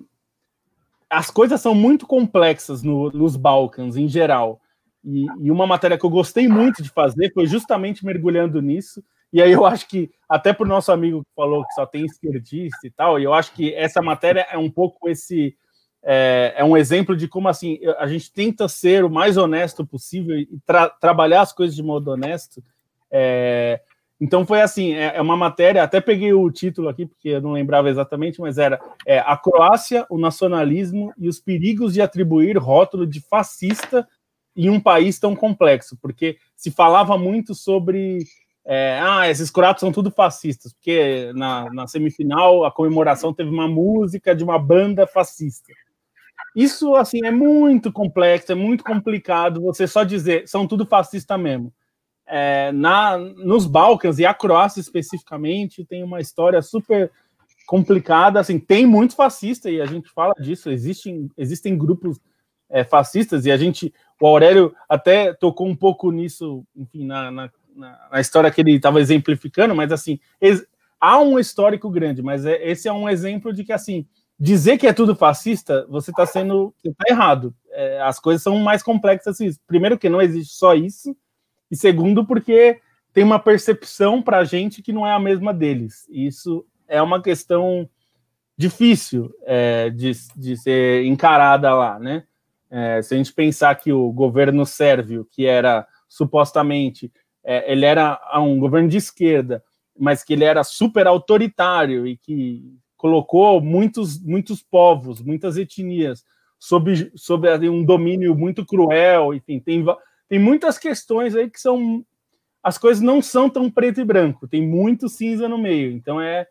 as 1.10 1.30
coisas 1.30 1.60
são 1.60 1.74
muito 1.74 2.06
complexas 2.06 2.82
no, 2.82 3.10
nos 3.10 3.36
Balcãs 3.36 3.96
em 3.96 4.08
geral. 4.08 4.58
E, 5.04 5.26
e, 5.38 5.50
uma 5.50 5.66
matéria 5.66 5.98
que 5.98 6.06
eu 6.06 6.10
gostei 6.10 6.48
muito 6.48 6.82
de 6.82 6.88
fazer 6.88 7.30
foi 7.34 7.46
justamente 7.46 8.06
mergulhando 8.06 8.62
nisso. 8.62 9.04
E 9.32 9.42
aí 9.42 9.52
eu 9.52 9.66
acho 9.66 9.86
que, 9.86 10.10
até 10.28 10.52
para 10.52 10.64
o 10.64 10.68
nosso 10.68 10.90
amigo 10.90 11.20
que 11.20 11.30
falou 11.36 11.64
que 11.66 11.74
só 11.74 11.84
tem 11.84 12.04
esquerdista 12.06 12.86
e 12.86 12.90
tal, 12.90 13.18
e 13.18 13.24
eu 13.24 13.34
acho 13.34 13.52
que 13.52 13.74
essa 13.74 14.00
matéria 14.00 14.46
é 14.50 14.56
um 14.56 14.70
pouco 14.70 15.08
esse. 15.08 15.54
É, 16.02 16.54
é 16.56 16.64
um 16.64 16.76
exemplo 16.76 17.14
de 17.14 17.28
como 17.28 17.48
assim 17.48 17.78
a 17.98 18.06
gente 18.06 18.32
tenta 18.32 18.66
ser 18.68 19.04
o 19.04 19.10
mais 19.10 19.36
honesto 19.36 19.84
possível 19.84 20.38
e 20.38 20.48
tra 20.64 20.88
trabalhar 20.88 21.42
as 21.42 21.52
coisas 21.52 21.76
de 21.76 21.82
modo 21.82 22.10
honesto. 22.10 22.62
É, 23.10 23.80
então 24.20 24.46
foi 24.46 24.60
assim, 24.60 24.92
é, 24.92 25.16
é, 25.16 25.22
uma 25.22 25.36
matéria, 25.36 25.82
até 25.82 26.00
peguei 26.00 26.32
o 26.32 26.50
título 26.50 26.88
aqui, 26.88 27.06
porque 27.06 27.30
eu 27.30 27.40
não 27.40 27.52
lembrava 27.52 27.88
exatamente, 27.88 28.40
mas 28.40 28.58
era 28.58 28.78
é, 29.06 29.18
a 29.18 29.36
Croácia, 29.36 30.06
o 30.10 30.18
nacionalismo 30.18 31.12
e 31.18 31.28
os 31.28 31.40
perigos 31.40 31.94
de 31.94 32.02
atribuir 32.02 32.58
rótulo 32.58 33.06
de 33.06 33.20
fascista 33.20 34.06
em 34.54 34.68
um 34.68 34.78
país 34.78 35.18
tão 35.18 35.34
complexo, 35.34 35.96
porque 36.02 36.36
se 36.54 36.70
falava 36.70 37.16
muito 37.16 37.54
sobre 37.54 38.18
é, 38.64 39.00
ah, 39.02 39.28
esses 39.28 39.50
croatas 39.50 39.80
são 39.80 39.90
tudo 39.90 40.10
fascistas, 40.10 40.72
porque 40.72 41.32
na, 41.34 41.72
na 41.72 41.86
semifinal 41.86 42.64
a 42.64 42.70
comemoração 42.70 43.32
teve 43.32 43.48
uma 43.48 43.66
música 43.66 44.34
de 44.34 44.44
uma 44.44 44.58
banda 44.58 45.06
fascista. 45.06 45.72
Isso 46.54 46.94
assim 46.94 47.24
é 47.24 47.30
muito 47.30 47.92
complexo, 47.92 48.52
é 48.52 48.54
muito 48.54 48.82
complicado 48.84 49.60
você 49.60 49.86
só 49.86 50.04
dizer 50.04 50.48
são 50.48 50.66
tudo 50.66 50.84
fascista 50.86 51.38
mesmo 51.38 51.72
é, 52.30 52.70
na, 52.70 53.18
nos 53.18 53.66
Balcãs 53.66 54.20
e 54.20 54.24
a 54.24 54.32
Croácia 54.32 54.80
especificamente 54.80 55.84
tem 55.84 56.04
uma 56.04 56.20
história 56.20 56.62
super 56.62 57.10
complicada. 57.66 58.38
Assim, 58.38 58.58
tem 58.58 58.86
muito 58.86 59.16
fascista 59.16 59.68
e 59.68 59.80
a 59.80 59.86
gente 59.86 60.08
fala 60.10 60.32
disso. 60.38 60.70
Existem, 60.70 61.28
existem 61.36 61.76
grupos 61.76 62.20
é, 62.70 62.84
fascistas 62.84 63.46
e 63.46 63.50
a 63.50 63.56
gente, 63.56 63.92
o 64.20 64.26
Aurélio 64.28 64.72
até 64.88 65.34
tocou 65.34 65.66
um 65.66 65.74
pouco 65.74 66.12
nisso, 66.12 66.64
enfim, 66.76 67.04
na, 67.04 67.32
na, 67.32 67.50
na 67.74 68.20
história 68.20 68.50
que 68.50 68.60
ele 68.60 68.76
estava 68.76 69.00
exemplificando. 69.00 69.74
Mas 69.74 69.90
assim, 69.90 70.20
há 71.00 71.18
um 71.18 71.36
histórico 71.36 71.90
grande, 71.90 72.22
mas 72.22 72.46
é, 72.46 72.64
esse 72.70 72.86
é 72.86 72.92
um 72.92 73.08
exemplo 73.08 73.52
de 73.52 73.64
que 73.64 73.72
assim 73.72 74.06
dizer 74.40 74.78
que 74.78 74.86
é 74.86 74.92
tudo 74.92 75.14
fascista, 75.14 75.86
você 75.90 76.10
está 76.10 76.24
sendo 76.24 76.74
você 76.82 76.94
tá 76.94 77.04
errado. 77.10 77.54
É, 77.70 78.00
as 78.00 78.18
coisas 78.18 78.42
são 78.42 78.56
mais 78.58 78.82
complexas 78.82 79.34
assim. 79.34 79.50
Primeiro 79.66 79.98
que 79.98 80.08
não 80.08 80.22
existe 80.22 80.54
só 80.54 80.74
isso 80.74 81.14
e 81.70 81.76
segundo, 81.76 82.26
porque 82.26 82.80
tem 83.12 83.22
uma 83.22 83.38
percepção 83.38 84.22
para 84.22 84.38
a 84.38 84.44
gente 84.44 84.82
que 84.82 84.92
não 84.92 85.06
é 85.06 85.12
a 85.12 85.20
mesma 85.20 85.52
deles. 85.52 86.06
Isso 86.08 86.64
é 86.88 87.02
uma 87.02 87.22
questão 87.22 87.88
difícil 88.56 89.30
é, 89.44 89.90
de, 89.90 90.12
de 90.36 90.56
ser 90.56 91.04
encarada 91.04 91.74
lá, 91.74 91.98
né? 91.98 92.24
É, 92.70 93.02
se 93.02 93.14
a 93.14 93.16
gente 93.16 93.32
pensar 93.32 93.74
que 93.74 93.92
o 93.92 94.10
governo 94.12 94.64
sérvio, 94.64 95.26
que 95.30 95.44
era 95.44 95.86
supostamente, 96.08 97.12
é, 97.44 97.70
ele 97.70 97.84
era 97.84 98.18
um 98.36 98.58
governo 98.58 98.88
de 98.88 98.96
esquerda, 98.96 99.62
mas 99.98 100.22
que 100.22 100.32
ele 100.32 100.44
era 100.44 100.62
super 100.62 101.06
autoritário 101.06 102.06
e 102.06 102.16
que 102.16 102.78
colocou 103.00 103.62
muitos, 103.62 104.22
muitos 104.22 104.62
povos, 104.62 105.22
muitas 105.22 105.56
etnias 105.56 106.22
sob, 106.58 107.10
sob 107.16 107.48
um 107.66 107.82
domínio 107.82 108.34
muito 108.34 108.64
cruel, 108.66 109.32
enfim, 109.32 109.58
tem 109.58 109.82
tem 110.28 110.38
muitas 110.38 110.76
questões 110.76 111.34
aí 111.34 111.48
que 111.48 111.58
são. 111.58 112.04
As 112.62 112.76
coisas 112.76 113.02
não 113.02 113.22
são 113.22 113.48
tão 113.48 113.70
preto 113.70 114.02
e 114.02 114.04
branco, 114.04 114.46
tem 114.46 114.60
muito 114.68 115.08
cinza 115.08 115.48
no 115.48 115.56
meio. 115.56 115.90
Então 115.92 116.20
é, 116.20 116.46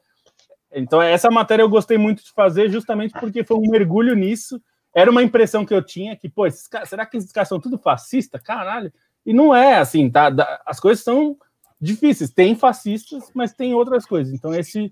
Então, 0.72 1.00
essa 1.00 1.30
matéria 1.30 1.62
eu 1.62 1.70
gostei 1.70 2.00
muito 2.00 2.24
de 2.24 2.32
fazer, 2.32 2.72
justamente 2.72 3.14
porque 3.20 3.44
foi 3.44 3.58
um 3.58 3.70
mergulho 3.70 4.16
nisso. 4.16 4.60
Era 4.92 5.12
uma 5.12 5.22
impressão 5.22 5.64
que 5.64 5.74
eu 5.74 5.84
tinha 5.84 6.16
que, 6.16 6.28
pô, 6.28 6.48
caras, 6.72 6.90
será 6.90 7.06
que 7.06 7.16
esses 7.18 7.32
caras 7.32 7.48
são 7.48 7.60
tudo 7.60 7.78
fascista? 7.78 8.40
Caralho. 8.40 8.92
E 9.24 9.34
não 9.34 9.56
é 9.56 9.76
assim, 9.78 10.10
tá? 10.10 10.32
As 10.66 10.80
coisas 10.80 11.04
são 11.04 11.38
difíceis. 11.80 12.32
Tem 12.32 12.56
fascistas, 12.56 13.30
mas 13.36 13.54
tem 13.54 13.76
outras 13.76 14.04
coisas. 14.08 14.34
Então, 14.34 14.52
esse 14.52 14.92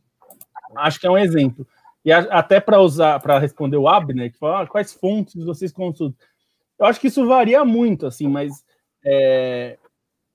acho 0.75 0.99
que 0.99 1.07
é 1.07 1.09
um 1.09 1.17
exemplo. 1.17 1.67
E 2.03 2.11
a, 2.11 2.19
até 2.19 2.59
para 2.59 2.79
usar, 2.79 3.19
para 3.19 3.39
responder 3.39 3.77
o 3.77 3.87
Abner, 3.87 4.31
que 4.31 4.37
fala 4.37 4.63
ah, 4.63 4.67
quais 4.67 4.93
fontes 4.93 5.43
vocês 5.43 5.71
consultam. 5.71 6.17
Eu 6.79 6.85
acho 6.85 6.99
que 6.99 7.07
isso 7.07 7.27
varia 7.27 7.65
muito, 7.65 8.05
assim, 8.05 8.27
mas 8.27 8.63
é, 9.03 9.77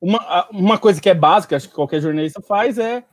uma, 0.01 0.49
uma 0.51 0.79
coisa 0.79 1.01
que 1.01 1.09
é 1.09 1.15
básica, 1.15 1.57
acho 1.57 1.69
que 1.69 1.75
qualquer 1.75 2.01
jornalista 2.01 2.43
faz, 2.43 2.79
é 2.79 3.05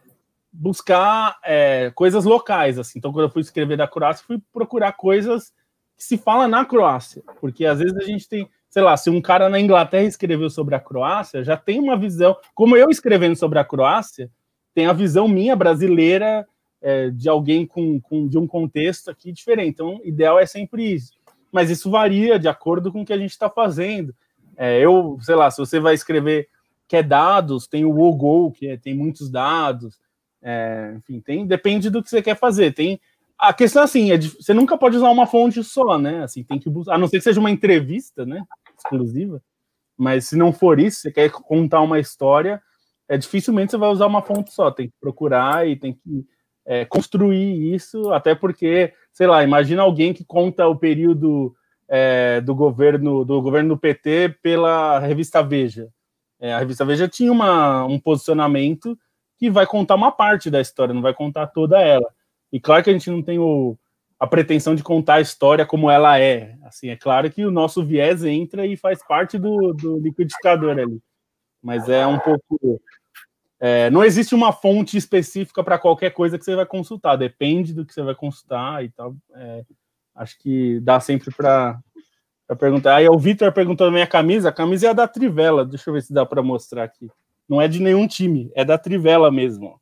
buscar 0.51 1.37
é, 1.43 1.91
coisas 1.93 2.25
locais. 2.25 2.79
Assim. 2.79 2.97
Então, 2.97 3.13
quando 3.13 3.25
eu 3.25 3.29
fui 3.29 3.41
escrever 3.41 3.77
da 3.77 3.87
Croácia, 3.87 4.25
fui 4.25 4.41
procurar 4.51 4.93
coisas 4.93 5.53
que 5.95 6.03
se 6.03 6.17
fala 6.17 6.47
na 6.47 6.65
Croácia, 6.65 7.21
porque 7.39 7.65
às 7.65 7.79
vezes 7.79 7.95
a 7.97 8.05
gente 8.05 8.27
tem, 8.27 8.49
sei 8.69 8.81
lá, 8.81 8.95
se 8.95 9.09
um 9.09 9.21
cara 9.21 9.49
na 9.49 9.59
Inglaterra 9.59 10.05
escreveu 10.05 10.49
sobre 10.49 10.73
a 10.73 10.79
Croácia, 10.79 11.43
já 11.43 11.57
tem 11.57 11.79
uma 11.79 11.97
visão, 11.97 12.35
como 12.55 12.75
eu 12.77 12.89
escrevendo 12.89 13.35
sobre 13.35 13.59
a 13.59 13.65
Croácia, 13.65 14.31
tem 14.73 14.87
a 14.87 14.93
visão 14.93 15.27
minha 15.27 15.55
brasileira 15.55 16.47
é, 16.81 17.09
de 17.09 17.27
alguém 17.27 17.65
com, 17.65 17.99
com, 17.99 18.27
de 18.27 18.37
um 18.37 18.47
contexto 18.47 19.09
aqui 19.09 19.31
diferente. 19.31 19.69
Então, 19.69 19.99
ideal 20.03 20.39
é 20.39 20.45
sempre 20.45 20.93
isso. 20.93 21.13
Mas 21.51 21.69
isso 21.69 21.89
varia 21.89 22.39
de 22.39 22.47
acordo 22.47 22.91
com 22.91 23.01
o 23.01 23.05
que 23.05 23.13
a 23.13 23.17
gente 23.17 23.31
está 23.31 23.49
fazendo. 23.49 24.13
É, 24.55 24.79
eu, 24.79 25.17
sei 25.21 25.35
lá, 25.35 25.49
se 25.49 25.57
você 25.57 25.79
vai 25.79 25.93
escrever 25.93 26.47
que 26.87 26.95
é 26.95 27.03
dados, 27.03 27.67
tem 27.67 27.85
o 27.85 27.99
OGO, 27.99 28.51
que 28.51 28.67
é, 28.67 28.77
tem 28.77 28.95
muitos 28.95 29.29
dados, 29.29 29.99
é, 30.41 30.95
enfim, 30.97 31.19
tem, 31.19 31.45
depende 31.45 31.89
do 31.89 32.01
que 32.01 32.09
você 32.09 32.21
quer 32.21 32.35
fazer. 32.35 32.73
Tem 32.73 32.99
a 33.37 33.53
questão 33.53 33.83
assim, 33.83 34.11
é 34.11 34.17
de, 34.17 34.29
você 34.29 34.53
nunca 34.53 34.77
pode 34.77 34.97
usar 34.97 35.09
uma 35.09 35.27
fonte 35.27 35.63
só, 35.63 35.97
né? 35.97 36.23
Assim, 36.23 36.43
tem 36.43 36.59
que 36.59 36.69
a 36.89 36.97
não 36.97 37.07
ser 37.07 37.17
que 37.17 37.23
seja 37.23 37.39
uma 37.39 37.51
entrevista, 37.51 38.25
né, 38.25 38.43
exclusiva. 38.77 39.41
Mas 39.97 40.27
se 40.27 40.35
não 40.35 40.51
for 40.51 40.79
isso, 40.79 41.01
você 41.01 41.11
quer 41.11 41.29
contar 41.29 41.81
uma 41.81 41.99
história, 41.99 42.61
é 43.07 43.17
dificilmente 43.17 43.71
você 43.71 43.77
vai 43.77 43.89
usar 43.89 44.07
uma 44.07 44.21
fonte 44.21 44.51
só. 44.53 44.71
Tem 44.71 44.87
que 44.87 44.93
procurar 44.99 45.67
e 45.67 45.75
tem 45.75 45.93
que 45.93 46.25
é, 46.69 46.85
construir 46.85 47.73
isso, 47.73 48.13
até 48.13 48.35
porque, 48.35 48.93
sei 49.11 49.25
lá, 49.25 49.43
imagina 49.43 49.81
alguém 49.81 50.13
que 50.13 50.23
conta 50.23 50.67
o 50.67 50.75
período 50.75 51.55
é, 51.87 52.39
do 52.41 52.53
governo 52.53 53.25
do 53.25 53.41
governo 53.41 53.69
do 53.69 53.77
PT 53.79 54.37
pela 54.39 54.99
revista 54.99 55.41
Veja. 55.41 55.89
É, 56.39 56.53
a 56.53 56.59
revista 56.59 56.85
Veja 56.85 57.07
tinha 57.07 57.31
uma, 57.31 57.83
um 57.85 57.99
posicionamento 57.99 58.95
que 59.35 59.49
vai 59.49 59.65
contar 59.65 59.95
uma 59.95 60.11
parte 60.11 60.51
da 60.51 60.61
história, 60.61 60.93
não 60.93 61.01
vai 61.01 61.11
contar 61.11 61.47
toda 61.47 61.81
ela. 61.81 62.07
E 62.51 62.59
claro 62.59 62.83
que 62.83 62.91
a 62.91 62.93
gente 62.93 63.09
não 63.09 63.23
tem 63.23 63.39
o, 63.39 63.75
a 64.19 64.27
pretensão 64.27 64.75
de 64.75 64.83
contar 64.83 65.15
a 65.15 65.21
história 65.21 65.65
como 65.65 65.89
ela 65.89 66.19
é. 66.19 66.55
Assim, 66.63 66.89
é 66.89 66.95
claro 66.95 67.31
que 67.31 67.43
o 67.43 67.51
nosso 67.51 67.83
viés 67.83 68.23
entra 68.23 68.63
e 68.67 68.77
faz 68.77 69.03
parte 69.03 69.39
do, 69.39 69.73
do 69.73 69.97
liquidificador 69.97 70.77
ali. 70.77 71.01
Mas 71.63 71.89
é 71.89 72.05
um 72.05 72.19
pouco 72.19 72.79
é, 73.59 73.89
não 73.89 74.05
existe 74.05 74.33
uma 74.33 74.53
fonte 74.53 74.95
específica 74.95 75.61
para 75.61 75.77
qualquer 75.77 76.11
coisa 76.11 76.37
que 76.37 76.45
você 76.45 76.55
vai 76.55 76.65
consultar, 76.65 77.17
depende 77.17 77.73
do 77.73 77.85
que 77.85 77.93
você 77.93 78.01
vai 78.01 78.15
consultar 78.15 78.85
e 78.85 78.89
tal. 78.89 79.13
É, 79.35 79.65
acho 80.15 80.39
que 80.39 80.79
dá 80.79 80.97
sempre 80.99 81.33
para 81.35 81.77
perguntar. 82.57 82.95
Aí 82.95 83.07
o 83.09 83.17
Vitor 83.17 83.51
perguntou 83.51 83.87
a 83.87 83.91
minha 83.91 84.07
camisa, 84.07 84.47
a 84.49 84.53
camisa 84.53 84.87
é 84.87 84.91
a 84.91 84.93
da 84.93 85.07
Trivela, 85.07 85.65
deixa 85.65 85.89
eu 85.89 85.93
ver 85.93 86.01
se 86.01 86.13
dá 86.13 86.25
para 86.25 86.41
mostrar 86.41 86.85
aqui. 86.85 87.11
Não 87.47 87.61
é 87.61 87.67
de 87.67 87.81
nenhum 87.81 88.07
time, 88.07 88.49
é 88.55 88.63
da 88.63 88.77
Trivela 88.77 89.29
mesmo. 89.29 89.77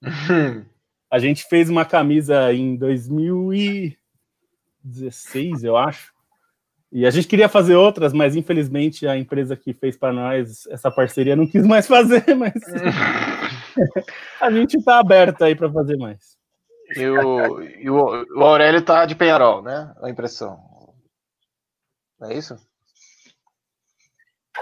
a 1.10 1.18
gente 1.18 1.42
fez 1.44 1.68
uma 1.68 1.84
camisa 1.84 2.52
em 2.52 2.76
2016, 2.76 5.64
eu 5.64 5.76
acho. 5.76 6.11
E 6.92 7.06
a 7.06 7.10
gente 7.10 7.26
queria 7.26 7.48
fazer 7.48 7.74
outras, 7.74 8.12
mas 8.12 8.36
infelizmente 8.36 9.06
a 9.06 9.16
empresa 9.16 9.56
que 9.56 9.72
fez 9.72 9.96
para 9.96 10.12
nós 10.12 10.66
essa 10.66 10.90
parceria 10.90 11.34
não 11.34 11.46
quis 11.46 11.66
mais 11.66 11.86
fazer, 11.88 12.34
mas 12.34 12.52
a 14.38 14.50
gente 14.50 14.76
está 14.76 14.98
aberto 14.98 15.42
aí 15.42 15.54
para 15.54 15.72
fazer 15.72 15.96
mais. 15.96 16.36
E 16.94 17.06
o, 17.06 17.62
e 17.62 17.88
o, 17.88 18.26
o 18.36 18.42
Aurélio 18.42 18.80
está 18.80 19.06
de 19.06 19.14
Penharol, 19.14 19.62
né? 19.62 19.94
A 20.02 20.10
impressão. 20.10 20.60
É 22.22 22.34
isso? 22.34 22.56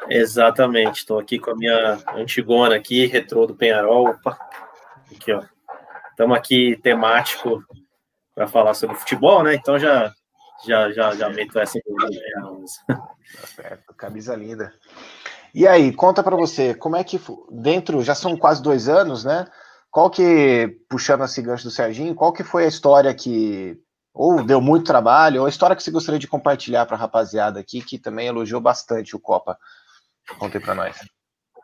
Exatamente. 0.08 1.00
Estou 1.00 1.18
aqui 1.18 1.36
com 1.36 1.50
a 1.50 1.56
minha 1.56 1.98
antigona 2.14 2.76
aqui, 2.76 3.06
retrô 3.06 3.44
do 3.44 3.56
Penharol. 3.56 4.10
Opa, 4.10 4.38
aqui, 5.12 5.32
ó. 5.32 5.42
Estamos 6.10 6.36
aqui 6.36 6.78
temático 6.80 7.64
para 8.34 8.46
falar 8.46 8.74
sobre 8.74 8.94
futebol, 8.94 9.42
né? 9.42 9.56
Então 9.56 9.76
já 9.80 10.14
já, 10.66 10.90
já, 10.92 11.14
já 11.14 11.28
meto 11.30 11.58
essa 11.58 11.78
Tá 12.86 13.46
certo, 13.46 13.94
camisa 13.94 14.34
linda. 14.34 14.72
E 15.54 15.66
aí, 15.66 15.92
conta 15.92 16.22
para 16.22 16.36
você, 16.36 16.74
como 16.74 16.96
é 16.96 17.04
que 17.04 17.20
dentro, 17.50 18.02
já 18.02 18.14
são 18.14 18.36
quase 18.36 18.62
dois 18.62 18.88
anos, 18.88 19.24
né? 19.24 19.46
Qual 19.90 20.08
que, 20.08 20.78
puxando 20.88 21.24
esse 21.24 21.42
gancho 21.42 21.64
do 21.64 21.70
Serginho, 21.70 22.14
qual 22.14 22.32
que 22.32 22.44
foi 22.44 22.64
a 22.64 22.68
história 22.68 23.12
que 23.14 23.76
ou 24.12 24.44
deu 24.44 24.60
muito 24.60 24.86
trabalho, 24.86 25.40
ou 25.40 25.46
a 25.46 25.48
história 25.48 25.74
que 25.74 25.82
você 25.82 25.90
gostaria 25.90 26.18
de 26.18 26.26
compartilhar 26.26 26.84
para 26.84 26.96
a 26.96 26.98
rapaziada 26.98 27.60
aqui, 27.60 27.80
que 27.80 27.98
também 27.98 28.26
elogiou 28.26 28.60
bastante 28.60 29.14
o 29.14 29.20
Copa? 29.20 29.56
Contem 30.38 30.60
para 30.60 30.74
nós. 30.74 30.96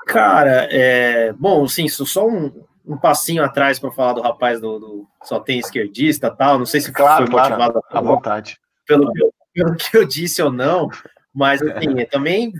Cara, 0.06 0.68
é, 0.70 1.32
bom, 1.32 1.66
sim, 1.66 1.88
só 1.88 2.26
um, 2.26 2.64
um 2.84 2.96
passinho 2.96 3.44
atrás 3.44 3.78
para 3.78 3.90
falar 3.90 4.12
do 4.14 4.22
rapaz 4.22 4.60
do, 4.60 4.78
do, 4.78 5.06
só 5.24 5.40
tem 5.40 5.58
esquerdista 5.58 6.30
tal. 6.30 6.58
Não 6.58 6.66
sei 6.66 6.80
se 6.80 6.92
claro, 6.92 7.26
foi 7.26 7.36
motivado 7.36 7.82
claro, 7.82 7.86
à 7.90 8.00
vontade 8.00 8.58
pelo, 8.86 9.10
pelo 9.54 9.76
que 9.76 9.96
eu 9.96 10.04
disse 10.04 10.42
ou 10.42 10.52
não, 10.52 10.88
mas 11.34 11.60
assim, 11.62 11.94
também 12.10 12.52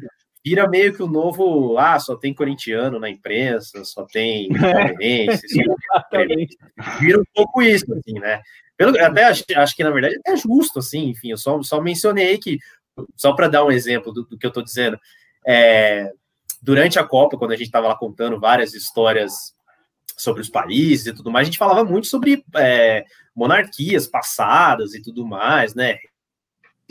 vira 0.44 0.68
meio 0.68 0.94
que 0.94 1.02
o 1.02 1.08
novo, 1.08 1.76
ah, 1.76 1.98
só 1.98 2.16
tem 2.16 2.32
corintiano 2.32 3.00
na 3.00 3.10
imprensa, 3.10 3.84
só 3.84 4.04
tem 4.04 4.48
palmeirense, 4.54 5.46
vira 7.00 7.20
um 7.20 7.24
pouco 7.34 7.62
isso, 7.62 7.92
assim, 7.94 8.14
né? 8.20 8.40
Pelo, 8.76 8.96
até 9.00 9.24
acho, 9.24 9.44
acho, 9.56 9.74
que, 9.74 9.82
na 9.82 9.90
verdade, 9.90 10.20
é 10.24 10.36
justo, 10.36 10.78
assim, 10.78 11.08
enfim, 11.08 11.30
eu 11.30 11.38
só, 11.38 11.60
só 11.62 11.80
mencionei 11.80 12.36
que, 12.38 12.58
só 13.16 13.32
para 13.32 13.48
dar 13.48 13.64
um 13.64 13.72
exemplo 13.72 14.12
do, 14.12 14.24
do 14.24 14.38
que 14.38 14.46
eu 14.46 14.50
estou 14.50 14.62
dizendo, 14.62 14.98
é, 15.46 16.12
durante 16.62 16.98
a 16.98 17.04
Copa, 17.04 17.38
quando 17.38 17.52
a 17.52 17.56
gente 17.56 17.66
estava 17.66 17.88
lá 17.88 17.96
contando 17.96 18.38
várias 18.38 18.74
histórias 18.74 19.54
sobre 20.16 20.42
os 20.42 20.48
países 20.48 21.06
e 21.06 21.12
tudo 21.12 21.30
mais, 21.30 21.44
a 21.44 21.50
gente 21.50 21.58
falava 21.58 21.84
muito 21.84 22.06
sobre 22.06 22.44
é, 22.54 23.04
monarquias 23.34 24.06
passadas 24.06 24.94
e 24.94 25.02
tudo 25.02 25.26
mais, 25.26 25.74
né? 25.74 25.98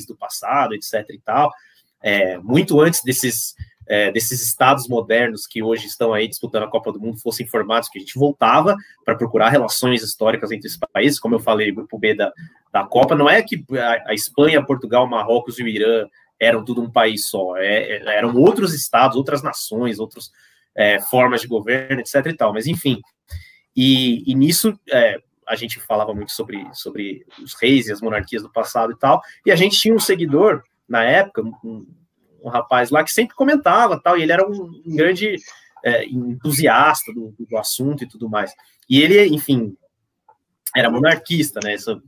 Do 0.04 0.18
passado, 0.18 0.74
etc. 0.74 1.06
e 1.12 1.20
tal, 1.20 1.50
é, 2.02 2.38
muito 2.40 2.82
antes 2.82 3.02
desses, 3.04 3.56
é, 3.88 4.12
desses 4.12 4.42
estados 4.42 4.88
modernos 4.90 5.48
que 5.48 5.64
hoje 5.64 5.86
estão 5.86 6.14
aí 6.14 6.28
disputando 6.28 6.64
a 6.64 6.70
Copa 6.70 6.92
do 6.92 7.00
Mundo 7.00 7.22
fossem 7.22 7.48
formados, 7.48 7.88
que 7.88 8.00
a 8.00 8.02
gente 8.02 8.20
voltava 8.20 8.76
para 9.06 9.16
procurar 9.16 9.50
relações 9.50 10.04
históricas 10.04 10.52
entre 10.52 10.68
os 10.68 10.78
países, 10.92 11.20
como 11.20 11.36
eu 11.36 11.40
falei, 11.40 11.72
o 11.72 11.76
grupo 11.76 11.98
B 11.98 12.14
da, 12.14 12.34
da 12.74 12.84
Copa, 12.84 13.16
não 13.16 13.30
é 13.30 13.42
que 13.42 13.64
a, 13.80 14.10
a 14.10 14.14
Espanha, 14.14 14.66
Portugal, 14.66 15.08
Marrocos 15.08 15.58
e 15.60 15.64
o 15.64 15.68
Irã 15.68 16.08
eram 16.38 16.66
tudo 16.66 16.82
um 16.82 16.92
país 16.92 17.30
só, 17.30 17.56
é, 17.56 17.98
é 17.98 18.18
eram 18.18 18.36
outros 18.36 18.74
estados, 18.74 19.16
outras 19.16 19.42
nações, 19.42 20.00
outras 20.00 20.30
é, 20.76 21.00
formas 21.00 21.42
de 21.42 21.48
governo, 21.48 22.02
etc. 22.02 22.26
e 22.26 22.34
tal, 22.34 22.52
mas 22.52 22.68
enfim, 22.68 23.00
e, 23.76 24.30
e 24.30 24.36
nisso, 24.36 24.78
é, 24.90 25.20
a 25.48 25.56
gente 25.56 25.80
falava 25.80 26.14
muito 26.14 26.32
sobre, 26.32 26.68
sobre 26.74 27.26
os 27.42 27.54
reis 27.56 27.88
e 27.88 27.92
as 27.92 28.02
monarquias 28.02 28.44
do 28.44 28.52
passado 28.52 28.92
e 28.92 28.98
tal, 28.98 29.22
e 29.46 29.52
a 29.52 29.56
gente 29.56 29.80
tinha 29.80 29.94
um 29.94 30.00
seguidor, 30.00 30.64
na 30.88 31.04
época, 31.04 31.42
um, 31.42 31.86
um 32.44 32.50
rapaz 32.50 32.90
lá 32.90 33.04
que 33.04 33.12
sempre 33.12 33.36
comentava 33.36 34.00
tal, 34.00 34.18
e 34.18 34.24
ele 34.24 34.32
era 34.32 34.48
um, 34.48 34.82
grande 34.86 35.36
é, 35.84 36.06
entusiasta 36.06 37.12
do, 37.14 37.34
do, 37.38 37.58
assunto 37.58 38.04
e 38.04 38.08
tudo 38.08 38.30
mais. 38.30 38.54
E 38.90 39.02
ele, 39.02 39.26
enfim, 39.28 39.76
era 40.76 40.90
monarquista, 40.90 41.60
né, 41.64 41.74
essa 41.74 42.00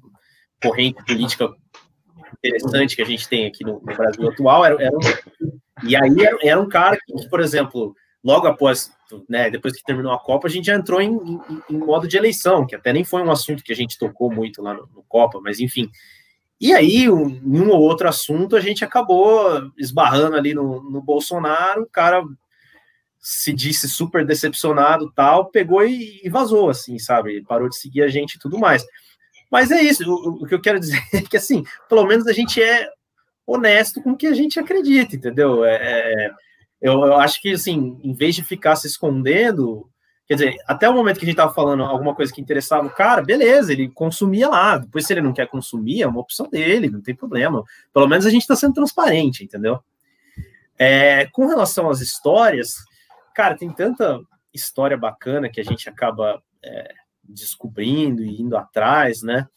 corrente 0.61 1.03
política 1.05 1.53
interessante 2.37 2.95
que 2.95 3.01
a 3.01 3.05
gente 3.05 3.27
tem 3.27 3.45
aqui 3.45 3.63
no, 3.63 3.79
no 3.79 3.95
Brasil 3.95 4.29
atual, 4.29 4.65
era, 4.65 4.81
era 4.81 4.95
um, 4.95 5.59
e 5.83 5.95
aí 5.95 6.25
era, 6.25 6.37
era 6.43 6.61
um 6.61 6.67
cara 6.67 6.97
que, 6.97 7.29
por 7.29 7.39
exemplo, 7.39 7.95
logo 8.23 8.47
após 8.47 8.91
né, 9.29 9.49
depois 9.49 9.75
que 9.75 9.83
terminou 9.83 10.11
a 10.11 10.19
Copa, 10.19 10.47
a 10.47 10.49
gente 10.49 10.65
já 10.65 10.75
entrou 10.75 11.01
em, 11.01 11.11
em, 11.11 11.41
em, 11.69 11.77
modo 11.77 12.07
de 12.07 12.17
eleição, 12.17 12.65
que 12.65 12.75
até 12.75 12.91
nem 12.91 13.03
foi 13.03 13.21
um 13.21 13.31
assunto 13.31 13.63
que 13.63 13.71
a 13.71 13.75
gente 13.75 13.97
tocou 13.97 14.31
muito 14.31 14.61
lá 14.61 14.73
no, 14.73 14.87
no 14.93 15.03
Copa, 15.07 15.39
mas 15.41 15.59
enfim. 15.59 15.89
E 16.59 16.73
aí, 16.73 17.09
um, 17.09 17.29
em 17.29 17.61
um 17.61 17.69
ou 17.69 17.81
outro 17.81 18.07
assunto, 18.07 18.55
a 18.55 18.59
gente 18.59 18.83
acabou 18.83 19.71
esbarrando 19.77 20.35
ali 20.35 20.53
no, 20.53 20.81
no 20.89 21.01
Bolsonaro, 21.01 21.83
o 21.83 21.89
cara 21.89 22.23
se 23.19 23.53
disse 23.53 23.89
super 23.89 24.25
decepcionado 24.25 25.11
tal, 25.13 25.47
pegou 25.51 25.83
e, 25.85 26.21
e, 26.23 26.29
vazou, 26.29 26.69
assim, 26.69 26.97
sabe? 26.97 27.43
Parou 27.43 27.69
de 27.69 27.77
seguir 27.77 28.01
a 28.01 28.07
gente 28.07 28.35
e 28.35 28.39
tudo 28.39 28.57
mais. 28.57 28.85
Mas 29.51 29.69
é 29.71 29.81
isso, 29.81 30.03
o, 30.09 30.43
o, 30.43 30.47
que 30.47 30.55
eu 30.55 30.61
quero 30.61 30.79
dizer 30.79 31.01
é 31.13 31.21
que, 31.21 31.37
assim, 31.37 31.63
pelo 31.87 32.05
menos 32.05 32.25
a 32.27 32.33
gente 32.33 32.61
é 32.61 32.89
honesto 33.45 34.01
com 34.01 34.11
o 34.11 34.17
que 34.17 34.27
a 34.27 34.33
gente 34.33 34.59
acredita, 34.59 35.15
entendeu? 35.15 35.63
É, 35.63 35.75
é 35.75 36.31
eu, 36.81 37.05
eu, 37.05 37.19
acho 37.19 37.41
que, 37.41 37.53
assim, 37.53 37.99
em 38.03 38.13
vez 38.13 38.35
de 38.35 38.43
ficar 38.43 38.75
se 38.75 38.87
escondendo, 38.87 39.89
Quer 40.27 40.33
dizer, 40.33 40.57
até 40.67 40.89
o 40.89 40.93
momento 40.93 41.19
que 41.19 41.23
a 41.23 41.27
gente 41.27 41.35
estava 41.35 41.53
falando 41.53 41.83
alguma 41.83 42.13
coisa 42.13 42.33
que 42.33 42.41
interessava 42.41 42.85
o 42.85 42.93
cara, 42.93 43.21
beleza, 43.21 43.71
ele 43.71 43.87
consumia 43.87 44.49
lá. 44.49 44.77
Depois, 44.77 45.07
se 45.07 45.13
ele 45.13 45.21
não 45.21 45.31
quer 45.31 45.47
consumir, 45.47 46.01
é 46.01 46.07
uma 46.07 46.19
opção 46.19 46.49
dele, 46.49 46.89
não 46.89 46.99
tem 46.99 47.15
problema. 47.15 47.63
Pelo 47.93 48.09
menos 48.09 48.25
a 48.25 48.29
gente 48.29 48.41
está 48.41 48.53
sendo 48.53 48.73
transparente, 48.73 49.45
entendeu? 49.45 49.79
É, 50.77 51.27
com 51.27 51.47
relação 51.47 51.89
às 51.89 52.01
histórias, 52.01 52.75
cara, 53.33 53.55
tem 53.55 53.69
tanta 53.71 54.19
história 54.53 54.97
bacana 54.97 55.47
que 55.49 55.61
a 55.61 55.63
gente 55.63 55.87
acaba 55.87 56.43
é, 56.61 56.93
descobrindo 57.23 58.21
e 58.21 58.41
indo 58.41 58.57
atrás, 58.57 59.21
né? 59.21 59.47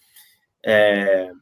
É, 0.64 1.32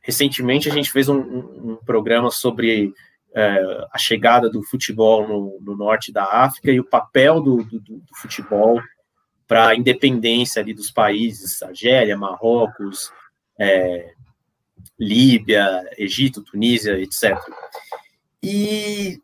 recentemente 0.00 0.68
a 0.68 0.72
gente 0.72 0.92
fez 0.92 1.08
um, 1.08 1.18
um, 1.18 1.72
um 1.72 1.76
programa 1.84 2.30
sobre 2.30 2.94
é, 3.34 3.86
a 3.92 3.98
chegada 3.98 4.48
do 4.48 4.62
futebol 4.62 5.26
no, 5.28 5.58
no, 5.60 5.76
norte 5.76 6.12
da 6.12 6.24
África 6.24 6.70
e 6.70 6.80
o 6.80 6.88
papel 6.88 7.40
do, 7.40 7.62
do, 7.64 7.80
do 7.80 8.02
futebol 8.14 8.80
para 9.46 9.68
a 9.68 9.74
independência 9.76 10.60
ali 10.60 10.74
dos 10.74 10.90
países, 10.90 11.62
Argélia, 11.62 12.16
Marrocos, 12.16 13.10
é, 13.58 14.12
Líbia, 14.98 15.88
Egito, 15.96 16.42
Tunísia, 16.42 16.98
etc. 17.00 17.38
E 18.42 19.20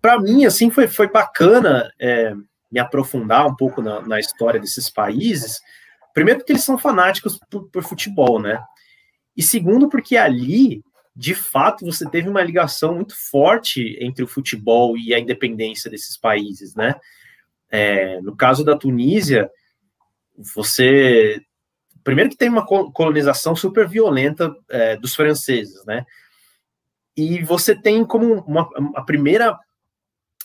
para 0.00 0.20
mim, 0.20 0.44
assim, 0.44 0.70
foi, 0.70 0.86
foi 0.86 1.08
bacana 1.08 1.90
é, 1.98 2.34
me 2.70 2.80
aprofundar 2.80 3.46
um 3.46 3.54
pouco 3.54 3.80
na, 3.80 4.00
na, 4.02 4.18
história 4.18 4.60
desses 4.60 4.90
países. 4.90 5.60
Primeiro, 6.12 6.40
porque 6.40 6.52
eles 6.52 6.64
são 6.64 6.76
fanáticos 6.76 7.38
por, 7.50 7.68
por 7.70 7.82
futebol, 7.82 8.40
né? 8.40 8.62
E 9.36 9.42
segundo, 9.42 9.88
porque 9.88 10.16
ali 10.16 10.82
de 11.14 11.34
fato 11.34 11.84
você 11.84 12.08
teve 12.08 12.28
uma 12.28 12.42
ligação 12.42 12.94
muito 12.94 13.14
forte 13.16 13.96
entre 14.00 14.24
o 14.24 14.28
futebol 14.28 14.96
e 14.98 15.14
a 15.14 15.18
independência 15.18 15.90
desses 15.90 16.16
países, 16.16 16.74
né? 16.74 16.94
É, 17.70 18.20
no 18.20 18.36
caso 18.36 18.64
da 18.64 18.76
Tunísia, 18.76 19.50
você 20.36 21.40
primeiro 22.02 22.30
que 22.30 22.36
tem 22.36 22.48
uma 22.48 22.66
colonização 22.66 23.56
super 23.56 23.88
violenta 23.88 24.54
é, 24.68 24.96
dos 24.96 25.14
franceses, 25.14 25.84
né? 25.86 26.04
E 27.16 27.42
você 27.42 27.74
tem 27.74 28.04
como 28.04 28.40
uma, 28.40 28.68
a 28.96 29.02
primeira 29.02 29.58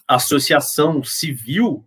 associação 0.08 1.04
civil 1.04 1.86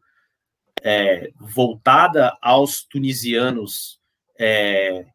é, 0.83 1.31
voltada 1.39 2.37
aos 2.43 2.85
tunisianos 2.85 4.01
é, 4.39 5.07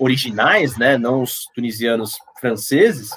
originais, 0.00 0.76
né, 0.78 0.96
não 0.96 1.22
os 1.22 1.44
tunisianos 1.54 2.16
franceses, 2.40 3.10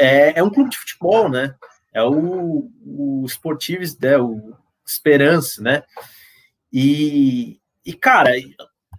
é, 0.00 0.38
é 0.38 0.42
um 0.42 0.50
clube 0.50 0.70
de 0.70 0.78
futebol, 0.78 1.28
né? 1.28 1.54
É 1.94 2.02
o, 2.02 2.70
o 2.84 3.24
Sportives, 3.26 3.96
né, 3.98 4.16
o 4.18 4.56
Esperança, 4.84 5.62
né? 5.62 5.82
E, 6.72 7.60
e, 7.84 7.92
cara, 7.92 8.32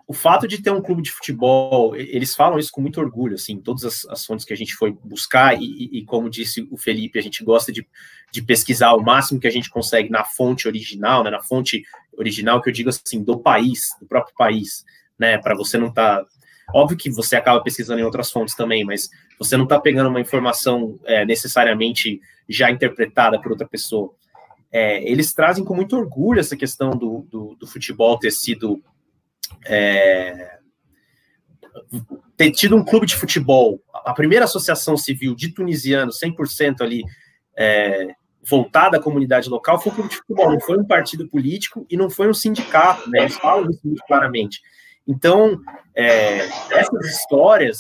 o 0.07 0.13
fato 0.13 0.47
de 0.47 0.61
ter 0.61 0.69
um 0.69 0.81
clube 0.81 1.01
de 1.01 1.11
futebol, 1.11 1.95
eles 1.95 2.35
falam 2.35 2.59
isso 2.59 2.71
com 2.71 2.81
muito 2.81 3.01
orgulho, 3.01 3.33
assim, 3.33 3.59
todas 3.59 3.83
as, 3.83 4.05
as 4.05 4.25
fontes 4.25 4.45
que 4.45 4.53
a 4.53 4.57
gente 4.57 4.75
foi 4.75 4.91
buscar, 5.03 5.59
e, 5.59 5.89
e, 5.91 6.05
como 6.05 6.29
disse 6.29 6.67
o 6.69 6.77
Felipe, 6.77 7.17
a 7.17 7.21
gente 7.21 7.43
gosta 7.43 7.71
de, 7.71 7.87
de 8.31 8.41
pesquisar 8.43 8.93
o 8.93 9.01
máximo 9.01 9.39
que 9.39 9.47
a 9.47 9.51
gente 9.51 9.71
consegue 9.71 10.09
na 10.09 10.23
fonte 10.23 10.67
original, 10.67 11.23
né, 11.23 11.31
na 11.31 11.41
fonte 11.41 11.83
original, 12.15 12.61
que 12.61 12.69
eu 12.69 12.73
digo 12.73 12.89
assim, 12.89 13.23
do 13.23 13.39
país, 13.39 13.89
do 13.99 14.05
próprio 14.05 14.35
país, 14.37 14.85
né, 15.17 15.39
para 15.39 15.55
você 15.55 15.77
não 15.79 15.87
estar 15.87 16.19
tá 16.19 16.27
Óbvio 16.73 16.97
que 16.97 17.09
você 17.11 17.35
acaba 17.35 17.61
pesquisando 17.61 17.99
em 17.99 18.03
outras 18.03 18.31
fontes 18.31 18.55
também, 18.55 18.83
mas 18.83 19.09
você 19.37 19.55
não 19.55 19.65
está 19.65 19.79
pegando 19.79 20.09
uma 20.09 20.19
informação 20.19 20.99
é, 21.05 21.23
necessariamente 21.25 22.19
já 22.49 22.71
interpretada 22.71 23.39
por 23.39 23.51
outra 23.51 23.67
pessoa. 23.67 24.13
É, 24.71 25.03
eles 25.07 25.33
trazem 25.33 25.63
com 25.63 25.75
muito 25.75 25.95
orgulho 25.95 26.39
essa 26.39 26.57
questão 26.57 26.89
do, 26.91 27.27
do, 27.29 27.55
do 27.59 27.67
futebol 27.67 28.17
ter 28.17 28.31
sido. 28.31 28.83
É, 29.67 30.57
ter 32.35 32.51
tido 32.51 32.75
um 32.75 32.83
clube 32.83 33.05
de 33.05 33.15
futebol, 33.15 33.79
a 33.93 34.13
primeira 34.13 34.45
associação 34.45 34.97
civil 34.97 35.35
de 35.35 35.53
tunisianos, 35.53 36.19
100% 36.19 36.81
ali 36.81 37.03
é, 37.55 38.15
voltada 38.43 38.97
à 38.97 38.99
comunidade 38.99 39.49
local, 39.49 39.79
foi 39.79 39.91
um 39.91 39.95
clube 39.95 40.09
de 40.09 40.17
futebol, 40.17 40.51
não 40.51 40.59
foi 40.59 40.77
um 40.77 40.85
partido 40.85 41.27
político 41.29 41.85
e 41.89 41.95
não 41.95 42.09
foi 42.09 42.27
um 42.27 42.33
sindicato, 42.33 43.09
né? 43.09 43.21
Eles 43.21 43.37
falam 43.37 43.69
isso 43.69 43.81
muito 43.83 44.03
claramente. 44.05 44.61
Então, 45.07 45.59
é, 45.95 46.45
essas 46.71 47.05
histórias 47.07 47.77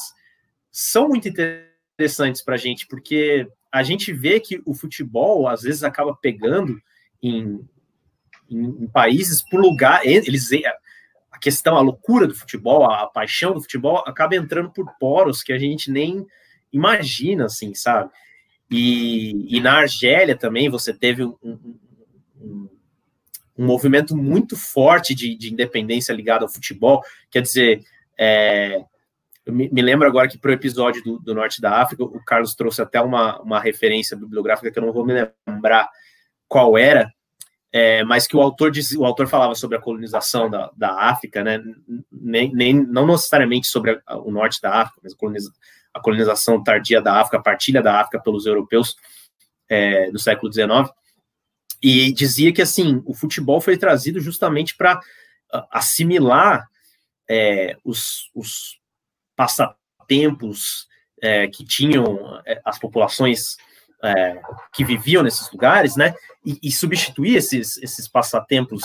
são 0.71 1.07
muito 1.07 1.27
interessantes 1.29 2.43
para 2.43 2.55
a 2.55 2.57
gente, 2.57 2.87
porque 2.87 3.47
a 3.71 3.83
gente 3.83 4.11
vê 4.11 4.39
que 4.39 4.61
o 4.65 4.73
futebol, 4.73 5.47
às 5.47 5.61
vezes, 5.61 5.83
acaba 5.83 6.15
pegando 6.15 6.79
em, 7.21 7.65
em, 8.49 8.83
em 8.83 8.87
países 8.87 9.41
por 9.41 9.59
lugar, 9.59 10.05
eles 10.05 10.49
a 11.31 11.39
questão, 11.39 11.75
a 11.75 11.81
loucura 11.81 12.27
do 12.27 12.35
futebol, 12.35 12.89
a, 12.89 13.03
a, 13.03 13.07
paixão 13.07 13.53
do 13.53 13.61
futebol 13.61 14.03
acaba 14.05 14.35
entrando 14.35 14.71
por 14.71 14.85
poros 14.99 15.41
que 15.41 15.51
a 15.51 15.57
gente 15.57 15.89
nem 15.89 16.25
imagina, 16.71 17.45
assim, 17.45 17.73
sabe? 17.73 18.11
E, 18.69 19.57
e 19.57 19.59
na 19.59 19.79
Argélia 19.79 20.35
também 20.35 20.69
você 20.69 20.93
teve 20.93 21.23
um, 21.23 21.35
um 21.43 21.79
um 23.57 23.65
movimento 23.65 24.15
muito 24.15 24.57
forte 24.57 25.13
de, 25.13 25.35
de 25.35 25.51
independência 25.51 26.13
ligado 26.13 26.43
ao 26.43 26.49
futebol. 26.49 27.03
Quer 27.29 27.41
dizer, 27.41 27.83
é, 28.17 28.83
me, 29.47 29.69
me, 29.69 29.81
lembro 29.81 30.07
agora 30.07 30.27
que 30.27 30.37
para 30.37 30.51
o 30.51 30.53
episódio 30.53 31.03
do, 31.03 31.19
do, 31.19 31.33
Norte 31.33 31.61
da 31.61 31.81
África, 31.81 32.03
o 32.03 32.23
Carlos 32.23 32.55
trouxe 32.55 32.81
até 32.81 33.01
uma, 33.01 33.39
uma 33.41 33.59
referência 33.59 34.15
bibliográfica 34.15 34.71
que 34.71 34.79
eu 34.79 34.85
não 34.85 34.93
vou 34.93 35.05
me 35.05 35.31
lembrar 35.47 35.89
qual 36.47 36.77
era, 36.77 37.11
é, 37.71 38.03
mas 38.03 38.27
que 38.27 38.37
o 38.37 38.41
autor 38.41 38.69
dizia, 38.69 38.99
o 38.99 39.05
autor 39.05 39.27
falava 39.27 39.55
sobre 39.55 39.75
a 39.75 39.81
colonização 39.81 40.49
da, 40.49 40.71
da 40.77 40.93
África, 41.09 41.43
né? 41.43 41.61
Nem, 42.11 42.53
nem 42.53 42.73
não 42.73 43.07
necessariamente 43.07 43.67
sobre 43.67 43.99
a, 44.05 44.17
o 44.17 44.29
norte 44.29 44.61
da 44.61 44.81
África, 44.81 45.01
mas 45.03 45.13
a, 45.13 45.97
a, 45.99 45.99
colonização 45.99 46.63
tardia 46.63 47.01
da 47.01 47.19
África, 47.19 47.37
a 47.37 47.41
partilha 47.41 47.81
da 47.81 47.99
África 47.99 48.21
pelos 48.21 48.45
europeus 48.45 48.95
é, 49.67 50.11
do 50.11 50.19
século 50.19 50.53
XIX. 50.53 50.89
E 51.83 52.13
dizia 52.13 52.53
que 52.53 52.61
assim 52.61 53.03
o 53.05 53.13
futebol 53.13 53.59
foi 53.59 53.77
trazido 53.77 54.21
justamente 54.21 54.73
para 54.77 55.01
ah, 55.51 55.67
assimilar 55.69 56.65
é, 57.29 57.75
os, 57.83 58.31
os, 58.33 58.81
passatempos 59.35 60.87
é, 61.21 61.47
que 61.47 61.65
tinham 61.65 62.39
é, 62.45 62.61
as 62.63 62.77
populações 62.79 63.57
é, 64.01 64.39
que 64.73 64.85
viviam 64.85 65.23
nesses 65.23 65.51
lugares, 65.51 65.95
né? 65.95 66.13
E, 66.45 66.59
e 66.61 66.71
substituir 66.71 67.35
esses, 67.35 67.77
esses 67.77 68.07
passatempos 68.07 68.83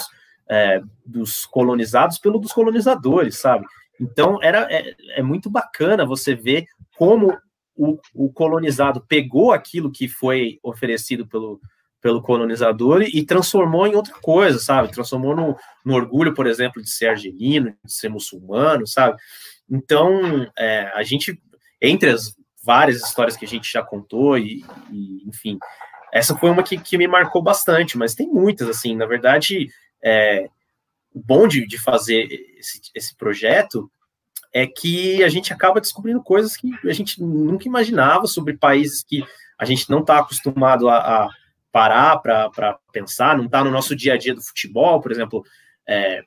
é, 0.49 0.81
dos 1.05 1.45
colonizados 1.45 2.19
pelo 2.19 2.39
dos 2.39 2.53
colonizadores, 2.53 3.39
sabe? 3.39 3.65
Então 4.01 4.43
era 4.43 4.67
é, 4.73 4.95
é 5.17 5.23
muito 5.23 5.51
bacana 5.51 6.07
você 6.07 6.35
ver 6.35 6.67
como 6.97 7.37
o, 7.77 7.99
o 8.15 8.33
colonizado 8.33 9.05
pegou 9.07 9.53
aquilo 9.53 9.93
que 9.93 10.09
foi 10.09 10.59
oferecido 10.63 11.27
pelo, 11.27 11.61
pelo 12.01 12.23
colonizador 12.23 13.03
e, 13.03 13.25
transformou 13.25 13.87
em 13.87 13.95
outra 13.95 14.15
coisa, 14.15 14.59
sabe? 14.59 14.93
Transformou 14.93 15.35
no, 15.35 15.57
no, 15.85 15.95
orgulho, 15.95 16.35
por 16.35 16.47
exemplo, 16.47 16.83
de 16.83 16.91
ser 16.91 17.09
argelino, 17.09 17.75
de 17.85 17.93
ser 17.93 18.09
muçulmano, 18.09 18.87
sabe? 18.87 19.17
Então, 19.69 20.47
é, 20.57 20.91
a 20.95 21.03
gente, 21.03 21.41
entre 21.81 22.11
as 22.11 22.37
várias 22.65 23.03
histórias 23.03 23.37
que 23.37 23.45
a 23.45 23.49
gente 23.49 23.71
já 23.71 23.83
contou, 23.83 24.39
e, 24.39 24.65
e 24.93 25.29
enfim, 25.29 25.59
essa 26.13 26.37
foi 26.37 26.51
uma 26.51 26.63
que, 26.63 26.79
que, 26.79 26.97
me 26.97 27.09
marcou 27.09 27.43
bastante, 27.43 27.99
mas 27.99 28.15
tem 28.15 28.29
muitas, 28.29 28.69
assim, 28.69 28.95
na 28.97 29.07
verdade, 29.07 29.69
é, 30.03 30.49
o 31.13 31.21
bom 31.21 31.49
de, 31.49 31.67
de 31.67 31.79
fazer 31.79 32.29
esse, 32.59 32.81
esse 32.95 33.17
projeto 33.17 33.91
é 34.53 34.67
que 34.67 35.23
a 35.23 35.29
gente 35.29 35.53
acaba 35.53 35.81
descobrindo 35.81 36.23
coisas 36.23 36.57
que 36.57 36.71
a 36.85 36.93
gente 36.93 37.23
nunca 37.23 37.69
imaginava 37.69 38.27
sobre 38.27 38.57
países 38.57 39.03
que 39.03 39.23
a 39.59 39.65
gente 39.65 39.91
não 39.91 40.01
está 40.01 40.19
acostumado 40.19 40.89
a, 40.89 40.97
a 40.97 41.31
parar 41.79 42.17
para 42.19 42.77
pensar, 42.93 43.37
não 43.37 43.45
está 43.45 43.63
no 43.63 43.71
nosso 43.71 43.95
dia 43.95 44.15
a 44.15 44.17
dia 44.17 44.35
do 44.35 44.43
futebol, 44.43 45.01
por 45.01 45.13
exemplo, 45.13 45.45
é, 45.89 46.25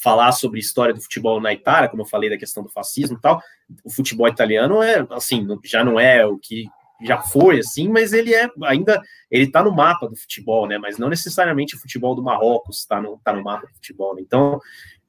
falar 0.00 0.30
sobre 0.30 0.60
história 0.60 0.94
do 0.94 1.02
futebol 1.02 1.40
na 1.40 1.52
Itália, 1.52 1.88
como 1.88 2.02
eu 2.02 2.06
falei 2.06 2.30
da 2.30 2.38
questão 2.38 2.62
do 2.62 2.68
fascismo 2.68 3.16
e 3.16 3.20
tal, 3.20 3.42
o 3.82 3.90
futebol 3.90 4.28
italiano 4.28 4.80
é, 4.80 5.04
assim, 5.10 5.44
já 5.64 5.82
não 5.82 5.98
é 5.98 6.24
o 6.24 6.38
que 6.38 6.68
já 7.02 7.20
foi, 7.20 7.58
assim, 7.58 7.88
mas 7.88 8.12
ele 8.12 8.32
é 8.32 8.48
ainda, 8.62 9.02
ele 9.28 9.50
tá 9.50 9.60
no 9.60 9.74
mapa 9.74 10.08
do 10.08 10.14
futebol, 10.14 10.68
né, 10.68 10.78
mas 10.78 10.98
não 10.98 11.08
necessariamente 11.08 11.74
o 11.74 11.80
futebol 11.80 12.14
do 12.14 12.22
Marrocos 12.22 12.78
está 12.78 13.02
no, 13.02 13.20
tá 13.24 13.32
no 13.32 13.42
mapa 13.42 13.66
do 13.66 13.74
futebol, 13.74 14.14
né? 14.14 14.22
então, 14.24 14.60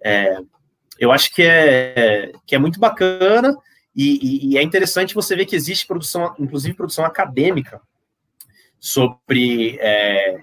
é, 0.04 0.40
eu 0.98 1.12
acho 1.12 1.32
que 1.32 1.44
é, 1.44 2.32
que 2.48 2.56
é 2.56 2.58
muito 2.58 2.80
bacana 2.80 3.56
e, 3.96 4.48
e, 4.50 4.54
e 4.54 4.58
é 4.58 4.64
interessante 4.64 5.14
você 5.14 5.36
ver 5.36 5.46
que 5.46 5.56
existe 5.56 5.86
produção, 5.86 6.34
inclusive 6.40 6.74
produção 6.74 7.06
acadêmica, 7.06 7.80
sobre 8.86 9.80
é, 9.80 10.38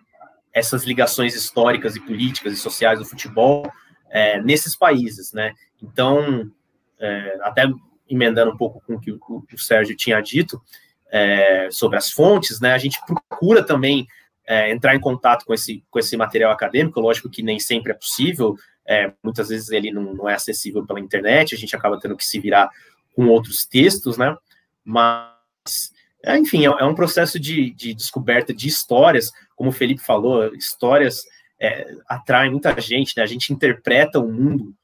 essas 0.52 0.82
ligações 0.82 1.32
históricas 1.32 1.94
e 1.94 2.00
políticas 2.00 2.52
e 2.52 2.56
sociais 2.56 2.98
do 2.98 3.04
futebol 3.04 3.70
é, 4.10 4.42
nesses 4.42 4.74
países, 4.74 5.32
né? 5.32 5.54
Então, 5.80 6.50
é, 6.98 7.38
até 7.42 7.68
emendando 8.10 8.50
um 8.50 8.56
pouco 8.56 8.82
com 8.84 8.94
o 8.94 9.00
que 9.00 9.12
o, 9.12 9.20
o 9.20 9.58
Sérgio 9.58 9.96
tinha 9.96 10.20
dito 10.20 10.60
é, 11.08 11.68
sobre 11.70 11.96
as 11.96 12.10
fontes, 12.10 12.60
né? 12.60 12.72
A 12.72 12.78
gente 12.78 12.98
procura 13.06 13.62
também 13.62 14.08
é, 14.44 14.72
entrar 14.72 14.96
em 14.96 15.00
contato 15.00 15.44
com 15.44 15.54
esse, 15.54 15.84
com 15.88 16.00
esse 16.00 16.16
material 16.16 16.50
acadêmico, 16.50 16.98
lógico 16.98 17.30
que 17.30 17.44
nem 17.44 17.60
sempre 17.60 17.92
é 17.92 17.94
possível, 17.94 18.56
é, 18.84 19.12
muitas 19.22 19.50
vezes 19.50 19.70
ele 19.70 19.92
não, 19.92 20.14
não, 20.14 20.28
é 20.28 20.34
acessível 20.34 20.84
pela 20.84 20.98
internet, 20.98 21.54
a 21.54 21.58
gente 21.58 21.76
acaba 21.76 21.96
tendo 22.00 22.16
que 22.16 22.24
se 22.24 22.40
virar 22.40 22.68
com 23.14 23.28
outros 23.28 23.64
textos, 23.64 24.18
né? 24.18 24.36
Mas, 24.84 25.91
é, 26.24 26.38
enfim, 26.38 26.66
é, 26.66 26.68
é, 26.68 26.84
um 26.84 26.94
processo 26.94 27.38
de, 27.38 27.70
de, 27.70 27.94
descoberta 27.94 28.54
de 28.54 28.68
histórias, 28.68 29.30
como 29.56 29.70
o 29.70 29.72
Felipe 29.72 30.02
falou, 30.02 30.54
histórias 30.54 31.22
é, 31.60 31.94
atraem 32.08 32.50
muita 32.50 32.78
gente, 32.80 33.14
né? 33.16 33.22
A 33.22 33.26
gente 33.26 33.52
interpreta 33.52 34.20
o 34.20 34.30
mundo 34.30 34.74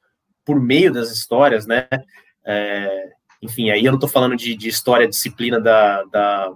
por 0.44 0.60
meio 0.60 0.92
das 0.92 1.10
histórias, 1.10 1.66
né? 1.66 1.86
É, 2.44 3.10
enfim, 3.42 3.70
aí 3.70 3.84
eu 3.84 3.92
não 3.92 3.98
estou 3.98 4.08
falando 4.08 4.36
de, 4.36 4.56
de, 4.56 4.68
história, 4.68 5.08
disciplina 5.08 5.60
da, 5.60 6.02
da, 6.04 6.50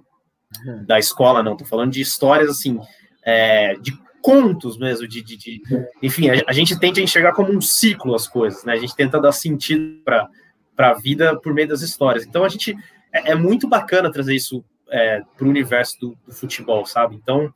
uhum. 0.66 0.84
da 0.84 0.98
escola, 0.98 1.42
não, 1.42 1.52
estou 1.52 1.66
falando 1.66 1.92
de 1.92 2.00
histórias, 2.00 2.50
assim, 2.50 2.80
é, 3.24 3.74
de 3.76 3.92
contos 4.20 4.78
mesmo, 4.78 5.06
de, 5.06 5.22
de, 5.22 5.36
de 5.36 5.62
enfim, 6.02 6.30
a, 6.30 6.42
a, 6.46 6.52
gente 6.52 6.78
tende 6.78 7.00
a 7.00 7.04
enxergar 7.04 7.32
como 7.32 7.52
um 7.52 7.60
ciclo 7.60 8.14
as 8.14 8.26
coisas, 8.26 8.64
né? 8.64 8.72
A 8.72 8.78
gente 8.78 8.96
tenta 8.96 9.20
dar 9.20 9.32
sentido 9.32 10.02
para 10.04 10.88
a 10.88 10.94
vida 10.94 11.38
por 11.40 11.52
meio 11.52 11.68
das 11.68 11.82
histórias. 11.82 12.24
Então 12.24 12.44
a 12.44 12.48
gente 12.48 12.76
é, 13.12 13.32
é 13.32 13.34
muito 13.34 13.68
bacana 13.68 14.10
trazer 14.10 14.34
isso 14.34 14.64
é, 14.92 15.22
para 15.36 15.46
o 15.46 15.50
universo 15.50 15.98
do, 15.98 16.18
do, 16.26 16.32
futebol, 16.32 16.84
sabe? 16.84 17.16
Então, 17.16 17.52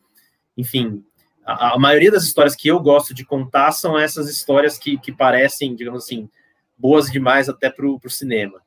enfim, 0.56 1.04
a, 1.44 1.74
a, 1.74 1.78
maioria 1.78 2.10
das 2.10 2.24
histórias 2.24 2.56
que 2.56 2.66
eu 2.66 2.80
gosto 2.80 3.12
de 3.12 3.24
contar 3.24 3.70
são 3.72 3.98
essas 3.98 4.28
histórias 4.30 4.78
que, 4.78 4.98
que 4.98 5.12
parecem, 5.12 5.76
digamos 5.76 6.04
assim, 6.04 6.28
boas 6.76 7.10
demais 7.10 7.48
até 7.48 7.68
para 7.68 7.86
o 7.86 8.00
cinema. 8.10 8.60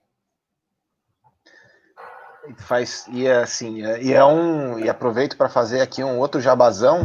Faz 2.58 3.06
e 3.12 3.28
é 3.28 3.38
assim 3.38 3.84
e 4.02 4.12
é 4.12 4.26
um 4.26 4.80
e 4.80 4.90
aproveito 4.90 5.38
para 5.38 5.50
fazer 5.50 5.82
aqui 5.82 6.04
um 6.04 6.18
outro 6.18 6.42
jabazão 6.42 7.04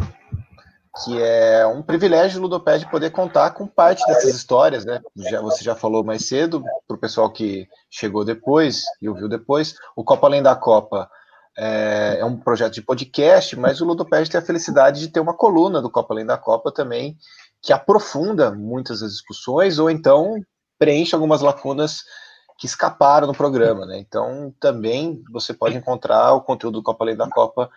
que 1.03 1.21
é 1.21 1.65
um 1.67 1.83
privilégio 1.83 2.39
do 2.39 2.43
Ludoped 2.43 2.89
poder 2.89 3.11
contar 3.11 3.51
com 3.51 3.67
parte 3.67 4.03
dessas 4.07 4.33
histórias, 4.33 4.85
né? 4.85 5.01
Já, 5.15 5.41
você 5.41 5.63
já 5.63 5.75
falou 5.75 6.03
mais 6.03 6.27
cedo, 6.27 6.63
para 6.87 6.95
o 6.95 6.99
pessoal 6.99 7.31
que 7.31 7.67
chegou 7.89 8.23
depois 8.23 8.83
e 9.01 9.09
ouviu 9.09 9.27
depois, 9.27 9.75
o 9.95 10.03
Copa 10.03 10.25
Além 10.27 10.41
da 10.41 10.55
Copa 10.55 11.09
é, 11.57 12.17
é 12.19 12.25
um 12.25 12.37
projeto 12.37 12.73
de 12.73 12.81
podcast, 12.81 13.57
mas 13.57 13.81
o 13.81 13.85
Ludoped 13.85 14.29
tem 14.29 14.39
a 14.39 14.45
felicidade 14.45 14.99
de 14.99 15.07
ter 15.07 15.19
uma 15.19 15.33
coluna 15.33 15.81
do 15.81 15.89
Copa 15.89 16.13
Além 16.13 16.25
da 16.25 16.37
Copa 16.37 16.71
também, 16.71 17.17
que 17.61 17.71
aprofunda 17.71 18.51
muitas 18.51 18.99
das 18.99 19.11
discussões, 19.11 19.79
ou 19.79 19.89
então 19.89 20.41
preenche 20.77 21.15
algumas 21.15 21.41
lacunas 21.41 22.03
que 22.57 22.65
escaparam 22.65 23.27
no 23.27 23.33
programa, 23.33 23.85
né? 23.85 23.97
Então 23.99 24.53
também 24.59 25.23
você 25.31 25.53
pode 25.53 25.75
encontrar 25.75 26.33
o 26.33 26.41
conteúdo 26.41 26.79
do 26.79 26.83
Copa 26.83 27.03
Além 27.03 27.15
da 27.15 27.29
Copa 27.29 27.69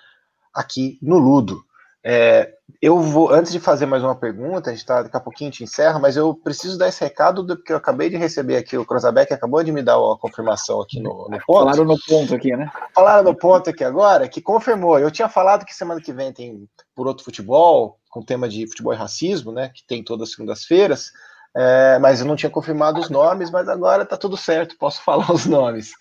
aqui 0.53 0.99
no 1.03 1.19
Ludo. 1.19 1.65
É, 2.05 2.53
eu 2.81 3.01
vou, 3.01 3.33
antes 3.33 3.51
de 3.51 3.59
fazer 3.59 3.87
mais 3.87 4.05
uma 4.05 4.15
pergunta, 4.15 4.71
a 4.71 4.73
gente 4.73 4.87
tá, 4.87 5.03
daqui 5.03 5.17
a 5.17 5.21
pouquinho 5.21 5.51
a 5.51 5.53
gente 5.53 5.65
encerra, 5.65 5.99
mas 5.99 6.17
eu 6.17 6.33
preciso 6.35 6.79
dar 6.79 6.89
esse 6.89 7.03
recado 7.03 7.43
do 7.43 7.61
que 7.61 7.73
eu 7.73 7.77
acabei 7.77 8.09
de 8.09 8.17
receber 8.17 8.57
aqui, 8.57 8.79
o 8.79 8.87
Crozabeck 8.87 9.33
acabou 9.33 9.63
de 9.65 9.73
me 9.73 9.83
dar 9.83 9.97
a 9.97 10.17
confirmação 10.19 10.81
aqui 10.81 11.01
no, 11.01 11.29
no 11.29 11.39
ponto. 11.45 11.59
Falaram 11.59 11.85
no 11.85 11.99
ponto 11.99 12.35
aqui, 12.35 12.57
né? 12.57 12.71
Falaram 12.95 13.25
no 13.25 13.37
ponto 13.37 13.69
aqui 13.69 13.83
agora, 13.83 14.29
que 14.29 14.41
confirmou. 14.41 14.99
Eu 14.99 15.11
tinha 15.11 15.29
falado 15.29 15.65
que 15.65 15.75
semana 15.75 16.01
que 16.01 16.13
vem 16.13 16.33
tem 16.33 16.69
por 16.95 17.07
outro 17.07 17.25
futebol, 17.25 17.99
com 18.09 18.23
tema 18.23 18.49
de 18.49 18.67
futebol 18.69 18.93
e 18.93 18.97
racismo, 18.97 19.51
né? 19.51 19.71
Que 19.75 19.85
tem 19.85 20.05
todas 20.05 20.29
as 20.29 20.35
segundas-feiras, 20.35 21.11
é, 21.57 21.99
mas 21.99 22.21
eu 22.21 22.27
não 22.27 22.37
tinha 22.37 22.51
confirmado 22.51 23.01
os 23.01 23.11
nomes, 23.11 23.51
mas 23.51 23.69
agora 23.69 24.07
tá 24.07 24.17
tudo 24.17 24.37
certo, 24.37 24.77
posso 24.79 25.03
falar 25.05 25.33
os 25.33 25.47
nomes. 25.47 25.93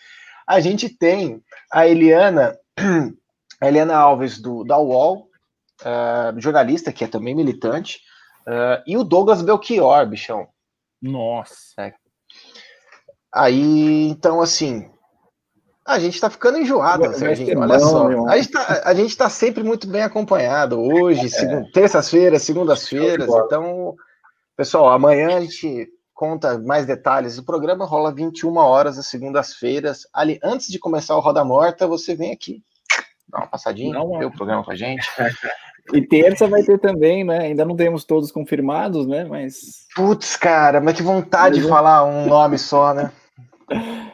A 0.46 0.60
gente 0.60 0.90
tem 0.90 1.42
a 1.72 1.88
Eliana, 1.88 2.56
a 3.60 3.68
Eliana 3.68 3.96
Alves 3.96 4.40
do 4.40 4.64
da 4.64 4.78
UOL, 4.78 5.27
uh, 5.82 6.40
jornalista, 6.40 6.92
que 6.92 7.04
é 7.04 7.08
também 7.08 7.36
militante, 7.36 8.00
uh, 8.48 8.82
e 8.86 8.98
o 8.98 9.04
Douglas 9.04 9.42
Belchior, 9.42 10.08
bichão. 10.08 10.48
Nossa. 11.02 11.74
É. 11.80 11.94
Aí, 13.34 14.08
então, 14.10 14.42
assim, 14.42 14.90
a 15.86 16.00
gente 16.00 16.20
tá 16.20 16.30
ficando 16.30 16.58
enjoado, 16.58 17.14
Serginho, 17.14 17.60
olha 17.60 17.80
só. 17.80 18.28
A 18.28 18.38
gente, 18.38 18.52
tá, 18.52 18.82
a 18.84 18.94
gente 18.94 19.18
tá 19.18 19.30
sempre 19.30 19.64
muito 19.64 19.88
bem 19.88 20.02
acompanhado, 20.02 20.80
hoje, 20.80 21.28
é. 21.34 21.64
terças-feiras, 21.72 22.44
segundas-feiras, 22.44 23.30
então, 23.30 23.96
pessoal, 24.56 24.90
amanhã 24.90 25.38
a 25.38 25.42
gente 25.42 25.88
conta 26.18 26.58
mais 26.58 26.86
detalhes. 26.86 27.36
do 27.36 27.44
programa 27.44 27.86
rola 27.86 28.14
21 28.14 28.58
horas 28.58 28.98
às 28.98 29.06
segundas-feiras. 29.06 30.08
Ali, 30.12 30.40
antes 30.44 30.68
de 30.68 30.80
começar 30.80 31.16
o 31.16 31.20
Roda 31.20 31.46
Morta, 31.46 31.88
você 31.88 32.16
vem 32.16 32.34
aqui, 32.34 32.64
dá 33.30 33.40
uma 33.40 33.48
passadinha, 33.48 33.94
Não, 33.94 34.18
vê 34.18 34.26
o 34.26 34.32
programa 34.32 34.64
com 34.64 34.72
a 34.72 34.76
gente. 34.76 35.06
E 35.94 36.02
terça 36.02 36.48
vai 36.48 36.64
ter 36.64 36.78
também, 36.80 37.24
né? 37.24 37.40
Ainda 37.44 37.64
não 37.64 37.76
temos 37.76 38.04
todos 38.04 38.32
confirmados, 38.32 39.08
né? 39.08 39.24
Mas. 39.24 39.86
Putz, 39.96 40.36
cara, 40.36 40.82
mas 40.82 40.96
que 40.96 41.04
vontade 41.04 41.60
de 41.60 41.66
é. 41.66 41.70
falar 41.70 42.04
um 42.06 42.26
nome 42.26 42.58
só, 42.58 42.94
né? 42.94 43.12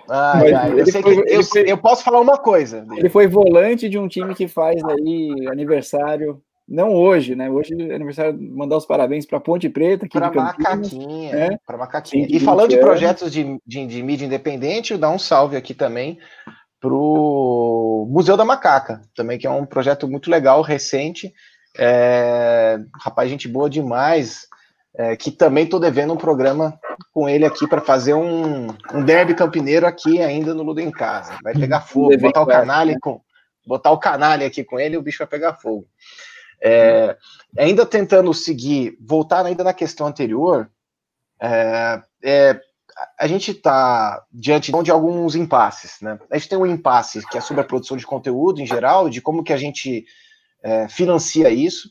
Ai, 0.09 0.53
ai, 0.53 0.79
eu, 0.79 0.87
foi, 0.87 1.03
que, 1.03 1.33
eu, 1.33 1.43
foi, 1.43 1.71
eu, 1.71 1.77
posso 1.77 2.03
falar 2.03 2.19
uma 2.19 2.37
coisa. 2.37 2.85
Ele 2.95 3.09
foi 3.09 3.27
volante 3.27 3.87
de 3.87 3.97
um 3.97 4.07
time 4.07 4.35
que 4.35 4.47
faz 4.47 4.83
aí 4.83 5.47
aniversário, 5.49 6.41
não 6.67 6.93
hoje, 6.93 7.35
né? 7.35 7.49
Hoje 7.49 7.73
é 7.79 7.95
aniversário, 7.95 8.37
mandar 8.39 8.77
os 8.77 8.85
parabéns 8.85 9.25
para 9.25 9.39
Ponte 9.39 9.69
Preta. 9.69 10.07
Para 10.07 10.31
Macaquinha, 10.31 11.35
né? 11.35 11.57
para 11.65 11.77
Macaquinha. 11.77 12.27
E 12.29 12.39
falando 12.39 12.69
de 12.69 12.77
projetos 12.77 13.31
de, 13.31 13.59
de, 13.65 13.85
de 13.85 14.03
mídia 14.03 14.25
independente, 14.25 14.97
dá 14.97 15.09
um 15.09 15.19
salve 15.19 15.55
aqui 15.55 15.73
também 15.73 16.19
para 16.83 16.93
o 16.93 18.05
Museu 18.11 18.35
da 18.35 18.43
Macaca, 18.43 19.01
também, 19.15 19.39
que 19.39 19.47
é 19.47 19.49
um 19.49 19.65
projeto 19.65 20.05
muito 20.05 20.29
legal, 20.29 20.61
recente, 20.61 21.33
é, 21.77 22.77
rapaz, 23.01 23.29
gente 23.29 23.47
boa 23.47 23.69
demais. 23.69 24.51
É, 24.95 25.15
que 25.15 25.31
também 25.31 25.63
estou 25.63 25.79
devendo 25.79 26.13
um 26.13 26.17
programa 26.17 26.79
com 27.11 27.27
ele 27.27 27.45
aqui 27.45 27.67
para 27.67 27.81
fazer 27.81 28.13
um, 28.13 28.67
um 28.93 29.03
derby 29.03 29.33
campineiro 29.33 29.87
aqui 29.87 30.21
ainda 30.21 30.53
no 30.53 30.61
Ludo 30.61 30.81
em 30.81 30.91
Casa. 30.91 31.35
Vai 31.41 31.53
pegar 31.53 31.81
fogo, 31.81 32.15
botar 32.19 32.43
o 32.43 32.45
canalha 32.45 32.95
com 33.01 33.19
botar 33.65 33.89
o 33.89 33.97
canalha 33.97 34.45
aqui 34.45 34.63
com 34.63 34.79
ele, 34.79 34.95
o 34.95 35.01
bicho 35.01 35.17
vai 35.17 35.25
pegar 35.25 35.55
fogo. 35.55 35.87
É, 36.61 37.17
ainda 37.57 37.87
tentando 37.87 38.31
seguir, 38.35 38.95
voltar 39.01 39.43
ainda 39.43 39.63
na 39.63 39.73
questão 39.73 40.05
anterior, 40.05 40.69
é, 41.41 42.01
é 42.23 42.61
a 43.19 43.27
gente 43.27 43.51
está 43.51 44.23
diante 44.31 44.71
de 44.71 44.91
alguns 44.91 45.35
impasses, 45.35 45.99
né? 46.01 46.19
A 46.29 46.37
gente 46.37 46.49
tem 46.49 46.57
um 46.57 46.65
impasse 46.65 47.25
que 47.27 47.37
é 47.37 47.41
sobre 47.41 47.61
a 47.61 47.65
produção 47.65 47.97
de 47.97 48.05
conteúdo 48.05 48.61
em 48.61 48.65
geral, 48.65 49.09
de 49.09 49.21
como 49.21 49.43
que 49.43 49.53
a 49.53 49.57
gente 49.57 50.05
é, 50.61 50.87
financia 50.87 51.49
isso. 51.49 51.89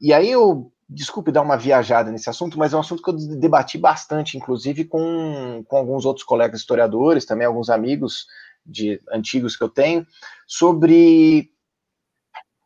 E 0.00 0.12
aí 0.12 0.30
eu, 0.30 0.72
desculpe 0.90 1.30
dar 1.30 1.42
uma 1.42 1.56
viajada 1.56 2.10
nesse 2.10 2.28
assunto, 2.28 2.58
mas 2.58 2.72
é 2.72 2.76
um 2.76 2.80
assunto 2.80 3.02
que 3.02 3.10
eu 3.10 3.16
debati 3.38 3.78
bastante, 3.78 4.36
inclusive 4.36 4.84
com, 4.84 5.64
com 5.68 5.76
alguns 5.76 6.04
outros 6.04 6.24
colegas 6.24 6.60
historiadores, 6.60 7.24
também 7.24 7.46
alguns 7.46 7.70
amigos 7.70 8.26
de 8.66 9.00
antigos 9.12 9.56
que 9.56 9.62
eu 9.62 9.68
tenho, 9.68 10.04
sobre 10.48 11.50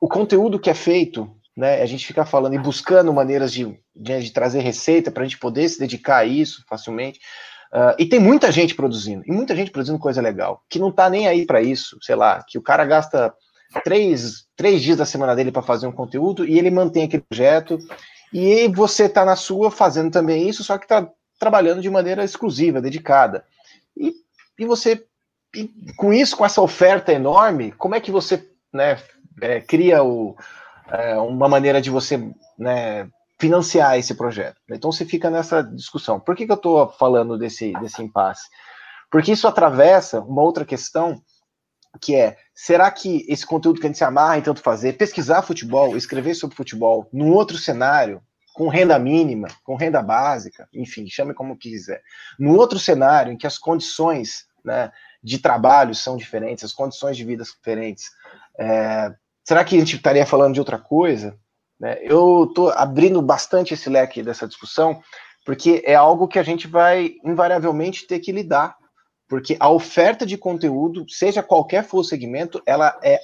o 0.01 0.09
conteúdo 0.09 0.59
que 0.59 0.70
é 0.70 0.74
feito, 0.74 1.30
né? 1.55 1.82
A 1.82 1.86
gente 1.86 2.06
fica 2.06 2.24
falando 2.24 2.55
e 2.55 2.59
buscando 2.59 3.12
maneiras 3.12 3.52
de, 3.52 3.78
de, 3.94 4.22
de 4.22 4.32
trazer 4.32 4.60
receita 4.60 5.10
para 5.10 5.22
a 5.22 5.26
gente 5.26 5.38
poder 5.38 5.68
se 5.68 5.78
dedicar 5.78 6.18
a 6.18 6.24
isso 6.24 6.64
facilmente. 6.66 7.20
Uh, 7.74 7.90
e 7.98 8.06
tem 8.06 8.20
muita 8.20 8.52
gente 8.52 8.72
produzindo, 8.72 9.24
e 9.26 9.32
muita 9.32 9.56
gente 9.56 9.72
produzindo 9.72 9.98
coisa 9.98 10.22
legal, 10.22 10.62
que 10.70 10.78
não 10.78 10.90
está 10.90 11.10
nem 11.10 11.26
aí 11.26 11.44
para 11.44 11.60
isso, 11.60 11.98
sei 12.01 12.14
lá, 12.14 12.40
que 12.46 12.56
o 12.56 12.62
cara 12.62 12.84
gasta 12.84 13.34
três, 13.82 14.46
três 14.55 14.80
dias 14.80 14.96
da 14.96 15.05
semana 15.05 15.34
dele 15.34 15.51
para 15.51 15.60
fazer 15.60 15.88
um 15.88 15.92
conteúdo 15.92 16.44
e 16.44 16.56
ele 16.56 16.70
mantém 16.70 17.02
aquele 17.02 17.24
projeto. 17.28 17.78
E 18.32 18.68
você 18.68 19.06
está 19.06 19.24
na 19.24 19.34
sua 19.34 19.70
fazendo 19.70 20.10
também 20.10 20.48
isso, 20.48 20.62
só 20.62 20.78
que 20.78 20.84
está 20.84 21.09
trabalhando 21.38 21.82
de 21.82 21.90
maneira 21.90 22.24
exclusiva, 22.24 22.80
dedicada. 22.80 23.44
E, 23.96 24.14
e 24.59 24.64
você, 24.64 25.05
e 25.55 25.68
com 25.96 26.12
isso, 26.12 26.36
com 26.36 26.44
essa 26.44 26.60
oferta 26.60 27.12
enorme, 27.12 27.72
como 27.72 27.94
é 27.94 28.01
que 28.01 28.10
você 28.10 28.48
né, 28.72 28.98
é, 29.40 29.60
cria 29.60 30.02
o, 30.02 30.36
é, 30.88 31.16
uma 31.16 31.48
maneira 31.48 31.80
de 31.80 31.90
você 31.90 32.30
né, 32.59 33.09
financiar 33.45 33.99
esse 33.99 34.15
projeto? 34.15 34.57
Então 34.71 34.91
você 34.91 35.05
fica 35.05 35.29
nessa 35.29 35.62
discussão. 35.62 36.19
Por 36.19 36.35
que, 36.35 36.47
que 36.47 36.53
eu 36.53 36.57
estou 36.57 36.89
falando 36.89 37.37
desse, 37.37 37.75
desse 37.75 38.03
impasse? 38.03 38.49
Porque 39.11 39.33
isso 39.33 39.47
atravessa 39.47 40.21
uma 40.21 40.41
outra 40.41 40.65
questão 40.65 41.21
que 42.01 42.16
é, 42.16 42.39
será 42.55 42.91
que 42.91 43.25
esse 43.29 43.47
conteúdo 43.47 43.79
que 43.79 43.87
a 43.87 43.89
gente 43.89 43.99
se 43.99 44.05
amarra 44.05 44.39
em 44.39 44.43
tanto 44.43 44.62
fazer, 44.62 44.95
pesquisar 44.95 45.43
futebol, 45.43 45.95
escrever 45.95 46.35
sobre 46.35 46.57
futebol, 46.57 47.07
num 47.12 47.33
outro 47.33 47.59
cenário, 47.59 48.23
com 48.55 48.69
renda 48.69 48.99
mínima, 48.99 49.49
com 49.62 49.77
renda 49.77 50.03
básica, 50.03 50.66
enfim, 50.73 51.07
chame 51.07 51.35
como 51.35 51.57
quiser, 51.57 52.01
num 52.39 52.57
outro 52.57 52.79
cenário 52.79 53.31
em 53.31 53.37
que 53.37 53.47
as 53.47 53.59
condições 53.59 54.47
né, 54.65 54.91
de 55.23 55.39
trabalho 55.39 55.95
são 55.95 56.16
diferentes, 56.16 56.65
as 56.65 56.73
condições 56.73 57.16
de 57.16 57.25
vida 57.25 57.45
são 57.45 57.55
diferentes, 57.57 58.07
é, 58.59 59.15
será 59.45 59.62
que 59.65 59.77
a 59.77 59.79
gente 59.79 59.97
estaria 59.97 60.27
falando 60.27 60.55
de 60.55 60.61
outra 60.61 60.79
coisa? 60.79 61.39
Né? 61.80 61.98
Eu 62.02 62.44
estou 62.48 62.70
abrindo 62.70 63.20
bastante 63.20 63.74
esse 63.74 63.88
leque 63.88 64.22
dessa 64.22 64.46
discussão, 64.46 65.01
porque 65.44 65.82
é 65.84 65.94
algo 65.94 66.28
que 66.28 66.38
a 66.38 66.42
gente 66.42 66.66
vai 66.66 67.14
invariavelmente 67.24 68.06
ter 68.06 68.20
que 68.20 68.32
lidar 68.32 68.76
porque 69.28 69.56
a 69.59 69.68
oferta 69.70 70.26
de 70.26 70.36
conteúdo, 70.36 71.05
seja 71.09 71.42
qualquer 71.42 71.84
for 71.84 71.98
o 71.98 72.05
segmento, 72.05 72.62
ela 72.66 72.98
é 73.02 73.18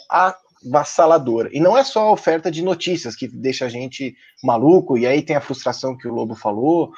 vassaladora. 0.70 1.48
E 1.52 1.60
não 1.60 1.76
é 1.76 1.84
só 1.84 2.08
a 2.08 2.12
oferta 2.12 2.50
de 2.50 2.62
notícias 2.62 3.14
que 3.14 3.28
deixa 3.28 3.66
a 3.66 3.68
gente 3.68 4.14
maluco, 4.42 4.98
e 4.98 5.06
aí 5.06 5.22
tem 5.22 5.36
a 5.36 5.40
frustração 5.40 5.96
que 5.96 6.08
o 6.08 6.12
Lobo 6.12 6.34
falou, 6.34 6.90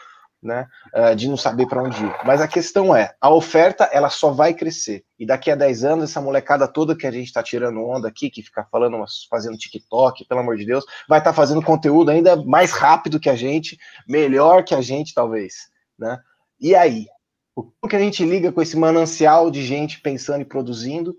né, 0.42 0.66
uh, 0.94 1.14
de 1.14 1.28
não 1.28 1.36
saber 1.36 1.66
para 1.66 1.82
onde 1.82 2.04
ir. 2.04 2.14
Mas 2.24 2.40
a 2.40 2.48
questão 2.48 2.94
é, 2.94 3.14
a 3.20 3.30
oferta 3.30 3.84
ela 3.92 4.10
só 4.10 4.30
vai 4.30 4.52
crescer. 4.52 5.04
E 5.18 5.24
daqui 5.24 5.50
a 5.50 5.54
10 5.54 5.84
anos, 5.84 6.10
essa 6.10 6.20
molecada 6.20 6.66
toda 6.66 6.96
que 6.96 7.06
a 7.06 7.10
gente 7.12 7.26
está 7.26 7.42
tirando 7.42 7.80
onda 7.80 8.08
aqui, 8.08 8.28
que 8.28 8.42
fica 8.42 8.66
falando, 8.70 8.96
fazendo 9.30 9.56
TikTok, 9.56 10.24
pelo 10.24 10.40
amor 10.40 10.56
de 10.56 10.66
Deus, 10.66 10.84
vai 11.08 11.20
estar 11.20 11.30
tá 11.30 11.36
fazendo 11.36 11.62
conteúdo 11.62 12.10
ainda 12.10 12.36
mais 12.36 12.72
rápido 12.72 13.20
que 13.20 13.30
a 13.30 13.36
gente, 13.36 13.78
melhor 14.08 14.64
que 14.64 14.74
a 14.74 14.80
gente, 14.80 15.14
talvez. 15.14 15.70
Né? 15.96 16.18
E 16.60 16.74
aí? 16.74 17.06
O 17.54 17.86
que 17.86 17.96
a 17.96 17.98
gente 17.98 18.24
liga 18.24 18.50
com 18.50 18.62
esse 18.62 18.76
manancial 18.76 19.50
de 19.50 19.62
gente 19.62 20.00
pensando 20.00 20.40
e 20.40 20.44
produzindo? 20.44 21.14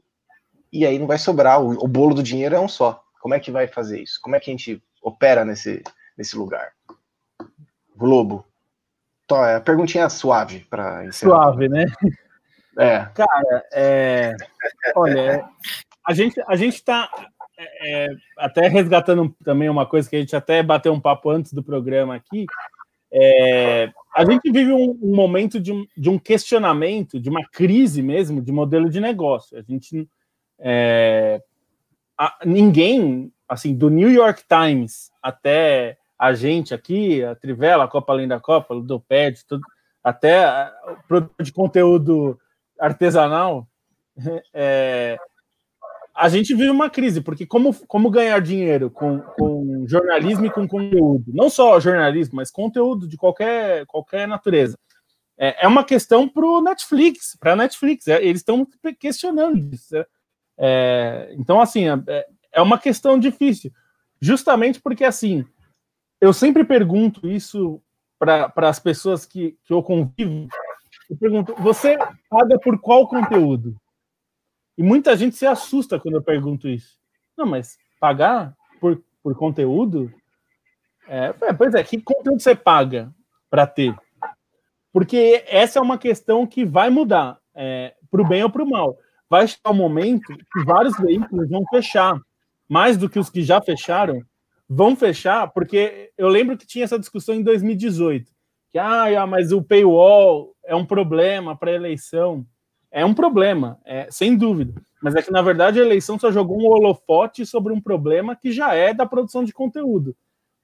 E 0.72 0.86
aí 0.86 0.98
não 0.98 1.06
vai 1.06 1.20
sobrar, 1.20 1.62
o, 1.62 1.72
o 1.84 1.88
bolo 1.88 2.16
do 2.16 2.24
dinheiro 2.24 2.56
é 2.56 2.60
um 2.60 2.68
só. 2.68 3.04
Como 3.22 3.36
é 3.36 3.40
que 3.40 3.52
vai 3.52 3.68
fazer 3.68 4.02
isso? 4.02 4.20
Como 4.22 4.36
é 4.36 4.40
que 4.40 4.50
a 4.50 4.54
gente 4.54 4.84
opera 5.02 5.45
nesse, 5.45 5.84
nesse 6.18 6.36
lugar? 6.36 6.74
Globo. 7.95 8.44
Tó, 9.28 9.45
é, 9.45 9.60
perguntinha 9.60 10.10
suave 10.10 10.62
para 10.70 11.12
Suave, 11.12 11.70
né? 11.70 11.86
É. 12.78 13.06
Cara, 13.14 13.66
é, 13.72 14.36
olha, 14.95 15.48
a 16.06 16.14
gente 16.14 16.41
a 16.48 16.56
gente 16.56 16.74
está 16.74 17.10
é, 17.58 18.06
é, 18.06 18.08
até 18.38 18.68
resgatando 18.68 19.34
também 19.44 19.70
uma 19.70 19.86
coisa 19.86 20.10
que 20.10 20.16
a 20.16 20.20
gente 20.20 20.36
até 20.36 20.64
bateu 20.64 20.91
um 20.91 21.00
papo 21.00 21.30
antes 21.30 21.54
do 21.54 21.64
programa 21.64 22.16
aqui. 22.16 22.45
É, 23.12 23.91
a 24.16 24.26
gente 24.26 24.52
vive 24.52 24.72
um, 24.72 24.98
um 25.02 25.16
momento 25.16 25.60
de 25.60 25.72
um, 25.72 25.86
de 25.95 26.10
um, 26.10 26.18
questionamento, 26.18 27.20
de 27.20 27.30
uma 27.30 27.48
crise 27.48 28.02
mesmo 28.02 28.41
de 28.41 28.52
modelo 28.52 28.90
de 28.90 29.00
negócio. 29.00 29.56
A 29.58 29.62
gente 29.62 30.10
é, 30.60 31.41
a, 32.18 32.36
ninguém, 32.44 33.32
assim, 33.48 33.76
do 33.76 33.90
New 33.90 34.10
York 34.10 34.44
Times 34.48 35.12
até 35.22 35.98
a 36.24 36.34
gente 36.34 36.74
aqui, 36.74 37.22
a 37.22 37.36
Trivela, 37.36 37.84
a 37.84 37.88
Copa 37.88 38.14
Além 38.14 38.30
da 38.30 38.40
Copa, 38.40 38.74
Ludoped, 38.74 39.45
tudo, 39.45 39.62
até 40.02 40.72
o 40.88 41.06
produto 41.06 41.44
de 41.44 41.52
conteúdo 41.52 42.40
artesanal, 42.80 43.68
é, 44.54 45.18
a 46.16 46.30
gente 46.30 46.56
vive 46.56 46.70
uma 46.70 46.90
crise, 46.90 47.20
porque 47.20 47.45
como, 47.45 47.74
como 47.88 48.10
ganhar 48.10 48.40
dinheiro 48.40 48.90
com, 48.90 49.20
com 49.20 49.84
jornalismo 49.86 50.45
e 50.45 50.50
com 50.50 50.66
conteúdo? 50.66 51.26
Não 51.28 51.50
só 51.50 51.78
jornalismo, 51.78 52.38
mas 52.38 52.50
conteúdo 52.50 53.06
de 53.06 53.18
qualquer, 53.18 53.86
qualquer 53.88 54.26
natureza. 54.26 54.80
É, 55.38 55.66
é 55.66 55.68
uma 55.68 55.84
questão 55.84 56.30
para 56.30 56.45
o 56.45 56.62
Netflix, 56.62 57.36
para 57.38 57.52
a 57.52 57.56
Netflix. 57.58 58.08
É, 58.08 58.24
eles 58.24 58.40
estão 58.40 58.66
questionando 58.98 59.74
isso. 59.74 59.94
É, 59.98 60.08
é 60.58 61.36
então, 61.38 61.60
assim, 61.60 61.90
é, 61.90 62.26
é 62.54 62.62
uma 62.62 62.80
questão 62.80 63.20
difícil. 63.20 63.74
Justamente 64.22 64.80
porque, 64.80 65.04
assim, 65.04 65.45
eu 66.24 66.32
sempre 66.32 66.64
pergunto 66.64 67.28
isso 67.28 67.82
para 68.18 68.70
as 68.70 68.80
pessoas 68.80 69.26
que, 69.26 69.58
que 69.66 69.74
eu 69.74 69.84
convivo. 69.84 70.48
Eu 71.10 71.18
pergunto: 71.18 71.54
você 71.56 71.98
paga 72.30 72.58
por 72.58 72.80
qual 72.80 73.10
conteúdo? 73.10 73.76
E 74.78 74.82
muita 74.82 75.18
gente 75.18 75.36
se 75.36 75.45
assusta 75.45 76.00
quando 76.00 76.16
eu 76.16 76.24
pergunto 76.24 76.70
isso. 76.70 76.98
Não, 77.38 77.45
mas 77.45 77.78
pagar 78.00 78.56
por, 78.80 79.04
por 79.22 79.36
conteúdo? 79.36 80.14
É, 81.10 81.34
é 81.41 81.54
pois 81.54 81.74
é, 81.74 81.84
que 81.84 82.02
conteúdo 82.02 82.41
você 82.41 82.56
paga 82.56 83.14
para 83.50 83.68
ter? 83.68 83.94
Porque 84.94 85.44
essa 85.45 85.78
é 85.78 85.82
uma 85.82 85.98
questão 85.98 86.48
que 86.48 86.64
vai 86.64 86.90
mudar, 86.90 87.38
é, 87.54 87.95
para 88.10 88.22
o 88.22 88.28
bem 88.28 88.44
ou 88.44 88.50
para 88.50 88.64
o 88.64 88.70
mal. 88.70 88.98
Vai 89.30 89.45
chegar 89.45 89.72
um 89.72 89.74
momento 89.74 90.34
que 90.38 90.64
vários 90.64 90.98
veículos 90.98 91.50
vão 91.50 91.66
fechar, 91.70 92.18
mais 92.70 92.95
do 92.95 93.10
que 93.10 93.20
os 93.20 93.30
que 93.30 93.44
já 93.44 93.62
fecharam, 93.62 94.24
vão 94.69 94.95
fechar, 94.95 95.52
porque 95.52 96.11
eu 96.18 96.27
lembro 96.27 96.57
que 96.57 96.65
tinha 96.65 96.85
essa 96.85 96.99
discussão 96.99 97.35
em 97.35 97.44
2018, 97.44 98.31
que 98.72 98.80
ah, 98.80 99.26
mas 99.27 99.52
o 99.52 99.61
paywall 99.61 100.56
é 100.65 100.76
um 100.76 100.85
problema 100.85 101.56
para 101.56 101.72
a 101.72 101.76
eleição. 101.76 102.45
É 102.91 103.03
um 103.03 103.14
problema, 103.14 103.80
é, 103.85 104.07
sem 104.11 104.38
dúvida. 104.38 104.80
Mas 105.02 105.15
é 105.15 105.22
que, 105.22 105.31
na 105.31 105.41
verdade, 105.41 105.80
a 105.80 105.84
eleição 105.84 106.18
só 106.18 106.31
jogou 106.31 106.61
um 106.61 106.68
holofote 106.68 107.45
sobre 107.45 107.73
um 107.73 107.81
problema 107.81 108.35
que 108.35 108.52
já 108.52 108.73
é 108.73 108.94
da 108.94 109.06
produção 109.06 109.44
de 109.44 109.52
conteúdo. 109.52 110.15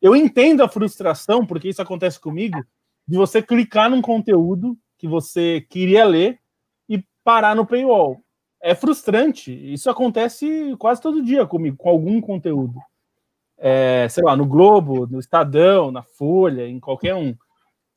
Eu 0.01 0.15
entendo 0.15 0.61
a 0.61 0.69
frustração, 0.69 1.45
porque 1.45 1.69
isso 1.69 1.81
acontece 1.81 2.19
comigo, 2.19 2.63
de 3.07 3.17
você 3.17 3.41
clicar 3.41 3.89
num 3.89 4.01
conteúdo 4.01 4.77
que 4.97 5.07
você 5.07 5.65
queria 5.69 6.05
ler 6.05 6.39
e 6.87 7.03
parar 7.23 7.55
no 7.55 7.65
paywall. 7.65 8.21
É 8.61 8.75
frustrante. 8.75 9.51
Isso 9.51 9.89
acontece 9.89 10.75
quase 10.77 11.01
todo 11.01 11.23
dia 11.23 11.45
comigo, 11.45 11.77
com 11.77 11.89
algum 11.89 12.21
conteúdo 12.21 12.79
é, 13.59 14.07
sei 14.09 14.23
lá, 14.23 14.35
no 14.35 14.45
Globo, 14.45 15.05
no 15.07 15.19
Estadão, 15.19 15.91
na 15.91 16.01
Folha, 16.01 16.65
em 16.65 16.79
qualquer 16.79 17.13
um, 17.13 17.35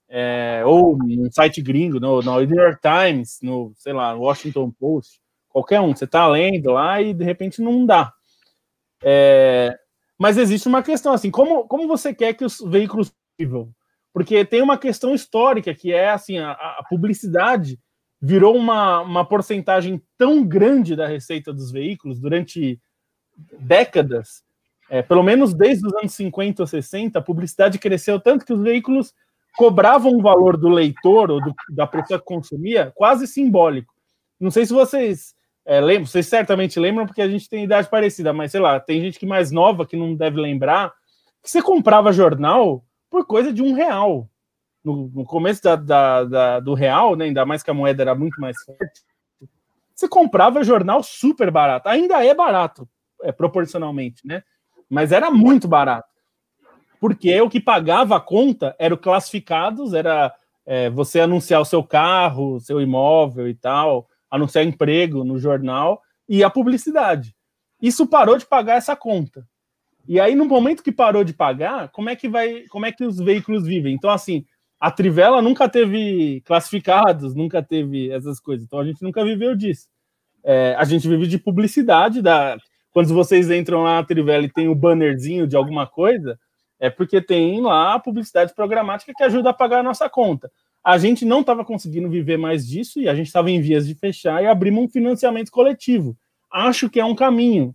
é, 0.09 0.63
ou 0.67 0.97
um 0.97 1.31
site 1.31 1.63
gringo, 1.63 2.01
no, 2.01 2.21
no 2.21 2.41
New 2.41 2.61
York 2.61 2.81
Times, 2.83 3.39
no, 3.41 3.73
sei 3.77 3.93
lá, 3.93 4.13
Washington 4.13 4.71
Post, 4.71 5.21
qualquer 5.49 5.81
um, 5.81 5.95
você 5.95 6.05
está 6.05 6.27
lendo 6.27 6.73
lá 6.73 7.01
e 7.01 7.15
de 7.15 7.25
repente 7.25 7.63
não 7.63 7.87
dá. 7.87 8.13
É, 9.03 9.79
mas 10.19 10.37
existe 10.37 10.69
uma 10.69 10.83
questão 10.83 11.13
assim, 11.13 11.31
como, 11.31 11.65
como 11.67 11.87
você 11.87 12.13
quer 12.13 12.35
que 12.35 12.45
os 12.45 12.61
veículos 12.61 13.13
vivam? 13.39 13.73
Porque 14.13 14.45
tem 14.45 14.61
uma 14.61 14.77
questão 14.77 15.15
histórica 15.15 15.75
que 15.75 15.93
é 15.93 16.11
assim, 16.11 16.39
a, 16.39 16.53
a 16.53 16.85
publicidade 16.89 17.79
virou 18.21 18.57
uma, 18.57 19.01
uma 19.01 19.25
porcentagem 19.25 20.01
tão 20.19 20.45
grande 20.45 20.95
da 20.95 21.07
receita 21.07 21.53
dos 21.53 21.73
veículos 21.73 22.21
durante 22.21 22.81
décadas 23.59 24.45
é, 24.93 25.01
pelo 25.01 25.23
menos 25.23 25.55
desde 25.55 25.87
os 25.87 25.95
anos 25.95 26.13
50 26.13 26.63
ou 26.63 26.67
60, 26.67 27.19
a 27.19 27.23
publicidade 27.23 27.79
cresceu 27.79 28.21
tanto 28.21 28.45
que 28.45 28.53
os 28.53 28.61
veículos 28.61 29.15
cobravam 29.57 30.13
um 30.13 30.21
valor 30.21 30.55
do 30.55 30.69
leitor 30.69 31.31
ou 31.31 31.41
do, 31.41 31.55
da 31.71 31.87
pessoa 31.87 32.19
que 32.19 32.27
consumia 32.27 32.93
quase 32.95 33.27
simbólico. 33.27 33.91
Não 34.39 34.51
sei 34.51 34.67
se 34.67 34.75
vocês 34.75 35.35
é, 35.65 35.81
lembram, 35.81 36.05
vocês 36.05 36.27
certamente 36.27 36.79
lembram, 36.79 37.07
porque 37.07 37.23
a 37.23 37.29
gente 37.29 37.49
tem 37.49 37.65
idade 37.65 37.89
parecida, 37.89 38.35
mas 38.35 38.51
sei 38.51 38.61
lá, 38.61 38.79
tem 38.79 39.01
gente 39.01 39.19
que 39.19 39.25
mais 39.25 39.51
nova 39.51 39.87
que 39.87 39.97
não 39.97 40.15
deve 40.15 40.39
lembrar 40.39 40.93
que 41.43 41.49
você 41.49 41.63
comprava 41.63 42.13
jornal 42.13 42.85
por 43.09 43.27
coisa 43.27 43.51
de 43.51 43.63
um 43.63 43.73
real. 43.73 44.29
No, 44.85 45.11
no 45.15 45.25
começo 45.25 45.63
da, 45.63 45.75
da, 45.75 46.25
da, 46.25 46.61
do 46.61 46.75
real, 46.75 47.17
né, 47.17 47.25
ainda 47.25 47.47
mais 47.47 47.63
que 47.63 47.71
a 47.71 47.75
moeda 47.75 48.03
era 48.03 48.15
muito 48.15 48.39
mais 48.39 48.63
forte, 48.63 49.01
você 49.95 50.07
comprava 50.07 50.63
jornal 50.63 51.03
super 51.03 51.51
barato. 51.51 51.89
Ainda 51.89 52.23
é 52.23 52.35
barato, 52.35 52.87
é, 53.23 53.33
proporcionalmente, 53.33 54.27
né? 54.27 54.43
Mas 54.93 55.11
era 55.11 55.31
muito 55.31 55.67
barato. 55.67 56.07
Porque 57.01 57.41
o 57.41 57.49
que 57.49 57.59
pagava 57.59 58.17
a 58.17 58.21
conta 58.21 58.77
era 58.79 58.93
o 58.93 58.99
classificados, 58.99 59.95
era 59.95 60.31
é, 60.67 60.91
você 60.91 61.19
anunciar 61.19 61.63
o 61.63 61.65
seu 61.65 61.83
carro, 61.83 62.61
seu 62.61 62.79
imóvel 62.79 63.49
e 63.49 63.55
tal, 63.55 64.07
anunciar 64.31 64.67
emprego 64.67 65.25
no 65.25 65.39
jornal 65.39 66.03
e 66.29 66.45
a 66.45 66.51
publicidade. 66.51 67.35
Isso 67.81 68.07
parou 68.07 68.37
de 68.37 68.45
pagar 68.45 68.77
essa 68.77 68.95
conta. 68.95 69.49
E 70.07 70.21
aí, 70.21 70.35
no 70.35 70.45
momento 70.45 70.83
que 70.83 70.93
parou 70.93 71.25
de 71.25 71.33
pagar, 71.33 71.89
como 71.89 72.11
é 72.11 72.15
que 72.15 72.29
vai, 72.29 72.65
como 72.69 72.85
é 72.85 72.93
que 72.93 73.03
os 73.03 73.17
veículos 73.17 73.67
vivem? 73.67 73.95
Então, 73.95 74.11
assim, 74.11 74.45
a 74.79 74.91
Trivela 74.91 75.41
nunca 75.41 75.71
teve 75.71 76.43
classificados, 76.43 77.35
nunca 77.35 77.63
teve 77.63 78.11
essas 78.11 78.39
coisas. 78.39 78.67
Então 78.67 78.79
a 78.79 78.85
gente 78.85 79.03
nunca 79.03 79.25
viveu 79.25 79.57
disso. 79.57 79.89
É, 80.45 80.75
a 80.77 80.85
gente 80.85 81.09
vive 81.09 81.27
de 81.27 81.39
publicidade 81.39 82.21
da 82.21 82.59
quando 82.93 83.15
vocês 83.15 83.51
entram 83.51 83.83
lá 83.83 83.97
na 83.97 84.05
Trivela 84.05 84.45
e 84.45 84.53
tem 84.53 84.69
o 84.69 84.75
bannerzinho 84.75 85.47
de 85.47 85.57
alguma 85.57 85.87
coisa, 85.87 86.39
é 86.79 86.91
porque 86.91 87.21
tem 87.21 87.61
lá 87.61 87.95
a 87.95 87.99
publicidade 87.99 88.55
programática 88.55 89.13
que 89.17 89.23
ajuda 89.23 89.51
a 89.51 89.55
pagar 89.55 89.81
a 89.81 89.83
nossa 89.83 90.09
conta. 90.09 90.51
A 90.85 90.99
gente 90.99 91.25
não 91.25 91.41
estava 91.41 91.65
conseguindo 91.65 92.11
viver 92.11 92.37
mais 92.37 92.67
disso 92.67 93.01
e 93.01 93.09
a 93.09 93.15
gente 93.15 93.29
estava 93.29 93.51
em 93.51 93.61
vias 93.61 93.87
de 93.87 93.95
fechar 93.95 94.43
e 94.43 94.47
abrimos 94.47 94.85
um 94.85 94.89
financiamento 94.89 95.51
coletivo. 95.51 96.17
Acho 96.51 96.91
que 96.91 97.01
é 97.01 97.05
um 97.05 97.15
caminho. 97.15 97.75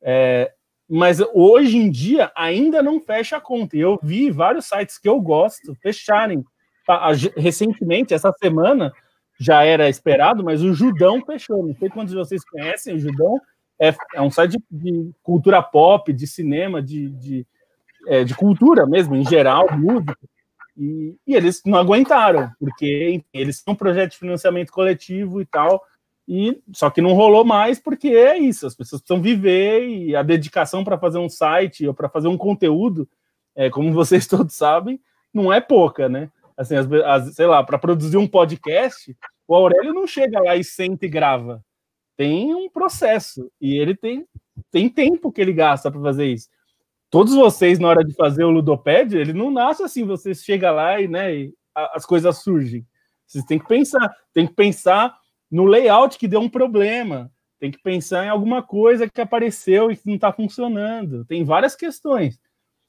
É, 0.00 0.50
mas 0.88 1.20
hoje 1.34 1.76
em 1.76 1.90
dia 1.90 2.32
ainda 2.34 2.82
não 2.82 3.00
fecha 3.00 3.36
a 3.36 3.40
conta. 3.40 3.76
E 3.76 3.80
eu 3.80 3.98
vi 4.02 4.30
vários 4.30 4.64
sites 4.64 4.98
que 4.98 5.08
eu 5.08 5.20
gosto 5.20 5.74
fecharem. 5.82 6.42
Recentemente, 7.36 8.14
essa 8.14 8.32
semana, 8.32 8.94
já 9.38 9.62
era 9.62 9.88
esperado, 9.88 10.42
mas 10.42 10.62
o 10.62 10.72
Judão 10.72 11.22
fechou. 11.24 11.66
Não 11.66 11.74
sei 11.76 11.90
quantos 11.90 12.12
de 12.12 12.18
vocês 12.18 12.42
conhecem 12.44 12.96
o 12.96 12.98
Judão 12.98 13.38
é, 13.80 13.94
é 14.14 14.20
um 14.20 14.30
site 14.30 14.58
de, 14.70 14.90
de, 14.90 15.10
cultura 15.22 15.62
pop, 15.62 16.12
de 16.12 16.26
cinema, 16.26 16.82
de, 16.82 17.10
de, 17.10 17.46
é, 18.06 18.24
de 18.24 18.34
cultura 18.34 18.86
mesmo, 18.86 19.14
em 19.14 19.24
geral, 19.24 19.66
música. 19.76 20.18
E, 20.76 21.16
e, 21.26 21.34
eles 21.34 21.62
não 21.64 21.78
aguentaram, 21.78 22.50
porque 22.58 23.22
eles 23.32 23.62
têm 23.62 23.72
um 23.72 23.76
projeto 23.76 24.12
de 24.12 24.18
financiamento 24.18 24.72
coletivo 24.72 25.40
e 25.40 25.46
tal, 25.46 25.82
e 26.26 26.60
só 26.72 26.90
que 26.90 27.00
não 27.00 27.14
rolou 27.14 27.44
mais 27.44 27.80
porque 27.80 28.08
é 28.08 28.36
isso, 28.36 28.66
as 28.66 28.74
pessoas 28.74 29.00
precisam 29.00 29.22
viver 29.22 29.88
e 29.88 30.14
a 30.14 30.22
dedicação 30.22 30.84
para 30.84 30.98
fazer 30.98 31.18
um 31.18 31.28
site 31.28 31.86
ou 31.86 31.94
para 31.94 32.08
fazer 32.08 32.28
um 32.28 32.36
conteúdo, 32.36 33.08
é, 33.56 33.70
como 33.70 33.92
vocês 33.92 34.26
todos 34.28 34.54
sabem, 34.54 35.00
não 35.32 35.52
é 35.52 35.60
pouca, 35.60 36.08
né? 36.08 36.30
Assim, 36.56 36.74
as, 36.74 36.90
as, 36.92 37.34
sei 37.34 37.46
lá, 37.46 37.62
para 37.62 37.78
produzir 37.78 38.16
um 38.16 38.26
podcast, 38.26 39.16
o 39.46 39.54
Aurélio 39.54 39.94
não 39.94 40.06
chega 40.06 40.40
lá 40.40 40.56
e 40.56 40.64
senta 40.64 41.06
e 41.06 41.08
grava 41.08 41.64
tem 42.18 42.52
um 42.52 42.68
processo 42.68 43.48
e 43.60 43.78
ele 43.78 43.96
tem 43.96 44.26
tem 44.72 44.88
tempo 44.88 45.30
que 45.30 45.40
ele 45.40 45.52
gasta 45.52 45.88
para 45.88 46.00
fazer 46.00 46.26
isso. 46.26 46.48
Todos 47.08 47.32
vocês, 47.32 47.78
na 47.78 47.86
hora 47.88 48.04
de 48.04 48.12
fazer 48.12 48.42
o 48.42 48.50
Ludopad, 48.50 49.16
ele 49.16 49.32
não 49.32 49.52
nasce 49.52 49.84
assim, 49.84 50.04
você 50.04 50.34
chega 50.34 50.72
lá 50.72 51.00
e, 51.00 51.06
né, 51.06 51.32
e 51.32 51.54
as 51.74 52.04
coisas 52.04 52.42
surgem. 52.42 52.84
Vocês 53.24 53.44
têm 53.44 53.58
que 53.58 53.68
pensar, 53.68 54.12
tem 54.34 54.48
que 54.48 54.52
pensar 54.52 55.16
no 55.48 55.64
layout 55.64 56.18
que 56.18 56.26
deu 56.26 56.40
um 56.40 56.48
problema, 56.48 57.30
tem 57.60 57.70
que 57.70 57.80
pensar 57.80 58.26
em 58.26 58.28
alguma 58.28 58.64
coisa 58.64 59.08
que 59.08 59.20
apareceu 59.20 59.90
e 59.90 59.96
que 59.96 60.06
não 60.06 60.16
está 60.16 60.32
funcionando. 60.32 61.24
Tem 61.24 61.44
várias 61.44 61.76
questões. 61.76 62.38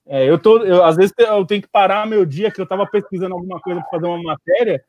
É, 0.08 0.28
eu 0.28 0.40
tô, 0.40 0.64
eu, 0.64 0.84
às 0.84 0.96
vezes 0.96 1.14
eu 1.16 1.46
tenho 1.46 1.62
que 1.62 1.70
parar 1.70 2.08
meu 2.08 2.26
dia 2.26 2.52
que 2.52 2.60
eu 2.60 2.64
estava 2.64 2.88
pesquisando 2.88 3.36
alguma 3.36 3.62
coisa 3.62 3.80
para 3.80 3.90
fazer 3.92 4.08
uma 4.08 4.24
matéria, 4.24 4.84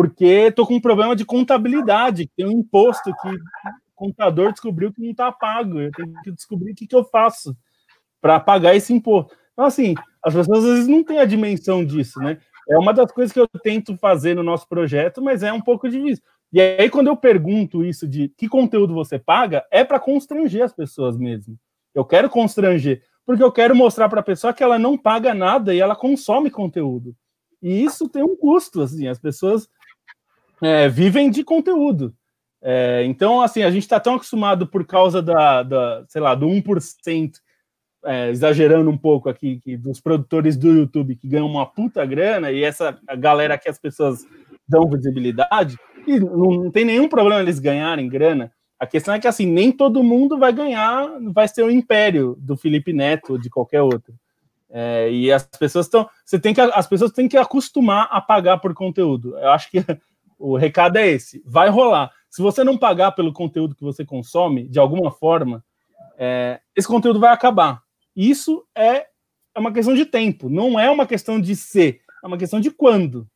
porque 0.00 0.24
estou 0.24 0.66
com 0.66 0.76
um 0.76 0.80
problema 0.80 1.14
de 1.14 1.26
contabilidade, 1.26 2.30
tem 2.34 2.46
um 2.46 2.60
imposto 2.60 3.14
que 3.20 3.28
o 3.28 3.38
contador 3.94 4.50
descobriu 4.50 4.90
que 4.90 5.02
não 5.02 5.10
está 5.10 5.30
pago. 5.30 5.78
Eu 5.78 5.92
tenho 5.92 6.14
que 6.24 6.32
descobrir 6.32 6.72
o 6.72 6.74
que, 6.74 6.86
que 6.86 6.96
eu 6.96 7.04
faço 7.04 7.54
para 8.18 8.40
pagar 8.40 8.74
esse 8.74 8.94
imposto. 8.94 9.36
Então, 9.52 9.66
assim, 9.66 9.94
as 10.24 10.32
pessoas 10.34 10.64
às 10.64 10.70
vezes 10.70 10.88
não 10.88 11.04
têm 11.04 11.18
a 11.18 11.26
dimensão 11.26 11.84
disso, 11.84 12.18
né? 12.18 12.38
É 12.66 12.78
uma 12.78 12.94
das 12.94 13.12
coisas 13.12 13.30
que 13.30 13.38
eu 13.38 13.46
tento 13.62 13.94
fazer 13.98 14.34
no 14.34 14.42
nosso 14.42 14.66
projeto, 14.66 15.20
mas 15.20 15.42
é 15.42 15.52
um 15.52 15.60
pouco 15.60 15.86
difícil. 15.86 16.24
E 16.50 16.62
aí, 16.62 16.88
quando 16.88 17.08
eu 17.08 17.16
pergunto 17.16 17.84
isso 17.84 18.08
de 18.08 18.32
que 18.38 18.48
conteúdo 18.48 18.94
você 18.94 19.18
paga, 19.18 19.66
é 19.70 19.84
para 19.84 20.00
constranger 20.00 20.62
as 20.62 20.72
pessoas 20.72 21.18
mesmo. 21.18 21.58
Eu 21.94 22.06
quero 22.06 22.30
constranger 22.30 23.02
porque 23.26 23.42
eu 23.42 23.52
quero 23.52 23.76
mostrar 23.76 24.08
para 24.08 24.20
a 24.20 24.24
pessoa 24.24 24.54
que 24.54 24.62
ela 24.62 24.78
não 24.78 24.96
paga 24.96 25.34
nada 25.34 25.74
e 25.74 25.78
ela 25.78 25.94
consome 25.94 26.50
conteúdo. 26.50 27.14
E 27.62 27.84
isso 27.84 28.08
tem 28.08 28.22
um 28.22 28.34
custo, 28.34 28.80
assim, 28.80 29.06
as 29.06 29.18
pessoas 29.18 29.68
é, 30.62 30.88
vivem 30.88 31.30
de 31.30 31.44
conteúdo. 31.44 32.14
É, 32.62 33.04
então, 33.06 33.40
assim, 33.40 33.62
a 33.62 33.70
gente 33.70 33.82
está 33.82 33.98
tão 33.98 34.14
acostumado 34.14 34.66
por 34.66 34.86
causa 34.86 35.22
da, 35.22 35.62
da 35.62 36.04
sei 36.08 36.20
lá, 36.20 36.34
do 36.34 36.46
1%, 36.46 37.32
é, 38.04 38.30
exagerando 38.30 38.90
um 38.90 38.98
pouco 38.98 39.28
aqui, 39.28 39.60
que, 39.60 39.76
dos 39.76 40.00
produtores 40.00 40.56
do 40.56 40.70
YouTube 40.70 41.16
que 41.16 41.28
ganham 41.28 41.46
uma 41.46 41.66
puta 41.66 42.04
grana, 42.04 42.50
e 42.50 42.62
essa 42.62 42.98
galera 43.18 43.58
que 43.58 43.68
as 43.68 43.78
pessoas 43.78 44.24
dão 44.68 44.88
visibilidade, 44.88 45.76
e 46.06 46.18
não, 46.18 46.50
não 46.50 46.70
tem 46.70 46.84
nenhum 46.84 47.08
problema 47.08 47.40
eles 47.40 47.58
ganharem 47.58 48.08
grana, 48.08 48.52
a 48.78 48.86
questão 48.86 49.12
é 49.12 49.20
que 49.20 49.28
assim, 49.28 49.44
nem 49.44 49.70
todo 49.70 50.02
mundo 50.02 50.38
vai 50.38 50.52
ganhar, 50.52 51.06
vai 51.32 51.46
ser 51.46 51.62
o 51.62 51.70
império 51.70 52.34
do 52.40 52.56
Felipe 52.56 52.94
Neto 52.94 53.32
ou 53.32 53.38
de 53.38 53.50
qualquer 53.50 53.82
outro. 53.82 54.14
É, 54.70 55.10
e 55.10 55.30
as 55.30 55.44
pessoas 55.44 55.84
estão. 55.84 56.08
Você 56.24 56.38
tem 56.38 56.54
que. 56.54 56.60
As 56.60 56.86
pessoas 56.86 57.10
têm 57.10 57.28
que 57.28 57.36
acostumar 57.36 58.08
a 58.10 58.20
pagar 58.20 58.58
por 58.58 58.72
conteúdo. 58.72 59.36
Eu 59.36 59.50
acho 59.50 59.70
que 59.70 59.84
o 60.40 60.56
recado 60.56 60.96
é 60.96 61.06
esse. 61.06 61.42
Vai 61.44 61.68
rolar. 61.68 62.10
Se 62.30 62.40
você 62.40 62.64
não 62.64 62.78
pagar 62.78 63.12
pelo 63.12 63.32
conteúdo 63.32 63.74
que 63.74 63.84
você 63.84 64.04
consome, 64.04 64.66
de 64.68 64.78
alguma 64.78 65.10
forma, 65.10 65.62
é, 66.18 66.60
esse 66.74 66.88
conteúdo 66.88 67.20
vai 67.20 67.32
acabar. 67.32 67.82
Isso 68.16 68.66
é, 68.74 69.06
é 69.54 69.60
uma 69.60 69.72
questão 69.72 69.94
de 69.94 70.06
tempo, 70.06 70.48
não 70.48 70.80
é 70.80 70.90
uma 70.90 71.06
questão 71.06 71.40
de 71.40 71.54
ser, 71.54 72.00
é 72.22 72.26
uma 72.26 72.38
questão 72.38 72.60
de 72.60 72.70
quando. 72.70 73.28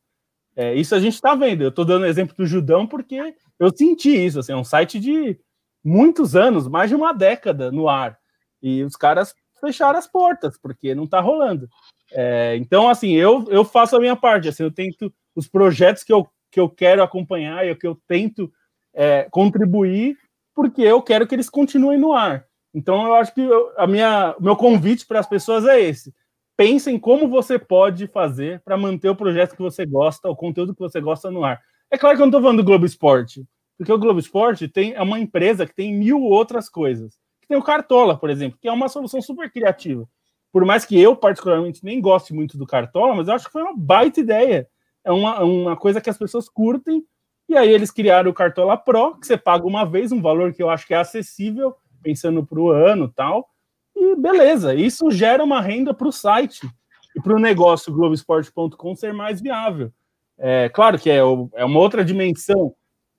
É, 0.55 0.73
isso 0.73 0.95
a 0.95 0.99
gente 0.99 1.13
está 1.13 1.35
vendo. 1.35 1.61
Eu 1.61 1.69
estou 1.69 1.85
dando 1.85 2.05
exemplo 2.05 2.35
do 2.35 2.45
Judão 2.45 2.87
porque 2.87 3.35
eu 3.59 3.75
senti 3.75 4.09
isso. 4.09 4.39
Assim, 4.39 4.53
é 4.53 4.55
um 4.55 4.63
site 4.63 4.99
de 4.99 5.37
muitos 5.83 6.35
anos, 6.35 6.67
mais 6.67 6.89
de 6.89 6.95
uma 6.95 7.13
década 7.13 7.71
no 7.71 7.89
ar. 7.89 8.17
E 8.61 8.83
os 8.83 8.95
caras 8.95 9.35
fecharam 9.59 9.99
as 9.99 10.07
portas, 10.07 10.57
porque 10.57 10.95
não 10.95 11.03
está 11.03 11.19
rolando. 11.19 11.69
É, 12.11 12.55
então, 12.57 12.87
assim, 12.87 13.11
eu, 13.13 13.45
eu 13.49 13.65
faço 13.65 13.95
a 13.95 13.99
minha 13.99 14.15
parte. 14.15 14.47
Assim, 14.47 14.63
eu 14.63 14.71
tento 14.71 15.13
os 15.35 15.47
projetos 15.47 16.03
que 16.03 16.13
eu, 16.13 16.27
que 16.55 16.59
eu 16.59 16.69
quero 16.69 17.03
acompanhar 17.03 17.67
e 17.67 17.75
que 17.75 17.85
eu 17.85 17.99
tento 18.07 18.49
é, 18.93 19.27
contribuir, 19.29 20.17
porque 20.55 20.81
eu 20.81 21.01
quero 21.01 21.27
que 21.27 21.35
eles 21.35 21.49
continuem 21.49 21.99
no 21.99 22.13
ar. 22.13 22.45
Então, 22.73 23.05
eu 23.05 23.13
acho 23.15 23.33
que 23.33 23.41
eu, 23.41 23.73
a 23.77 23.85
minha, 23.85 24.33
o 24.39 24.43
meu 24.43 24.55
convite 24.55 25.05
para 25.05 25.19
as 25.19 25.27
pessoas 25.27 25.65
é 25.65 25.79
esse 25.81 26.13
pensem 26.57 26.97
como 26.97 27.27
você 27.27 27.59
pode 27.59 28.07
fazer 28.07 28.61
para 28.61 28.77
manter 28.77 29.09
o 29.09 29.15
projeto 29.15 29.55
que 29.55 29.61
você 29.61 29.85
gosta, 29.85 30.29
o 30.29 30.35
conteúdo 30.35 30.73
que 30.73 30.79
você 30.79 31.01
gosta 31.01 31.29
no 31.29 31.43
ar. 31.43 31.61
É 31.91 31.97
claro 31.97 32.15
que 32.15 32.21
eu 32.21 32.25
não 32.25 32.29
estou 32.29 32.41
falando 32.41 32.57
do 32.57 32.63
Globo 32.63 32.85
Esporte, 32.85 33.45
porque 33.77 33.91
o 33.91 33.97
Globo 33.97 34.19
Esporte 34.19 34.67
tem, 34.67 34.93
é 34.93 35.01
uma 35.01 35.19
empresa 35.19 35.65
que 35.65 35.75
tem 35.75 35.93
mil 35.93 36.21
outras 36.21 36.69
coisas. 36.69 37.15
Tem 37.47 37.57
o 37.57 37.63
Cartola, 37.63 38.17
por 38.17 38.29
exemplo, 38.29 38.57
que 38.59 38.67
é 38.67 38.71
uma 38.71 38.89
solução 38.89 39.21
super 39.21 39.51
criativa. 39.51 40.07
Por 40.51 40.65
mais 40.65 40.85
que 40.85 40.99
eu, 40.99 41.15
particularmente, 41.15 41.83
nem 41.83 42.01
goste 42.01 42.33
muito 42.33 42.57
do 42.57 42.65
Cartola, 42.65 43.13
mas 43.13 43.27
eu 43.27 43.35
acho 43.35 43.45
que 43.45 43.51
foi 43.51 43.61
uma 43.61 43.75
baita 43.75 44.19
ideia. 44.19 44.67
É 45.05 45.11
uma, 45.11 45.41
uma 45.43 45.77
coisa 45.77 46.01
que 46.01 46.09
as 46.09 46.17
pessoas 46.17 46.49
curtem. 46.49 47.05
E 47.47 47.55
aí 47.55 47.71
eles 47.71 47.91
criaram 47.91 48.31
o 48.31 48.33
Cartola 48.33 48.75
Pro, 48.75 49.17
que 49.19 49.27
você 49.27 49.37
paga 49.37 49.65
uma 49.67 49.85
vez, 49.85 50.11
um 50.11 50.21
valor 50.21 50.51
que 50.51 50.63
eu 50.63 50.69
acho 50.69 50.87
que 50.87 50.95
é 50.95 50.97
acessível, 50.97 51.75
pensando 52.01 52.43
para 52.43 52.59
o 52.59 52.71
ano 52.71 53.07
tal 53.07 53.47
e 53.95 54.15
beleza, 54.15 54.75
isso 54.75 55.09
gera 55.09 55.43
uma 55.43 55.61
renda 55.61 55.93
para 55.93 56.07
o 56.07 56.11
site 56.11 56.69
e 57.15 57.21
para 57.21 57.35
o 57.35 57.39
negócio 57.39 57.93
Globoesporte.com 57.93 58.95
ser 58.95 59.13
mais 59.13 59.41
viável. 59.41 59.91
É 60.37 60.67
claro 60.67 60.99
que 60.99 61.09
é, 61.09 61.17
é 61.17 61.65
uma 61.65 61.79
outra 61.79 62.03
dimensão. 62.03 62.75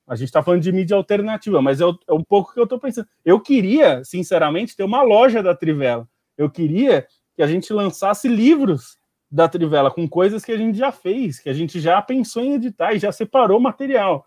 A 0.06 0.14
gente 0.14 0.28
está 0.28 0.42
falando 0.42 0.62
de 0.62 0.70
mídia 0.70 0.96
alternativa, 0.96 1.62
mas 1.62 1.80
é, 1.80 1.84
é 1.84 2.12
um 2.12 2.22
pouco 2.22 2.52
que 2.52 2.60
eu 2.60 2.64
estou 2.64 2.78
pensando. 2.78 3.08
Eu 3.24 3.40
queria, 3.40 4.04
sinceramente, 4.04 4.76
ter 4.76 4.84
uma 4.84 5.02
loja 5.02 5.42
da 5.42 5.54
Trivela. 5.54 6.06
Eu 6.36 6.50
queria 6.50 7.06
que 7.34 7.42
a 7.42 7.46
gente 7.46 7.72
lançasse 7.72 8.28
livros 8.28 8.98
da 9.31 9.48
Trivela 9.48 9.90
com 9.90 10.09
coisas 10.09 10.44
que 10.44 10.53
a 10.53 10.57
gente 10.57 10.78
já 10.78 10.93
fez, 10.93 11.39
que 11.39 11.48
a 11.48 11.53
gente 11.53 11.81
já 11.81 12.01
pensou 12.01 12.43
em 12.43 12.55
editar 12.55 12.93
e 12.93 12.98
já 12.98 13.11
separou 13.11 13.61
material. 13.61 14.27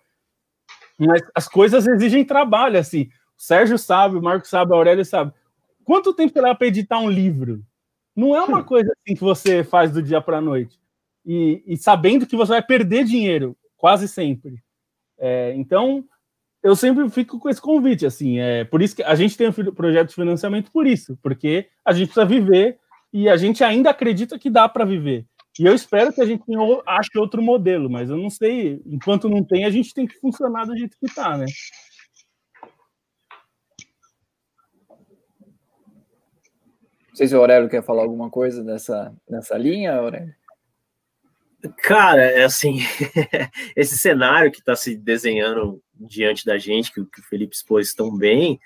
Mas 0.97 1.21
as 1.33 1.47
coisas 1.47 1.87
exigem 1.87 2.25
trabalho, 2.25 2.77
assim. 2.77 3.03
O 3.37 3.41
Sérgio 3.41 3.77
sabe, 3.77 4.17
o 4.17 4.21
Marco 4.21 4.47
sabe, 4.47 4.73
a 4.73 4.75
Aurélio 4.75 5.05
sabe. 5.05 5.33
Quanto 5.85 6.13
tempo 6.13 6.33
você 6.33 6.41
leva 6.41 6.55
para 6.55 6.67
editar 6.67 6.99
um 6.99 7.09
livro? 7.09 7.63
Não 8.15 8.35
é 8.35 8.43
uma 8.43 8.63
coisa 8.63 8.91
assim 8.91 9.15
que 9.15 9.23
você 9.23 9.63
faz 9.63 9.91
do 9.91 10.03
dia 10.03 10.21
para 10.21 10.37
a 10.37 10.41
noite. 10.41 10.77
E, 11.25 11.63
e, 11.65 11.77
sabendo 11.77 12.25
que 12.27 12.35
você 12.35 12.51
vai 12.51 12.61
perder 12.61 13.05
dinheiro, 13.05 13.55
quase 13.77 14.07
sempre. 14.07 14.61
É, 15.17 15.53
então, 15.55 16.03
eu 16.61 16.75
sempre 16.75 17.09
fico 17.09 17.39
com 17.39 17.49
esse 17.49 17.61
convite, 17.61 18.05
assim, 18.05 18.39
é 18.39 18.65
por 18.65 18.81
isso 18.81 18.95
que 18.95 19.03
a 19.03 19.15
gente 19.15 19.37
tem 19.37 19.47
um 19.47 19.73
projeto 19.73 20.09
de 20.09 20.15
financiamento 20.15 20.71
por 20.71 20.85
isso, 20.85 21.17
porque 21.21 21.67
a 21.85 21.93
gente 21.93 22.07
precisa 22.07 22.25
viver 22.25 22.77
e 23.11 23.27
a 23.29 23.37
gente 23.37 23.63
ainda 23.63 23.89
acredita 23.89 24.37
que 24.37 24.49
dá 24.49 24.67
para 24.67 24.85
viver. 24.85 25.25
E 25.59 25.65
eu 25.65 25.73
espero 25.73 26.13
que 26.13 26.21
a 26.21 26.25
gente 26.25 26.43
ache 26.85 27.17
outro 27.17 27.41
modelo, 27.41 27.89
mas 27.89 28.09
eu 28.09 28.17
não 28.17 28.29
sei, 28.29 28.81
enquanto 28.85 29.27
não 29.27 29.43
tem, 29.43 29.65
a 29.65 29.69
gente 29.69 29.93
tem 29.93 30.07
que 30.07 30.17
funcionar 30.19 30.65
do 30.65 30.77
jeito 30.77 30.97
que 30.97 31.05
está, 31.05 31.37
né? 31.37 31.45
sei 37.19 37.27
se 37.27 37.35
o 37.35 37.39
Aurélio 37.39 37.67
quer 37.67 37.83
falar 37.83 38.03
alguma 38.03 38.29
coisa 38.29 38.63
dessa, 38.63 39.13
nessa 39.29 39.57
linha, 39.57 39.93
Aurélio. 39.93 40.33
Cara, 41.83 42.23
é 42.23 42.45
assim, 42.45 42.77
esse 43.75 43.97
cenário 43.97 44.49
que 44.49 44.59
está 44.59 44.73
se 44.73 44.95
desenhando 44.95 45.83
diante 45.93 46.45
da 46.45 46.57
gente, 46.57 46.93
que, 46.93 47.03
que, 47.03 47.19
o 47.19 47.23
Felipe 47.25 47.53
expôs 47.53 47.93
tão 47.93 48.17
bem, 48.17 48.57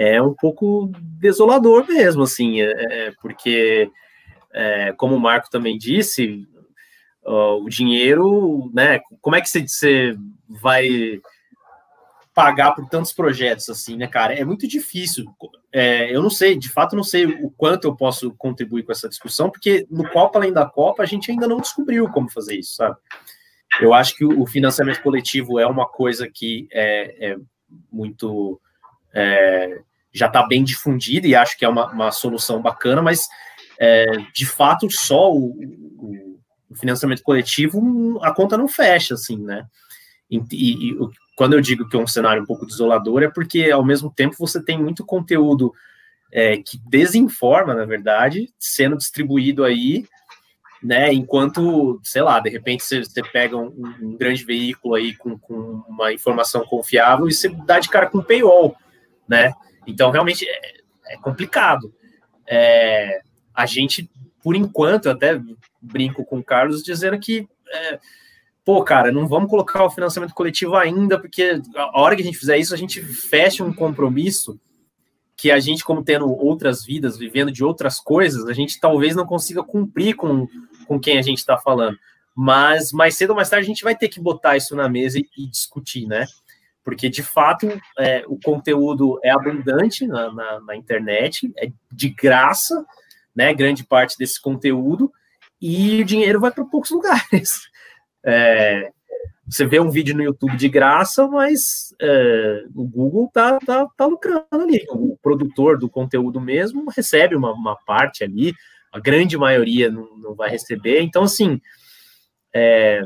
é 0.00 0.22
um 0.22 0.32
pouco 0.32 0.90
desolador 1.20 1.86
mesmo, 1.86 2.22
assim, 2.22 2.62
é, 2.62 2.70
é 3.08 3.12
porque, 3.20 3.90
é, 4.50 4.94
como 4.96 5.14
o 5.14 5.20
Marco 5.20 5.50
também 5.50 5.76
disse, 5.76 6.48
o 7.22 7.68
dinheiro, 7.68 8.70
né, 8.72 9.00
como 9.20 9.36
é 9.36 9.42
que 9.42 9.48
você 9.48 10.16
vai 10.48 11.20
pagar 12.34 12.72
por 12.72 12.88
tantos 12.88 13.12
projetos 13.12 13.68
assim, 13.68 13.98
né, 13.98 14.06
cara? 14.06 14.32
É 14.32 14.42
muito 14.42 14.66
difícil. 14.66 15.26
É, 15.70 16.14
eu 16.14 16.22
não 16.22 16.30
sei, 16.30 16.56
de 16.56 16.70
fato, 16.70 16.96
não 16.96 17.04
sei 17.04 17.26
o 17.26 17.50
quanto 17.50 17.84
eu 17.84 17.94
posso 17.94 18.32
contribuir 18.38 18.84
com 18.84 18.92
essa 18.92 19.08
discussão, 19.08 19.50
porque 19.50 19.86
no 19.90 20.08
Copa 20.08 20.38
Além 20.38 20.50
da 20.50 20.64
Copa 20.64 21.02
a 21.02 21.06
gente 21.06 21.30
ainda 21.30 21.46
não 21.46 21.58
descobriu 21.58 22.08
como 22.08 22.30
fazer 22.30 22.56
isso, 22.56 22.76
sabe? 22.76 22.96
Eu 23.78 23.92
acho 23.92 24.16
que 24.16 24.24
o 24.24 24.46
financiamento 24.46 25.02
coletivo 25.02 25.58
é 25.58 25.66
uma 25.66 25.86
coisa 25.86 26.26
que 26.26 26.66
é, 26.72 27.32
é 27.32 27.36
muito. 27.92 28.58
É, 29.12 29.82
já 30.12 30.26
está 30.26 30.46
bem 30.46 30.64
difundida 30.64 31.26
e 31.26 31.34
acho 31.34 31.56
que 31.56 31.64
é 31.64 31.68
uma, 31.68 31.90
uma 31.90 32.10
solução 32.10 32.60
bacana, 32.60 33.00
mas 33.00 33.28
é, 33.78 34.06
de 34.34 34.46
fato 34.46 34.90
só 34.90 35.32
o, 35.32 35.56
o, 36.68 36.74
financiamento 36.74 37.22
coletivo 37.22 38.20
a 38.22 38.32
conta 38.32 38.56
não 38.56 38.68
fecha, 38.68 39.14
assim, 39.14 39.36
né? 39.36 39.66
E, 40.30 40.38
e, 40.52 40.90
e 40.90 40.98
quando 41.34 41.54
eu 41.54 41.60
digo 41.60 41.88
que 41.88 41.96
é 41.96 41.98
um 41.98 42.06
cenário 42.06 42.42
um 42.42 42.46
pouco 42.46 42.66
desolador, 42.66 43.22
é 43.22 43.28
porque 43.28 43.70
ao 43.70 43.84
mesmo 43.84 44.12
tempo 44.14 44.36
você 44.38 44.62
tem 44.62 44.78
muito 44.80 45.04
conteúdo 45.04 45.72
é, 46.32 46.58
que 46.58 46.78
desinforma, 46.86 47.74
na 47.74 47.84
verdade, 47.84 48.52
sendo 48.58 48.96
distribuído 48.96 49.64
aí, 49.64 50.04
né? 50.82 51.12
Enquanto, 51.12 52.00
sei 52.02 52.22
lá, 52.22 52.40
de 52.40 52.48
repente 52.48 52.84
você, 52.84 53.04
você 53.04 53.22
pega 53.22 53.56
um, 53.56 53.72
um, 54.00 54.16
grande 54.16 54.44
veículo 54.44 54.94
aí 54.94 55.14
com, 55.14 55.38
com, 55.38 55.82
uma 55.88 56.12
informação 56.12 56.64
confiável 56.64 57.28
e 57.28 57.32
você 57.32 57.48
dá 57.48 57.80
de 57.80 57.88
cara 57.88 58.06
com 58.06 58.22
paywall, 58.22 58.76
né? 59.28 59.52
Então, 59.86 60.10
realmente 60.10 60.46
é, 60.48 61.14
é 61.14 61.16
complicado. 61.16 61.92
É, 62.46 63.20
a 63.54 63.66
gente, 63.66 64.10
por 64.42 64.54
enquanto, 64.54 65.08
até 65.08 65.40
brinco 65.80 66.24
com 66.24 66.38
o 66.38 66.44
Carlos 66.44 66.82
dizendo 66.82 67.18
que 67.18 67.48
é, 67.72 67.98
pô, 68.64 68.82
cara, 68.82 69.10
não 69.10 69.26
vamos 69.26 69.50
colocar 69.50 69.84
o 69.84 69.90
financiamento 69.90 70.34
coletivo 70.34 70.76
ainda, 70.76 71.18
porque 71.18 71.60
a 71.74 72.00
hora 72.00 72.14
que 72.14 72.22
a 72.22 72.24
gente 72.24 72.38
fizer 72.38 72.58
isso, 72.58 72.74
a 72.74 72.76
gente 72.76 73.02
fecha 73.02 73.64
um 73.64 73.72
compromisso 73.72 74.60
que 75.36 75.50
a 75.50 75.58
gente, 75.58 75.82
como 75.82 76.04
tendo 76.04 76.30
outras 76.30 76.84
vidas, 76.84 77.16
vivendo 77.16 77.50
de 77.50 77.64
outras 77.64 77.98
coisas, 77.98 78.46
a 78.46 78.52
gente 78.52 78.78
talvez 78.78 79.16
não 79.16 79.24
consiga 79.24 79.62
cumprir 79.62 80.14
com, 80.14 80.46
com 80.86 81.00
quem 81.00 81.18
a 81.18 81.22
gente 81.22 81.38
está 81.38 81.56
falando. 81.56 81.98
Mas 82.34 82.92
mais 82.92 83.16
cedo 83.16 83.30
ou 83.30 83.36
mais 83.36 83.48
tarde 83.48 83.64
a 83.64 83.66
gente 83.66 83.82
vai 83.82 83.96
ter 83.96 84.08
que 84.08 84.20
botar 84.20 84.56
isso 84.56 84.76
na 84.76 84.88
mesa 84.88 85.18
e, 85.18 85.26
e 85.36 85.46
discutir, 85.46 86.06
né? 86.06 86.26
Porque 86.84 87.08
de 87.08 87.22
fato 87.22 87.68
é, 87.98 88.24
o 88.26 88.38
conteúdo 88.42 89.18
é 89.22 89.30
abundante 89.30 90.06
na, 90.06 90.32
na, 90.32 90.60
na, 90.60 90.76
internet, 90.76 91.52
é 91.58 91.70
de 91.92 92.08
graça, 92.08 92.84
né? 93.34 93.52
Grande 93.52 93.84
parte 93.84 94.16
desse 94.18 94.40
conteúdo, 94.40 95.12
e 95.60 96.00
o 96.00 96.04
dinheiro 96.04 96.40
vai 96.40 96.50
para 96.50 96.64
poucos 96.64 96.90
lugares. 96.90 97.68
É, 98.24 98.90
você 99.46 99.66
vê 99.66 99.80
um 99.80 99.90
vídeo 99.90 100.16
no 100.16 100.22
YouTube 100.22 100.56
de 100.56 100.68
graça, 100.68 101.26
mas 101.26 101.92
é, 102.00 102.64
o 102.74 102.86
Google 102.86 103.28
tá, 103.32 103.58
tá, 103.58 103.86
tá 103.96 104.06
lucrando 104.06 104.46
ali. 104.52 104.86
O 104.90 105.18
produtor 105.20 105.76
do 105.76 105.88
conteúdo 105.88 106.40
mesmo 106.40 106.88
recebe 106.88 107.34
uma, 107.34 107.52
uma 107.52 107.76
parte 107.76 108.22
ali, 108.22 108.54
a 108.92 109.00
grande 109.00 109.36
maioria 109.36 109.90
não, 109.90 110.16
não 110.16 110.34
vai 110.34 110.50
receber. 110.50 111.02
Então, 111.02 111.24
assim, 111.24 111.60
é, 112.54 113.02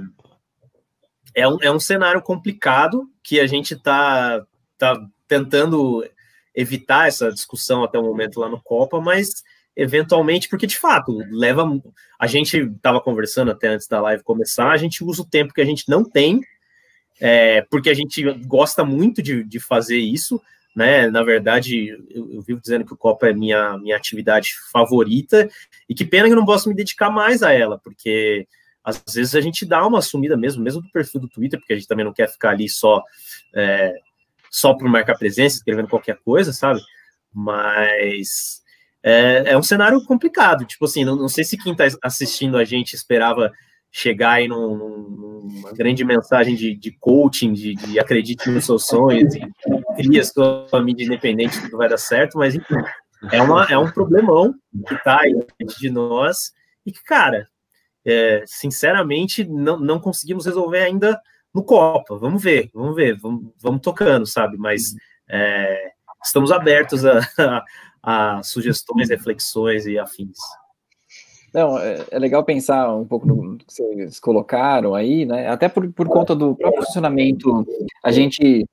é, 1.34 1.48
um, 1.48 1.58
é 1.62 1.70
um 1.70 1.80
cenário 1.80 2.20
complicado 2.22 3.08
que 3.24 3.40
a 3.40 3.46
gente 3.46 3.74
tá, 3.74 4.44
tá 4.78 5.00
tentando 5.26 6.04
evitar 6.54 7.08
essa 7.08 7.32
discussão 7.32 7.82
até 7.82 7.98
o 7.98 8.04
momento 8.04 8.38
lá 8.38 8.48
no 8.48 8.62
Copa, 8.62 9.00
mas 9.00 9.42
eventualmente, 9.76 10.48
porque 10.48 10.66
de 10.66 10.78
fato 10.78 11.18
leva. 11.30 11.66
A 12.18 12.26
gente 12.26 12.58
estava 12.58 13.00
conversando 13.00 13.50
até 13.50 13.68
antes 13.68 13.88
da 13.88 14.00
live 14.00 14.22
começar, 14.22 14.70
a 14.70 14.76
gente 14.76 15.02
usa 15.02 15.22
o 15.22 15.28
tempo 15.28 15.52
que 15.52 15.60
a 15.60 15.64
gente 15.64 15.88
não 15.88 16.04
tem, 16.04 16.40
é, 17.20 17.62
porque 17.62 17.90
a 17.90 17.94
gente 17.94 18.22
gosta 18.44 18.84
muito 18.84 19.20
de, 19.20 19.42
de 19.42 19.58
fazer 19.58 19.98
isso, 19.98 20.40
né? 20.76 21.08
Na 21.08 21.22
verdade, 21.22 21.88
eu, 22.10 22.32
eu, 22.32 22.42
vivo 22.42 22.60
dizendo 22.60 22.84
que 22.84 22.92
o 22.92 22.96
Copa 22.96 23.28
é 23.28 23.32
minha, 23.32 23.76
minha 23.78 23.96
atividade 23.96 24.50
favorita, 24.70 25.48
e 25.88 25.94
que 25.94 26.04
pena 26.04 26.26
que 26.26 26.32
eu 26.32 26.38
não 26.38 26.46
posso 26.46 26.68
me 26.68 26.74
dedicar 26.74 27.10
mais 27.10 27.42
a 27.42 27.52
ela, 27.52 27.78
porque 27.82 28.46
às 28.84 29.02
vezes 29.14 29.34
a 29.34 29.40
gente 29.40 29.64
dá 29.64 29.86
uma 29.86 30.02
sumida 30.02 30.36
mesmo, 30.36 30.62
mesmo 30.62 30.82
do 30.82 30.90
perfil 30.90 31.22
do 31.22 31.28
Twitter, 31.28 31.58
porque 31.58 31.72
a 31.72 31.76
gente 31.76 31.88
também 31.88 32.04
não 32.04 32.12
quer 32.12 32.30
ficar 32.30 32.50
ali 32.50 32.68
só. 32.68 33.02
É, 33.54 33.94
só 34.50 34.72
por 34.72 34.88
marcar 34.88 35.18
presença, 35.18 35.56
escrevendo 35.56 35.88
qualquer 35.88 36.16
coisa, 36.24 36.52
sabe? 36.52 36.80
Mas 37.32 38.62
é, 39.02 39.52
é 39.52 39.58
um 39.58 39.62
cenário 39.62 40.04
complicado. 40.04 40.64
Tipo 40.64 40.84
assim, 40.84 41.04
não, 41.04 41.16
não 41.16 41.28
sei 41.28 41.42
se 41.42 41.58
quem 41.58 41.72
está 41.72 41.84
assistindo 42.00 42.56
a 42.56 42.64
gente 42.64 42.94
esperava 42.94 43.50
chegar 43.90 44.32
aí 44.32 44.48
num, 44.48 44.76
numa 44.76 45.72
grande 45.72 46.04
mensagem 46.04 46.54
de, 46.54 46.74
de 46.74 46.92
coaching, 46.92 47.52
de, 47.52 47.74
de, 47.74 47.98
acredite 47.98 48.50
nos 48.50 48.64
seus 48.64 48.86
sonhos, 48.86 49.34
e 49.34 49.42
cria 49.96 50.22
sua 50.24 50.82
mídia 50.82 51.04
independente, 51.04 51.60
tudo 51.60 51.76
vai 51.76 51.88
dar 51.88 51.96
certo, 51.96 52.38
mas 52.38 52.56
enfim, 52.56 52.74
é, 53.30 53.40
uma, 53.40 53.64
é 53.66 53.78
um 53.78 53.90
problemão 53.90 54.52
que 54.88 54.94
está 54.94 55.20
aí 55.20 55.32
de 55.78 55.90
nós 55.90 56.52
e 56.84 56.90
que, 56.90 57.02
cara, 57.04 57.48
é, 58.04 58.42
sinceramente, 58.46 59.44
não, 59.44 59.78
não 59.78 59.98
conseguimos 59.98 60.46
resolver 60.46 60.82
ainda 60.82 61.20
no 61.54 61.62
Copa. 61.62 62.16
Vamos 62.16 62.42
ver, 62.42 62.70
vamos 62.74 62.94
ver, 62.94 63.16
vamos, 63.18 63.52
vamos 63.60 63.80
tocando, 63.80 64.26
sabe? 64.26 64.56
Mas 64.58 64.94
é, 65.28 65.92
estamos 66.22 66.50
abertos 66.50 67.04
a, 67.04 67.20
a 68.02 68.42
sugestões, 68.42 69.08
reflexões 69.08 69.86
e 69.86 69.98
afins. 69.98 70.38
Não, 71.54 71.78
é, 71.78 72.04
é, 72.10 72.18
legal 72.18 72.44
pensar 72.44 72.92
um 72.92 73.06
pouco 73.06 73.28
no 73.28 73.56
que 73.58 73.64
vocês 73.68 74.18
colocaram 74.18 74.92
aí, 74.92 75.24
né? 75.24 75.48
Até 75.48 75.68
por, 75.68 75.88
por 75.92 76.08
conta 76.08 76.34
do 76.34 76.56
próprio 76.56 76.84
funcionamento, 76.84 77.64
a 78.02 78.10
gente, 78.10 78.66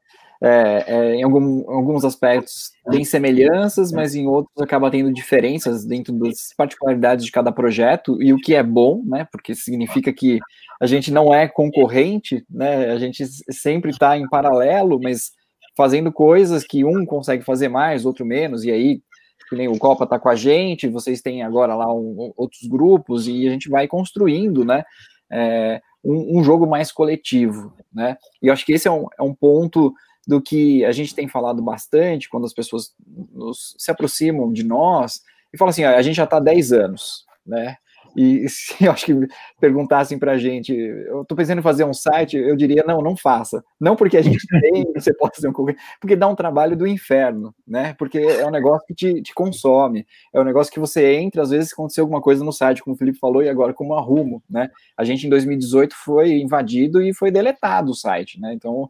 é, 0.43 0.83
é, 0.87 1.15
em 1.15 1.23
algum, 1.23 1.69
alguns 1.69 2.03
aspectos, 2.03 2.71
tem 2.89 3.05
semelhanças, 3.05 3.91
mas 3.91 4.15
em 4.15 4.25
outros 4.25 4.59
acaba 4.59 4.89
tendo 4.89 5.13
diferenças 5.13 5.85
dentro 5.85 6.11
das 6.13 6.51
particularidades 6.57 7.23
de 7.23 7.31
cada 7.31 7.51
projeto, 7.51 8.21
e 8.21 8.33
o 8.33 8.37
que 8.37 8.55
é 8.55 8.63
bom, 8.63 9.03
né? 9.05 9.27
Porque 9.31 9.53
significa 9.53 10.11
que 10.11 10.39
a 10.81 10.87
gente 10.87 11.11
não 11.11 11.33
é 11.33 11.47
concorrente, 11.47 12.43
né? 12.49 12.91
A 12.91 12.97
gente 12.97 13.23
sempre 13.51 13.91
está 13.91 14.17
em 14.17 14.27
paralelo, 14.27 14.99
mas 14.99 15.31
fazendo 15.77 16.11
coisas 16.11 16.63
que 16.63 16.83
um 16.83 17.05
consegue 17.05 17.43
fazer 17.43 17.69
mais, 17.69 18.05
outro 18.05 18.25
menos, 18.25 18.63
e 18.63 18.71
aí 18.71 19.01
que 19.47 19.55
nem 19.57 19.67
o 19.67 19.77
Copa 19.77 20.05
está 20.05 20.17
com 20.17 20.29
a 20.29 20.35
gente, 20.35 20.87
vocês 20.87 21.21
têm 21.21 21.43
agora 21.43 21.75
lá 21.75 21.93
um, 21.93 22.31
outros 22.37 22.67
grupos, 22.69 23.27
e 23.27 23.45
a 23.45 23.51
gente 23.51 23.69
vai 23.69 23.85
construindo, 23.85 24.63
né, 24.63 24.81
é, 25.29 25.81
um, 26.01 26.39
um, 26.39 26.43
jogo 26.43 26.65
mais 26.65 26.89
coletivo, 26.89 27.73
né, 27.93 28.15
e 28.41 28.47
eu 28.47 28.53
acho 28.53 28.65
que 28.65 28.71
esse 28.71 28.87
é 28.87 28.91
um, 28.91 29.07
é 29.19 29.21
um 29.21 29.35
ponto 29.35 29.93
do 30.27 30.41
que 30.41 30.85
a 30.85 30.91
gente 30.91 31.15
tem 31.15 31.27
falado 31.27 31.61
bastante 31.61 32.29
quando 32.29 32.45
as 32.45 32.53
pessoas 32.53 32.93
nos, 33.33 33.75
se 33.77 33.91
aproximam 33.91 34.51
de 34.51 34.63
nós 34.63 35.21
e 35.53 35.57
falam 35.57 35.69
assim, 35.69 35.83
a 35.83 36.01
gente 36.01 36.15
já 36.15 36.23
está 36.23 36.37
há 36.37 36.41
10 36.41 36.71
anos, 36.73 37.25
né, 37.45 37.77
e 38.15 38.47
se 38.49 38.85
eu 38.85 38.91
acho 38.91 39.05
que 39.05 39.27
perguntassem 39.59 40.17
para 40.17 40.33
a 40.33 40.37
gente, 40.37 40.73
eu 40.73 41.21
estou 41.21 41.35
pensando 41.35 41.59
em 41.59 41.63
fazer 41.63 41.83
um 41.83 41.93
site, 41.93 42.37
eu 42.37 42.55
diria, 42.55 42.83
não, 42.85 43.01
não 43.01 43.15
faça. 43.15 43.63
Não 43.79 43.95
porque 43.95 44.17
a 44.17 44.21
gente 44.21 44.39
tem, 44.61 44.85
você 44.93 45.13
pode 45.13 45.35
fazer 45.35 45.47
um 45.47 45.53
porque 45.53 46.15
dá 46.15 46.27
um 46.27 46.35
trabalho 46.35 46.75
do 46.75 46.87
inferno, 46.87 47.53
né? 47.67 47.93
Porque 47.97 48.17
é 48.17 48.45
um 48.45 48.51
negócio 48.51 48.85
que 48.87 48.95
te, 48.95 49.21
te, 49.21 49.33
consome, 49.33 50.05
é 50.33 50.39
um 50.39 50.43
negócio 50.43 50.71
que 50.71 50.79
você 50.79 51.15
entra, 51.15 51.43
às 51.43 51.51
vezes 51.51 51.71
aconteceu 51.71 52.03
alguma 52.03 52.21
coisa 52.21 52.43
no 52.43 52.51
site, 52.51 52.81
como 52.81 52.95
o 52.95 52.97
Felipe 52.97 53.19
falou, 53.19 53.43
e 53.43 53.49
agora 53.49 53.73
como 53.73 53.93
arrumo, 53.93 54.41
né? 54.49 54.69
A 54.97 55.03
gente 55.03 55.27
em 55.27 55.29
2018 55.29 55.95
foi 55.95 56.39
invadido 56.39 57.01
e 57.01 57.13
foi 57.13 57.31
deletado 57.31 57.91
o 57.91 57.95
site, 57.95 58.39
né? 58.39 58.53
Então, 58.53 58.89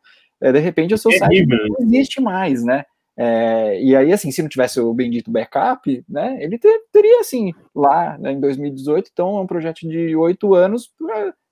de 0.49 0.59
repente 0.59 0.93
o 0.93 0.97
seu 0.97 1.11
é 1.11 1.17
site 1.17 1.45
não 1.45 1.87
existe 1.87 2.21
mais, 2.21 2.63
né? 2.63 2.83
É, 3.17 3.81
e 3.81 3.95
aí, 3.95 4.11
assim, 4.11 4.31
se 4.31 4.41
não 4.41 4.49
tivesse 4.49 4.79
o 4.79 4.93
bendito 4.93 5.29
backup, 5.29 6.03
né, 6.07 6.37
ele 6.41 6.57
ter, 6.57 6.81
teria, 6.91 7.19
assim, 7.19 7.53
lá 7.75 8.17
né, 8.17 8.31
em 8.31 8.39
2018, 8.39 9.09
então 9.11 9.37
é 9.37 9.41
um 9.41 9.47
projeto 9.47 9.87
de 9.87 10.15
oito 10.15 10.53
anos, 10.55 10.89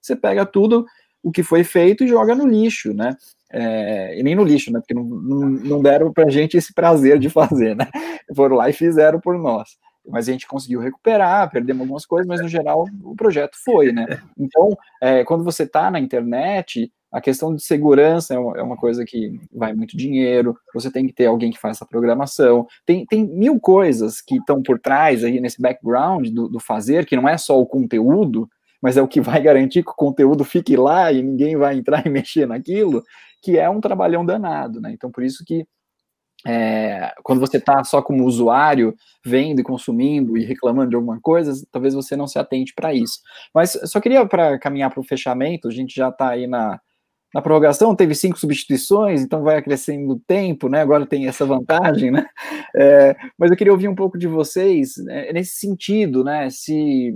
você 0.02 0.16
pega 0.16 0.46
tudo 0.46 0.86
o 1.22 1.32
que 1.32 1.44
foi 1.44 1.64
feito 1.64 2.04
e 2.04 2.08
joga 2.08 2.34
no 2.34 2.48
lixo, 2.48 2.94
né, 2.94 3.16
é, 3.52 4.18
e 4.18 4.24
nem 4.24 4.36
no 4.36 4.44
lixo, 4.44 4.72
né, 4.72 4.80
porque 4.80 4.94
não, 4.94 5.04
não, 5.04 5.50
não 5.50 5.82
deram 5.82 6.14
pra 6.14 6.30
gente 6.30 6.56
esse 6.56 6.74
prazer 6.74 7.20
de 7.20 7.30
fazer, 7.30 7.76
né, 7.76 7.88
foram 8.36 8.56
lá 8.56 8.70
e 8.70 8.74
fizeram 8.74 9.20
por 9.20 9.38
nós. 9.38 9.78
Mas 10.08 10.28
a 10.28 10.32
gente 10.32 10.48
conseguiu 10.48 10.80
recuperar, 10.80 11.52
perdemos 11.52 11.82
algumas 11.82 12.06
coisas, 12.06 12.26
mas 12.26 12.42
no 12.42 12.48
geral 12.48 12.86
o 13.04 13.16
projeto 13.16 13.56
foi, 13.64 13.92
né. 13.92 14.08
Então, 14.40 14.76
é, 15.02 15.24
quando 15.26 15.44
você 15.44 15.64
está 15.64 15.92
na 15.92 16.00
internet, 16.00 16.92
a 17.12 17.20
questão 17.20 17.56
de 17.56 17.64
segurança 17.64 18.36
é 18.36 18.40
uma, 18.40 18.58
é 18.58 18.62
uma, 18.62 18.78
coisa 18.78 19.04
que 19.04 19.40
vai 19.52 19.74
muito 19.74 19.98
dinheiro, 19.98 20.56
você 20.74 20.92
tem 20.92 21.08
que 21.08 21.14
ter 21.14 21.26
alguém 21.26 21.52
que 21.52 21.60
faça 21.60 21.84
a 21.84 21.88
programação, 21.88 22.68
tem, 22.86 23.06
tem 23.06 23.26
mil 23.26 23.60
coisas 23.60 24.22
que 24.22 24.36
estão 24.36 24.62
por 24.62 24.80
trás 24.80 25.24
aí 25.24 25.40
nesse 25.40 25.62
background 25.62 26.28
do, 26.30 26.48
do, 26.48 26.60
fazer, 26.60 27.06
que 27.06 27.16
não 27.16 27.28
é 27.28 27.38
só 27.38 27.60
o 27.60 27.66
conteúdo, 27.66 28.48
mas 28.82 28.96
é 28.96 29.02
o 29.02 29.08
que 29.08 29.20
vai 29.20 29.42
garantir 29.42 29.84
que 29.84 29.92
o 29.92 29.96
conteúdo 29.96 30.44
fique 30.44 30.78
lá 30.78 31.12
e 31.12 31.24
ninguém 31.24 31.58
vai 31.58 31.76
entrar 31.76 32.06
e 32.06 32.10
mexer 32.10 32.48
naquilo, 32.48 33.04
que 33.42 33.58
é 33.58 33.70
um 33.70 33.82
trabalhão 33.82 34.26
danado, 34.26 34.80
né? 34.80 34.92
Então, 34.92 35.12
por 35.12 35.24
isso 35.24 35.44
que 35.46 35.66
é, 36.48 37.14
quando 37.24 37.40
você 37.40 37.58
está 37.58 37.84
só 37.84 38.02
como 38.02 38.24
usuário, 38.24 38.96
vendo 39.26 39.60
e 39.60 39.64
consumindo 39.64 40.38
e 40.38 40.46
reclamando 40.46 40.92
de 40.92 40.96
alguma 40.96 41.20
coisa, 41.20 41.54
talvez 41.72 41.94
você 41.94 42.16
não 42.16 42.28
se 42.28 42.40
atente 42.40 42.74
para 42.74 42.94
isso. 42.94 43.20
Mas 43.54 43.78
só 43.86 44.00
queria 44.00 44.26
para 44.26 44.58
caminhar 44.58 44.90
para 44.90 45.02
o 45.02 45.04
fechamento, 45.04 45.68
a 45.68 45.72
gente 45.72 45.94
já 45.94 46.10
está 46.10 46.30
aí 46.30 46.48
na, 46.48 46.80
na 47.34 47.42
prorrogação 47.42 47.96
teve 47.96 48.16
cinco 48.16 48.40
substituições, 48.40 49.22
então 49.22 49.44
vai 49.44 49.58
acrescendo 49.58 50.14
o 50.14 50.20
tempo, 50.20 50.68
né? 50.68 50.82
Agora 50.82 51.06
tem 51.06 51.28
essa 51.28 51.46
vantagem, 51.46 52.12
né? 52.12 52.28
É, 52.76 53.16
mas 53.38 53.52
eu 53.52 53.58
queria 53.58 53.74
ouvir 53.74 53.88
um 53.88 53.96
pouco 53.96 54.18
de 54.18 54.28
vocês 54.28 54.98
né, 54.98 55.32
nesse 55.32 55.58
sentido, 55.58 56.24
né? 56.24 56.50
Se 56.50 57.14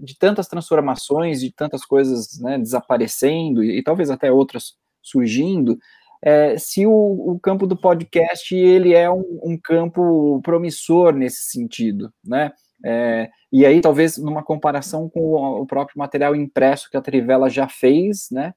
de 0.00 0.16
tantas 0.18 0.48
transformações, 0.48 1.40
de 1.40 1.52
tantas 1.52 1.84
coisas 1.84 2.40
né, 2.40 2.58
desaparecendo 2.58 3.62
e, 3.62 3.78
e 3.78 3.82
talvez 3.82 4.10
até 4.10 4.30
outras 4.30 4.74
surgindo, 5.02 5.78
é, 6.22 6.58
se 6.58 6.86
o, 6.86 6.92
o, 6.92 7.38
campo 7.38 7.66
do 7.66 7.76
podcast 7.76 8.54
ele 8.54 8.94
é 8.94 9.10
um, 9.10 9.40
um 9.42 9.58
campo 9.62 10.40
promissor 10.42 11.12
nesse 11.14 11.50
sentido, 11.50 12.12
né? 12.24 12.52
É, 12.84 13.30
e 13.52 13.64
aí 13.64 13.80
talvez 13.80 14.18
numa 14.18 14.42
comparação 14.42 15.08
com 15.08 15.20
o, 15.20 15.62
o 15.62 15.66
próprio 15.66 15.98
material 15.98 16.34
impresso 16.34 16.90
que 16.90 16.96
a 16.96 17.00
Trivela 17.00 17.48
já 17.48 17.68
fez, 17.68 18.28
né? 18.30 18.54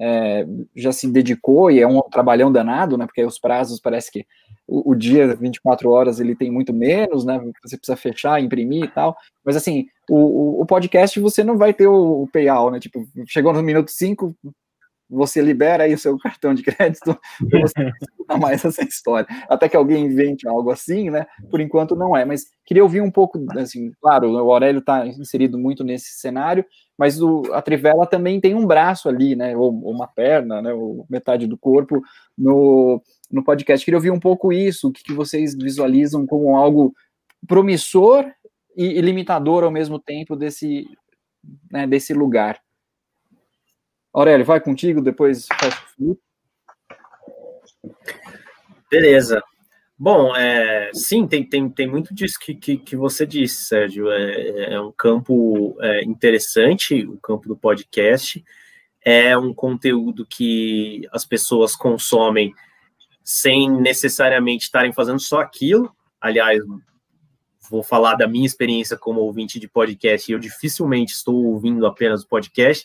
É, 0.00 0.46
já 0.74 0.92
se 0.92 1.06
dedicou 1.06 1.70
e 1.70 1.78
é 1.80 1.86
um 1.86 2.00
trabalhão 2.00 2.50
danado, 2.50 2.96
né? 2.96 3.04
Porque 3.04 3.22
os 3.22 3.38
prazos 3.38 3.78
parece 3.78 4.10
que 4.10 4.26
o, 4.66 4.92
o, 4.92 4.94
dia 4.94 5.34
24 5.36 5.90
horas 5.90 6.18
ele 6.18 6.34
tem 6.34 6.50
muito 6.50 6.72
menos, 6.72 7.24
né? 7.24 7.38
Você 7.62 7.76
precisa 7.76 7.96
fechar, 7.96 8.42
imprimir 8.42 8.84
e 8.84 8.88
tal. 8.88 9.14
Mas 9.44 9.56
assim, 9.56 9.86
o, 10.08 10.62
o 10.62 10.64
podcast 10.64 11.20
você 11.20 11.44
não 11.44 11.58
vai 11.58 11.74
ter 11.74 11.86
o, 11.86 12.22
o 12.22 12.28
payout, 12.28 12.72
né? 12.72 12.80
Tipo, 12.80 13.06
chegou 13.26 13.52
no 13.52 13.62
minuto 13.62 13.90
5, 13.90 14.34
você 15.10 15.42
libera 15.42 15.84
aí 15.84 15.94
o 15.94 15.98
seu 15.98 16.16
cartão 16.18 16.54
de 16.54 16.62
crédito 16.62 17.18
para 17.50 17.60
você 17.60 17.74
não 18.28 18.38
mais 18.38 18.64
essa 18.64 18.82
história. 18.82 19.26
Até 19.48 19.68
que 19.68 19.76
alguém 19.76 20.06
invente 20.06 20.46
algo 20.46 20.70
assim, 20.70 21.10
né? 21.10 21.26
Por 21.50 21.60
enquanto 21.60 21.96
não 21.96 22.16
é. 22.16 22.24
Mas 22.24 22.46
queria 22.64 22.82
ouvir 22.82 23.00
um 23.00 23.10
pouco, 23.10 23.44
assim, 23.58 23.90
claro, 24.00 24.30
o 24.30 24.52
Aurélio 24.52 24.78
está 24.78 25.06
inserido 25.06 25.58
muito 25.58 25.82
nesse 25.82 26.20
cenário, 26.20 26.64
mas 26.96 27.20
o, 27.20 27.42
a 27.52 27.60
Trivela 27.60 28.06
também 28.06 28.40
tem 28.40 28.54
um 28.54 28.66
braço 28.66 29.08
ali, 29.08 29.34
né? 29.34 29.56
Ou, 29.56 29.82
ou 29.82 29.92
uma 29.92 30.06
perna, 30.06 30.62
né? 30.62 30.72
Ou 30.72 31.04
metade 31.10 31.46
do 31.46 31.58
corpo 31.58 32.00
no, 32.38 33.02
no 33.30 33.42
podcast. 33.42 33.84
Queria 33.84 33.98
ouvir 33.98 34.10
um 34.10 34.20
pouco 34.20 34.52
isso, 34.52 34.88
o 34.88 34.92
que, 34.92 35.02
que 35.02 35.12
vocês 35.12 35.56
visualizam 35.56 36.26
como 36.26 36.56
algo 36.56 36.94
promissor 37.46 38.30
e, 38.76 38.98
e 38.98 39.00
limitador 39.00 39.64
ao 39.64 39.70
mesmo 39.70 39.98
tempo 39.98 40.36
desse, 40.36 40.86
né, 41.70 41.86
desse 41.86 42.12
lugar. 42.12 42.60
Aurélio, 44.12 44.44
vai 44.44 44.60
contigo, 44.60 45.00
depois 45.00 45.46
faz 45.46 45.74
com 45.74 45.84
o 45.84 45.88
Felipe. 45.96 46.22
Beleza. 48.90 49.42
Bom, 49.96 50.34
é, 50.34 50.90
sim, 50.94 51.26
tem, 51.26 51.44
tem, 51.44 51.68
tem 51.68 51.86
muito 51.86 52.12
disso 52.14 52.38
que, 52.40 52.54
que, 52.54 52.76
que 52.78 52.96
você 52.96 53.26
disse, 53.26 53.64
Sérgio. 53.64 54.10
É, 54.10 54.74
é 54.74 54.80
um 54.80 54.90
campo 54.90 55.76
é, 55.80 56.02
interessante, 56.04 57.06
o 57.06 57.18
campo 57.18 57.46
do 57.46 57.56
podcast. 57.56 58.42
É 59.04 59.36
um 59.36 59.54
conteúdo 59.54 60.26
que 60.26 61.06
as 61.12 61.24
pessoas 61.24 61.76
consomem 61.76 62.52
sem 63.22 63.70
necessariamente 63.70 64.64
estarem 64.64 64.92
fazendo 64.92 65.20
só 65.20 65.40
aquilo. 65.40 65.94
Aliás, 66.20 66.60
vou 67.70 67.82
falar 67.82 68.16
da 68.16 68.26
minha 68.26 68.46
experiência 68.46 68.96
como 68.96 69.20
ouvinte 69.20 69.60
de 69.60 69.68
podcast. 69.68 70.32
Eu 70.32 70.38
dificilmente 70.38 71.12
estou 71.12 71.44
ouvindo 71.44 71.86
apenas 71.86 72.24
o 72.24 72.28
podcast 72.28 72.84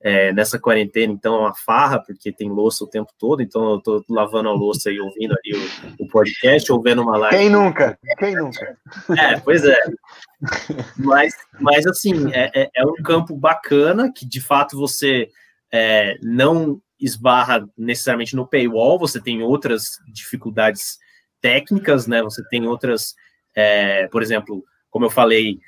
é, 0.00 0.32
nessa 0.32 0.58
quarentena, 0.58 1.12
então 1.12 1.34
é 1.34 1.38
uma 1.38 1.54
farra, 1.54 1.98
porque 1.98 2.30
tem 2.30 2.48
louça 2.50 2.84
o 2.84 2.88
tempo 2.88 3.10
todo, 3.18 3.42
então 3.42 3.72
eu 3.72 3.80
tô 3.80 4.04
lavando 4.08 4.48
a 4.48 4.52
louça 4.52 4.90
e 4.90 5.00
ouvindo 5.00 5.32
ali 5.32 5.56
o, 5.98 6.04
o 6.04 6.08
podcast, 6.08 6.70
ou 6.70 6.82
vendo 6.82 7.02
uma 7.02 7.16
live. 7.16 7.36
Quem 7.36 7.50
nunca? 7.50 7.98
Quem 8.18 8.36
nunca? 8.36 8.78
É, 9.18 9.40
pois 9.40 9.64
é. 9.64 9.78
Mas, 10.96 11.34
mas 11.58 11.86
assim, 11.86 12.30
é, 12.32 12.50
é, 12.54 12.70
é 12.74 12.84
um 12.84 13.02
campo 13.02 13.34
bacana, 13.34 14.12
que 14.12 14.26
de 14.26 14.40
fato 14.40 14.76
você 14.76 15.28
é, 15.72 16.16
não 16.22 16.80
esbarra 17.00 17.68
necessariamente 17.76 18.36
no 18.36 18.46
paywall, 18.46 18.98
você 18.98 19.20
tem 19.20 19.42
outras 19.42 19.98
dificuldades 20.12 20.98
técnicas, 21.40 22.06
né? 22.06 22.22
Você 22.22 22.42
tem 22.48 22.66
outras, 22.66 23.14
é, 23.54 24.06
por 24.08 24.22
exemplo, 24.22 24.64
como 24.90 25.04
eu 25.04 25.10
falei, 25.10 25.58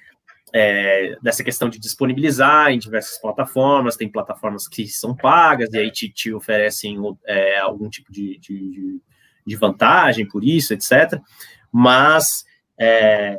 é, 0.53 1.17
dessa 1.23 1.45
questão 1.45 1.69
de 1.69 1.79
disponibilizar 1.79 2.71
em 2.71 2.79
diversas 2.79 3.19
plataformas, 3.21 3.97
tem 3.97 4.11
plataformas 4.11 4.67
que 4.67 4.87
são 4.87 5.15
pagas 5.15 5.73
e 5.73 5.79
aí 5.79 5.91
te, 5.91 6.09
te 6.09 6.33
oferecem 6.33 6.99
é, 7.27 7.59
algum 7.59 7.89
tipo 7.89 8.11
de, 8.11 8.39
de, 8.39 9.01
de, 9.47 9.57
vantagem 9.57 10.27
por 10.27 10.43
isso, 10.43 10.73
etc. 10.73 11.21
Mas 11.71 12.45
é, 12.79 13.39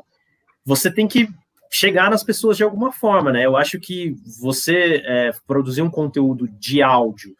você 0.63 0.91
tem 0.91 1.07
que 1.07 1.29
chegar 1.71 2.09
nas 2.09 2.23
pessoas 2.23 2.57
de 2.57 2.63
alguma 2.63 2.91
forma, 2.91 3.31
né? 3.31 3.45
Eu 3.45 3.55
acho 3.55 3.79
que 3.79 4.15
você 4.39 5.01
é, 5.05 5.31
produzir 5.47 5.81
um 5.81 5.89
conteúdo 5.89 6.47
de 6.47 6.81
áudio, 6.81 7.35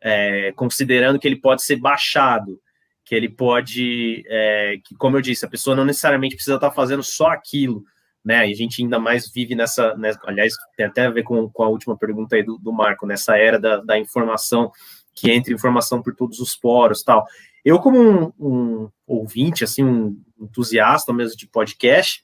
é, 0.00 0.52
considerando 0.52 1.18
que 1.18 1.26
ele 1.26 1.36
pode 1.36 1.62
ser 1.62 1.76
baixado, 1.76 2.60
que 3.04 3.14
ele 3.14 3.28
pode, 3.28 4.24
é, 4.28 4.78
que 4.84 4.94
como 4.96 5.16
eu 5.16 5.22
disse, 5.22 5.44
a 5.44 5.48
pessoa 5.48 5.76
não 5.76 5.84
necessariamente 5.84 6.34
precisa 6.34 6.56
estar 6.56 6.70
fazendo 6.70 7.02
só 7.02 7.28
aquilo, 7.28 7.84
né? 8.26 8.48
E 8.48 8.52
a 8.52 8.56
gente 8.56 8.82
ainda 8.82 8.98
mais 8.98 9.30
vive 9.30 9.54
nessa, 9.54 9.96
nessa 9.96 10.18
aliás, 10.24 10.52
tem 10.76 10.84
até 10.84 11.06
a 11.06 11.10
ver 11.10 11.22
com, 11.22 11.48
com 11.48 11.62
a 11.62 11.68
última 11.68 11.96
pergunta 11.96 12.34
aí 12.34 12.42
do, 12.42 12.58
do 12.58 12.72
Marco, 12.72 13.06
nessa 13.06 13.38
era 13.38 13.56
da, 13.56 13.76
da 13.76 13.96
informação 13.96 14.72
que 15.14 15.30
entra 15.30 15.54
informação 15.54 16.02
por 16.02 16.12
todos 16.12 16.40
os 16.40 16.56
poros, 16.56 17.04
tal. 17.04 17.24
Eu 17.64 17.78
como 17.78 18.00
um, 18.00 18.32
um 18.36 18.90
ouvinte, 19.06 19.62
assim, 19.62 19.84
um 19.84 20.20
entusiasta 20.40 21.12
mesmo 21.12 21.36
de 21.36 21.46
podcast, 21.46 22.20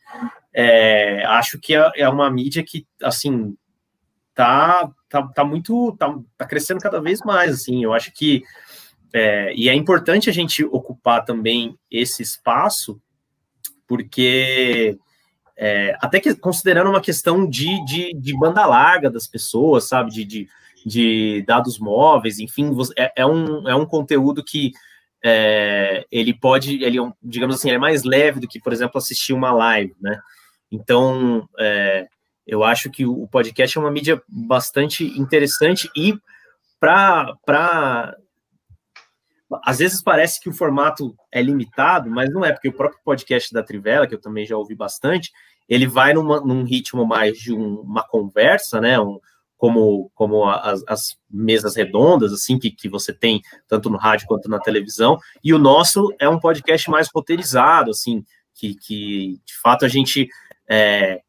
é, 0.52 1.24
acho 1.24 1.56
que 1.60 1.72
é, 1.72 1.88
é, 1.96 2.08
uma 2.08 2.28
mídia 2.28 2.64
que, 2.64 2.84
assim, 3.00 3.56
tá, 4.34 4.90
tá, 5.08 5.22
tá 5.28 5.44
muito, 5.44 5.96
tá, 5.96 6.18
tá 6.36 6.44
crescendo 6.46 6.80
cada 6.80 7.00
vez 7.00 7.20
mais, 7.20 7.54
assim, 7.54 7.84
eu 7.84 7.94
acho 7.94 8.12
que, 8.12 8.42
é, 9.14 9.54
e 9.54 9.68
é 9.68 9.74
importante 9.74 10.28
a 10.28 10.32
gente 10.32 10.64
ocupar 10.64 11.24
também 11.24 11.78
esse 11.88 12.24
espaço, 12.24 13.00
porque 13.86 14.98
é, 15.56 15.96
até 16.00 16.18
que 16.18 16.34
considerando 16.34 16.90
uma 16.90 17.00
questão 17.00 17.48
de, 17.48 17.84
de, 17.84 18.14
de, 18.14 18.38
banda 18.38 18.66
larga 18.66 19.10
das 19.10 19.26
pessoas, 19.26 19.88
sabe, 19.88 20.10
de, 20.10 20.24
de, 20.24 20.48
de 20.84 21.44
dados 21.46 21.78
móveis, 21.78 22.38
enfim, 22.38 22.70
é, 22.96 23.12
é, 23.16 23.26
um, 23.26 23.68
é 23.68 23.74
um 23.74 23.86
conteúdo 23.86 24.42
que 24.42 24.72
é, 25.24 26.04
ele 26.10 26.34
pode, 26.34 26.82
ele, 26.82 26.98
é 26.98 27.12
digamos 27.22 27.56
assim, 27.56 27.70
é 27.70 27.78
mais 27.78 28.02
leve 28.02 28.40
do 28.40 28.48
que, 28.48 28.60
por 28.60 28.72
exemplo, 28.72 28.98
assistir 28.98 29.32
uma 29.32 29.52
live, 29.52 29.94
né? 30.00 30.18
Então, 30.70 31.48
é, 31.58 32.06
eu 32.46 32.64
acho 32.64 32.90
que 32.90 33.06
o 33.06 33.28
podcast 33.28 33.76
é 33.76 33.80
uma 33.80 33.90
mídia 33.90 34.20
bastante 34.26 35.04
interessante 35.18 35.88
e 35.96 36.14
para 36.80 38.16
às 39.64 39.78
vezes 39.78 40.02
parece 40.02 40.40
que 40.40 40.48
o 40.48 40.52
formato 40.52 41.14
é 41.30 41.42
limitado, 41.42 42.10
mas 42.10 42.32
não 42.32 42.44
é, 42.44 42.52
porque 42.52 42.68
o 42.68 42.72
próprio 42.72 43.00
podcast 43.04 43.52
da 43.52 43.62
Trivela, 43.62 44.06
que 44.06 44.14
eu 44.14 44.20
também 44.20 44.46
já 44.46 44.56
ouvi 44.56 44.74
bastante, 44.74 45.30
ele 45.68 45.86
vai 45.86 46.12
numa, 46.12 46.40
num 46.40 46.64
ritmo 46.64 47.06
mais 47.06 47.38
de 47.38 47.52
um, 47.52 47.80
uma 47.80 48.02
conversa, 48.02 48.80
né? 48.80 48.98
Um, 49.00 49.18
como, 49.56 50.10
como 50.14 50.44
as, 50.44 50.82
as, 50.88 51.16
mesas 51.30 51.76
redondas, 51.76 52.32
assim, 52.32 52.58
que, 52.58 52.68
que 52.70 52.88
você 52.88 53.12
tem 53.12 53.40
tanto 53.68 53.88
no 53.88 53.96
rádio 53.96 54.26
quanto 54.26 54.50
na 54.50 54.58
televisão, 54.58 55.18
e 55.42 55.54
o 55.54 55.58
nosso 55.58 56.12
é 56.18 56.28
um 56.28 56.40
podcast 56.40 56.90
mais 56.90 57.08
roteirizado, 57.14 57.90
assim, 57.90 58.24
que, 58.54 58.74
que 58.74 59.40
de 59.44 59.54
fato 59.62 59.84
a 59.84 59.88
gente 59.88 60.28
é, 60.68 61.20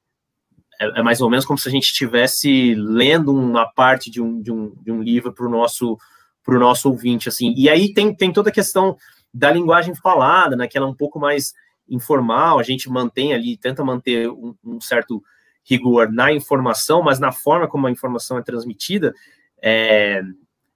é, 0.82 1.00
é 1.00 1.04
mais 1.04 1.22
ou 1.22 1.30
menos 1.30 1.46
como 1.46 1.60
se 1.60 1.70
a 1.70 1.72
gente 1.72 1.86
estivesse 1.86 2.74
lendo 2.76 3.32
uma 3.32 3.66
parte 3.72 4.10
de 4.10 4.22
um, 4.22 4.42
de 4.42 4.52
um, 4.52 4.74
de 4.82 4.92
um 4.92 5.02
livro 5.02 5.32
para 5.32 5.46
o 5.46 5.50
nosso 5.50 5.98
para 6.44 6.56
o 6.56 6.60
nosso 6.60 6.90
ouvinte, 6.90 7.30
assim. 7.30 7.54
E 7.56 7.70
aí 7.70 7.94
tem, 7.94 8.14
tem 8.14 8.32
toda 8.32 8.50
a 8.50 8.54
questão 8.54 8.98
da 9.34 9.52
linguagem 9.52 9.96
falada, 9.96 10.56
né, 10.56 10.68
que 10.68 10.78
ela 10.78 10.88
é 10.88 10.90
um 10.90 10.96
pouco 10.96 11.20
mais 11.20 11.54
informal, 11.90 12.60
a 12.60 12.64
gente 12.64 12.90
mantém 12.90 13.34
ali, 13.34 13.58
tenta 13.58 13.84
manter 13.84 14.30
um, 14.30 14.56
um 14.64 14.80
certo 14.80 15.24
rigor 15.66 16.12
na 16.12 16.32
informação, 16.32 17.02
mas 17.02 17.20
na 17.20 17.32
forma 17.32 17.68
como 17.68 17.88
a 17.88 17.92
informação 17.92 18.38
é 18.38 18.42
transmitida, 18.42 19.14
é, 19.62 20.22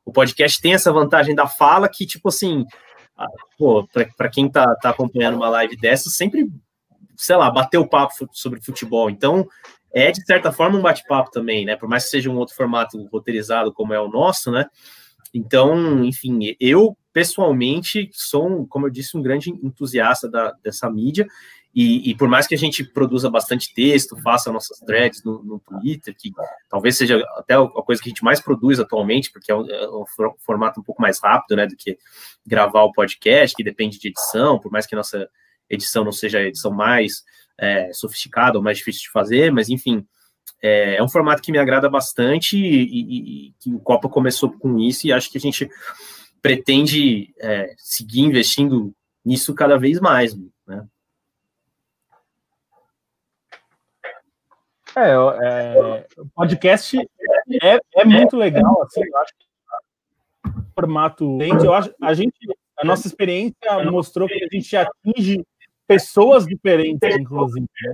o 0.06 0.11
podcast 0.11 0.61
tem 0.61 0.73
essa 0.73 0.91
vantagem 0.91 1.35
da 1.35 1.48
fala 1.48 1.89
que, 1.89 2.06
tipo 2.06 2.30
assim, 2.30 2.65
para 4.15 4.30
quem 4.30 4.49
tá, 4.49 4.73
tá 4.76 4.89
acompanhando 4.89 5.35
uma 5.35 5.49
live 5.49 5.76
dessa, 5.76 6.10
sempre, 6.10 6.49
sei 7.15 7.35
lá, 7.35 7.52
bateu 7.52 7.85
papo 7.85 8.14
sobre 8.31 8.61
futebol. 8.61 9.10
Então, 9.10 9.48
é 9.94 10.11
de 10.11 10.23
certa 10.26 10.52
forma 10.52 10.77
um 10.77 10.81
bate-papo 10.81 11.31
também, 11.31 11.65
né? 11.65 11.76
Por 11.76 11.89
mais 11.89 12.06
que 12.06 12.11
seja 12.11 12.30
um 12.30 12.38
outro 12.38 12.56
formato 12.56 13.03
roteirizado 13.11 13.73
como 13.73 13.94
é 13.94 13.99
o 13.99 14.07
nosso, 14.07 14.52
né? 14.52 14.68
Então, 15.33 16.03
enfim, 16.03 16.55
eu 16.59 16.97
pessoalmente 17.13 18.09
sou, 18.13 18.67
como 18.67 18.85
eu 18.85 18.91
disse, 18.91 19.17
um 19.17 19.21
grande 19.21 19.49
entusiasta 19.49 20.29
da, 20.29 20.51
dessa 20.63 20.89
mídia. 20.89 21.27
E, 21.73 22.09
e, 22.09 22.15
por 22.15 22.27
mais 22.27 22.47
que 22.47 22.55
a 22.55 22.57
gente 22.57 22.83
produza 22.83 23.29
bastante 23.29 23.71
texto, 23.73 24.17
faça 24.21 24.51
nossas 24.51 24.79
threads 24.79 25.23
no, 25.23 25.43
no, 25.43 25.59
Twitter, 25.59 26.15
que 26.17 26.31
talvez 26.67 26.97
seja 26.97 27.23
até 27.35 27.53
a 27.53 27.67
coisa 27.67 28.01
que 28.01 28.09
a 28.09 28.11
gente 28.11 28.23
mais 28.23 28.39
produz 28.39 28.79
atualmente, 28.79 29.31
porque 29.31 29.51
é 29.51 29.55
um, 29.55 29.69
é 29.69 29.87
um, 29.89 30.03
formato 30.39 30.79
um 30.79 30.83
pouco 30.83 31.01
mais 31.01 31.19
rápido, 31.21 31.55
né, 31.55 31.67
do 31.67 31.75
que 31.75 31.97
gravar 32.45 32.81
o 32.83 32.91
podcast, 32.91 33.55
que 33.55 33.63
depende 33.63 33.99
de 33.99 34.07
edição, 34.07 34.57
por 34.57 34.71
mais 34.71 34.87
que 34.87 34.95
nossa 34.95 35.29
edição 35.69 36.03
não 36.03 36.11
seja 36.11 36.39
a 36.39 36.43
edição 36.43 36.71
mais 36.71 37.23
é, 37.59 37.91
sofisticada 37.93 38.57
ou 38.57 38.63
mais 38.63 38.79
difícil 38.79 39.01
de 39.03 39.11
fazer, 39.11 39.51
mas 39.51 39.69
enfim, 39.69 40.03
é, 40.61 40.95
é 40.95 41.03
um 41.03 41.09
formato 41.09 41.41
que 41.41 41.51
me 41.51 41.57
agrada 41.57 41.89
bastante 41.89 42.57
e, 42.57 43.53
que 43.59 43.73
o 43.73 43.79
Copa 43.79 44.09
começou 44.09 44.51
com 44.51 44.79
isso 44.79 45.05
e 45.05 45.13
acho 45.13 45.29
que 45.31 45.38
a 45.38 45.41
gente 45.41 45.69
pretende 46.41 47.34
é, 47.39 47.73
seguir 47.77 48.21
investindo 48.21 48.93
nisso 49.25 49.53
cada 49.53 49.77
vez 49.77 49.99
mais, 49.99 50.35
né? 50.65 50.85
É, 54.95 55.11
é, 55.11 56.07
o 56.17 56.25
podcast 56.34 56.97
é, 57.61 57.79
é 57.95 58.05
muito 58.05 58.35
legal, 58.35 58.81
assim, 58.81 59.01
eu 59.03 59.17
acho 59.17 59.31
que 59.38 60.49
o 60.49 60.65
formato 60.73 61.38
eu 61.39 61.73
acho, 61.73 61.93
a 62.01 62.15
gente, 62.15 62.35
a 62.79 62.84
nossa 62.84 63.05
experiência 63.05 63.55
mostrou 63.91 64.27
que 64.27 64.43
a 64.43 64.47
gente 64.51 64.75
atinge 64.75 65.45
pessoas 65.88 66.47
diferentes, 66.47 67.15
inclusive, 67.15 67.67
né? 67.84 67.93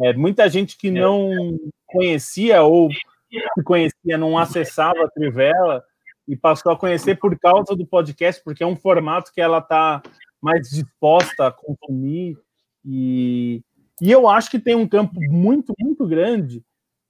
É, 0.00 0.12
muita 0.12 0.48
gente 0.48 0.76
que 0.76 0.90
não 0.90 1.58
conhecia 1.94 2.62
ou 2.62 2.88
que 2.88 3.62
conhecia 3.64 4.18
não 4.18 4.36
acessava 4.36 5.04
a 5.04 5.08
Trivela 5.08 5.82
e 6.26 6.36
passou 6.36 6.72
a 6.72 6.78
conhecer 6.78 7.18
por 7.18 7.38
causa 7.38 7.74
do 7.76 7.86
podcast, 7.86 8.42
porque 8.42 8.62
é 8.62 8.66
um 8.66 8.76
formato 8.76 9.32
que 9.32 9.40
ela 9.40 9.58
está 9.58 10.02
mais 10.40 10.68
disposta 10.68 11.46
a 11.46 11.52
consumir. 11.52 12.36
E, 12.84 13.62
e 14.00 14.10
eu 14.10 14.28
acho 14.28 14.50
que 14.50 14.58
tem 14.58 14.74
um 14.74 14.88
campo 14.88 15.20
muito, 15.20 15.74
muito 15.78 16.06
grande, 16.06 16.62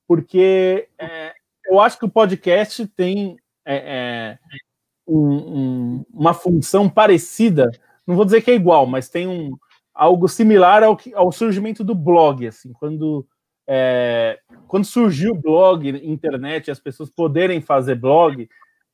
porque 0.07 0.89
é, 0.99 1.33
eu 1.67 1.81
acho 1.81 1.99
que 1.99 2.05
o 2.05 2.11
podcast 2.11 2.87
tem 2.89 3.37
é, 3.65 3.77
é 3.77 4.39
um, 5.07 6.05
uma 6.13 6.35
função 6.35 6.89
parecida, 6.89 7.71
não 8.07 8.17
vou 8.17 8.25
dizer 8.25 8.43
que 8.43 8.51
é 8.51 8.55
igual, 8.55 8.87
mas 8.87 9.09
tem 9.09 9.27
um, 9.27 9.57
algo 9.95 10.29
similar 10.29 10.83
ao, 10.83 10.99
ao 11.15 11.31
surgimento 11.31 11.85
do 11.85 11.95
blog, 11.95 12.47
assim, 12.47 12.73
quando 12.73 13.27
é, 13.67 14.39
quando 14.69 14.85
surgiu 14.85 15.33
o 15.33 15.41
blog, 15.41 15.89
internet, 15.89 16.71
as 16.71 16.79
pessoas 16.79 17.11
poderem 17.11 17.61
fazer 17.61 17.95
blog, 17.95 18.49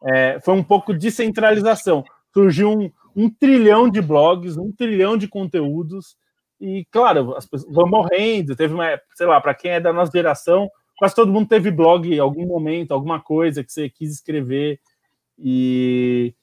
é, 0.04 0.38
foi 0.40 0.54
um 0.54 0.62
pouco 0.62 0.94
de 0.94 1.10
centralização. 1.10 2.04
Surgiu 2.32 2.70
um, 2.70 2.90
um, 3.16 3.28
trilhão 3.28 3.90
de 3.90 4.00
blogs, 4.00 4.56
um 4.56 4.72
trilhão 4.72 5.16
de 5.16 5.28
conteúdos, 5.28 6.16
e 6.60 6.84
claro, 6.90 7.34
as 7.36 7.46
pessoas 7.46 7.74
vão 7.74 7.88
morrendo. 7.88 8.54
Teve 8.54 8.74
uma, 8.74 9.00
sei 9.14 9.26
lá, 9.26 9.40
para 9.40 9.54
quem 9.54 9.72
é 9.72 9.80
da 9.80 9.92
nossa 9.92 10.12
geração, 10.12 10.70
quase 10.98 11.14
todo 11.14 11.32
mundo 11.32 11.48
teve 11.48 11.70
blog 11.70 12.12
em 12.12 12.18
algum 12.18 12.46
momento, 12.46 12.92
alguma 12.92 13.20
coisa 13.20 13.64
que 13.64 13.72
você 13.72 13.88
quis 13.88 14.12
escrever, 14.12 14.78
e 15.38 16.34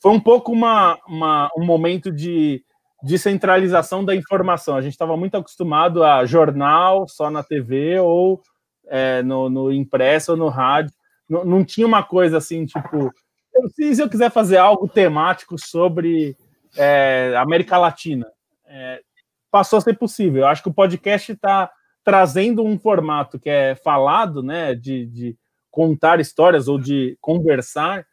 foi 0.00 0.12
um 0.12 0.20
pouco 0.20 0.52
uma, 0.52 0.98
uma 1.06 1.50
um 1.56 1.64
momento 1.64 2.10
de 2.10 2.64
descentralização 3.06 4.04
da 4.04 4.14
informação. 4.14 4.76
A 4.76 4.82
gente 4.82 4.92
estava 4.92 5.16
muito 5.16 5.36
acostumado 5.36 6.02
a 6.02 6.26
jornal 6.26 7.06
só 7.08 7.30
na 7.30 7.42
TV 7.42 7.98
ou 8.00 8.42
é, 8.88 9.22
no, 9.22 9.48
no, 9.48 9.72
impresso 9.72 10.32
ou 10.32 10.36
no 10.36 10.48
rádio. 10.48 10.92
Não, 11.28 11.44
não, 11.44 11.64
tinha 11.64 11.86
uma 11.86 12.02
coisa 12.02 12.38
assim, 12.38 12.66
tipo, 12.66 13.12
se 13.74 14.00
eu 14.00 14.08
quiser 14.08 14.30
fazer 14.30 14.56
algo 14.56 14.88
temático 14.88 15.56
sobre 15.58 16.36
é, 16.76 17.34
América 17.36 17.78
Latina, 17.78 18.26
é, 18.66 19.00
passou 19.50 19.78
a 19.78 19.82
ser 19.82 19.96
possível. 19.96 20.42
Eu 20.42 20.48
acho 20.48 20.62
que 20.62 20.68
o 20.68 20.74
podcast 20.74 21.32
está 21.32 21.70
trazendo 22.04 22.64
um 22.64 22.78
formato 22.78 23.38
que 23.38 23.48
é 23.48 23.74
falado, 23.76 24.42
né, 24.42 24.74
de, 24.74 25.06
de 25.06 25.36
contar 25.70 26.20
histórias 26.20 26.68
ou 26.68 26.78
de 26.78 27.16
conversar 27.20 28.04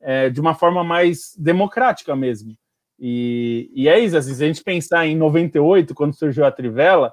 é, 0.00 0.28
de 0.28 0.40
uma 0.40 0.54
forma 0.54 0.82
mais 0.84 1.34
democrática 1.38 2.14
mesmo. 2.16 2.56
E, 3.04 3.68
e 3.74 3.88
é 3.88 3.98
isso, 3.98 4.16
assim, 4.16 4.32
se 4.32 4.44
a 4.44 4.46
gente 4.46 4.62
pensar 4.62 5.04
em 5.04 5.16
98, 5.16 5.92
quando 5.92 6.14
surgiu 6.14 6.44
a 6.44 6.52
Trivela, 6.52 7.12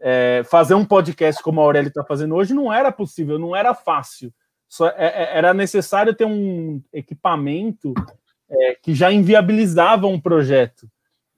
é, 0.00 0.42
fazer 0.48 0.74
um 0.74 0.84
podcast 0.84 1.42
como 1.42 1.60
a 1.60 1.64
Aurélia 1.64 1.88
está 1.88 2.04
fazendo 2.04 2.36
hoje 2.36 2.54
não 2.54 2.72
era 2.72 2.92
possível, 2.92 3.36
não 3.36 3.56
era 3.56 3.74
fácil. 3.74 4.32
Só, 4.68 4.86
é, 4.90 4.94
é, 5.06 5.36
era 5.36 5.52
necessário 5.52 6.14
ter 6.14 6.24
um 6.24 6.80
equipamento 6.92 7.92
é, 8.48 8.76
que 8.80 8.94
já 8.94 9.10
inviabilizava 9.10 10.06
um 10.06 10.20
projeto. 10.20 10.88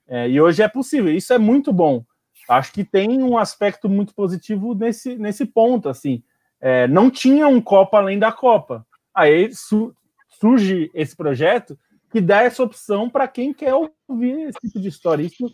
É, 0.07 0.29
e 0.29 0.39
hoje 0.39 0.61
é 0.61 0.67
possível, 0.67 1.11
isso 1.11 1.33
é 1.33 1.39
muito 1.39 1.73
bom. 1.73 2.05
Acho 2.47 2.71
que 2.71 2.83
tem 2.83 3.23
um 3.23 3.35
aspecto 3.35 3.89
muito 3.89 4.13
positivo 4.13 4.75
nesse, 4.75 5.15
nesse 5.15 5.43
ponto. 5.43 5.89
assim. 5.89 6.21
É, 6.61 6.87
não 6.87 7.09
tinha 7.09 7.47
um 7.47 7.59
Copa 7.59 7.97
além 7.97 8.19
da 8.19 8.31
Copa. 8.31 8.85
Aí 9.11 9.51
su 9.55 9.91
surge 10.39 10.91
esse 10.93 11.15
projeto 11.15 11.75
que 12.17 12.21
dá 12.21 12.41
essa 12.41 12.63
opção 12.63 13.07
para 13.07 13.27
quem 13.27 13.53
quer 13.53 13.75
ouvir 13.75 14.47
esse 14.47 14.59
tipo 14.59 14.79
de 14.79 14.87
história. 14.87 15.21
Isso 15.21 15.53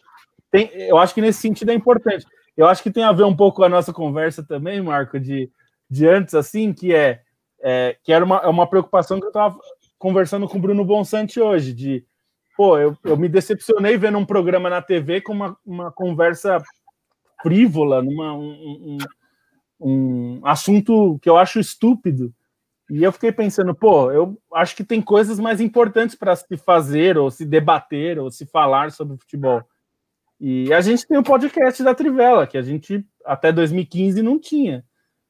tem, 0.50 0.72
eu 0.74 0.98
acho 0.98 1.14
que 1.14 1.20
nesse 1.20 1.42
sentido 1.42 1.72
é 1.72 1.74
importante. 1.74 2.26
Eu 2.56 2.68
acho 2.68 2.82
que 2.82 2.90
tem 2.90 3.04
a 3.04 3.12
ver 3.12 3.26
um 3.26 3.36
pouco 3.36 3.58
com 3.58 3.64
a 3.64 3.70
nossa 3.70 3.92
conversa 3.92 4.42
também, 4.42 4.82
Marco, 4.82 5.20
de, 5.20 5.52
de 5.90 6.08
antes, 6.08 6.34
assim, 6.34 6.72
que 6.72 6.96
é, 6.96 7.22
é 7.62 7.98
que 8.02 8.14
era 8.14 8.24
uma, 8.24 8.38
é 8.38 8.48
uma 8.48 8.66
preocupação 8.66 9.20
que 9.20 9.26
eu 9.26 9.30
estava 9.30 9.60
conversando 9.98 10.48
com 10.48 10.58
o 10.58 10.62
Bruno 10.62 10.86
Bonsante 10.86 11.38
hoje, 11.42 11.74
de 11.74 12.06
pô, 12.56 12.78
eu, 12.78 12.98
eu 13.04 13.18
me 13.18 13.28
decepcionei 13.28 13.98
vendo 13.98 14.18
um 14.18 14.26
programa 14.26 14.70
na 14.70 14.82
TV 14.82 15.20
com 15.20 15.34
uma, 15.34 15.58
uma 15.66 15.92
conversa 15.92 16.64
frívola, 17.42 18.02
numa, 18.02 18.34
um, 18.34 18.98
um, 19.82 20.40
um 20.40 20.42
assunto 20.46 21.20
que 21.22 21.30
eu 21.30 21.36
acho 21.36 21.60
estúpido. 21.60 22.34
E 22.94 23.04
eu 23.04 23.12
fiquei 23.12 23.32
pensando, 23.32 23.74
pô, 23.74 24.12
eu 24.12 24.38
acho 24.54 24.76
que 24.76 24.84
tem 24.84 25.02
coisas 25.02 25.40
mais 25.40 25.60
importantes 25.60 26.16
para 26.16 26.36
se 26.36 26.56
fazer, 26.58 27.18
ou 27.18 27.32
se 27.32 27.44
debater, 27.44 28.20
ou 28.20 28.30
se 28.30 28.46
falar 28.46 28.92
sobre 28.92 29.18
futebol. 29.18 29.64
E 30.40 30.72
a 30.72 30.80
gente 30.80 31.08
tem 31.08 31.18
o 31.18 31.24
podcast 31.24 31.82
da 31.82 31.96
Trivela, 31.96 32.46
que 32.46 32.56
a 32.56 32.62
gente 32.62 33.04
até 33.26 33.52
2015 33.52 34.22
não 34.22 34.40
tinha. 34.40 34.86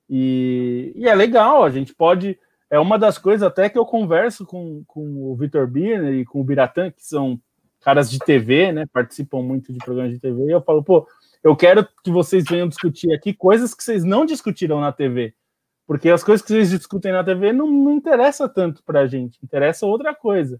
E, 0.10 0.92
e 0.94 1.08
é 1.08 1.16
legal, 1.16 1.64
a 1.64 1.70
gente 1.70 1.96
pode. 1.96 2.38
É 2.70 2.78
uma 2.78 3.00
das 3.00 3.18
coisas 3.18 3.48
até 3.48 3.70
que 3.70 3.78
eu 3.78 3.86
converso 3.86 4.46
com, 4.46 4.84
com 4.86 5.32
o 5.32 5.34
Vitor 5.38 5.66
Birner 5.66 6.16
e 6.16 6.26
com 6.26 6.42
o 6.42 6.44
Biratã, 6.44 6.92
que 6.92 7.02
são 7.02 7.40
caras 7.80 8.12
de 8.12 8.20
TV, 8.20 8.74
né? 8.74 8.86
Participam 8.92 9.42
muito 9.42 9.72
de 9.72 9.80
programas 9.80 10.12
de 10.12 10.20
TV, 10.20 10.48
e 10.48 10.52
eu 10.52 10.62
falo, 10.62 10.84
pô, 10.84 11.08
eu 11.42 11.56
quero 11.56 11.88
que 12.04 12.12
vocês 12.12 12.44
venham 12.44 12.68
discutir 12.68 13.14
aqui 13.14 13.34
coisas 13.34 13.74
que 13.74 13.82
vocês 13.82 14.04
não 14.04 14.26
discutiram 14.26 14.82
na 14.82 14.92
TV. 14.92 15.34
Porque 15.86 16.10
as 16.10 16.24
coisas 16.24 16.46
que 16.46 16.54
vocês 16.54 16.70
discutem 16.70 17.12
na 17.12 17.24
TV 17.24 17.52
não, 17.52 17.70
não 17.70 17.94
interessa 17.94 18.48
tanto 18.48 18.84
para 18.84 19.02
a 19.02 19.08
gente, 19.08 19.38
interessa 19.44 19.86
outra 19.86 20.16
coisa. 20.16 20.60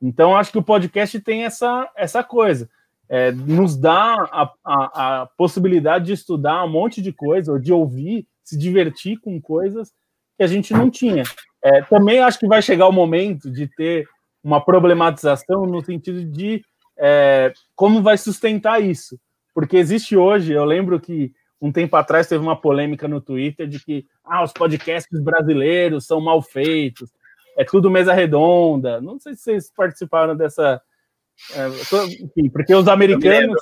Então, 0.00 0.36
acho 0.36 0.52
que 0.52 0.58
o 0.58 0.62
podcast 0.62 1.18
tem 1.20 1.44
essa, 1.44 1.90
essa 1.96 2.22
coisa. 2.22 2.68
É, 3.08 3.30
nos 3.32 3.76
dá 3.76 4.14
a, 4.32 4.52
a, 4.64 5.22
a, 5.22 5.26
possibilidade 5.36 6.06
de 6.06 6.12
estudar 6.12 6.64
um 6.64 6.70
monte 6.70 7.02
de 7.02 7.12
coisa, 7.12 7.52
ou 7.52 7.58
de 7.58 7.72
ouvir, 7.72 8.26
se 8.42 8.58
divertir 8.58 9.18
com 9.20 9.40
coisas 9.40 9.92
que 10.36 10.42
a 10.42 10.46
gente 10.46 10.72
não 10.72 10.90
tinha. 10.90 11.22
É, 11.62 11.82
também 11.82 12.20
acho 12.20 12.38
que 12.38 12.46
vai 12.46 12.62
chegar 12.62 12.88
o 12.88 12.92
momento 12.92 13.50
de 13.50 13.66
ter 13.66 14.08
uma 14.42 14.62
problematização 14.62 15.66
no 15.66 15.82
sentido 15.84 16.24
de 16.24 16.62
é, 16.96 17.52
como 17.74 18.02
vai 18.02 18.16
sustentar 18.18 18.82
isso. 18.82 19.18
Porque 19.54 19.76
existe 19.76 20.16
hoje, 20.16 20.52
eu 20.52 20.64
lembro 20.64 20.98
que 20.98 21.32
um 21.64 21.72
tempo 21.72 21.96
atrás 21.96 22.26
teve 22.26 22.42
uma 22.44 22.60
polêmica 22.60 23.08
no 23.08 23.22
Twitter 23.22 23.66
de 23.66 23.82
que 23.82 24.06
ah, 24.22 24.44
os 24.44 24.52
podcasts 24.52 25.18
brasileiros 25.18 26.06
são 26.06 26.20
mal 26.20 26.42
feitos, 26.42 27.10
é 27.56 27.64
tudo 27.64 27.90
mesa 27.90 28.12
redonda. 28.12 29.00
Não 29.00 29.18
sei 29.18 29.34
se 29.34 29.44
vocês 29.44 29.72
participaram 29.74 30.36
dessa. 30.36 30.82
É, 31.54 31.68
enfim, 32.20 32.50
porque 32.50 32.74
os 32.74 32.86
americanos. 32.86 33.58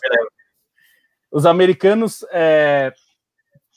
Os 1.31 1.47
americanos 1.47 2.27
é, 2.33 2.93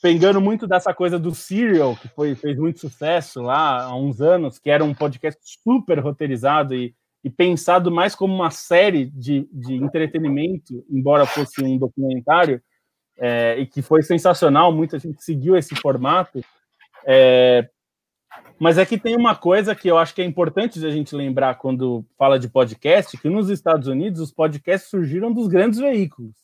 pegando 0.02 0.40
muito 0.40 0.66
dessa 0.66 0.92
coisa 0.92 1.18
do 1.18 1.32
Serial, 1.32 1.96
que 1.96 2.08
foi, 2.08 2.34
fez 2.34 2.58
muito 2.58 2.80
sucesso 2.80 3.40
lá 3.40 3.84
há 3.84 3.96
uns 3.96 4.20
anos, 4.20 4.58
que 4.58 4.68
era 4.68 4.84
um 4.84 4.92
podcast 4.92 5.40
super 5.42 6.00
roteirizado 6.00 6.74
e, 6.74 6.94
e 7.22 7.30
pensado 7.30 7.92
mais 7.92 8.14
como 8.14 8.34
uma 8.34 8.50
série 8.50 9.06
de, 9.06 9.48
de 9.52 9.74
entretenimento, 9.74 10.84
embora 10.90 11.24
fosse 11.24 11.62
um 11.62 11.78
documentário 11.78 12.60
é, 13.18 13.58
e 13.58 13.66
que 13.66 13.82
foi 13.82 14.02
sensacional, 14.02 14.72
muita 14.72 14.98
gente 14.98 15.22
seguiu 15.22 15.56
esse 15.56 15.74
formato. 15.76 16.44
É, 17.04 17.68
mas 18.58 18.78
é 18.78 18.86
que 18.86 18.98
tem 18.98 19.16
uma 19.16 19.34
coisa 19.34 19.74
que 19.74 19.88
eu 19.88 19.98
acho 19.98 20.14
que 20.14 20.22
é 20.22 20.24
importante 20.24 20.84
a 20.84 20.90
gente 20.90 21.14
lembrar 21.14 21.56
quando 21.56 22.04
fala 22.16 22.38
de 22.38 22.48
podcast, 22.48 23.16
que 23.16 23.28
nos 23.28 23.50
Estados 23.50 23.86
Unidos 23.86 24.20
os 24.20 24.32
podcasts 24.32 24.90
surgiram 24.90 25.32
dos 25.32 25.46
grandes 25.46 25.78
veículos. 25.78 26.34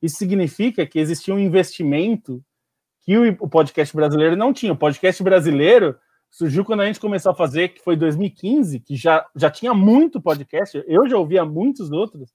Isso 0.00 0.16
significa 0.16 0.86
que 0.86 0.98
existia 0.98 1.34
um 1.34 1.38
investimento 1.38 2.42
que 3.02 3.16
o 3.16 3.48
podcast 3.48 3.94
brasileiro 3.94 4.36
não 4.36 4.52
tinha. 4.52 4.72
O 4.72 4.76
podcast 4.76 5.22
brasileiro 5.22 5.96
surgiu 6.30 6.64
quando 6.64 6.80
a 6.80 6.86
gente 6.86 7.00
começou 7.00 7.32
a 7.32 7.34
fazer, 7.34 7.68
que 7.68 7.82
foi 7.82 7.94
2015, 7.94 8.80
que 8.80 8.96
já, 8.96 9.26
já 9.36 9.50
tinha 9.50 9.74
muito 9.74 10.20
podcast, 10.20 10.82
eu 10.86 11.08
já 11.08 11.16
ouvia 11.16 11.44
muitos 11.44 11.90
outros, 11.92 12.32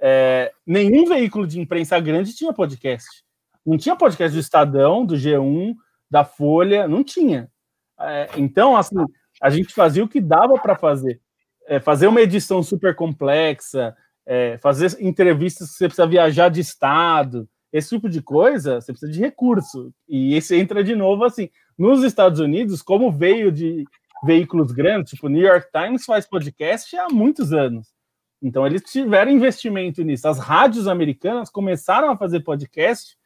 é, 0.00 0.52
nenhum 0.66 1.06
veículo 1.06 1.46
de 1.46 1.60
imprensa 1.60 1.98
grande 2.00 2.34
tinha 2.34 2.52
podcast. 2.52 3.24
Não 3.64 3.76
tinha 3.76 3.94
podcast 3.94 4.34
do 4.34 4.40
Estadão, 4.40 5.04
do 5.04 5.14
G1, 5.14 5.74
da 6.10 6.24
Folha, 6.24 6.88
não 6.88 7.04
tinha. 7.04 7.50
É, 8.00 8.30
então, 8.36 8.76
assim, 8.76 8.96
a 9.40 9.50
gente 9.50 9.74
fazia 9.74 10.02
o 10.02 10.08
que 10.08 10.20
dava 10.20 10.54
para 10.54 10.74
fazer. 10.74 11.20
É, 11.66 11.78
fazer 11.78 12.06
uma 12.06 12.20
edição 12.20 12.62
super 12.62 12.96
complexa, 12.96 13.94
é, 14.26 14.58
fazer 14.58 14.96
entrevistas 15.00 15.70
que 15.70 15.76
você 15.76 15.86
precisa 15.86 16.06
viajar 16.06 16.48
de 16.48 16.60
estado, 16.60 17.48
esse 17.72 17.90
tipo 17.90 18.08
de 18.08 18.20
coisa, 18.20 18.80
você 18.80 18.92
precisa 18.92 19.12
de 19.12 19.20
recurso. 19.20 19.92
E 20.08 20.34
esse 20.34 20.56
entra 20.56 20.82
de 20.82 20.96
novo 20.96 21.24
assim. 21.24 21.50
Nos 21.78 22.02
Estados 22.02 22.40
Unidos, 22.40 22.82
como 22.82 23.12
veio 23.12 23.52
de 23.52 23.84
veículos 24.24 24.72
grandes, 24.72 25.12
tipo 25.12 25.28
New 25.28 25.42
York 25.46 25.68
Times 25.72 26.04
faz 26.04 26.26
podcast 26.26 26.94
há 26.96 27.08
muitos 27.08 27.52
anos. 27.52 27.88
Então, 28.42 28.66
eles 28.66 28.82
tiveram 28.82 29.30
investimento 29.30 30.02
nisso. 30.02 30.26
As 30.26 30.38
rádios 30.38 30.88
americanas 30.88 31.50
começaram 31.50 32.10
a 32.10 32.16
fazer 32.16 32.40
podcast 32.40 33.16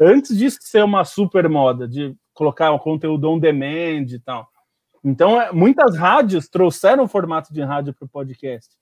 antes 0.00 0.36
disso 0.36 0.58
ser 0.60 0.82
uma 0.82 1.04
super 1.04 1.48
moda, 1.48 1.86
de 1.86 2.14
colocar 2.32 2.72
o 2.72 2.80
conteúdo 2.80 3.30
on 3.30 3.38
demand 3.38 4.06
e 4.08 4.18
tal. 4.18 4.48
Então, 5.04 5.40
é, 5.40 5.52
muitas 5.52 5.96
rádios 5.96 6.48
trouxeram 6.48 7.04
o 7.04 7.08
formato 7.08 7.52
de 7.52 7.62
rádio 7.62 7.94
para 7.94 8.06
o 8.06 8.08
podcast. 8.08 8.74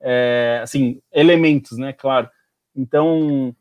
É, 0.00 0.60
assim, 0.62 1.00
elementos, 1.12 1.76
né? 1.78 1.92
Claro. 1.92 2.28
Então, 2.74 3.54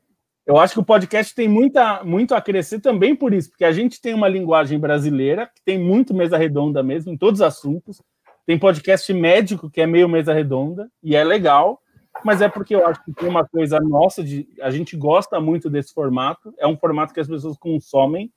eu 0.46 0.58
acho 0.58 0.74
que 0.74 0.80
o 0.80 0.86
podcast 0.86 1.36
tem 1.36 1.48
muita, 1.48 2.04
muito 2.04 2.34
a 2.34 2.42
crescer 2.42 2.80
também 2.80 3.16
por 3.16 3.34
isso, 3.34 3.50
porque 3.50 3.66
a 3.66 3.72
gente 3.72 4.00
tem 4.00 4.14
uma 4.14 4.30
linguagem 4.30 4.80
brasileira 4.80 5.46
que 5.48 5.62
tem 5.64 5.78
muito 5.78 6.14
mesa 6.14 6.38
redonda 6.38 6.82
mesmo 6.82 7.12
em 7.12 7.18
todos 7.18 7.42
os 7.42 7.46
assuntos. 7.46 8.02
Tem 8.48 8.58
podcast 8.58 9.14
médico 9.14 9.70
que 9.70 9.82
é 9.82 9.86
meio 9.86 10.08
mesa 10.08 10.34
redonda 10.34 10.90
e 11.04 11.18
é 11.18 11.24
legal, 11.24 11.82
mas 12.24 12.42
é 12.42 12.48
porque 12.48 12.74
eu 12.74 12.88
acho 12.88 13.04
que 13.04 13.14
tem 13.14 13.28
uma 13.28 13.46
coisa 13.46 13.78
nossa 13.82 14.24
de 14.24 14.48
a 14.62 14.72
gente 14.72 14.96
gosta 14.96 15.38
muito 15.42 15.70
desse 15.70 15.94
formato, 15.94 16.54
é 16.58 16.66
um 16.66 16.78
formato 16.78 17.14
que 17.14 17.20
as 17.20 17.28
pessoas 17.28 17.58
consomem 17.58 18.32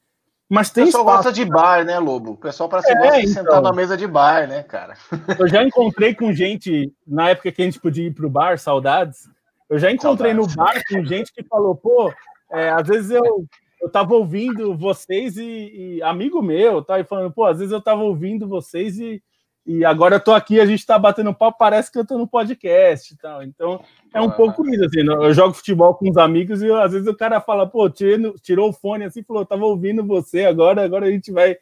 Mas 0.49 0.69
tem 0.71 0.83
o 0.83 0.87
pessoal 0.87 1.05
espaço. 1.05 1.17
gosta 1.19 1.33
de 1.33 1.45
bar, 1.45 1.85
né, 1.85 2.01
Lobo? 2.01 2.33
O 2.33 2.37
pessoal 2.37 2.69
parece 2.69 2.91
É, 2.91 2.97
gosta 2.97 3.21
de 3.21 3.31
então. 3.31 3.45
sentar 3.45 3.63
na 3.63 3.73
mesa 3.73 3.97
de 3.97 4.07
bar, 4.09 4.49
né, 4.49 4.65
cara? 4.65 4.95
Eu 5.39 5.47
já 5.47 5.63
encontrei 5.63 6.13
com 6.13 6.33
gente, 6.33 6.93
na 7.07 7.31
época 7.31 7.53
que 7.53 7.63
a 7.63 7.65
gente 7.65 7.79
podia 7.81 8.05
ir 8.09 8.13
pro 8.13 8.29
bar, 8.29 8.59
saudades. 8.59 9.29
Eu 9.71 9.79
já 9.79 9.93
encontrei 9.93 10.35
Saudades. 10.35 10.57
no 10.57 10.63
bar 10.65 10.83
com 10.89 11.05
gente 11.05 11.33
que 11.33 11.45
falou, 11.45 11.77
pô, 11.77 12.13
é, 12.51 12.71
às 12.71 12.89
vezes 12.89 13.13
eu, 13.13 13.47
eu 13.81 13.89
tava 13.89 14.13
ouvindo 14.15 14.77
vocês 14.77 15.37
e, 15.37 15.99
e 15.99 16.03
amigo 16.03 16.43
meu, 16.43 16.83
tá? 16.83 16.99
E 16.99 17.05
falando, 17.05 17.33
pô, 17.33 17.45
às 17.45 17.59
vezes 17.59 17.73
eu 17.73 17.81
tava 17.81 18.03
ouvindo 18.03 18.49
vocês 18.49 18.99
e, 18.99 19.23
e 19.67 19.85
agora 19.85 20.17
eu 20.17 20.21
tô 20.21 20.33
aqui, 20.33 20.59
a 20.61 20.67
gente 20.67 20.85
tá 20.87 20.99
batendo 20.99 21.35
papo, 21.35 21.59
parece 21.59 21.93
que 21.93 21.99
eu 21.99 22.07
tô 22.07 22.17
no 22.19 22.27
podcast 22.27 23.13
e 23.13 23.17
tal. 23.17 23.43
Então, 23.43 23.83
é 24.13 24.21
um 24.21 24.29
Ah. 24.29 24.33
pouco 24.33 24.67
isso, 24.69 24.85
assim, 24.85 25.01
eu 25.07 25.33
jogo 25.35 25.55
futebol 25.55 25.95
com 25.95 26.09
os 26.11 26.17
amigos 26.17 26.63
e 26.63 26.71
às 26.73 26.93
vezes 26.93 27.07
o 27.07 27.15
cara 27.17 27.41
fala, 27.41 27.67
pô, 27.67 27.85
no- 28.19 28.35
tirou 28.43 28.71
o 28.71 28.73
fone 28.73 29.05
assim, 29.05 29.23
falou, 29.23 29.45
tava 29.45 29.65
ouvindo 29.65 30.05
você, 30.05 30.45
agora, 30.45 30.83
agora 30.85 31.07
a 31.07 31.11
gente 31.11 31.31
vai, 31.31 31.57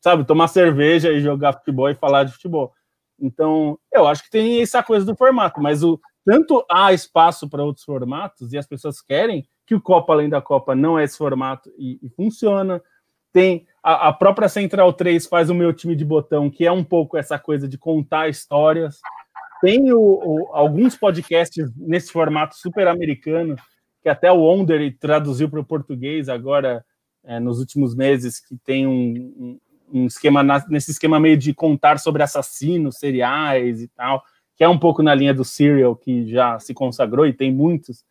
sabe, 0.00 0.24
tomar 0.24 0.48
cerveja 0.48 1.10
e 1.12 1.20
jogar 1.20 1.54
futebol 1.54 1.88
e 1.88 1.94
falar 1.94 2.24
de 2.24 2.32
futebol. 2.32 2.72
Então, 3.20 3.78
eu 3.92 4.06
acho 4.06 4.22
que 4.24 4.30
tem 4.30 4.60
essa 4.62 4.82
coisa 4.82 5.04
do 5.04 5.16
formato, 5.16 5.60
mas 5.60 5.82
o 5.82 5.98
tanto 6.24 6.64
há 6.70 6.92
espaço 6.92 7.48
para 7.48 7.64
outros 7.64 7.84
formatos 7.84 8.52
e 8.52 8.58
as 8.58 8.66
pessoas 8.66 9.00
querem 9.00 9.48
que 9.66 9.74
o 9.74 9.80
Copa 9.80 10.12
Além 10.12 10.28
da 10.28 10.40
Copa 10.40 10.74
não 10.74 10.98
é 10.98 11.04
esse 11.04 11.18
formato 11.18 11.70
e, 11.78 11.98
e 12.02 12.08
funciona. 12.10 12.80
Tem 13.32 13.66
a, 13.92 14.08
a 14.08 14.12
própria 14.12 14.48
Central 14.48 14.92
3 14.92 15.26
faz 15.26 15.48
o 15.50 15.54
meu 15.54 15.72
time 15.72 15.94
de 15.96 16.04
botão, 16.04 16.50
que 16.50 16.66
é 16.66 16.72
um 16.72 16.84
pouco 16.84 17.16
essa 17.16 17.38
coisa 17.38 17.66
de 17.68 17.78
contar 17.78 18.28
histórias. 18.28 18.98
Tem 19.60 19.92
o, 19.92 19.98
o- 20.00 20.48
alguns 20.52 20.96
podcasts 20.96 21.70
nesse 21.76 22.12
formato 22.12 22.56
super 22.56 22.86
americano, 22.86 23.56
que 24.02 24.08
até 24.08 24.30
o 24.30 24.42
Onder 24.44 24.96
traduziu 24.98 25.48
para 25.48 25.60
o 25.60 25.64
português 25.64 26.28
agora, 26.28 26.84
é, 27.24 27.40
nos 27.40 27.58
últimos 27.58 27.94
meses, 27.94 28.38
que 28.40 28.56
tem 28.64 28.86
um, 28.86 28.90
um- 29.36 29.60
um 30.02 30.06
esquema, 30.06 30.42
na- 30.42 30.64
nesse 30.68 30.90
esquema 30.90 31.18
meio 31.18 31.36
de 31.36 31.54
contar 31.54 31.98
sobre 31.98 32.22
assassinos 32.22 32.98
seriais 32.98 33.80
e 33.82 33.88
tal, 33.88 34.22
que 34.54 34.62
é 34.62 34.68
um 34.68 34.78
pouco 34.78 35.02
na 35.02 35.14
linha 35.14 35.32
do 35.32 35.44
Serial, 35.44 35.94
que 35.96 36.26
já 36.28 36.58
se 36.58 36.74
consagrou 36.74 37.26
e 37.26 37.32
tem 37.32 37.50
muitos, 37.52 38.04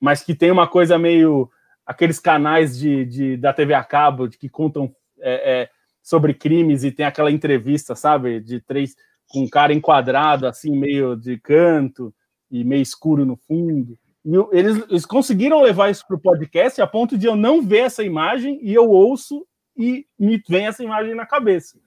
mas 0.00 0.22
que 0.22 0.34
tem 0.34 0.50
uma 0.50 0.66
coisa 0.66 0.98
meio. 0.98 1.48
aqueles 1.86 2.18
canais 2.20 2.78
de, 2.78 3.04
de- 3.04 3.36
da 3.36 3.52
TV 3.52 3.74
a 3.74 3.82
cabo 3.84 4.26
de 4.28 4.38
que 4.38 4.48
contam 4.48 4.94
é, 5.22 5.62
é, 5.62 5.70
sobre 6.02 6.34
crimes 6.34 6.84
e 6.84 6.90
tem 6.90 7.06
aquela 7.06 7.30
entrevista, 7.30 7.94
sabe, 7.94 8.40
de 8.40 8.60
três 8.60 8.94
com 9.28 9.44
um 9.44 9.48
cara 9.48 9.72
enquadrado, 9.72 10.46
assim, 10.46 10.76
meio 10.76 11.16
de 11.16 11.38
canto 11.38 12.12
e 12.50 12.64
meio 12.64 12.82
escuro 12.82 13.24
no 13.24 13.36
fundo. 13.36 13.98
E 14.24 14.30
eles, 14.52 14.84
eles 14.90 15.06
conseguiram 15.06 15.62
levar 15.62 15.90
isso 15.90 16.06
para 16.06 16.16
o 16.16 16.20
podcast 16.20 16.80
a 16.80 16.86
ponto 16.86 17.16
de 17.16 17.26
eu 17.26 17.34
não 17.34 17.62
ver 17.62 17.84
essa 17.84 18.04
imagem 18.04 18.58
e 18.62 18.74
eu 18.74 18.88
ouço 18.90 19.46
e 19.76 20.06
me 20.18 20.42
vem 20.48 20.66
essa 20.66 20.84
imagem 20.84 21.14
na 21.14 21.24
cabeça. 21.24 21.78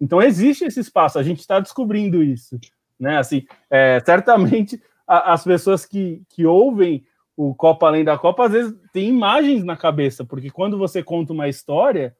Então 0.00 0.22
existe 0.22 0.64
esse 0.64 0.80
espaço, 0.80 1.18
a 1.18 1.22
gente 1.22 1.40
está 1.40 1.58
descobrindo 1.58 2.22
isso, 2.22 2.58
né? 3.00 3.18
Assim, 3.18 3.44
é, 3.70 4.00
certamente 4.04 4.80
a- 5.06 5.32
as 5.32 5.42
pessoas 5.42 5.84
que, 5.84 6.22
que 6.28 6.46
ouvem 6.46 7.04
o 7.36 7.54
Copa 7.54 7.86
Além 7.86 8.04
da 8.04 8.16
Copa 8.16 8.46
às 8.46 8.52
vezes 8.52 8.74
têm 8.92 9.08
imagens 9.08 9.64
na 9.64 9.76
cabeça, 9.76 10.24
porque 10.24 10.50
quando 10.50 10.78
você 10.78 11.02
conta 11.02 11.32
uma 11.32 11.48
história, 11.48 12.16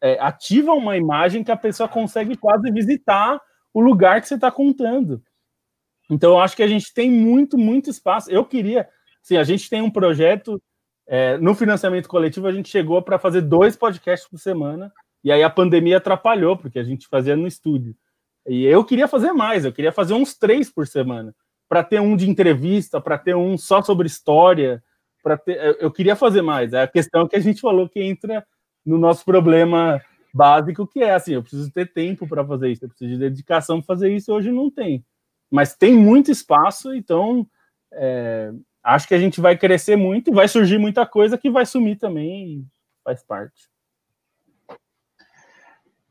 é, 0.00 0.18
ativa 0.20 0.72
uma 0.72 0.96
imagem 0.96 1.42
que 1.44 1.50
a 1.50 1.56
pessoa 1.56 1.88
consegue 1.88 2.36
quase 2.36 2.70
visitar 2.70 3.40
o 3.72 3.80
lugar 3.80 4.20
que 4.20 4.28
você 4.28 4.34
está 4.34 4.50
contando. 4.50 5.22
Então, 6.10 6.30
eu 6.30 6.40
acho 6.40 6.56
que 6.56 6.62
a 6.62 6.68
gente 6.68 6.92
tem 6.92 7.10
muito, 7.10 7.58
muito 7.58 7.90
espaço. 7.90 8.30
Eu 8.30 8.44
queria, 8.44 8.88
assim, 9.22 9.36
a 9.36 9.44
gente 9.44 9.68
tem 9.68 9.82
um 9.82 9.90
projeto 9.90 10.60
é, 11.06 11.38
no 11.38 11.54
financiamento 11.54 12.08
coletivo, 12.08 12.46
a 12.46 12.52
gente 12.52 12.68
chegou 12.68 13.00
para 13.02 13.18
fazer 13.18 13.40
dois 13.42 13.76
podcasts 13.76 14.28
por 14.28 14.38
semana, 14.38 14.92
e 15.24 15.32
aí 15.32 15.42
a 15.42 15.50
pandemia 15.50 15.96
atrapalhou, 15.96 16.56
porque 16.56 16.78
a 16.78 16.84
gente 16.84 17.08
fazia 17.08 17.36
no 17.36 17.46
estúdio. 17.46 17.94
E 18.46 18.64
eu 18.64 18.84
queria 18.84 19.08
fazer 19.08 19.32
mais, 19.32 19.64
eu 19.64 19.72
queria 19.72 19.92
fazer 19.92 20.14
uns 20.14 20.34
três 20.36 20.70
por 20.70 20.86
semana, 20.86 21.34
para 21.68 21.82
ter 21.84 22.00
um 22.00 22.16
de 22.16 22.28
entrevista, 22.28 23.00
para 23.00 23.18
ter 23.18 23.34
um 23.34 23.58
só 23.58 23.82
sobre 23.82 24.06
história, 24.06 24.82
para 25.22 25.36
ter. 25.36 25.76
eu- 25.80 25.90
queria 25.90 26.16
fazer 26.16 26.40
mais. 26.42 26.72
É 26.72 26.82
a 26.82 26.88
questão 26.88 27.26
que 27.28 27.36
a 27.36 27.40
gente 27.40 27.60
falou 27.60 27.88
que 27.88 28.00
entra 28.00 28.46
no 28.84 28.98
nosso 28.98 29.24
problema 29.24 30.00
básico, 30.32 30.86
que 30.86 31.02
é 31.02 31.14
assim, 31.14 31.34
eu 31.34 31.42
preciso 31.42 31.70
ter 31.70 31.92
tempo 31.92 32.26
para 32.26 32.44
fazer 32.44 32.70
isso, 32.70 32.84
eu 32.84 32.88
preciso 32.88 33.10
de 33.12 33.18
dedicação 33.18 33.80
para 33.80 33.86
fazer 33.86 34.12
isso, 34.14 34.32
hoje 34.32 34.50
não 34.50 34.70
tem. 34.70 35.04
Mas 35.50 35.74
tem 35.74 35.94
muito 35.94 36.30
espaço, 36.30 36.94
então 36.94 37.46
é, 37.92 38.52
acho 38.82 39.08
que 39.08 39.14
a 39.14 39.18
gente 39.18 39.40
vai 39.40 39.56
crescer 39.56 39.96
muito 39.96 40.30
e 40.30 40.34
vai 40.34 40.46
surgir 40.46 40.78
muita 40.78 41.06
coisa 41.06 41.38
que 41.38 41.50
vai 41.50 41.64
sumir 41.64 41.98
também 41.98 42.48
e 42.48 42.66
faz 43.04 43.22
parte. 43.22 43.70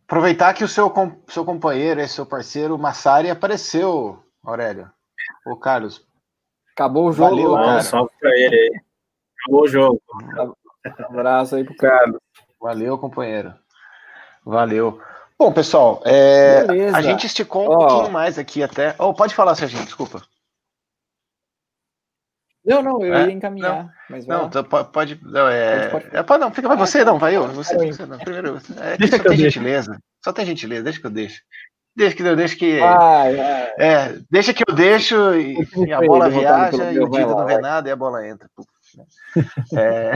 Aproveitar 0.06 0.54
que 0.54 0.64
o 0.64 0.68
seu, 0.68 0.92
seu 1.28 1.44
companheiro, 1.44 2.00
esse 2.00 2.16
seu 2.16 2.26
parceiro, 2.26 2.78
Massari, 2.78 3.30
apareceu, 3.30 4.24
Aurélio. 4.42 4.90
Ô, 5.46 5.58
Carlos, 5.58 6.08
Acabou 6.78 7.08
o 7.08 7.12
jogo. 7.12 7.32
Valeu. 7.32 7.54
Um 7.54 7.56
cara. 7.56 7.82
salve 7.82 8.12
pra 8.20 8.30
ele 8.38 8.56
aí. 8.56 8.82
Acabou 9.42 9.64
o 9.64 9.68
jogo. 9.68 10.02
Um 11.00 11.06
abraço 11.06 11.56
aí 11.56 11.64
pro 11.64 11.76
Carlos. 11.76 12.20
Valeu, 12.60 12.98
companheiro. 12.98 13.54
Valeu. 14.46 15.02
Bom, 15.38 15.52
pessoal, 15.54 16.02
é, 16.06 16.62
a 16.94 17.02
gente 17.02 17.28
esticou 17.28 17.66
um 17.66 17.72
Ó. 17.72 17.88
pouquinho 17.88 18.12
mais 18.12 18.40
aqui 18.40 18.64
até. 18.64 18.96
Oh, 18.98 19.14
pode 19.14 19.36
falar, 19.36 19.54
Serginho, 19.56 19.84
desculpa. 19.86 20.22
Não, 22.66 22.82
não, 22.82 23.02
eu 23.02 23.14
É? 23.14 23.26
ia 23.28 23.32
encaminhar. 23.32 23.94
Mas 24.10 24.26
Não, 24.28 24.44
lá. 24.44 24.50
tá, 24.50 24.64
po- 24.64 24.84
pode. 24.86 25.18
Não, 25.24 25.48
é, 25.48 25.88
Pode, 25.90 26.06
pode. 26.10 26.18
é, 26.34 26.38
não, 26.38 26.52
fica 26.52 26.68
vai 26.68 26.76
você, 26.76 27.06
não, 27.06 27.18
vai 27.18 27.36
eu. 27.36 27.48
Você, 27.50 27.78
Vai. 27.78 27.88
você 27.94 28.06
não. 28.06 28.18
Primeiro, 28.18 28.54
você. 28.60 28.74
é, 28.82 28.98
Deixa 28.98 29.16
só 29.18 29.22
que 29.24 29.28
eu 29.28 29.32
tem 29.32 29.40
deixo. 29.40 29.54
gentileza. 29.60 29.98
Só 30.24 30.34
tem 30.34 30.46
gentileza, 30.46 30.84
deixa 30.84 31.00
que 31.00 31.06
eu 31.08 31.12
deixo. 31.12 31.42
Deixa 31.96 32.16
que 32.16 32.24
eu 32.24 32.36
deixo 32.36 32.58
que. 32.58 32.80
Vai, 32.80 33.36
vai. 33.36 33.74
É, 33.80 34.20
deixa 34.30 34.54
que 34.54 34.64
eu 34.68 34.76
deixo 34.76 35.16
e, 35.36 35.56
Continue 35.56 35.88
e 35.88 35.94
a 35.94 36.02
bola 36.02 36.30
viaja 36.30 36.92
e 36.92 37.00
o 37.00 37.10
Dida 37.10 37.26
não 37.28 37.46
vê 37.46 37.58
nada 37.60 37.88
e 37.88 37.92
a 37.92 37.96
bola 37.96 38.28
entra. 38.28 38.50
Né? 38.96 39.06
É, 39.78 40.12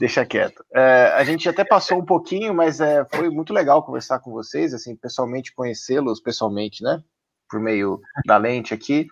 deixa 0.00 0.24
quieto. 0.24 0.64
É, 0.74 1.12
a 1.14 1.22
gente 1.24 1.46
até 1.46 1.62
passou 1.62 1.98
um 1.98 2.04
pouquinho, 2.04 2.54
mas 2.54 2.80
é, 2.80 3.04
foi 3.14 3.28
muito 3.28 3.52
legal 3.52 3.82
conversar 3.82 4.18
com 4.18 4.32
vocês, 4.32 4.72
assim, 4.72 4.96
pessoalmente 4.96 5.54
conhecê-los 5.54 6.22
pessoalmente, 6.22 6.82
né? 6.82 7.02
Por 7.50 7.60
meio 7.60 8.00
da 8.24 8.38
lente 8.38 8.72
aqui, 8.72 9.06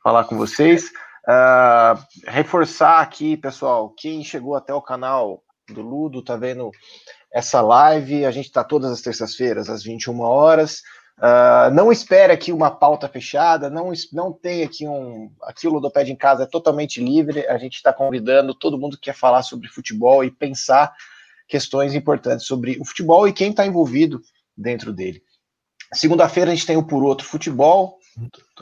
falar 0.00 0.22
com 0.22 0.36
vocês. 0.36 0.92
Ah, 1.26 1.98
reforçar 2.28 3.00
aqui, 3.00 3.36
pessoal, 3.36 3.90
quem 3.90 4.22
chegou 4.22 4.54
até 4.54 4.72
o 4.72 4.80
canal 4.80 5.42
do 5.68 5.82
Ludo, 5.82 6.22
tá 6.22 6.36
vendo 6.36 6.70
essa 7.32 7.60
live, 7.60 8.24
a 8.24 8.30
gente 8.30 8.46
está 8.46 8.62
todas 8.62 8.92
as 8.92 9.00
terças-feiras, 9.00 9.68
às 9.68 9.82
21 9.82 10.20
horas. 10.20 10.82
Ah, 11.22 11.68
não 11.70 11.92
espere 11.92 12.32
aqui 12.32 12.50
uma 12.50 12.70
pauta 12.70 13.06
fechada, 13.06 13.68
não, 13.68 13.92
não 14.10 14.32
tem 14.32 14.62
aqui 14.62 14.88
um. 14.88 15.30
Aqui 15.42 15.68
o 15.68 15.70
Ludopédia 15.70 16.10
em 16.10 16.16
Casa 16.16 16.44
é 16.44 16.46
totalmente 16.46 16.98
livre, 17.04 17.46
a 17.46 17.58
gente 17.58 17.74
está 17.74 17.92
convidando 17.92 18.54
todo 18.54 18.78
mundo 18.78 18.96
que 18.96 19.02
quer 19.02 19.14
falar 19.14 19.42
sobre 19.42 19.68
futebol 19.68 20.24
e 20.24 20.30
pensar 20.30 20.94
questões 21.46 21.94
importantes 21.94 22.46
sobre 22.46 22.78
o 22.80 22.86
futebol 22.86 23.28
e 23.28 23.34
quem 23.34 23.50
está 23.50 23.66
envolvido 23.66 24.22
dentro 24.56 24.94
dele. 24.94 25.22
Segunda-feira 25.92 26.52
a 26.52 26.54
gente 26.54 26.66
tem 26.66 26.78
o 26.78 26.86
Por 26.86 27.02
Outro 27.02 27.26
Futebol, 27.26 27.98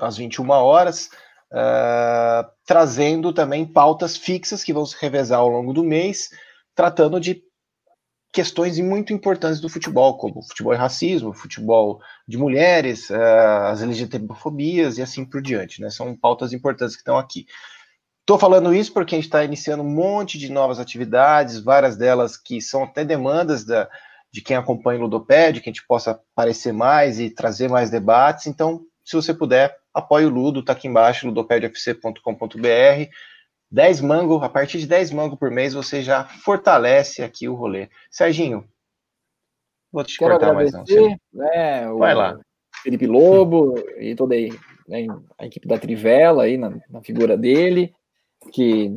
às 0.01 0.17
21 0.17 0.51
horas, 0.51 1.11
ah, 1.53 2.51
trazendo 2.67 3.33
também 3.33 3.65
pautas 3.65 4.17
fixas 4.17 4.65
que 4.65 4.73
vão 4.73 4.85
se 4.85 4.97
revezar 5.01 5.39
ao 5.39 5.49
longo 5.49 5.73
do 5.73 5.85
mês, 5.85 6.31
tratando 6.75 7.21
de 7.21 7.41
questões 8.33 8.79
muito 8.79 9.13
importantes 9.13 9.61
do 9.61 9.69
futebol, 9.69 10.17
como 10.17 10.43
futebol 10.43 10.75
e 10.75 10.77
racismo, 10.77 11.33
futebol 11.33 12.01
de 12.27 12.37
mulheres, 12.37 13.11
eh, 13.11 13.17
as 13.65 13.83
LGBTfobias 13.83 14.99
e 14.99 15.03
assim 15.03 15.25
por 15.25 15.41
diante, 15.41 15.81
né? 15.81 15.91
São 15.91 16.17
pautas 16.17 16.53
importantes 16.53 16.95
que 16.95 17.01
estão 17.01 17.19
aqui. 17.19 17.47
Estou 18.21 18.39
falando 18.39 18.75
isso 18.75 18.93
porque 18.93 19.15
a 19.15 19.19
gente 19.19 19.25
está 19.25 19.43
iniciando 19.43 19.83
um 19.83 19.89
monte 19.89 20.39
de 20.39 20.53
novas 20.53 20.79
atividades, 20.79 21.61
várias 21.61 21.97
delas 21.97 22.37
que 22.37 22.61
são 22.61 22.85
até 22.85 23.03
demandas 23.03 23.65
da, 23.65 23.89
de 24.31 24.43
quem 24.43 24.57
acompanha 24.57 25.01
o 25.01 25.03
Ludoped, 25.03 25.61
que 25.61 25.71
a 25.71 25.73
gente 25.73 25.87
possa 25.87 26.11
aparecer 26.11 26.73
mais 26.73 27.19
e 27.19 27.31
trazer 27.31 27.69
mais 27.69 27.91
debates. 27.91 28.47
Então, 28.47 28.83
se 29.03 29.17
você 29.17 29.33
puder, 29.33 29.75
apoie 29.95 30.27
o 30.27 30.29
Ludo, 30.29 30.63
tá 30.63 30.75
aqui 30.75 30.87
embaixo, 30.87 31.27
ludopedfc.com.br. 31.27 33.11
10 33.71 34.01
mango, 34.01 34.37
a 34.43 34.49
partir 34.49 34.79
de 34.79 34.87
10 34.87 35.11
mango 35.11 35.37
por 35.37 35.51
mês 35.51 35.75
você 35.75 36.03
já 36.03 36.25
fortalece 36.25 37.23
aqui 37.23 37.49
o 37.49 37.55
rolê. 37.55 37.89
Serginho, 38.11 38.65
vou 39.93 40.05
te 40.05 40.17
Quero 40.19 40.33
cortar 40.33 40.55
mais 40.55 40.73
não. 40.73 40.85
né, 41.33 41.87
Vai 41.93 42.15
lá. 42.15 42.39
Felipe 42.83 43.07
Lobo 43.07 43.75
e 43.99 44.15
toda 44.15 44.35
aí, 44.35 44.51
né, 44.87 45.07
a 45.39 45.47
equipe 45.47 45.67
da 45.67 45.79
Trivela 45.79 46.45
aí 46.45 46.57
na, 46.57 46.79
na 46.89 47.03
figura 47.03 47.37
dele, 47.37 47.93
que 48.53 48.91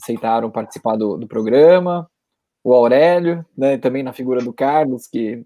aceitaram 0.00 0.50
participar 0.50 0.96
do, 0.96 1.16
do 1.16 1.26
programa, 1.26 2.08
o 2.62 2.74
Aurélio, 2.74 3.44
né, 3.56 3.78
também 3.78 4.02
na 4.02 4.12
figura 4.12 4.42
do 4.42 4.52
Carlos, 4.52 5.06
que 5.06 5.44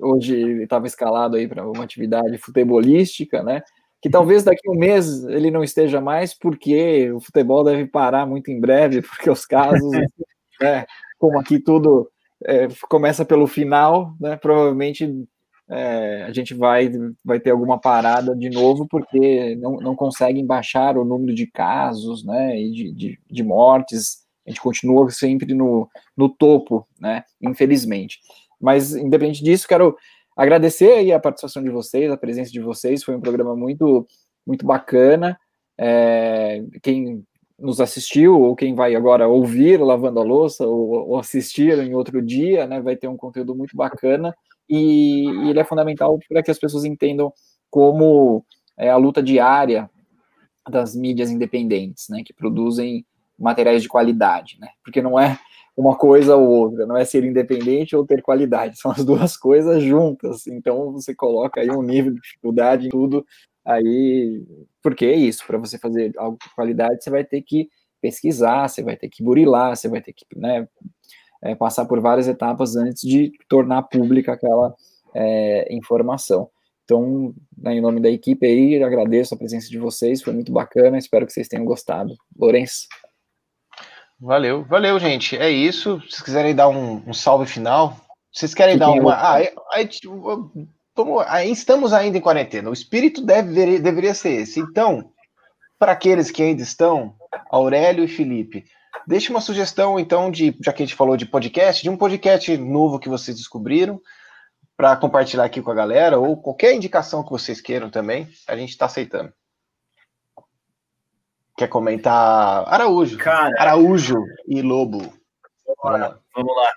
hoje 0.00 0.62
estava 0.62 0.86
escalado 0.86 1.36
aí 1.36 1.48
para 1.48 1.68
uma 1.68 1.84
atividade 1.84 2.38
futebolística, 2.38 3.42
né, 3.42 3.62
que 4.00 4.08
talvez 4.08 4.44
daqui 4.44 4.68
a 4.68 4.72
um 4.72 4.78
mês 4.78 5.24
ele 5.24 5.50
não 5.50 5.64
esteja 5.64 6.00
mais, 6.00 6.32
porque 6.32 7.10
o 7.12 7.20
futebol 7.20 7.64
deve 7.64 7.86
parar 7.86 8.26
muito 8.26 8.50
em 8.50 8.60
breve, 8.60 9.02
porque 9.02 9.30
os 9.30 9.44
casos, 9.44 9.90
né, 10.60 10.86
como 11.18 11.38
aqui 11.38 11.58
tudo 11.58 12.10
é, 12.44 12.68
começa 12.88 13.24
pelo 13.24 13.46
final, 13.46 14.14
né? 14.20 14.36
Provavelmente 14.36 15.26
é, 15.68 16.22
a 16.22 16.32
gente 16.32 16.54
vai, 16.54 16.90
vai 17.24 17.40
ter 17.40 17.50
alguma 17.50 17.78
parada 17.78 18.34
de 18.34 18.48
novo, 18.48 18.86
porque 18.88 19.56
não, 19.56 19.76
não 19.76 19.96
conseguem 19.96 20.46
baixar 20.46 20.96
o 20.96 21.04
número 21.04 21.34
de 21.34 21.46
casos, 21.46 22.24
né? 22.24 22.58
E 22.58 22.70
de, 22.70 22.92
de, 22.92 23.20
de 23.28 23.42
mortes. 23.42 24.26
A 24.46 24.50
gente 24.50 24.62
continua 24.62 25.10
sempre 25.10 25.52
no, 25.52 25.88
no 26.16 26.28
topo, 26.28 26.86
né? 26.98 27.24
Infelizmente. 27.42 28.18
Mas, 28.60 28.94
independente 28.94 29.44
disso, 29.44 29.68
quero 29.68 29.96
agradecer 30.38 30.92
aí 30.92 31.12
a 31.12 31.18
participação 31.18 31.62
de 31.62 31.68
vocês, 31.68 32.10
a 32.10 32.16
presença 32.16 32.52
de 32.52 32.60
vocês. 32.60 33.02
Foi 33.02 33.16
um 33.16 33.20
programa 33.20 33.56
muito, 33.56 34.06
muito 34.46 34.64
bacana. 34.64 35.36
É, 35.76 36.62
quem 36.80 37.24
nos 37.58 37.80
assistiu 37.80 38.40
ou 38.40 38.54
quem 38.54 38.72
vai 38.72 38.94
agora 38.94 39.26
ouvir 39.26 39.80
lavando 39.80 40.20
a 40.20 40.22
louça 40.22 40.64
ou, 40.64 41.08
ou 41.08 41.18
assistir 41.18 41.76
em 41.80 41.92
outro 41.92 42.22
dia, 42.22 42.66
né, 42.68 42.80
vai 42.80 42.94
ter 42.94 43.08
um 43.08 43.16
conteúdo 43.16 43.54
muito 43.54 43.76
bacana 43.76 44.32
e, 44.68 45.24
e 45.24 45.50
ele 45.50 45.58
é 45.58 45.64
fundamental 45.64 46.16
para 46.28 46.42
que 46.42 46.52
as 46.52 46.58
pessoas 46.58 46.84
entendam 46.84 47.32
como 47.68 48.44
é 48.76 48.88
a 48.88 48.96
luta 48.96 49.20
diária 49.20 49.90
das 50.70 50.94
mídias 50.94 51.30
independentes, 51.30 52.08
né, 52.08 52.22
que 52.24 52.32
produzem 52.32 53.04
materiais 53.36 53.82
de 53.82 53.88
qualidade, 53.88 54.56
né, 54.60 54.68
porque 54.84 55.02
não 55.02 55.18
é 55.18 55.36
uma 55.80 55.96
coisa 55.96 56.36
ou 56.36 56.48
outra, 56.48 56.86
não 56.86 56.96
é 56.96 57.04
ser 57.04 57.24
independente 57.24 57.94
ou 57.94 58.04
ter 58.04 58.20
qualidade, 58.20 58.78
são 58.78 58.90
as 58.90 59.04
duas 59.04 59.36
coisas 59.36 59.82
juntas. 59.82 60.46
Então 60.46 60.92
você 60.92 61.14
coloca 61.14 61.60
aí 61.60 61.70
um 61.70 61.82
nível 61.82 62.12
de 62.12 62.20
dificuldade 62.20 62.86
em 62.86 62.90
tudo 62.90 63.24
Aí, 63.68 64.46
porque 64.82 65.04
é 65.04 65.14
isso, 65.14 65.46
para 65.46 65.58
você 65.58 65.78
fazer 65.78 66.10
algo 66.16 66.38
de 66.42 66.54
qualidade, 66.54 67.04
você 67.04 67.10
vai 67.10 67.22
ter 67.22 67.42
que 67.42 67.68
pesquisar, 68.00 68.66
você 68.66 68.82
vai 68.82 68.96
ter 68.96 69.10
que 69.10 69.22
burilar, 69.22 69.76
você 69.76 69.88
vai 69.88 70.00
ter 70.00 70.14
que 70.14 70.24
né, 70.34 70.66
é, 71.42 71.54
passar 71.54 71.84
por 71.84 72.00
várias 72.00 72.26
etapas 72.26 72.76
antes 72.76 73.02
de 73.02 73.30
tornar 73.46 73.82
pública 73.82 74.32
aquela 74.32 74.74
é, 75.14 75.68
informação. 75.70 76.48
Então, 76.84 77.34
né, 77.58 77.74
em 77.74 77.82
nome 77.82 78.00
da 78.00 78.08
equipe 78.08 78.46
aí, 78.46 78.82
agradeço 78.82 79.34
a 79.34 79.38
presença 79.38 79.68
de 79.68 79.78
vocês, 79.78 80.22
foi 80.22 80.32
muito 80.32 80.50
bacana, 80.50 80.96
espero 80.96 81.26
que 81.26 81.32
vocês 81.34 81.46
tenham 81.46 81.66
gostado. 81.66 82.16
Lourenço. 82.38 82.86
Valeu, 84.20 84.64
valeu, 84.64 84.98
gente. 84.98 85.36
É 85.36 85.48
isso. 85.48 86.00
Se 86.02 86.10
vocês 86.10 86.22
quiserem 86.22 86.54
dar 86.54 86.68
um, 86.68 87.02
um 87.06 87.14
salve 87.14 87.46
final, 87.46 87.96
vocês 88.32 88.52
querem 88.52 88.74
que 88.74 88.80
dar 88.80 88.90
uma. 88.90 89.14
Ah, 89.14 89.34
aí, 89.34 89.88
aí, 91.28 91.50
estamos 91.50 91.92
ainda 91.92 92.18
em 92.18 92.20
quarentena. 92.20 92.68
O 92.68 92.72
espírito 92.72 93.24
deve, 93.24 93.78
deveria 93.78 94.14
ser 94.14 94.30
esse. 94.30 94.58
Então, 94.58 95.12
para 95.78 95.92
aqueles 95.92 96.30
que 96.30 96.42
ainda 96.42 96.62
estão, 96.62 97.14
Aurélio 97.50 98.02
e 98.02 98.08
Felipe, 98.08 98.64
deixe 99.06 99.30
uma 99.30 99.40
sugestão, 99.40 99.98
então, 99.98 100.30
de, 100.30 100.56
já 100.64 100.72
que 100.72 100.82
a 100.82 100.86
gente 100.86 100.96
falou 100.96 101.16
de 101.16 101.26
podcast, 101.26 101.82
de 101.82 101.90
um 101.90 101.96
podcast 101.96 102.56
novo 102.56 102.98
que 102.98 103.08
vocês 103.08 103.36
descobriram, 103.36 104.00
para 104.76 104.96
compartilhar 104.96 105.44
aqui 105.44 105.62
com 105.62 105.70
a 105.70 105.74
galera, 105.74 106.18
ou 106.18 106.36
qualquer 106.40 106.74
indicação 106.74 107.24
que 107.24 107.30
vocês 107.30 107.60
queiram 107.60 107.90
também, 107.90 108.28
a 108.46 108.56
gente 108.56 108.70
está 108.70 108.86
aceitando. 108.86 109.32
Quer 111.58 111.66
comentar? 111.66 112.72
Araújo. 112.72 113.18
Cara, 113.18 113.52
Araújo 113.58 114.14
e 114.46 114.62
Lobo. 114.62 115.12
Vamos 115.82 116.00
lá. 116.00 116.18
Vamos 116.32 116.56
lá. 116.56 116.72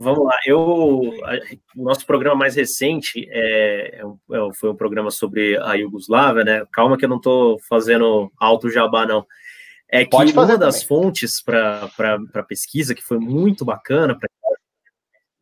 Vamos 0.00 0.24
lá, 0.24 0.36
eu, 0.44 0.58
o 0.58 1.82
nosso 1.84 2.04
programa 2.04 2.34
mais 2.34 2.56
recente 2.56 3.28
é, 3.30 4.00
é, 4.00 4.02
é 4.02 4.54
foi 4.54 4.70
um 4.72 4.74
programa 4.74 5.08
sobre 5.12 5.56
a 5.58 5.74
Iugoslávia, 5.74 6.42
né? 6.42 6.66
Calma 6.72 6.98
que 6.98 7.04
eu 7.04 7.08
não 7.08 7.18
estou 7.18 7.60
fazendo 7.60 8.32
alto 8.36 8.68
jabá, 8.68 9.06
não. 9.06 9.24
É 9.88 10.04
que 10.04 10.16
uma 10.16 10.58
das 10.58 10.82
também. 10.82 10.88
fontes 10.88 11.40
para 11.40 11.88
pesquisa, 12.48 12.96
que 12.96 13.02
foi 13.02 13.18
muito 13.20 13.64
bacana, 13.64 14.18
pra... 14.18 14.28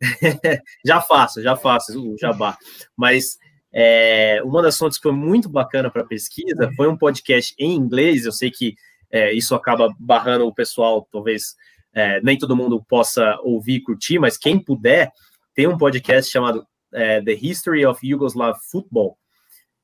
já 0.84 1.00
faço, 1.00 1.40
já 1.40 1.56
faço 1.56 2.12
o 2.12 2.18
jabá, 2.18 2.58
mas 2.94 3.38
é, 3.72 4.42
uma 4.44 4.60
das 4.60 4.76
fontes 4.76 4.98
que 4.98 5.02
foi 5.02 5.12
muito 5.12 5.48
bacana 5.48 5.90
para 5.90 6.04
pesquisa 6.04 6.70
foi 6.76 6.88
um 6.88 6.96
podcast 6.96 7.54
em 7.58 7.74
inglês, 7.74 8.26
eu 8.26 8.32
sei 8.32 8.50
que 8.50 8.74
é, 9.10 9.32
isso 9.32 9.54
acaba 9.54 9.94
barrando 9.98 10.46
o 10.46 10.54
pessoal, 10.54 11.06
talvez 11.10 11.54
é, 11.94 12.20
nem 12.22 12.36
todo 12.36 12.56
mundo 12.56 12.82
possa 12.86 13.38
ouvir 13.42 13.74
e 13.74 13.82
curtir, 13.82 14.18
mas 14.18 14.36
quem 14.36 14.58
puder, 14.58 15.10
tem 15.54 15.66
um 15.66 15.76
podcast 15.76 16.30
chamado 16.30 16.66
é, 16.92 17.20
The 17.22 17.32
History 17.32 17.84
of 17.86 18.06
Yugoslav 18.06 18.58
Football, 18.70 19.16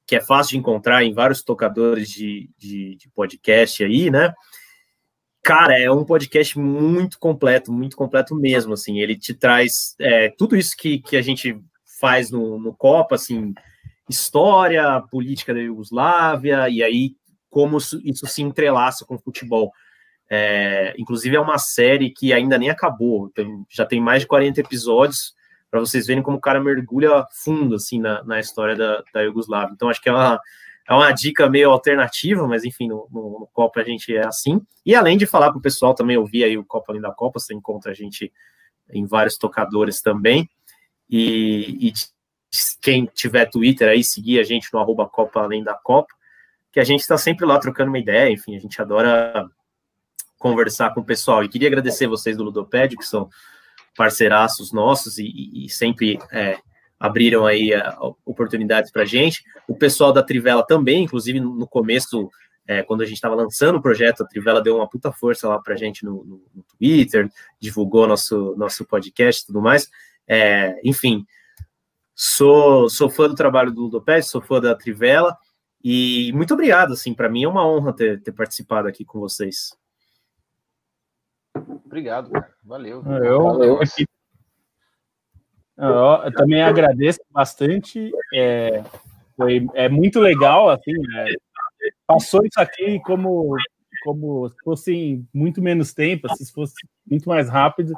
que 0.06 0.16
é 0.16 0.20
fácil 0.20 0.52
de 0.52 0.58
encontrar 0.58 1.04
em 1.04 1.12
vários 1.12 1.42
tocadores 1.42 2.08
de, 2.08 2.50
de, 2.56 2.96
de 2.96 3.10
podcast 3.10 3.84
aí, 3.84 4.10
né? 4.10 4.32
Cara, 5.42 5.78
é 5.78 5.90
um 5.90 6.04
podcast 6.04 6.58
muito 6.58 7.18
completo, 7.18 7.72
muito 7.72 7.96
completo 7.96 8.34
mesmo, 8.34 8.74
assim, 8.74 9.00
ele 9.00 9.16
te 9.16 9.32
traz 9.34 9.94
é, 9.98 10.30
tudo 10.30 10.56
isso 10.56 10.74
que, 10.76 10.98
que 10.98 11.16
a 11.16 11.22
gente 11.22 11.58
faz 12.00 12.30
no, 12.30 12.58
no 12.58 12.74
Copa, 12.74 13.14
assim, 13.14 13.52
história, 14.08 15.02
política 15.10 15.52
da 15.52 15.60
Iugoslávia, 15.60 16.68
e 16.68 16.82
aí 16.82 17.16
como 17.50 17.78
isso 17.78 18.26
se 18.26 18.42
entrelaça 18.42 19.04
com 19.04 19.14
o 19.14 19.18
futebol. 19.18 19.72
É, 20.30 20.94
inclusive, 20.98 21.36
é 21.36 21.40
uma 21.40 21.58
série 21.58 22.10
que 22.10 22.32
ainda 22.32 22.58
nem 22.58 22.68
acabou, 22.68 23.30
tem, 23.30 23.64
já 23.68 23.86
tem 23.86 24.00
mais 24.00 24.22
de 24.22 24.28
40 24.28 24.60
episódios, 24.60 25.34
para 25.70 25.80
vocês 25.80 26.06
verem 26.06 26.22
como 26.22 26.36
o 26.36 26.40
cara 26.40 26.60
mergulha 26.60 27.26
fundo 27.44 27.74
assim 27.74 28.00
na, 28.00 28.22
na 28.24 28.40
história 28.40 28.74
da, 28.74 29.02
da 29.12 29.20
Yugoslávia. 29.20 29.72
Então, 29.74 29.88
acho 29.88 30.00
que 30.00 30.08
é 30.08 30.12
uma, 30.12 30.40
é 30.88 30.94
uma 30.94 31.12
dica 31.12 31.48
meio 31.48 31.70
alternativa, 31.70 32.46
mas 32.46 32.64
enfim, 32.64 32.88
no, 32.88 33.06
no, 33.10 33.40
no 33.40 33.48
Copa 33.52 33.80
a 33.80 33.84
gente 33.84 34.14
é 34.14 34.26
assim. 34.26 34.60
E 34.84 34.94
além 34.94 35.18
de 35.18 35.26
falar 35.26 35.50
para 35.50 35.58
o 35.58 35.62
pessoal 35.62 35.94
também 35.94 36.16
ouvir 36.16 36.44
aí 36.44 36.56
o 36.56 36.64
Copa 36.64 36.92
Além 36.92 37.02
da 37.02 37.12
Copa, 37.12 37.38
você 37.38 37.52
encontra 37.52 37.92
a 37.92 37.94
gente 37.94 38.32
em 38.90 39.06
vários 39.06 39.36
tocadores 39.36 40.00
também. 40.00 40.48
E, 41.10 41.88
e 41.88 41.92
quem 42.80 43.06
tiver 43.06 43.46
Twitter 43.46 43.88
aí, 43.88 44.02
seguir 44.02 44.38
a 44.38 44.42
gente 44.42 44.72
no 44.72 44.78
arroba 44.80 45.08
Copa 45.08 45.40
Além 45.40 45.62
da 45.62 45.74
Copa, 45.74 46.12
que 46.72 46.80
a 46.80 46.84
gente 46.84 47.00
está 47.00 47.18
sempre 47.18 47.46
lá 47.46 47.58
trocando 47.58 47.90
uma 47.90 47.98
ideia, 47.98 48.30
enfim, 48.30 48.56
a 48.56 48.60
gente 48.60 48.80
adora 48.80 49.48
conversar 50.38 50.94
com 50.94 51.00
o 51.00 51.04
pessoal. 51.04 51.42
E 51.42 51.48
queria 51.48 51.68
agradecer 51.68 52.06
vocês 52.06 52.36
do 52.36 52.44
Ludopédio, 52.44 52.98
que 52.98 53.04
são 53.04 53.28
parceiraços 53.96 54.72
nossos 54.72 55.18
e, 55.18 55.64
e 55.64 55.68
sempre 55.68 56.18
é, 56.30 56.58
abriram 56.98 57.46
aí 57.46 57.72
oportunidades 58.24 58.90
para 58.90 59.02
a 59.02 59.06
gente. 59.06 59.42
O 59.66 59.74
pessoal 59.74 60.12
da 60.12 60.22
Trivela 60.22 60.64
também, 60.64 61.04
inclusive 61.04 61.40
no 61.40 61.66
começo, 61.66 62.30
é, 62.66 62.82
quando 62.82 63.02
a 63.02 63.04
gente 63.04 63.16
estava 63.16 63.34
lançando 63.34 63.76
o 63.76 63.82
projeto, 63.82 64.22
a 64.22 64.26
Trivela 64.26 64.62
deu 64.62 64.76
uma 64.76 64.88
puta 64.88 65.10
força 65.10 65.48
lá 65.48 65.58
para 65.58 65.74
a 65.74 65.76
gente 65.76 66.04
no, 66.04 66.24
no, 66.24 66.42
no, 66.54 66.62
Twitter, 66.62 67.30
divulgou 67.60 68.06
nosso, 68.06 68.54
nosso 68.56 68.84
podcast 68.84 69.42
e 69.42 69.46
tudo 69.46 69.60
mais. 69.60 69.88
É, 70.26 70.78
enfim, 70.84 71.26
sou, 72.18 72.90
sou 72.90 73.08
fã 73.08 73.28
do 73.28 73.36
trabalho 73.36 73.70
do 73.70 73.82
Ludopédio, 73.82 74.28
sou 74.28 74.40
fã 74.42 74.60
da 74.60 74.74
Trivela. 74.74 75.38
E 75.82 76.32
muito 76.34 76.52
obrigado, 76.52 76.92
assim, 76.92 77.14
para 77.14 77.28
mim 77.28 77.44
é 77.44 77.48
uma 77.48 77.64
honra 77.64 77.94
ter, 77.94 78.20
ter 78.20 78.32
participado 78.32 78.88
aqui 78.88 79.04
com 79.04 79.20
vocês. 79.20 79.78
Obrigado, 81.86 82.30
cara. 82.30 82.52
Valeu. 82.64 82.96
Eu, 82.96 83.42
Valeu. 83.44 83.78
Eu, 85.76 85.86
eu, 86.24 86.32
também 86.32 86.60
agradeço 86.60 87.20
bastante. 87.30 88.10
É, 88.34 88.82
foi, 89.36 89.64
é 89.74 89.88
muito 89.88 90.18
legal, 90.18 90.68
assim, 90.68 90.92
né? 90.92 91.26
passou 92.04 92.44
isso 92.44 92.60
aqui 92.60 93.00
como, 93.04 93.54
como 94.02 94.48
se 94.48 94.56
fosse 94.64 95.24
muito 95.32 95.62
menos 95.62 95.94
tempo, 95.94 96.26
assim, 96.28 96.44
se 96.44 96.52
fosse 96.52 96.74
muito 97.08 97.28
mais 97.28 97.48
rápido. 97.48 97.94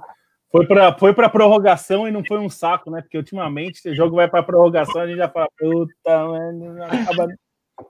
Foi 0.50 0.66
para 0.66 0.98
foi 0.98 1.14
a 1.16 1.28
prorrogação 1.28 2.08
e 2.08 2.10
não 2.10 2.24
foi 2.24 2.38
um 2.38 2.50
saco, 2.50 2.90
né? 2.90 3.00
Porque 3.00 3.16
ultimamente 3.16 3.88
o 3.88 3.94
jogo 3.94 4.16
vai 4.16 4.28
para 4.28 4.42
prorrogação, 4.42 5.02
a 5.02 5.06
gente 5.06 5.18
já 5.18 5.28
fala, 5.28 5.48
puta, 5.56 6.26
mano, 6.26 6.82
acaba... 6.82 7.28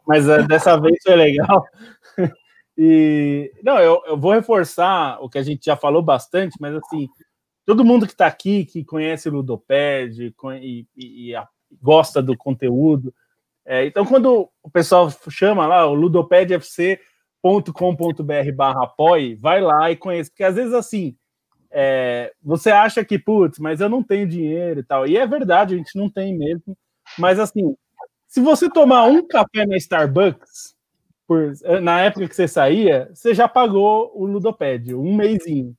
mas 0.06 0.28
uh, 0.28 0.46
dessa 0.46 0.78
vez 0.78 0.96
foi 1.02 1.16
legal. 1.16 1.64
E 2.82 3.52
não, 3.62 3.78
eu, 3.78 4.02
eu 4.06 4.16
vou 4.16 4.32
reforçar 4.32 5.18
o 5.20 5.28
que 5.28 5.36
a 5.36 5.42
gente 5.42 5.66
já 5.66 5.76
falou 5.76 6.00
bastante, 6.00 6.56
mas 6.58 6.74
assim, 6.74 7.10
todo 7.66 7.84
mundo 7.84 8.06
que 8.06 8.12
está 8.12 8.26
aqui, 8.26 8.64
que 8.64 8.82
conhece 8.82 9.28
o 9.28 9.32
Ludoped 9.32 10.34
e, 10.62 10.86
e, 10.96 11.28
e 11.28 11.36
a, 11.36 11.46
gosta 11.82 12.22
do 12.22 12.34
conteúdo. 12.34 13.12
É, 13.66 13.84
então, 13.84 14.06
quando 14.06 14.48
o 14.62 14.70
pessoal 14.70 15.12
chama 15.28 15.66
lá 15.66 15.86
o 15.86 15.94
ludopedfc.com.br 15.94 18.52
barra 18.54 18.84
apoie, 18.84 19.34
vai 19.34 19.60
lá 19.60 19.90
e 19.90 19.96
conhece, 19.96 20.30
porque 20.30 20.44
às 20.44 20.54
vezes 20.54 20.72
assim, 20.72 21.14
é, 21.70 22.32
você 22.42 22.70
acha 22.70 23.04
que, 23.04 23.18
putz, 23.18 23.58
mas 23.58 23.80
eu 23.80 23.88
não 23.88 24.02
tenho 24.02 24.26
dinheiro 24.26 24.80
e 24.80 24.82
tal, 24.82 25.06
e 25.06 25.16
é 25.16 25.26
verdade, 25.26 25.74
a 25.74 25.78
gente 25.78 25.96
não 25.96 26.10
tem 26.10 26.36
mesmo, 26.36 26.76
mas 27.18 27.38
assim, 27.38 27.74
se 28.26 28.40
você 28.40 28.68
tomar 28.68 29.04
um 29.04 29.26
café 29.26 29.66
na 29.66 29.76
Starbucks, 29.76 30.74
por, 31.26 31.52
na 31.80 32.00
época 32.00 32.28
que 32.28 32.34
você 32.34 32.48
saía, 32.48 33.08
você 33.14 33.34
já 33.34 33.46
pagou 33.46 34.10
o 34.14 34.26
Ludopédio, 34.26 35.00
um 35.00 35.14
mêsinho. 35.14 35.76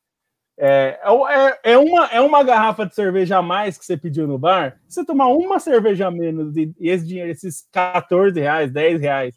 É, 0.57 0.99
é, 1.03 1.71
é, 1.71 1.77
uma, 1.77 2.05
é 2.05 2.21
uma 2.21 2.43
garrafa 2.43 2.85
de 2.85 2.93
cerveja 2.93 3.37
a 3.37 3.41
mais 3.41 3.77
que 3.77 3.85
você 3.85 3.97
pediu 3.97 4.27
no 4.27 4.37
bar. 4.37 4.79
Você 4.87 5.03
tomar 5.03 5.27
uma 5.27 5.59
cerveja 5.59 6.07
a 6.07 6.11
menos 6.11 6.55
e, 6.55 6.73
e 6.79 6.89
esse 6.89 7.05
dinheiro, 7.05 7.31
esses 7.31 7.67
14 7.71 8.39
reais, 8.39 8.71
10 8.71 9.01
reais, 9.01 9.35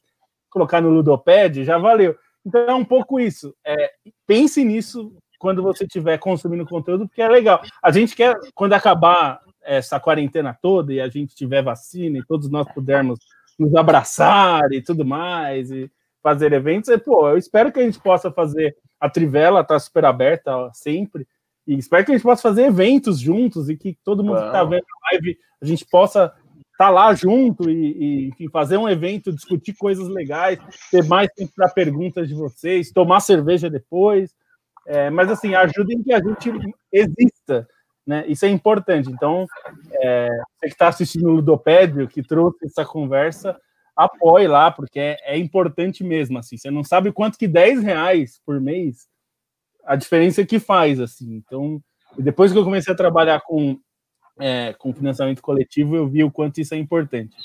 colocar 0.50 0.80
no 0.80 0.90
Ludoped, 0.90 1.64
já 1.64 1.78
valeu. 1.78 2.14
Então 2.44 2.60
é 2.60 2.74
um 2.74 2.84
pouco 2.84 3.18
isso. 3.18 3.54
É, 3.64 3.90
pense 4.26 4.62
nisso 4.64 5.16
quando 5.38 5.62
você 5.62 5.84
estiver 5.84 6.18
consumindo 6.18 6.66
conteúdo, 6.66 7.06
porque 7.06 7.22
é 7.22 7.28
legal. 7.28 7.62
A 7.82 7.90
gente 7.90 8.14
quer, 8.14 8.34
quando 8.54 8.72
acabar 8.72 9.40
essa 9.62 9.98
quarentena 9.98 10.56
toda 10.60 10.92
e 10.92 11.00
a 11.00 11.08
gente 11.08 11.34
tiver 11.34 11.62
vacina 11.62 12.18
e 12.18 12.24
todos 12.24 12.50
nós 12.50 12.70
pudermos 12.72 13.18
nos 13.58 13.74
abraçar 13.74 14.62
e 14.72 14.82
tudo 14.82 15.04
mais, 15.04 15.70
e 15.70 15.90
fazer 16.22 16.52
eventos, 16.52 16.88
e, 16.88 16.98
pô, 16.98 17.28
eu 17.28 17.38
espero 17.38 17.70
que 17.72 17.80
a 17.80 17.84
gente 17.84 18.00
possa 18.00 18.30
fazer. 18.30 18.76
A 18.98 19.08
Trivela 19.10 19.60
está 19.60 19.78
super 19.78 20.04
aberta 20.04 20.56
ó, 20.56 20.70
sempre, 20.72 21.26
e 21.66 21.76
espero 21.78 22.04
que 22.04 22.12
a 22.12 22.14
gente 22.14 22.24
possa 22.24 22.42
fazer 22.42 22.64
eventos 22.64 23.18
juntos 23.18 23.68
e 23.68 23.76
que 23.76 23.96
todo 24.04 24.22
mundo 24.22 24.40
que 24.40 24.46
está 24.46 24.64
vendo 24.64 24.84
a 24.84 25.12
live, 25.12 25.38
a 25.62 25.66
gente 25.66 25.84
possa 25.86 26.32
estar 26.72 26.86
tá 26.86 26.90
lá 26.90 27.14
junto 27.14 27.70
e, 27.70 27.74
e 27.74 28.28
enfim, 28.28 28.48
fazer 28.48 28.76
um 28.76 28.88
evento, 28.88 29.32
discutir 29.32 29.74
coisas 29.74 30.08
legais, 30.08 30.58
ter 30.90 31.04
mais 31.04 31.28
tempo 31.34 31.52
para 31.56 31.68
perguntas 31.68 32.28
de 32.28 32.34
vocês, 32.34 32.90
tomar 32.90 33.20
cerveja 33.20 33.70
depois. 33.70 34.34
É, 34.86 35.10
mas 35.10 35.30
assim, 35.30 35.54
ajudem 35.54 36.02
que 36.02 36.12
a 36.12 36.22
gente 36.22 36.50
exista, 36.92 37.66
né? 38.06 38.24
Isso 38.26 38.44
é 38.44 38.48
importante. 38.48 39.10
Então, 39.10 39.46
é, 39.92 40.28
você 40.28 40.66
que 40.66 40.72
está 40.72 40.88
assistindo 40.88 41.28
o 41.28 41.32
Ludopédio, 41.32 42.08
que 42.08 42.22
trouxe 42.22 42.66
essa 42.66 42.84
conversa, 42.84 43.58
apoie 43.96 44.46
lá, 44.46 44.70
porque 44.70 44.98
é, 45.00 45.16
é, 45.24 45.38
importante 45.38 46.04
mesmo. 46.04 46.38
Assim, 46.38 46.56
você 46.56 46.70
não 46.70 46.84
sabe 46.84 47.12
quanto 47.12 47.38
que 47.38 47.48
10 47.48 47.82
reais 47.82 48.40
por 48.44 48.60
mês 48.60 49.08
a 49.84 49.96
diferença 49.96 50.44
que 50.44 50.58
faz. 50.58 51.00
assim. 51.00 51.34
Então, 51.34 51.80
depois 52.18 52.52
que 52.52 52.58
eu 52.58 52.64
comecei 52.64 52.92
a 52.92 52.96
trabalhar 52.96 53.40
com, 53.40 53.78
é, 54.38 54.74
com 54.74 54.92
financiamento 54.92 55.42
coletivo, 55.42 55.96
eu 55.96 56.08
vi 56.08 56.24
o 56.24 56.30
quanto 56.30 56.60
isso 56.60 56.74
é 56.74 56.78
importante. 56.78 57.36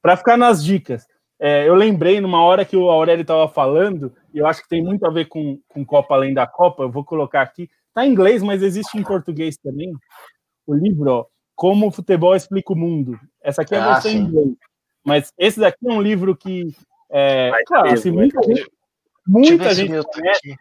Para 0.00 0.16
ficar 0.16 0.36
nas 0.36 0.64
dicas, 0.64 1.06
é, 1.40 1.68
eu 1.68 1.74
lembrei 1.74 2.20
numa 2.20 2.42
hora 2.42 2.64
que 2.64 2.76
o 2.76 2.90
Aurélio 2.90 3.22
estava 3.22 3.48
falando, 3.48 4.12
e 4.34 4.38
eu 4.38 4.46
acho 4.46 4.62
que 4.62 4.68
tem 4.68 4.82
muito 4.82 5.06
a 5.06 5.10
ver 5.10 5.26
com, 5.26 5.60
com 5.68 5.84
Copa 5.84 6.14
Além 6.14 6.34
da 6.34 6.46
Copa, 6.46 6.82
eu 6.82 6.90
vou 6.90 7.04
colocar 7.04 7.42
aqui. 7.42 7.70
Está 7.88 8.04
em 8.04 8.10
inglês, 8.10 8.42
mas 8.42 8.62
existe 8.62 8.98
em 8.98 9.02
português 9.02 9.56
também. 9.56 9.92
O 10.66 10.74
livro, 10.74 11.10
ó, 11.10 11.26
Como 11.54 11.86
o 11.86 11.90
Futebol 11.90 12.34
Explica 12.34 12.72
o 12.72 12.76
Mundo. 12.76 13.18
Essa 13.40 13.62
aqui 13.62 13.74
é 13.74 13.78
a 13.78 13.84
ah, 13.84 13.92
versão 13.94 14.10
em 14.10 14.18
inglês. 14.18 14.56
Mas 15.04 15.32
esse 15.38 15.60
daqui 15.60 15.88
é 15.88 15.92
um 15.92 16.02
livro 16.02 16.36
que. 16.36 16.66
É, 17.10 17.50
claro, 17.66 17.88
assim, 17.90 18.10
muita 18.10 18.42
gente, 18.42 18.70
muita 19.26 19.74
gente, 19.74 20.06
conhece, 20.06 20.56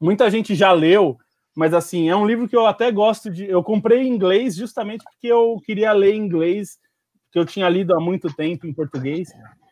muita 0.00 0.30
gente 0.30 0.54
já 0.54 0.72
leu, 0.72 1.18
mas 1.54 1.74
assim, 1.74 2.08
é 2.08 2.16
um 2.16 2.26
livro 2.26 2.48
que 2.48 2.56
eu 2.56 2.66
até 2.66 2.90
gosto 2.90 3.30
de. 3.30 3.44
Eu 3.44 3.62
comprei 3.62 4.02
em 4.02 4.08
inglês 4.08 4.54
justamente 4.54 5.04
porque 5.04 5.26
eu 5.26 5.60
queria 5.66 5.92
ler 5.92 6.14
em 6.14 6.24
inglês, 6.24 6.78
que 7.30 7.38
eu 7.38 7.44
tinha 7.44 7.68
lido 7.68 7.94
há 7.94 8.00
muito 8.00 8.32
tempo 8.34 8.66
em 8.66 8.72
português. 8.72 9.28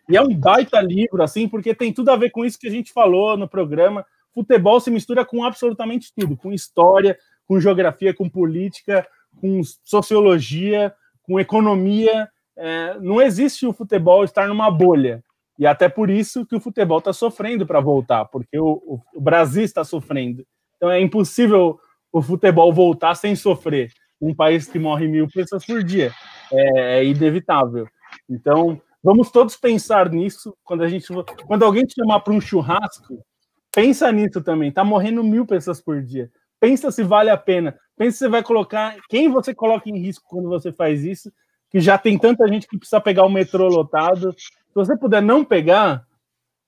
E 0.09 0.17
é 0.17 0.23
um 0.23 0.35
baita 0.35 0.81
livro, 0.81 1.23
assim, 1.23 1.49
porque 1.49 1.75
tem 1.75 1.93
tudo 1.93 2.11
a 2.11 2.17
ver 2.17 2.31
com 2.31 2.45
isso 2.45 2.59
que 2.59 2.69
a 2.69 2.71
gente 2.71 2.93
falou 2.93 3.37
no 3.37 3.49
programa. 3.49 4.05
Futebol 4.33 4.79
se 4.81 4.91
mistura 4.91 5.25
com 5.25 5.45
absolutamente 5.45 6.13
tudo, 6.17 6.37
com 6.37 6.53
história, 6.53 7.19
com 7.47 7.61
geografia, 7.61 8.15
com 8.15 8.29
política, 8.29 9.07
com 9.41 9.61
sociologia, 9.85 10.95
com 11.23 11.41
economia. 11.41 12.29
É, 12.57 12.99
não 13.01 13.21
existe 13.21 13.67
o 13.67 13.73
futebol 13.73 14.25
estar 14.25 14.47
numa 14.47 14.71
bolha. 14.71 15.23
E 15.59 15.67
até 15.67 15.89
por 15.89 16.11
isso 16.11 16.45
que 16.45 16.55
o 16.55 16.61
futebol 16.61 16.99
está 16.99 17.13
sofrendo 17.13 17.67
para 17.67 17.81
voltar, 17.81 18.27
porque 18.27 18.59
o, 18.59 19.01
o, 19.15 19.21
Brasil 19.21 19.65
está 19.65 19.83
sofrendo. 19.85 20.47
Então 20.77 20.91
é 20.91 21.01
impossível 21.01 21.81
o 22.13 22.21
futebol 22.21 22.73
voltar 22.73 23.15
sem 23.15 23.35
sofrer. 23.35 23.91
Um 24.21 24.35
país 24.35 24.67
que 24.67 24.79
morre 24.79 25.09
mil 25.09 25.27
pessoas 25.29 25.65
por 25.65 25.83
dia 25.83 26.13
é, 26.53 26.99
é 26.99 27.05
inevitável. 27.05 27.89
Então 28.29 28.81
Vamos 29.07 29.31
todos 29.31 29.57
pensar 29.57 30.11
nisso 30.11 30.53
quando 30.65 30.83
a 30.83 30.89
gente 30.89 31.07
quando 31.47 31.65
alguém 31.65 31.85
te 31.85 31.95
chamar 31.95 32.19
para 32.19 32.33
um 32.33 32.41
churrasco, 32.41 33.25
pensa 33.73 34.11
nisso 34.11 34.43
também. 34.43 34.73
Tá 34.73 34.83
morrendo 34.83 35.23
mil 35.23 35.47
pessoas 35.47 35.81
por 35.81 36.03
dia. 36.03 36.29
Pensa 36.59 36.91
se 36.91 37.05
vale 37.05 37.31
a 37.31 37.37
pena. 37.37 37.79
Pensa 37.97 38.11
se 38.11 38.19
você 38.19 38.29
vai 38.29 38.43
colocar 38.43 38.97
quem 39.09 39.31
você 39.31 39.55
coloca 39.55 39.89
em 39.89 39.97
risco 39.97 40.27
quando 40.29 40.49
você 40.49 40.73
faz 40.73 41.05
isso, 41.05 41.33
que 41.71 41.79
já 41.79 41.97
tem 41.97 42.19
tanta 42.19 42.49
gente 42.49 42.67
que 42.67 42.77
precisa 42.77 43.01
pegar 43.01 43.25
o 43.25 43.31
metrô 43.31 43.69
lotado. 43.69 44.35
Se 44.37 44.75
você 44.75 44.99
puder 44.99 45.23
não 45.23 45.45
pegar, 45.45 46.05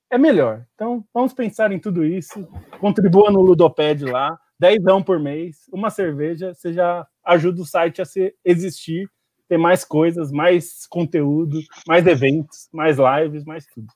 é 0.09 0.17
melhor. 0.17 0.65
Então, 0.75 1.03
vamos 1.13 1.33
pensar 1.33 1.73
em 1.73 1.79
tudo 1.79 2.05
isso. 2.05 2.47
Contribua 2.79 3.29
no 3.29 3.41
Ludoped 3.41 4.05
lá, 4.05 4.39
10 4.57 4.77
por 5.05 5.19
mês, 5.19 5.65
uma 5.73 5.89
cerveja, 5.89 6.53
você 6.53 6.71
já 6.71 7.05
ajuda 7.21 7.61
o 7.61 7.65
site 7.65 8.01
a 8.01 8.05
se 8.05 8.33
existir 8.45 9.09
ter 9.49 9.57
mais 9.57 9.83
coisas, 9.83 10.31
mais 10.31 10.85
conteúdo, 10.87 11.59
mais 11.87 12.05
eventos, 12.05 12.69
mais 12.71 12.97
lives, 12.97 13.43
mais 13.43 13.65
tudo. 13.65 13.87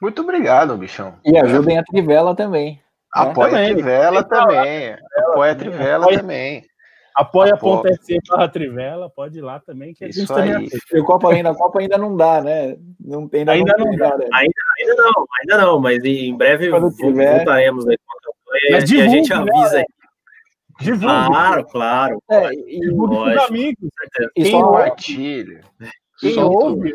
Muito 0.00 0.20
obrigado, 0.20 0.76
bichão. 0.76 1.18
E 1.24 1.36
ajudem 1.38 1.78
a 1.78 1.82
Trivela 1.82 2.36
também. 2.36 2.74
Né? 2.74 2.80
Apoia 3.14 3.52
né? 3.52 3.70
a 3.70 3.72
Trivela 3.72 4.22
também. 4.22 4.96
Apoia 5.16 5.52
a 5.52 5.54
Trivela 5.54 6.06
também. 6.12 6.64
Apoia.se 7.14 8.18
barra 8.28 8.46
Trivela, 8.46 9.08
pode 9.08 9.38
ir 9.38 9.40
lá 9.40 9.58
também, 9.58 9.94
que 9.94 10.04
a 10.04 10.08
gente 10.08 10.24
Isso 10.24 10.34
também 10.34 10.54
aí. 10.54 11.00
O 11.00 11.04
Copa 11.04 11.32
ainda, 11.32 11.50
a 11.50 11.54
Copa 11.54 11.80
ainda 11.80 11.96
não 11.96 12.14
dá, 12.14 12.42
né? 12.42 12.76
Não 13.00 13.26
tem 13.26 13.40
ainda, 13.40 13.54
ainda 13.54 13.74
não, 13.78 13.96
dá, 13.96 14.18
né? 14.18 14.26
ainda, 14.34 14.54
ainda 14.78 14.94
não, 14.96 15.26
ainda 15.40 15.66
não, 15.66 15.80
mas 15.80 16.04
em 16.04 16.36
breve 16.36 16.68
voltaremos 16.68 17.88
aí 17.88 17.96
com 17.96 18.18
a 18.18 18.20
campanha 18.20 18.70
e 18.70 18.74
a 19.00 19.08
gente 19.08 19.32
avisa 19.32 19.76
né? 19.76 19.78
aí. 19.78 19.95
Divulgue. 20.80 21.26
Claro, 21.26 21.64
claro. 21.64 22.22
É, 22.30 22.52
e 22.52 22.80
divulgue 22.80 23.16
para 23.16 23.44
os 23.44 23.50
amigos. 23.50 23.90
Quem 24.34 24.52
compartilha. 24.52 25.60
Quem 26.20 26.38
ouve, 26.38 26.94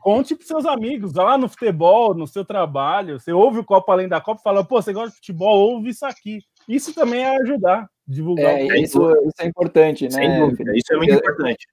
conte 0.00 0.34
para 0.34 0.46
seus 0.46 0.66
amigos, 0.66 1.14
lá 1.14 1.36
no 1.36 1.48
futebol, 1.48 2.14
no 2.14 2.26
seu 2.26 2.44
trabalho. 2.44 3.20
Você 3.20 3.32
ouve 3.32 3.58
o 3.58 3.64
Copa 3.64 3.92
Além 3.92 4.08
da 4.08 4.20
Copa 4.20 4.40
e 4.40 4.42
fala, 4.42 4.64
pô, 4.64 4.80
você 4.80 4.92
gosta 4.92 5.10
de 5.10 5.16
futebol, 5.16 5.72
ouve 5.72 5.90
isso 5.90 6.04
aqui. 6.04 6.40
Isso 6.68 6.94
também 6.94 7.22
é 7.22 7.36
ajudar, 7.42 7.88
divulgar. 8.06 8.54
É, 8.54 8.80
isso, 8.80 9.00
isso, 9.10 9.34
é 9.40 9.46
importante, 9.46 10.04
né? 10.04 10.10
Sem 10.10 10.38
dúvida, 10.38 10.72
isso 10.76 10.92
é 10.92 10.96
muito 10.96 11.14
importante. 11.14 11.66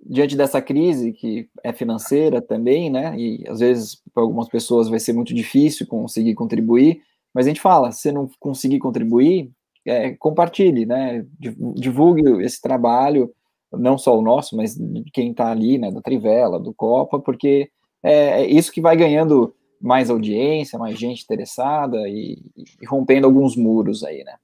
Diante 0.00 0.36
dessa 0.36 0.62
crise, 0.62 1.12
que 1.12 1.48
é 1.62 1.72
financeira 1.72 2.40
também, 2.40 2.88
né? 2.88 3.16
E 3.18 3.44
às 3.48 3.60
vezes 3.60 4.00
para 4.14 4.22
algumas 4.22 4.48
pessoas 4.48 4.88
vai 4.88 5.00
ser 5.00 5.12
muito 5.12 5.34
difícil 5.34 5.86
conseguir 5.86 6.34
contribuir, 6.34 7.02
mas 7.34 7.46
a 7.46 7.50
gente 7.50 7.60
fala, 7.60 7.90
se 7.92 8.10
não 8.12 8.30
conseguir 8.38 8.78
contribuir, 8.78 9.50
é, 9.88 10.14
compartilhe, 10.16 10.86
né? 10.86 11.24
Divulgue 11.38 12.44
esse 12.44 12.60
trabalho, 12.60 13.32
não 13.72 13.98
só 13.98 14.18
o 14.18 14.22
nosso, 14.22 14.56
mas 14.56 14.74
de 14.74 15.10
quem 15.12 15.30
está 15.30 15.50
ali, 15.50 15.78
né? 15.78 15.90
Da 15.90 16.00
Trivela, 16.00 16.58
do 16.58 16.72
Copa, 16.72 17.18
porque 17.18 17.70
é, 18.02 18.42
é, 18.42 18.46
isso 18.46 18.72
que 18.72 18.80
vai 18.80 18.96
ganhando 18.96 19.54
mais 19.80 20.10
audiência, 20.10 20.78
mais 20.78 20.98
gente 20.98 21.22
interessada 21.22 22.08
e, 22.08 22.38
e 22.56 22.86
rompendo 22.86 23.26
alguns 23.26 23.56
muros 23.56 24.02
aí, 24.04 24.24
né? 24.24 24.34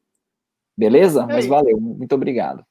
Beleza? 0.77 1.23
É 1.23 1.27
mas 1.27 1.47
valeu, 1.47 1.81
muito 1.81 2.15
obrigado. 2.15 2.65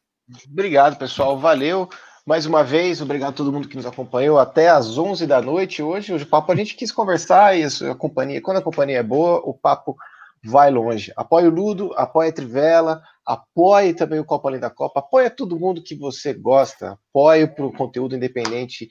Obrigado, 0.50 0.98
pessoal, 0.98 1.38
valeu. 1.38 1.90
Mais 2.26 2.46
uma 2.46 2.64
vez, 2.64 3.02
obrigado 3.02 3.32
a 3.32 3.36
todo 3.36 3.52
mundo 3.52 3.68
que 3.68 3.76
nos 3.76 3.86
acompanhou 3.86 4.40
até 4.40 4.70
às 4.70 4.98
11 4.98 5.28
da 5.28 5.42
noite 5.42 5.84
hoje. 5.84 6.14
Hoje 6.14 6.24
o 6.24 6.28
papo 6.28 6.52
a 6.52 6.56
gente 6.56 6.76
quis 6.76 6.90
conversar 6.90 7.58
e 7.58 7.66
a 7.66 7.96
companhia, 7.96 8.42
quando 8.42 8.58
a 8.58 8.62
companhia 8.62 9.00
é 9.00 9.04
boa, 9.04 9.42
o 9.44 9.54
papo 9.54 9.98
vai 10.44 10.70
longe. 10.70 11.12
Apoie 11.16 11.48
o 11.48 11.50
Ludo, 11.50 11.94
apoie 11.96 12.30
a 12.30 12.34
Trivela, 12.34 13.02
apoie 13.26 13.94
também 13.94 14.20
o 14.20 14.26
Copa 14.26 14.50
Além 14.50 14.60
da 14.60 14.70
Copa, 14.70 15.00
apoie 15.00 15.30
todo 15.30 15.60
mundo 15.60 15.82
que 15.82 15.96
você 15.96 16.34
gosta, 16.34 17.00
apoie 17.10 17.48
para 17.48 17.66
o 17.66 17.74
conteúdo 17.74 18.16
independente 18.16 18.90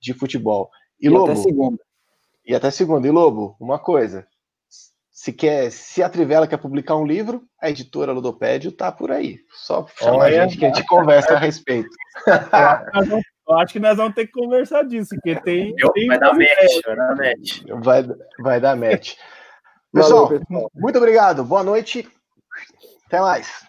de 0.00 0.14
futebol. 0.14 0.70
E, 1.00 1.06
e 1.06 1.08
Lobo, 1.10 1.32
até 1.32 1.36
segunda. 1.36 1.78
E 2.46 2.54
até 2.54 2.70
segunda. 2.70 3.06
E 3.06 3.10
Lobo, 3.10 3.56
uma 3.60 3.78
coisa. 3.78 4.26
Se, 5.10 5.32
quer, 5.32 5.70
se 5.70 6.02
a 6.02 6.08
Trivela 6.08 6.46
quer 6.46 6.56
publicar 6.56 6.96
um 6.96 7.06
livro, 7.06 7.44
a 7.60 7.70
editora 7.70 8.12
Ludopédio 8.12 8.72
tá 8.72 8.90
por 8.90 9.12
aí. 9.12 9.38
Só 9.52 9.86
chama 9.98 10.18
Olha, 10.18 10.42
a 10.42 10.46
gente 10.46 10.58
que 10.58 10.64
a 10.64 10.68
gente 10.68 10.84
conversa 10.86 11.34
a 11.34 11.38
respeito. 11.38 11.90
Eu 13.46 13.58
acho 13.58 13.74
que 13.74 13.78
nós 13.78 13.96
vamos 13.96 14.14
ter 14.14 14.26
que 14.26 14.32
conversar 14.32 14.84
disso, 14.84 15.10
porque 15.14 15.38
tem. 15.42 15.74
tem 15.92 16.06
vai, 16.06 16.18
dar 16.18 16.32
match, 16.32 16.82
vai 16.86 16.96
dar 16.96 17.16
match. 17.16 17.62
Vai, 17.82 18.06
vai 18.38 18.60
dar 18.60 18.76
match. 18.76 19.16
Pessoal, 19.94 20.24
Valeu, 20.24 20.40
pessoal, 20.40 20.70
muito 20.74 20.98
obrigado. 20.98 21.44
Boa 21.44 21.62
noite. 21.62 22.10
Até 23.06 23.20
mais. 23.20 23.64